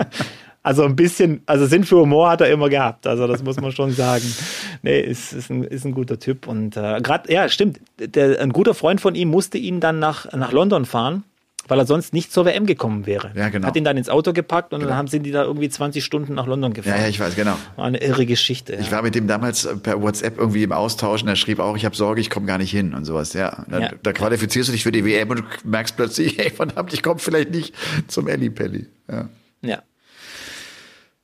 Also 0.62 0.84
ein 0.84 0.94
bisschen, 0.94 1.42
also 1.46 1.64
Sinn 1.66 1.84
für 1.84 1.96
Humor 1.96 2.28
hat 2.30 2.42
er 2.42 2.50
immer 2.50 2.68
gehabt. 2.68 3.06
Also 3.06 3.26
das 3.26 3.42
muss 3.42 3.60
man 3.60 3.72
schon 3.72 3.92
sagen. 3.92 4.24
Nee, 4.82 4.98
ist, 5.00 5.34
ist, 5.34 5.50
ein, 5.50 5.62
ist 5.62 5.84
ein 5.84 5.92
guter 5.92 6.18
Typ. 6.18 6.46
Und 6.46 6.74
äh, 6.74 7.00
gerade, 7.02 7.30
ja, 7.30 7.50
stimmt. 7.50 7.80
Der, 7.98 8.40
ein 8.40 8.50
guter 8.50 8.72
Freund 8.72 8.98
von 8.98 9.14
ihm 9.14 9.28
musste 9.28 9.58
ihn 9.58 9.78
dann 9.78 9.98
nach, 9.98 10.32
nach 10.32 10.52
London 10.52 10.86
fahren, 10.86 11.24
weil 11.68 11.78
er 11.78 11.84
sonst 11.84 12.14
nicht 12.14 12.32
zur 12.32 12.46
WM 12.46 12.64
gekommen 12.64 13.04
wäre. 13.04 13.30
Ja, 13.34 13.50
genau. 13.50 13.66
Hat 13.66 13.76
ihn 13.76 13.84
dann 13.84 13.98
ins 13.98 14.08
Auto 14.08 14.32
gepackt 14.32 14.72
und 14.72 14.80
dann 14.82 14.94
haben 14.94 15.06
sind 15.06 15.24
die 15.24 15.32
da 15.32 15.44
irgendwie 15.44 15.68
20 15.68 16.02
Stunden 16.02 16.32
nach 16.32 16.46
London 16.46 16.72
gefahren. 16.72 16.96
Ja, 16.96 17.02
ja, 17.02 17.08
ich 17.08 17.20
weiß, 17.20 17.36
genau. 17.36 17.58
War 17.76 17.84
eine 17.84 17.98
irre 18.00 18.24
Geschichte. 18.24 18.72
Ja. 18.72 18.80
Ich 18.80 18.90
war 18.90 19.02
mit 19.02 19.14
dem 19.14 19.26
damals 19.26 19.68
per 19.82 20.00
WhatsApp 20.00 20.38
irgendwie 20.38 20.62
im 20.62 20.72
Austausch 20.72 21.20
und 21.22 21.28
er 21.28 21.36
schrieb 21.36 21.58
auch, 21.58 21.76
ich 21.76 21.84
habe 21.84 21.94
Sorge, 21.94 22.22
ich 22.22 22.30
komme 22.30 22.46
gar 22.46 22.56
nicht 22.56 22.70
hin 22.70 22.94
und 22.94 23.04
sowas. 23.04 23.34
Ja, 23.34 23.66
dann, 23.68 23.82
Ja. 23.82 23.90
da 24.02 24.14
qualifizierst 24.14 24.70
du 24.70 24.72
dich 24.72 24.82
für 24.82 24.92
die 24.92 25.04
WM 25.04 25.28
und 25.28 25.40
du 25.40 25.44
merkst 25.68 25.94
plötzlich, 25.94 26.38
hey, 26.38 26.48
verdammt, 26.48 26.94
ich 26.94 27.02
komme 27.02 27.18
vielleicht 27.20 27.50
nicht 27.50 27.74
zum 28.08 28.28
Elli 28.28 28.48
Pelli. 28.48 28.86
Ja. 29.10 29.28
ja. 29.60 29.82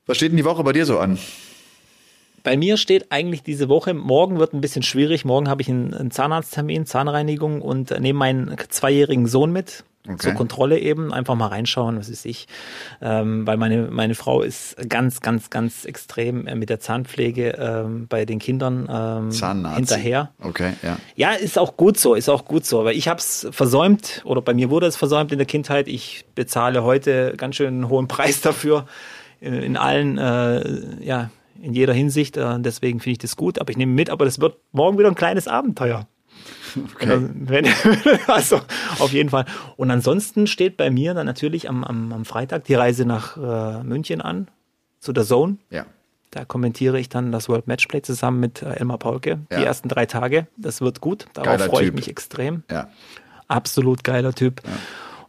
Was 0.07 0.17
steht 0.19 0.31
denn 0.31 0.37
die 0.37 0.45
Woche 0.45 0.63
bei 0.63 0.73
dir 0.73 0.87
so 0.87 0.99
an? 0.99 1.19
Bei 2.45 2.57
mir 2.57 2.77
steht 2.77 3.11
eigentlich 3.11 3.43
diese 3.43 3.69
Woche, 3.69 3.93
morgen 3.93 4.39
wird 4.39 4.55
ein 4.55 4.61
bisschen 4.61 4.85
schwierig. 4.85 5.25
Morgen 5.25 5.49
habe 5.49 5.63
ich 5.63 5.69
einen, 5.69 6.13
Zahnarzttermin, 6.13 6.87
Zahnreinigung 6.87 7.61
und 7.61 7.91
nehme 7.99 8.21
meinen 8.21 8.57
zweijährigen 8.69 9.27
Sohn 9.27 9.51
mit. 9.51 9.85
Okay. 10.09 10.19
Zur 10.19 10.35
Kontrolle 10.35 10.79
eben, 10.79 11.13
einfach 11.13 11.35
mal 11.35 11.49
reinschauen, 11.49 11.99
was 11.99 12.09
ist 12.09 12.25
ich. 12.25 12.47
Ähm, 13.03 13.45
weil 13.45 13.57
meine, 13.57 13.89
meine 13.91 14.15
Frau 14.15 14.43
ist 14.43 14.77
ganz, 14.89 15.21
ganz, 15.21 15.51
ganz 15.51 15.85
extrem 15.85 16.47
äh, 16.47 16.55
mit 16.55 16.71
der 16.71 16.79
Zahnpflege 16.79 17.57
ähm, 17.59 18.07
bei 18.07 18.25
den 18.25 18.39
Kindern 18.39 18.89
ähm, 18.89 19.33
Zahnarzt. 19.33 19.79
hinterher. 19.79 20.31
Okay, 20.41 20.75
ja. 20.85 20.99
Ja, 21.17 21.33
ist 21.33 21.59
auch 21.59 21.77
gut 21.77 21.99
so, 21.99 22.15
ist 22.15 22.29
auch 22.29 22.45
gut 22.45 22.65
so. 22.65 22.79
Aber 22.79 22.93
ich 22.93 23.09
habe 23.09 23.19
es 23.19 23.49
versäumt 23.51 24.23
oder 24.25 24.41
bei 24.41 24.55
mir 24.55 24.71
wurde 24.71 24.87
es 24.87 24.95
versäumt 24.95 25.33
in 25.33 25.39
der 25.39 25.47
Kindheit. 25.49 25.89
Ich 25.89 26.25
bezahle 26.37 26.85
heute 26.85 27.35
ganz 27.37 27.57
schön 27.57 27.75
einen 27.75 27.89
hohen 27.89 28.07
Preis 28.07 28.41
dafür 28.41 28.87
in 29.41 29.77
allen, 29.77 30.19
äh, 30.19 31.05
ja, 31.05 31.31
in 31.61 31.75
jeder 31.75 31.93
Hinsicht. 31.93 32.37
Äh, 32.37 32.61
deswegen 32.61 33.01
finde 33.01 33.13
ich 33.13 33.19
das 33.19 33.37
gut. 33.37 33.59
Aber 33.59 33.71
ich 33.71 33.77
nehme 33.77 33.93
mit. 33.93 34.11
Aber 34.11 34.25
das 34.25 34.41
wird 34.41 34.59
morgen 34.73 34.99
wieder 34.99 35.09
ein 35.09 35.15
kleines 35.15 35.49
Abenteuer. 35.49 36.07
Okay. 36.95 37.29
Wenn, 37.35 37.67
also 38.27 38.61
auf 38.99 39.13
jeden 39.13 39.31
Fall. 39.31 39.47
Und 39.77 39.91
ansonsten 39.91 40.47
steht 40.47 40.77
bei 40.77 40.91
mir 40.91 41.15
dann 41.15 41.27
natürlich 41.27 41.69
am, 41.69 41.85
am, 41.85 42.13
am 42.13 42.25
Freitag 42.25 42.65
die 42.65 42.75
Reise 42.75 43.05
nach 43.07 43.37
äh, 43.37 43.83
München 43.83 44.21
an 44.21 44.49
zu 45.01 45.13
der 45.13 45.25
Zone. 45.25 45.57
Ja. 45.71 45.87
Da 46.31 46.45
kommentiere 46.45 46.99
ich 46.99 47.09
dann 47.09 47.33
das 47.33 47.49
World 47.49 47.67
Matchplay 47.67 48.03
zusammen 48.03 48.41
mit 48.41 48.63
äh, 48.63 48.75
Elmar 48.75 48.99
Paulke. 48.99 49.39
Ja. 49.51 49.59
Die 49.59 49.65
ersten 49.65 49.89
drei 49.89 50.07
Tage. 50.07 50.47
Das 50.57 50.81
wird 50.81 51.01
gut. 51.01 51.27
Darauf 51.33 51.63
freue 51.65 51.87
ich 51.87 51.93
mich 51.93 52.09
extrem. 52.09 52.63
Ja. 52.71 52.91
Absolut 53.49 54.05
geiler 54.05 54.35
Typ. 54.35 54.61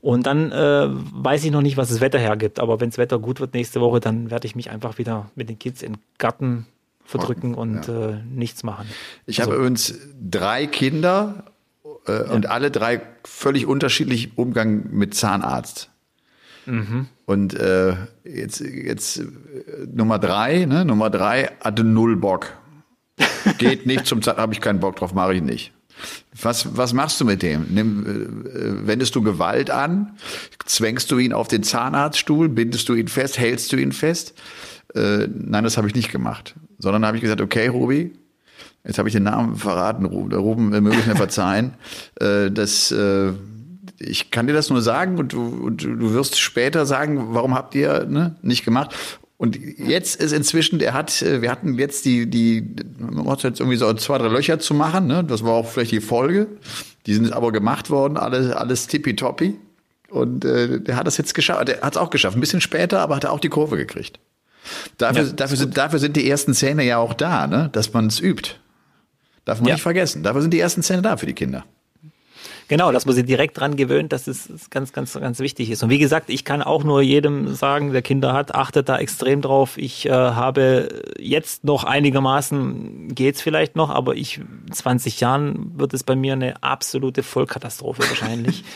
Und 0.02 0.26
dann 0.28 0.52
äh, 0.52 0.88
weiß 0.89 1.43
ich 1.43 1.52
noch 1.52 1.62
nicht, 1.62 1.78
was 1.78 1.89
das 1.89 2.02
Wetter 2.02 2.20
hergibt. 2.20 2.60
Aber 2.60 2.80
wenn 2.80 2.89
das 2.89 2.98
Wetter 2.98 3.20
gut 3.20 3.39
wird 3.39 3.54
nächste 3.54 3.82
Woche, 3.82 4.00
dann 4.00 4.30
werde 4.32 4.45
ich 4.48 4.56
mich 4.56 4.70
einfach 4.70 4.98
wieder 4.98 5.30
mit 5.36 5.50
den 5.50 5.58
Kids 5.60 5.82
in 5.82 5.93
den 5.93 6.02
Garten 6.18 6.66
verdrücken 7.04 7.54
und 7.56 7.88
äh, 7.88 8.18
nichts 8.30 8.64
machen. 8.64 8.88
Ich 9.26 9.39
Also- 9.39 9.52
habe 9.52 9.60
übrigens 9.62 9.95
drei 10.30 10.68
Kinder 10.68 11.45
äh, 12.06 12.24
und 12.24 12.48
alle 12.50 12.70
drei 12.70 13.02
völlig 13.24 13.66
unterschiedlich 13.66 14.38
Umgang 14.38 14.89
mit 14.91 15.16
Zahnarzt. 15.16 15.89
Mhm. 16.66 17.08
Und 17.26 17.54
äh, 17.56 17.95
jetzt, 18.26 18.60
jetzt 18.60 19.20
äh, 19.20 19.24
Nummer 19.93 20.20
drei, 20.20 20.66
ne? 20.66 20.84
Nummer 20.86 21.10
drei 21.10 21.50
hatte 21.62 21.84
null 21.86 22.18
Bock. 22.18 22.54
Geht 23.58 23.86
nicht 23.86 24.06
zum 24.06 24.22
Zeit, 24.22 24.38
habe 24.38 24.54
ich 24.54 24.62
keinen 24.62 24.80
Bock 24.82 24.98
drauf, 24.98 25.14
mache 25.14 25.34
ich 25.36 25.41
nicht. 25.41 25.72
Was, 26.41 26.78
was 26.78 26.93
machst 26.93 27.20
du 27.20 27.26
mit 27.26 27.41
dem? 27.41 27.66
Nimm, 27.70 28.45
äh, 28.45 28.88
wendest 28.88 29.16
du 29.16 29.22
Gewalt 29.22 29.70
an? 29.70 30.18
Zwängst 30.66 31.12
du 31.12 31.18
ihn 31.18 31.34
auf 31.34 31.48
den 31.48 31.64
Zahnarztstuhl? 31.64 32.50
Bindest 32.50 32.89
du 32.89 32.93
ihn 32.93 33.08
fest? 33.08 33.39
Hältst 33.39 33.72
du 33.72 33.78
ihn 33.78 33.91
fest? 33.91 34.34
Äh, 34.95 35.28
nein, 35.34 35.64
das 35.64 35.78
habe 35.78 35.88
ich 35.88 35.95
nicht 35.95 36.12
gemacht. 36.12 36.56
Sondern 36.80 37.06
habe 37.06 37.18
ich 37.18 37.22
gesagt, 37.22 37.41
okay, 37.41 37.68
Ruby, 37.68 38.14
jetzt 38.86 38.98
habe 38.98 39.10
ich 39.10 39.14
den 39.14 39.24
Namen 39.24 39.56
verraten, 39.56 40.06
Ruben, 40.06 40.74
äh, 40.74 40.82
möge 40.82 40.98
ich 40.98 41.08
mir 41.08 41.16
verzeihen. 41.18 41.74
Äh, 42.20 42.52
das, 42.52 42.91
äh, 42.91 43.34
ich 44.00 44.32
kann 44.32 44.48
dir 44.48 44.54
das 44.54 44.70
nur 44.70 44.82
sagen 44.82 45.18
und 45.18 45.34
du, 45.34 45.41
und 45.41 45.84
du 45.84 46.14
wirst 46.14 46.39
später 46.39 46.86
sagen, 46.86 47.34
warum 47.34 47.56
habt 47.56 47.76
ihr 47.76 48.06
ne, 48.06 48.36
nicht 48.41 48.64
gemacht? 48.64 48.95
Und 49.38 49.55
jetzt 49.55 50.19
ist 50.19 50.31
inzwischen, 50.31 50.79
der 50.79 50.93
hat, 50.93 51.21
äh, 51.21 51.41
wir 51.41 51.51
hatten 51.51 51.77
jetzt 51.77 52.05
die, 52.05 52.27
die, 52.27 52.75
man 52.97 53.29
hat 53.29 53.43
jetzt 53.43 53.59
irgendwie 53.59 53.77
so 53.77 53.93
zwei, 53.93 54.17
drei 54.17 54.29
Löcher 54.29 54.57
zu 54.57 54.73
machen, 54.73 55.05
ne? 55.05 55.23
Das 55.23 55.43
war 55.43 55.53
auch 55.53 55.67
vielleicht 55.67 55.91
die 55.91 56.01
Folge. 56.01 56.47
Die 57.05 57.13
sind 57.13 57.31
aber 57.31 57.51
gemacht 57.51 57.89
worden, 57.91 58.17
alles, 58.17 58.51
alles 58.51 58.88
tippitoppi. 58.88 59.55
Und 60.09 60.43
äh, 60.43 60.81
der 60.81 60.95
hat 60.95 61.05
das 61.05 61.17
jetzt 61.17 61.35
geschafft. 61.35 61.67
Der 61.67 61.81
hat 61.81 61.93
es 61.93 61.97
auch 61.97 62.09
geschafft. 62.09 62.35
Ein 62.35 62.39
bisschen 62.39 62.61
später, 62.61 62.99
aber 62.99 63.15
hat 63.15 63.25
er 63.25 63.31
auch 63.31 63.39
die 63.39 63.49
Kurve 63.49 63.77
gekriegt. 63.77 64.19
Dafür, 64.97 65.23
ja, 65.23 65.33
dafür, 65.33 65.57
sind, 65.57 65.77
dafür 65.77 65.99
sind 65.99 66.17
die 66.17 66.29
ersten 66.29 66.53
Zähne 66.53 66.83
ja 66.83 66.97
auch 66.97 67.13
da, 67.13 67.47
ne? 67.47 67.69
dass 67.71 67.93
man 67.93 68.07
es 68.07 68.19
übt. 68.19 68.55
Darf 69.45 69.59
man 69.59 69.69
ja. 69.69 69.75
nicht 69.75 69.83
vergessen. 69.83 70.23
Dafür 70.23 70.41
sind 70.41 70.53
die 70.53 70.59
ersten 70.59 70.83
Zähne 70.83 71.01
da 71.01 71.15
für 71.15 71.25
die 71.25 71.33
Kinder. 71.33 71.63
Genau, 72.70 72.91
dass 72.91 73.05
man 73.05 73.15
sie 73.15 73.24
direkt 73.24 73.57
dran 73.57 73.78
gewöhnt, 73.78 74.11
dass 74.11 74.28
es 74.28 74.70
ganz, 74.70 74.91
ganz, 74.91 75.13
ganz 75.13 75.39
wichtig 75.39 75.70
ist. 75.70 75.84
Und 75.84 75.89
wie 75.89 75.99
gesagt, 75.99 76.30
ich 76.30 76.43
kann 76.43 76.61
auch 76.61 76.84
nur 76.84 77.01
jedem 77.01 77.53
sagen, 77.53 77.93
der 77.93 78.01
Kinder 78.01 78.34
hat, 78.34 78.53
achtet 78.55 78.89
da 78.89 78.97
extrem 78.97 79.41
drauf. 79.41 79.78
Ich 79.78 80.05
äh, 80.05 80.11
habe 80.11 80.89
jetzt 81.18 81.63
noch 81.63 81.86
einigermaßen, 81.86 83.15
geht's 83.15 83.41
vielleicht 83.41 83.78
noch, 83.78 83.89
aber 83.89 84.15
ich, 84.15 84.41
20 84.70 85.22
Jahren 85.22 85.80
wird 85.80 85.93
es 85.93 86.03
bei 86.03 86.18
mir 86.18 86.34
eine 86.34 86.61
absolute 86.61 87.24
Vollkatastrophe 87.24 88.03
wahrscheinlich. 88.07 88.63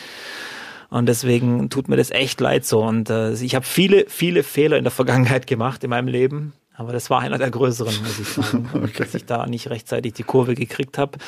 Und 0.88 1.06
deswegen 1.06 1.70
tut 1.70 1.88
mir 1.88 1.96
das 1.96 2.10
echt 2.10 2.40
leid 2.40 2.66
so. 2.66 2.82
Und 2.82 3.08
äh, 3.08 3.32
ich 3.32 3.54
habe 3.54 3.64
viele, 3.64 4.04
viele 4.08 4.42
Fehler 4.42 4.76
in 4.76 4.84
der 4.84 4.90
Vergangenheit 4.90 5.46
gemacht 5.46 5.82
in 5.84 5.90
meinem 5.90 6.08
Leben. 6.08 6.52
Aber 6.74 6.92
das 6.92 7.10
war 7.10 7.20
einer 7.20 7.38
der 7.38 7.50
größeren, 7.50 7.94
muss 8.02 8.18
ich 8.18 8.28
sagen, 8.28 8.70
okay. 8.74 8.92
dass 8.98 9.14
ich 9.14 9.26
da 9.26 9.46
nicht 9.46 9.68
rechtzeitig 9.70 10.14
die 10.14 10.22
Kurve 10.22 10.54
gekriegt 10.54 10.98
habe. 10.98 11.18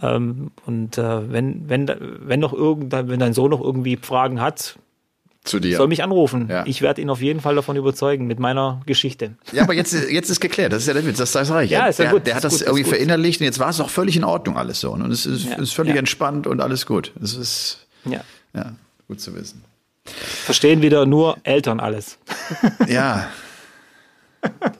Ähm, 0.00 0.50
und 0.66 0.98
äh, 0.98 1.32
wenn, 1.32 1.68
wenn, 1.68 1.90
wenn 2.20 2.40
noch 2.40 2.52
irgendein, 2.52 3.08
wenn 3.08 3.18
dein 3.18 3.32
Sohn 3.32 3.50
noch 3.50 3.60
irgendwie 3.60 3.96
Fragen 3.96 4.40
hat, 4.40 4.76
zu 5.42 5.58
dir. 5.58 5.78
Soll 5.78 5.88
mich 5.88 6.02
anrufen. 6.02 6.48
Ja. 6.50 6.64
Ich 6.66 6.82
werde 6.82 7.00
ihn 7.00 7.08
auf 7.08 7.22
jeden 7.22 7.40
Fall 7.40 7.54
davon 7.54 7.74
überzeugen 7.74 8.26
mit 8.26 8.38
meiner 8.38 8.82
Geschichte. 8.84 9.36
Ja, 9.52 9.62
aber 9.62 9.72
jetzt, 9.72 9.94
jetzt 9.94 10.28
ist 10.28 10.40
geklärt. 10.40 10.70
Das 10.72 10.82
ist 10.82 10.88
ja 10.88 10.92
der 10.92 11.06
Witz. 11.06 11.16
Das 11.16 11.34
ist 11.34 11.50
reich. 11.50 11.70
Ja, 11.70 11.86
ist 11.86 11.98
ja 11.98 12.04
der, 12.04 12.12
gut. 12.12 12.26
Der 12.26 12.34
hat 12.34 12.44
das 12.44 12.58
gut, 12.58 12.66
irgendwie 12.66 12.84
verinnerlicht 12.84 13.40
und 13.40 13.46
jetzt 13.46 13.58
war 13.58 13.70
es 13.70 13.80
auch 13.80 13.88
völlig 13.88 14.16
in 14.16 14.24
Ordnung 14.24 14.58
alles 14.58 14.80
so. 14.80 14.92
Und 14.92 15.10
es 15.10 15.24
ist, 15.24 15.46
ja. 15.46 15.56
ist 15.56 15.72
völlig 15.72 15.94
ja. 15.94 15.98
entspannt 15.98 16.46
und 16.46 16.60
alles 16.60 16.84
gut. 16.84 17.12
Es 17.22 17.34
ist 17.34 17.86
ja. 18.04 18.20
ja 18.54 18.74
gut 19.08 19.20
zu 19.22 19.34
wissen. 19.34 19.64
Verstehen 20.04 20.82
wieder 20.82 21.06
nur 21.06 21.38
Eltern 21.42 21.80
alles. 21.80 22.18
Ja. 22.86 23.30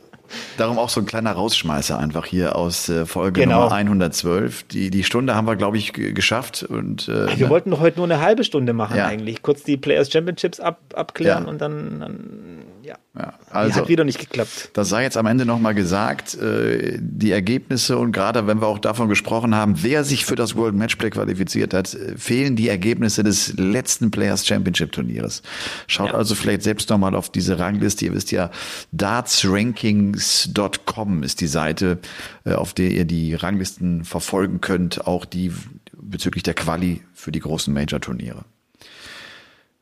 Darum 0.61 0.79
auch 0.79 0.91
so 0.91 1.01
ein 1.01 1.07
kleiner 1.07 1.33
Rausschmeißer 1.33 1.99
einfach 1.99 2.27
hier 2.27 2.55
aus 2.55 2.91
äh, 2.91 3.07
Folge 3.07 3.41
genau. 3.41 3.63
Nummer 3.63 3.73
112. 3.73 4.65
Die, 4.65 4.91
die 4.91 5.05
Stunde 5.05 5.35
haben 5.35 5.47
wir, 5.47 5.57
glaube 5.57 5.79
ich, 5.79 5.95
geschafft. 5.95 6.63
Und, 6.63 7.09
äh, 7.09 7.39
wir 7.39 7.47
ne? 7.47 7.49
wollten 7.49 7.71
doch 7.71 7.81
heute 7.81 7.97
nur 7.97 8.05
eine 8.05 8.21
halbe 8.21 8.45
Stunde 8.45 8.75
machen 8.75 8.99
ja. 8.99 9.07
eigentlich. 9.07 9.41
Kurz 9.41 9.63
die 9.63 9.79
Players 9.79 10.13
Championships 10.13 10.61
ab, 10.61 10.79
abklären 10.93 11.45
ja. 11.45 11.51
und 11.51 11.63
dann, 11.63 12.01
dann 12.01 12.50
ja. 12.91 12.99
ja. 13.19 13.35
Also, 13.51 13.73
die 13.73 13.81
hat 13.81 13.89
wieder 13.89 14.05
nicht 14.05 14.19
geklappt. 14.19 14.71
Das 14.75 14.89
sei 14.89 15.03
jetzt 15.03 15.17
am 15.17 15.27
Ende 15.27 15.47
nochmal 15.47 15.75
gesagt. 15.75 16.35
Äh, 16.35 16.99
die 17.01 17.31
Ergebnisse 17.31 17.97
und 17.99 18.11
gerade 18.13 18.47
wenn 18.47 18.61
wir 18.61 18.67
auch 18.67 18.79
davon 18.79 19.09
gesprochen 19.09 19.55
haben, 19.55 19.83
wer 19.83 20.05
sich 20.05 20.25
für 20.25 20.37
das 20.37 20.57
World 20.57 20.75
Matchplay 20.75 21.11
qualifiziert 21.11 21.75
hat, 21.75 21.93
äh, 21.95 22.17
fehlen 22.17 22.57
die 22.57 22.69
Ergebnisse 22.69 23.23
des 23.23 23.55
letzten 23.57 24.11
Players 24.11 24.47
Championship 24.47 24.93
Turnieres. 24.93 25.43
Schaut 25.87 26.11
ja. 26.11 26.15
also 26.15 26.35
vielleicht 26.35 26.63
selbst 26.63 26.89
nochmal 26.91 27.15
auf 27.15 27.31
diese 27.31 27.59
Rangliste. 27.59 28.07
Ihr 28.07 28.15
wisst 28.15 28.33
ja, 28.33 28.51
dartsrankings.com 28.93 31.23
ist 31.23 31.41
die 31.41 31.47
Seite, 31.47 31.99
äh, 32.45 32.55
auf 32.55 32.75
der 32.75 32.91
ihr 32.91 33.05
die 33.05 33.35
Ranglisten 33.35 34.05
verfolgen 34.05 34.61
könnt, 34.61 35.07
auch 35.07 35.25
die 35.25 35.53
bezüglich 35.97 36.43
der 36.43 36.55
Quali 36.55 37.03
für 37.15 37.31
die 37.33 37.41
großen 37.41 37.73
Major-Turniere. 37.73 38.45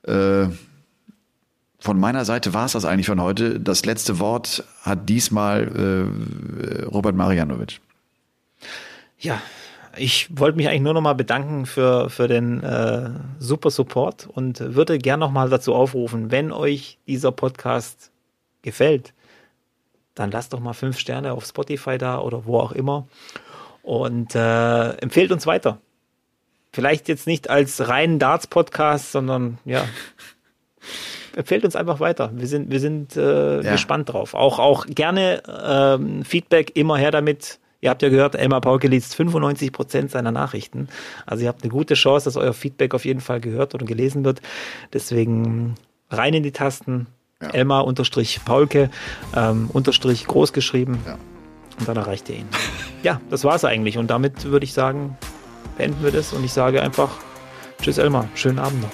Äh, 0.06 0.48
von 1.80 1.98
meiner 1.98 2.24
Seite 2.24 2.54
war 2.54 2.66
es 2.66 2.72
das 2.72 2.84
eigentlich 2.84 3.06
von 3.06 3.20
heute. 3.20 3.60
Das 3.60 3.84
letzte 3.84 4.18
Wort 4.18 4.64
hat 4.82 5.08
diesmal 5.08 5.68
äh, 5.68 6.84
Robert 6.84 7.14
Marianovic. 7.14 7.80
Ja, 9.18 9.40
ich 9.96 10.28
wollte 10.36 10.56
mich 10.56 10.68
eigentlich 10.68 10.82
nur 10.82 10.94
noch 10.94 11.00
mal 11.00 11.14
bedanken 11.14 11.66
für, 11.66 12.10
für 12.10 12.28
den 12.28 12.62
äh, 12.62 13.10
super 13.38 13.70
Support 13.70 14.26
und 14.26 14.60
würde 14.74 14.98
gern 14.98 15.20
noch 15.20 15.30
mal 15.30 15.48
dazu 15.48 15.74
aufrufen, 15.74 16.30
wenn 16.30 16.52
euch 16.52 16.98
dieser 17.06 17.32
Podcast 17.32 18.10
gefällt, 18.62 19.12
dann 20.14 20.30
lasst 20.30 20.52
doch 20.52 20.60
mal 20.60 20.72
fünf 20.72 20.98
Sterne 20.98 21.32
auf 21.32 21.46
Spotify 21.46 21.96
da 21.96 22.18
oder 22.20 22.44
wo 22.44 22.58
auch 22.58 22.72
immer 22.72 23.06
und 23.82 24.34
äh, 24.34 24.90
empfehlt 24.98 25.30
uns 25.30 25.46
weiter. 25.46 25.78
Vielleicht 26.72 27.08
jetzt 27.08 27.26
nicht 27.26 27.48
als 27.48 27.88
reinen 27.88 28.18
Darts-Podcast, 28.18 29.12
sondern 29.12 29.58
ja, 29.64 29.84
empfehlt 31.38 31.64
uns 31.64 31.76
einfach 31.76 32.00
weiter. 32.00 32.30
Wir 32.34 32.48
sind, 32.48 32.70
wir 32.70 32.80
sind 32.80 33.16
äh, 33.16 33.62
ja. 33.62 33.72
gespannt 33.72 34.12
drauf. 34.12 34.34
Auch, 34.34 34.58
auch 34.58 34.86
gerne 34.86 35.42
ähm, 35.64 36.24
Feedback 36.24 36.76
immer 36.76 36.98
her 36.98 37.12
damit. 37.12 37.60
Ihr 37.80 37.90
habt 37.90 38.02
ja 38.02 38.08
gehört, 38.08 38.34
Elmar 38.34 38.60
Pauke 38.60 38.88
liest 38.88 39.14
95 39.14 39.70
Prozent 39.70 40.10
seiner 40.10 40.32
Nachrichten. 40.32 40.88
Also 41.26 41.44
ihr 41.44 41.48
habt 41.48 41.62
eine 41.62 41.70
gute 41.70 41.94
Chance, 41.94 42.24
dass 42.24 42.36
euer 42.36 42.52
Feedback 42.52 42.92
auf 42.92 43.04
jeden 43.04 43.20
Fall 43.20 43.40
gehört 43.40 43.72
oder 43.74 43.86
gelesen 43.86 44.24
wird. 44.24 44.42
Deswegen 44.92 45.76
rein 46.10 46.34
in 46.34 46.42
die 46.42 46.52
Tasten. 46.52 47.06
Ja. 47.40 47.50
Elmar 47.50 47.86
unterstrich 47.86 48.40
Paulke 48.44 48.90
ähm, 49.36 49.70
unterstrich 49.72 50.26
groß 50.26 50.52
geschrieben. 50.52 50.98
Ja. 51.06 51.16
Und 51.78 51.86
dann 51.86 51.96
erreicht 51.96 52.28
ihr 52.30 52.34
ihn. 52.34 52.48
ja, 53.04 53.20
das 53.30 53.44
war's 53.44 53.64
eigentlich. 53.64 53.96
Und 53.96 54.08
damit 54.08 54.46
würde 54.46 54.64
ich 54.64 54.72
sagen, 54.72 55.16
beenden 55.76 56.02
wir 56.02 56.10
das 56.10 56.32
und 56.32 56.44
ich 56.44 56.52
sage 56.52 56.82
einfach 56.82 57.10
Tschüss 57.80 57.98
Elmar, 57.98 58.26
schönen 58.34 58.58
Abend 58.58 58.82
noch. 58.82 58.90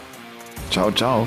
Ciao, 0.70 0.92
ciao. 0.92 1.26